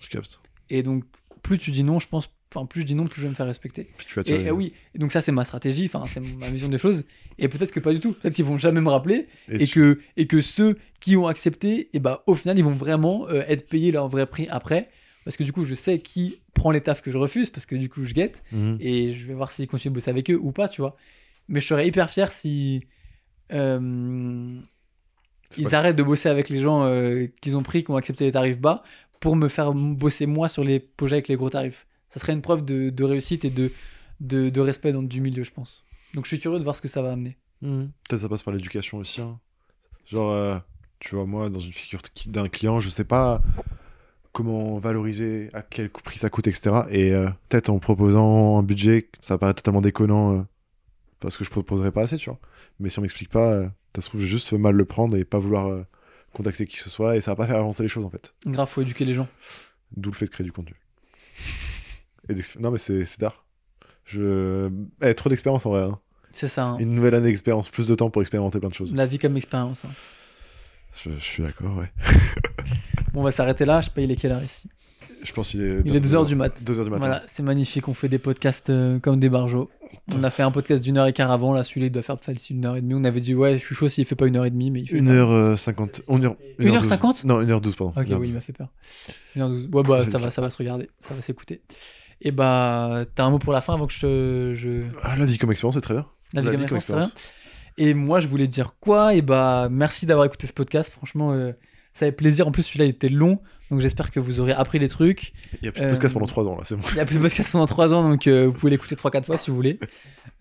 Je 0.00 0.08
capte. 0.08 0.40
Et 0.68 0.82
donc, 0.82 1.04
plus 1.42 1.58
tu 1.58 1.70
dis 1.70 1.84
non, 1.84 1.98
je 1.98 2.08
pense, 2.08 2.28
enfin, 2.54 2.66
plus 2.66 2.82
je 2.82 2.86
dis 2.86 2.94
non, 2.94 3.06
plus 3.06 3.20
je 3.20 3.26
vais 3.26 3.30
me 3.30 3.34
faire 3.34 3.46
respecter. 3.46 3.88
Puis 3.96 4.06
tu 4.08 4.20
vas 4.20 4.22
Et, 4.30 4.50
oui, 4.50 4.72
et 4.94 4.98
donc 4.98 5.12
ça 5.12 5.20
c'est 5.20 5.32
ma 5.32 5.44
stratégie, 5.44 5.86
enfin 5.86 6.04
c'est 6.06 6.20
ma 6.20 6.48
vision 6.50 6.68
des 6.68 6.78
choses. 6.78 7.04
Et 7.38 7.48
peut-être 7.48 7.72
que 7.72 7.80
pas 7.80 7.92
du 7.92 8.00
tout. 8.00 8.12
Peut-être 8.14 8.34
qu'ils 8.34 8.44
vont 8.44 8.58
jamais 8.58 8.80
me 8.80 8.88
rappeler 8.90 9.26
et, 9.48 9.66
tu- 9.66 9.74
que 9.74 10.00
et 10.16 10.26
que 10.26 10.40
ceux 10.40 10.76
qui 11.00 11.16
ont 11.16 11.26
accepté, 11.26 11.88
et 11.94 12.00
bah 12.00 12.22
au 12.26 12.34
final 12.34 12.58
ils 12.58 12.64
vont 12.64 12.76
vraiment 12.76 13.26
euh, 13.28 13.42
être 13.48 13.68
payés 13.68 13.90
leur 13.92 14.08
vrai 14.08 14.26
prix 14.26 14.46
après 14.50 14.88
parce 15.24 15.36
que 15.36 15.44
du 15.44 15.52
coup, 15.52 15.64
je 15.64 15.74
sais 15.76 16.00
qui 16.00 16.40
prend 16.52 16.72
les 16.72 16.80
tafs 16.80 17.00
que 17.00 17.12
je 17.12 17.16
refuse, 17.16 17.48
parce 17.48 17.64
que 17.64 17.76
du 17.76 17.88
coup, 17.88 18.02
je 18.04 18.12
guette, 18.12 18.42
Mhm. 18.50 18.76
et 18.80 19.12
je 19.12 19.26
vais 19.28 19.34
voir 19.34 19.52
s'ils 19.52 19.68
continuent 19.68 19.92
de 19.92 19.94
bosser 19.98 20.10
avec 20.10 20.28
eux 20.32 20.38
ou 20.42 20.50
pas, 20.50 20.68
tu 20.68 20.80
vois. 20.80 20.96
Mais 21.46 21.60
je 21.60 21.66
serais 21.68 21.86
hyper 21.86 22.10
fier 22.10 22.32
si 22.32 22.84
euh, 23.52 24.60
ils 25.56 25.68
pas- 25.68 25.78
arrêtent 25.78 25.96
de 25.96 26.02
bosser 26.02 26.28
avec 26.28 26.48
les 26.48 26.60
gens 26.60 26.84
euh, 26.84 27.26
qu'ils 27.40 27.56
ont 27.56 27.62
pris, 27.62 27.84
qui 27.84 27.90
ont 27.90 27.96
accepté 27.96 28.24
les 28.24 28.32
tarifs 28.32 28.58
bas, 28.58 28.82
pour 29.20 29.36
me 29.36 29.48
faire 29.48 29.72
bosser 29.72 30.26
moi 30.26 30.48
sur 30.48 30.64
les 30.64 30.80
projets 30.80 31.16
avec 31.16 31.28
les 31.28 31.36
gros 31.36 31.50
tarifs. 31.50 31.86
Ça 32.12 32.20
serait 32.20 32.34
une 32.34 32.42
preuve 32.42 32.62
de, 32.64 32.90
de 32.90 33.04
réussite 33.04 33.44
et 33.46 33.50
de, 33.50 33.72
de, 34.20 34.50
de 34.50 34.60
respect 34.60 34.92
dans, 34.92 35.02
du 35.02 35.22
milieu, 35.22 35.44
je 35.44 35.50
pense. 35.50 35.82
Donc 36.12 36.24
je 36.26 36.28
suis 36.28 36.38
curieux 36.40 36.58
de 36.58 36.62
voir 36.64 36.76
ce 36.76 36.82
que 36.82 36.88
ça 36.88 37.00
va 37.00 37.10
amener. 37.12 37.38
Mhm. 37.62 37.90
Peut-être 38.08 38.20
ça 38.20 38.28
passe 38.28 38.42
par 38.42 38.52
l'éducation 38.52 38.98
aussi. 38.98 39.22
hein. 39.22 39.38
Genre, 40.06 40.30
euh, 40.30 40.58
tu 41.00 41.14
vois, 41.14 41.24
moi, 41.24 41.48
dans 41.48 41.58
une 41.60 41.72
figure 41.72 42.02
d'un 42.26 42.48
client, 42.48 42.80
je 42.80 42.90
sais 42.90 43.04
pas 43.04 43.40
comment 44.32 44.78
valoriser, 44.78 45.48
à 45.54 45.62
quel 45.62 45.88
prix 45.90 46.18
ça 46.18 46.28
coûte, 46.28 46.46
etc. 46.48 46.82
Et 46.90 47.12
euh, 47.12 47.28
peut-être 47.48 47.70
en 47.70 47.78
proposant 47.78 48.58
un 48.58 48.62
budget, 48.62 49.08
ça 49.20 49.38
paraît 49.38 49.54
totalement 49.54 49.80
déconnant 49.80 50.36
euh, 50.36 50.42
parce 51.20 51.36
que 51.38 51.44
je 51.44 51.50
proposerais 51.50 51.92
pas 51.92 52.02
assez, 52.02 52.16
tu 52.18 52.28
vois. 52.30 52.38
Mais 52.78 52.88
si 52.90 52.98
on 52.98 53.02
m'explique 53.02 53.30
pas, 53.30 53.52
euh, 53.52 53.68
ça 53.96 54.02
se 54.02 54.08
trouve, 54.08 54.20
je 54.20 54.26
vais 54.26 54.30
juste 54.30 54.52
mal 54.52 54.74
le 54.74 54.84
prendre 54.84 55.16
et 55.16 55.24
pas 55.24 55.38
vouloir 55.38 55.68
euh, 55.68 55.86
contacter 56.34 56.66
qui 56.66 56.76
que 56.76 56.82
ce 56.82 56.90
soit 56.90 57.16
et 57.16 57.20
ça 57.22 57.30
va 57.32 57.36
pas 57.36 57.46
faire 57.46 57.56
avancer 57.58 57.82
les 57.82 57.88
choses 57.88 58.04
en 58.04 58.10
fait. 58.10 58.34
Grave, 58.46 58.68
faut 58.68 58.82
éduquer 58.82 59.04
les 59.06 59.14
gens. 59.14 59.28
D'où 59.96 60.10
le 60.10 60.16
fait 60.16 60.26
de 60.26 60.30
créer 60.30 60.44
du 60.44 60.52
contenu. 60.52 60.74
Et 62.32 62.60
non, 62.60 62.70
mais 62.70 62.78
c'est 62.78 63.04
tard. 63.18 63.44
Je... 64.04 64.70
Eh, 65.02 65.14
trop 65.14 65.28
d'expérience 65.30 65.64
en 65.66 65.70
vrai. 65.70 65.82
hein. 65.82 65.98
C'est 66.32 66.48
ça. 66.48 66.64
hein. 66.64 66.76
Une 66.78 66.94
nouvelle 66.94 67.14
année 67.14 67.28
d'expérience, 67.28 67.68
plus 67.68 67.86
de 67.88 67.94
temps 67.94 68.10
pour 68.10 68.22
expérimenter 68.22 68.58
plein 68.58 68.68
de 68.70 68.74
choses. 68.74 68.94
La 68.94 69.06
vie 69.06 69.18
comme 69.18 69.36
expérience. 69.36 69.84
hein. 69.84 69.90
Je, 70.94 71.10
je 71.14 71.20
suis 71.24 71.42
d'accord, 71.42 71.76
ouais. 71.76 71.90
Bon, 73.12 73.20
on 73.20 73.24
va 73.24 73.30
s'arrêter 73.30 73.64
là. 73.66 73.80
Je 73.80 73.86
sais 73.86 73.92
pas, 73.94 74.00
il 74.00 74.10
est 74.10 74.16
quelle 74.16 74.32
heure 74.32 74.42
ici? 74.42 74.68
Je 75.22 75.32
pense 75.32 75.50
qu'il 75.50 75.60
est. 75.62 75.82
Il 75.84 75.94
est 75.94 76.00
2h 76.04 76.26
du 76.26 76.34
mat. 76.34 76.60
2h 76.62 76.84
du 76.84 76.90
matin. 76.90 76.96
Voilà, 76.98 77.22
c'est 77.28 77.42
magnifique. 77.42 77.86
On 77.88 77.94
fait 77.94 78.08
des 78.08 78.18
podcasts 78.18 78.70
euh, 78.70 78.98
comme 78.98 79.20
des 79.20 79.28
barjots. 79.28 79.70
On 80.14 80.24
a 80.24 80.30
fait 80.30 80.42
un 80.42 80.50
podcast 80.50 80.82
d'une 80.82 80.96
heure 80.98 81.06
et 81.06 81.12
quart 81.12 81.30
avant. 81.30 81.52
Là, 81.52 81.62
celui-là, 81.62 81.86
il 81.86 81.92
doit 81.92 82.02
faire 82.02 82.18
facile 82.18 82.56
une 82.56 82.64
heure 82.66 82.76
et 82.76 82.80
demie. 82.80 82.94
On 82.94 83.04
avait 83.04 83.20
dit, 83.20 83.34
ouais, 83.34 83.58
je 83.58 83.64
suis 83.64 83.74
chaud 83.74 83.88
s'il 83.88 84.04
fait 84.06 84.16
pas 84.16 84.26
une 84.26 84.36
heure 84.36 84.46
et 84.46 84.50
demie, 84.50 84.70
mais 84.70 84.80
il 84.80 84.88
fait 84.88 84.98
pas. 85.00 85.04
1h50. 85.12 86.02
1h, 86.08 86.36
Une 86.58 86.74
heure 86.74 86.84
cinquante? 86.84 87.22
Non, 87.24 87.40
1h12, 87.42 87.76
pardon. 87.76 87.92
Ok, 87.96 88.06
1h12. 88.08 88.16
oui, 88.16 88.28
il 88.30 88.34
m'a 88.34 88.40
fait 88.40 88.52
peur. 88.52 88.68
1h12. 89.36 89.70
Ouais, 89.72 89.82
bah, 89.84 90.04
ça 90.06 90.18
va, 90.18 90.30
ça 90.30 90.40
va 90.42 90.50
se 90.50 90.56
regarder. 90.58 90.90
Ça 90.98 91.14
va 91.14 91.20
s'écouter. 91.22 91.62
Et 92.22 92.30
bah, 92.30 93.04
t'as 93.14 93.24
un 93.24 93.30
mot 93.30 93.38
pour 93.38 93.52
la 93.52 93.60
fin 93.60 93.74
avant 93.74 93.86
que 93.86 93.92
je. 93.92 94.54
je... 94.54 94.82
Ah, 95.02 95.16
la 95.16 95.26
vie 95.26 95.38
comme 95.38 95.50
expérience, 95.50 95.74
c'est 95.74 95.80
très 95.80 95.94
bien. 95.94 96.06
La 96.32 96.40
vie 96.40 96.46
La 96.46 96.52
comme 96.52 96.60
vie 96.62 96.66
comme 96.68 96.76
expérience. 96.78 97.14
Et 97.78 97.94
moi, 97.94 98.20
je 98.20 98.28
voulais 98.28 98.46
dire 98.48 98.74
quoi? 98.80 99.14
Et 99.14 99.22
bah, 99.22 99.68
merci 99.70 100.06
d'avoir 100.06 100.26
écouté 100.26 100.46
ce 100.46 100.52
podcast. 100.52 100.92
Franchement, 100.92 101.32
euh, 101.32 101.52
ça 101.94 102.06
fait 102.06 102.12
plaisir. 102.12 102.46
En 102.46 102.52
plus, 102.52 102.62
celui-là, 102.62 102.84
il 102.84 102.90
était 102.90 103.08
long. 103.08 103.40
Donc, 103.70 103.80
j'espère 103.80 104.10
que 104.10 104.20
vous 104.20 104.38
aurez 104.38 104.52
appris 104.52 104.78
des 104.78 104.88
trucs. 104.88 105.32
Il 105.60 105.64
y 105.64 105.68
a 105.68 105.72
plus 105.72 105.80
de 105.80 105.86
Euh, 105.86 105.90
podcast 105.92 106.12
pendant 106.14 106.26
3 106.26 106.46
ans, 106.48 106.56
là, 106.56 106.60
c'est 106.64 106.76
bon. 106.76 106.82
Il 106.90 106.96
y 106.96 107.00
a 107.00 107.06
plus 107.06 107.16
de 107.16 107.22
podcast 107.22 107.50
pendant 107.50 107.66
3 107.66 107.94
ans, 107.94 108.08
donc 108.08 108.26
euh, 108.26 108.46
vous 108.46 108.52
pouvez 108.52 108.70
l'écouter 108.70 108.94
3-4 108.94 109.24
fois 109.24 109.36
si 109.38 109.50
vous 109.50 109.56
voulez. 109.56 109.80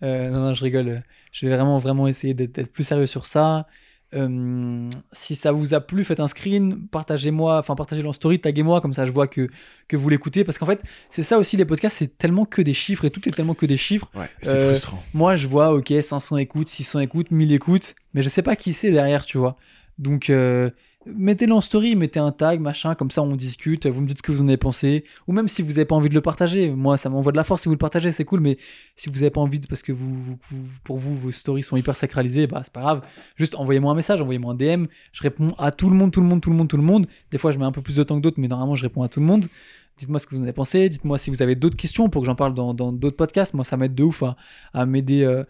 Euh, 0.02 0.28
non, 0.28 0.40
non, 0.40 0.54
je 0.54 0.62
rigole. 0.62 1.02
Je 1.32 1.46
vais 1.46 1.54
vraiment, 1.54 1.78
vraiment 1.78 2.06
essayer 2.06 2.34
d'être 2.34 2.70
plus 2.70 2.84
sérieux 2.84 3.06
sur 3.06 3.24
ça. 3.24 3.66
Euh, 4.14 4.88
si 5.12 5.34
ça 5.34 5.52
vous 5.52 5.74
a 5.74 5.80
plu, 5.80 6.04
faites 6.04 6.20
un 6.20 6.28
screen, 6.28 6.86
partagez-moi, 6.90 7.58
enfin 7.58 7.74
partagez-le 7.74 8.08
en 8.08 8.12
story, 8.12 8.40
taguez-moi, 8.40 8.80
comme 8.80 8.92
ça 8.94 9.06
je 9.06 9.10
vois 9.12 9.26
que, 9.26 9.48
que 9.88 9.96
vous 9.96 10.08
l'écoutez. 10.08 10.44
Parce 10.44 10.58
qu'en 10.58 10.66
fait, 10.66 10.82
c'est 11.08 11.22
ça 11.22 11.38
aussi 11.38 11.56
les 11.56 11.64
podcasts, 11.64 11.98
c'est 11.98 12.18
tellement 12.18 12.44
que 12.44 12.60
des 12.62 12.74
chiffres 12.74 13.04
et 13.04 13.10
tout 13.10 13.26
est 13.28 13.32
tellement 13.32 13.54
que 13.54 13.66
des 13.66 13.76
chiffres. 13.76 14.10
Ouais, 14.14 14.28
c'est 14.42 14.54
Euh, 14.54 14.70
frustrant. 14.70 15.02
Moi, 15.14 15.36
je 15.36 15.48
vois, 15.48 15.72
ok, 15.72 15.92
500 16.00 16.36
écoutes, 16.36 16.68
600 16.68 17.00
écoutes, 17.00 17.30
1000 17.30 17.52
écoutes, 17.52 17.94
mais 18.14 18.22
je 18.22 18.28
sais 18.28 18.42
pas 18.42 18.54
qui 18.56 18.72
c'est 18.72 18.90
derrière, 18.90 19.24
tu 19.24 19.38
vois. 19.38 19.56
Donc, 19.98 20.30
euh, 20.30 20.70
mettez-le 21.06 21.52
en 21.52 21.60
story, 21.60 21.96
mettez 21.96 22.20
un 22.20 22.32
tag, 22.32 22.60
machin, 22.60 22.94
comme 22.94 23.10
ça 23.10 23.22
on 23.22 23.34
discute, 23.36 23.86
vous 23.86 24.00
me 24.00 24.06
dites 24.06 24.18
ce 24.18 24.22
que 24.22 24.32
vous 24.32 24.42
en 24.42 24.48
avez 24.48 24.56
pensé, 24.56 25.04
ou 25.26 25.32
même 25.32 25.48
si 25.48 25.62
vous 25.62 25.70
n'avez 25.70 25.84
pas 25.84 25.94
envie 25.94 26.08
de 26.08 26.14
le 26.14 26.20
partager, 26.20 26.70
moi 26.70 26.96
ça 26.96 27.08
m'envoie 27.08 27.32
de 27.32 27.36
la 27.36 27.44
force 27.44 27.62
si 27.62 27.68
vous 27.68 27.74
le 27.74 27.78
partagez, 27.78 28.12
c'est 28.12 28.24
cool, 28.24 28.40
mais 28.40 28.56
si 28.96 29.08
vous 29.08 29.16
n'avez 29.16 29.30
pas 29.30 29.40
envie, 29.40 29.60
parce 29.60 29.82
que 29.82 29.92
pour 30.84 30.98
vous, 30.98 31.16
vos 31.16 31.30
stories 31.30 31.62
sont 31.62 31.76
hyper 31.76 31.96
sacralisées, 31.96 32.46
bah 32.46 32.60
c'est 32.62 32.72
pas 32.72 32.80
grave, 32.80 33.02
juste 33.36 33.54
envoyez-moi 33.54 33.92
un 33.92 33.96
message, 33.96 34.20
envoyez-moi 34.20 34.52
un 34.52 34.56
DM, 34.56 34.86
je 35.12 35.22
réponds 35.22 35.54
à 35.58 35.70
tout 35.70 35.90
le 35.90 35.96
monde, 35.96 36.12
tout 36.12 36.20
le 36.20 36.26
monde, 36.26 36.40
tout 36.40 36.50
le 36.50 36.56
monde, 36.56 36.68
tout 36.68 36.76
le 36.76 36.82
monde. 36.82 37.06
Des 37.30 37.38
fois 37.38 37.50
je 37.50 37.58
mets 37.58 37.64
un 37.64 37.72
peu 37.72 37.82
plus 37.82 37.96
de 37.96 38.02
temps 38.02 38.16
que 38.16 38.22
d'autres, 38.22 38.40
mais 38.40 38.48
normalement 38.48 38.74
je 38.74 38.82
réponds 38.82 39.02
à 39.02 39.08
tout 39.08 39.20
le 39.20 39.26
monde. 39.26 39.46
Dites-moi 39.98 40.18
ce 40.18 40.26
que 40.26 40.34
vous 40.34 40.40
en 40.40 40.44
avez 40.44 40.52
pensé, 40.52 40.88
dites-moi 40.88 41.18
si 41.18 41.30
vous 41.30 41.42
avez 41.42 41.54
d'autres 41.54 41.76
questions 41.76 42.08
pour 42.08 42.22
que 42.22 42.26
j'en 42.26 42.34
parle 42.34 42.54
dans 42.54 42.74
d'autres 42.74 43.16
podcasts, 43.16 43.54
moi 43.54 43.64
ça 43.64 43.76
m'aide 43.76 43.94
de 43.94 44.02
ouf 44.02 44.22
à, 44.22 44.36
à 44.72 44.86
m'aider 44.86 45.22
euh, 45.22 45.44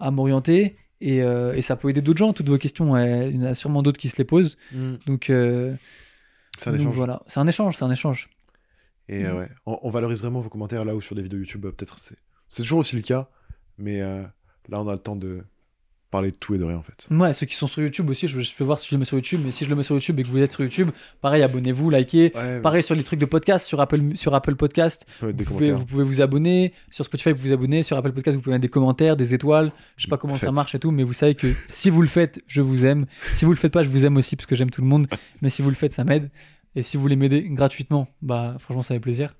à 0.00 0.10
m'orienter. 0.10 0.76
Et, 1.06 1.22
euh, 1.22 1.52
et 1.52 1.60
ça 1.60 1.76
peut 1.76 1.90
aider 1.90 2.00
d'autres 2.00 2.18
gens, 2.18 2.32
toutes 2.32 2.48
vos 2.48 2.56
questions, 2.56 2.92
ouais, 2.92 3.28
il 3.30 3.36
y 3.36 3.40
en 3.40 3.44
a 3.44 3.54
sûrement 3.54 3.82
d'autres 3.82 3.98
qui 3.98 4.08
se 4.08 4.16
les 4.16 4.24
posent. 4.24 4.56
Mm. 4.72 4.94
Donc, 5.06 5.28
euh, 5.28 5.74
C'est 6.56 6.70
un 6.70 6.72
donc 6.72 6.80
échange. 6.80 6.94
voilà, 6.94 7.22
c'est 7.26 7.40
un 7.40 7.46
échange, 7.46 7.76
c'est 7.76 7.84
un 7.84 7.90
échange. 7.90 8.30
Et 9.08 9.26
euh, 9.26 9.38
ouais, 9.38 9.50
on, 9.66 9.78
on 9.82 9.90
valorise 9.90 10.22
vraiment 10.22 10.40
vos 10.40 10.48
commentaires 10.48 10.82
là 10.86 10.94
ou 10.96 11.02
sur 11.02 11.14
des 11.14 11.20
vidéos 11.22 11.38
YouTube, 11.40 11.60
peut-être 11.66 11.98
c'est 11.98 12.16
c'est 12.48 12.62
toujours 12.62 12.78
aussi 12.78 12.96
le 12.96 13.02
cas, 13.02 13.28
mais 13.76 14.00
euh, 14.00 14.22
là 14.70 14.80
on 14.80 14.88
a 14.88 14.92
le 14.92 14.98
temps 14.98 15.16
de 15.16 15.44
parler 16.14 16.30
de 16.30 16.36
tout 16.36 16.54
et 16.54 16.58
de 16.58 16.64
rien 16.64 16.76
en 16.76 16.82
fait. 16.82 17.06
Ouais, 17.10 17.32
ceux 17.32 17.44
qui 17.46 17.54
sont 17.56 17.66
sur 17.66 17.82
YouTube 17.82 18.08
aussi, 18.08 18.28
je, 18.28 18.40
je 18.40 18.50
fais 18.52 18.62
voir 18.64 18.78
si 18.78 18.88
je 18.88 18.94
le 18.94 18.98
mets 19.00 19.04
sur 19.04 19.16
YouTube, 19.16 19.40
mais 19.44 19.50
si 19.50 19.64
je 19.64 19.70
le 19.70 19.76
mets 19.76 19.82
sur 19.82 19.94
YouTube 19.96 20.18
et 20.20 20.22
que 20.22 20.28
vous 20.28 20.38
êtes 20.38 20.52
sur 20.52 20.62
YouTube, 20.62 20.90
pareil, 21.20 21.42
abonnez-vous, 21.42 21.90
likez. 21.90 22.32
Ouais, 22.34 22.60
Pareil 22.60 22.82
sur 22.82 22.94
les 22.94 23.02
trucs 23.02 23.18
de 23.18 23.24
podcast, 23.26 23.66
sur 23.66 23.80
Apple, 23.80 24.14
sur 24.14 24.34
Apple 24.34 24.54
Podcast, 24.54 25.06
vous 25.20 25.32
pouvez, 25.32 25.72
vous 25.72 25.84
pouvez 25.84 26.04
vous 26.04 26.20
abonner. 26.20 26.72
Sur 26.90 27.04
Spotify, 27.04 27.32
vous 27.32 27.48
vous 27.48 27.52
abonnez. 27.52 27.82
Sur 27.82 27.96
Apple 27.96 28.12
Podcast, 28.12 28.36
vous 28.36 28.42
pouvez 28.42 28.54
mettre 28.54 28.62
des 28.62 28.68
commentaires, 28.68 29.16
des 29.16 29.34
étoiles. 29.34 29.72
Je 29.96 30.04
sais 30.04 30.08
pas 30.08 30.16
comment 30.18 30.38
ça 30.38 30.52
marche 30.52 30.74
et 30.74 30.78
tout, 30.78 30.90
mais 30.92 31.02
vous 31.02 31.12
savez 31.12 31.34
que 31.34 31.52
si 31.68 31.90
vous 31.90 32.00
le 32.00 32.08
faites, 32.08 32.40
je 32.46 32.60
vous 32.60 32.84
aime. 32.84 33.06
Si 33.34 33.44
vous 33.44 33.50
le 33.50 33.56
faites 33.58 33.72
pas, 33.72 33.82
je 33.82 33.88
vous 33.88 34.06
aime 34.06 34.16
aussi 34.16 34.36
parce 34.36 34.46
que 34.46 34.54
j'aime 34.56 34.70
tout 34.70 34.80
le 34.82 34.86
monde. 34.88 35.06
Mais 35.42 35.50
si 35.50 35.62
vous 35.62 35.68
le 35.68 35.74
faites, 35.74 35.92
ça 35.92 36.04
m'aide. 36.04 36.30
Et 36.76 36.82
si 36.82 36.96
vous 36.96 37.02
voulez 37.02 37.16
m'aider 37.16 37.42
gratuitement, 37.48 38.08
bah 38.22 38.56
franchement, 38.58 38.82
ça 38.82 38.94
fait 38.94 39.00
plaisir. 39.00 39.34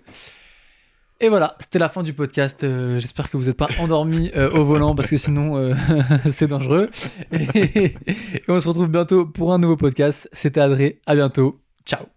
Et 1.21 1.29
voilà, 1.29 1.57
c'était 1.61 1.79
la 1.79 1.89
fin 1.89 2.03
du 2.03 2.13
podcast. 2.13 2.65
Euh, 2.65 2.99
J'espère 2.99 3.31
que 3.31 3.37
vous 3.37 3.45
n'êtes 3.45 3.57
pas 3.57 3.69
endormis 3.79 4.31
euh, 4.37 4.51
au 4.51 4.65
volant 4.65 4.95
parce 4.95 5.09
que 5.09 5.17
sinon 5.17 5.57
euh, 5.57 5.75
c'est 6.31 6.49
dangereux. 6.49 6.91
Et 7.33 7.95
on 8.49 8.61
se 8.61 8.69
retrouve 8.69 8.89
bientôt 8.89 9.25
pour 9.25 9.53
un 9.53 9.59
nouveau 9.59 9.77
podcast. 9.77 10.29
C'était 10.33 10.61
Adré. 10.61 11.01
À 11.07 11.15
bientôt. 11.15 11.61
Ciao. 11.87 12.14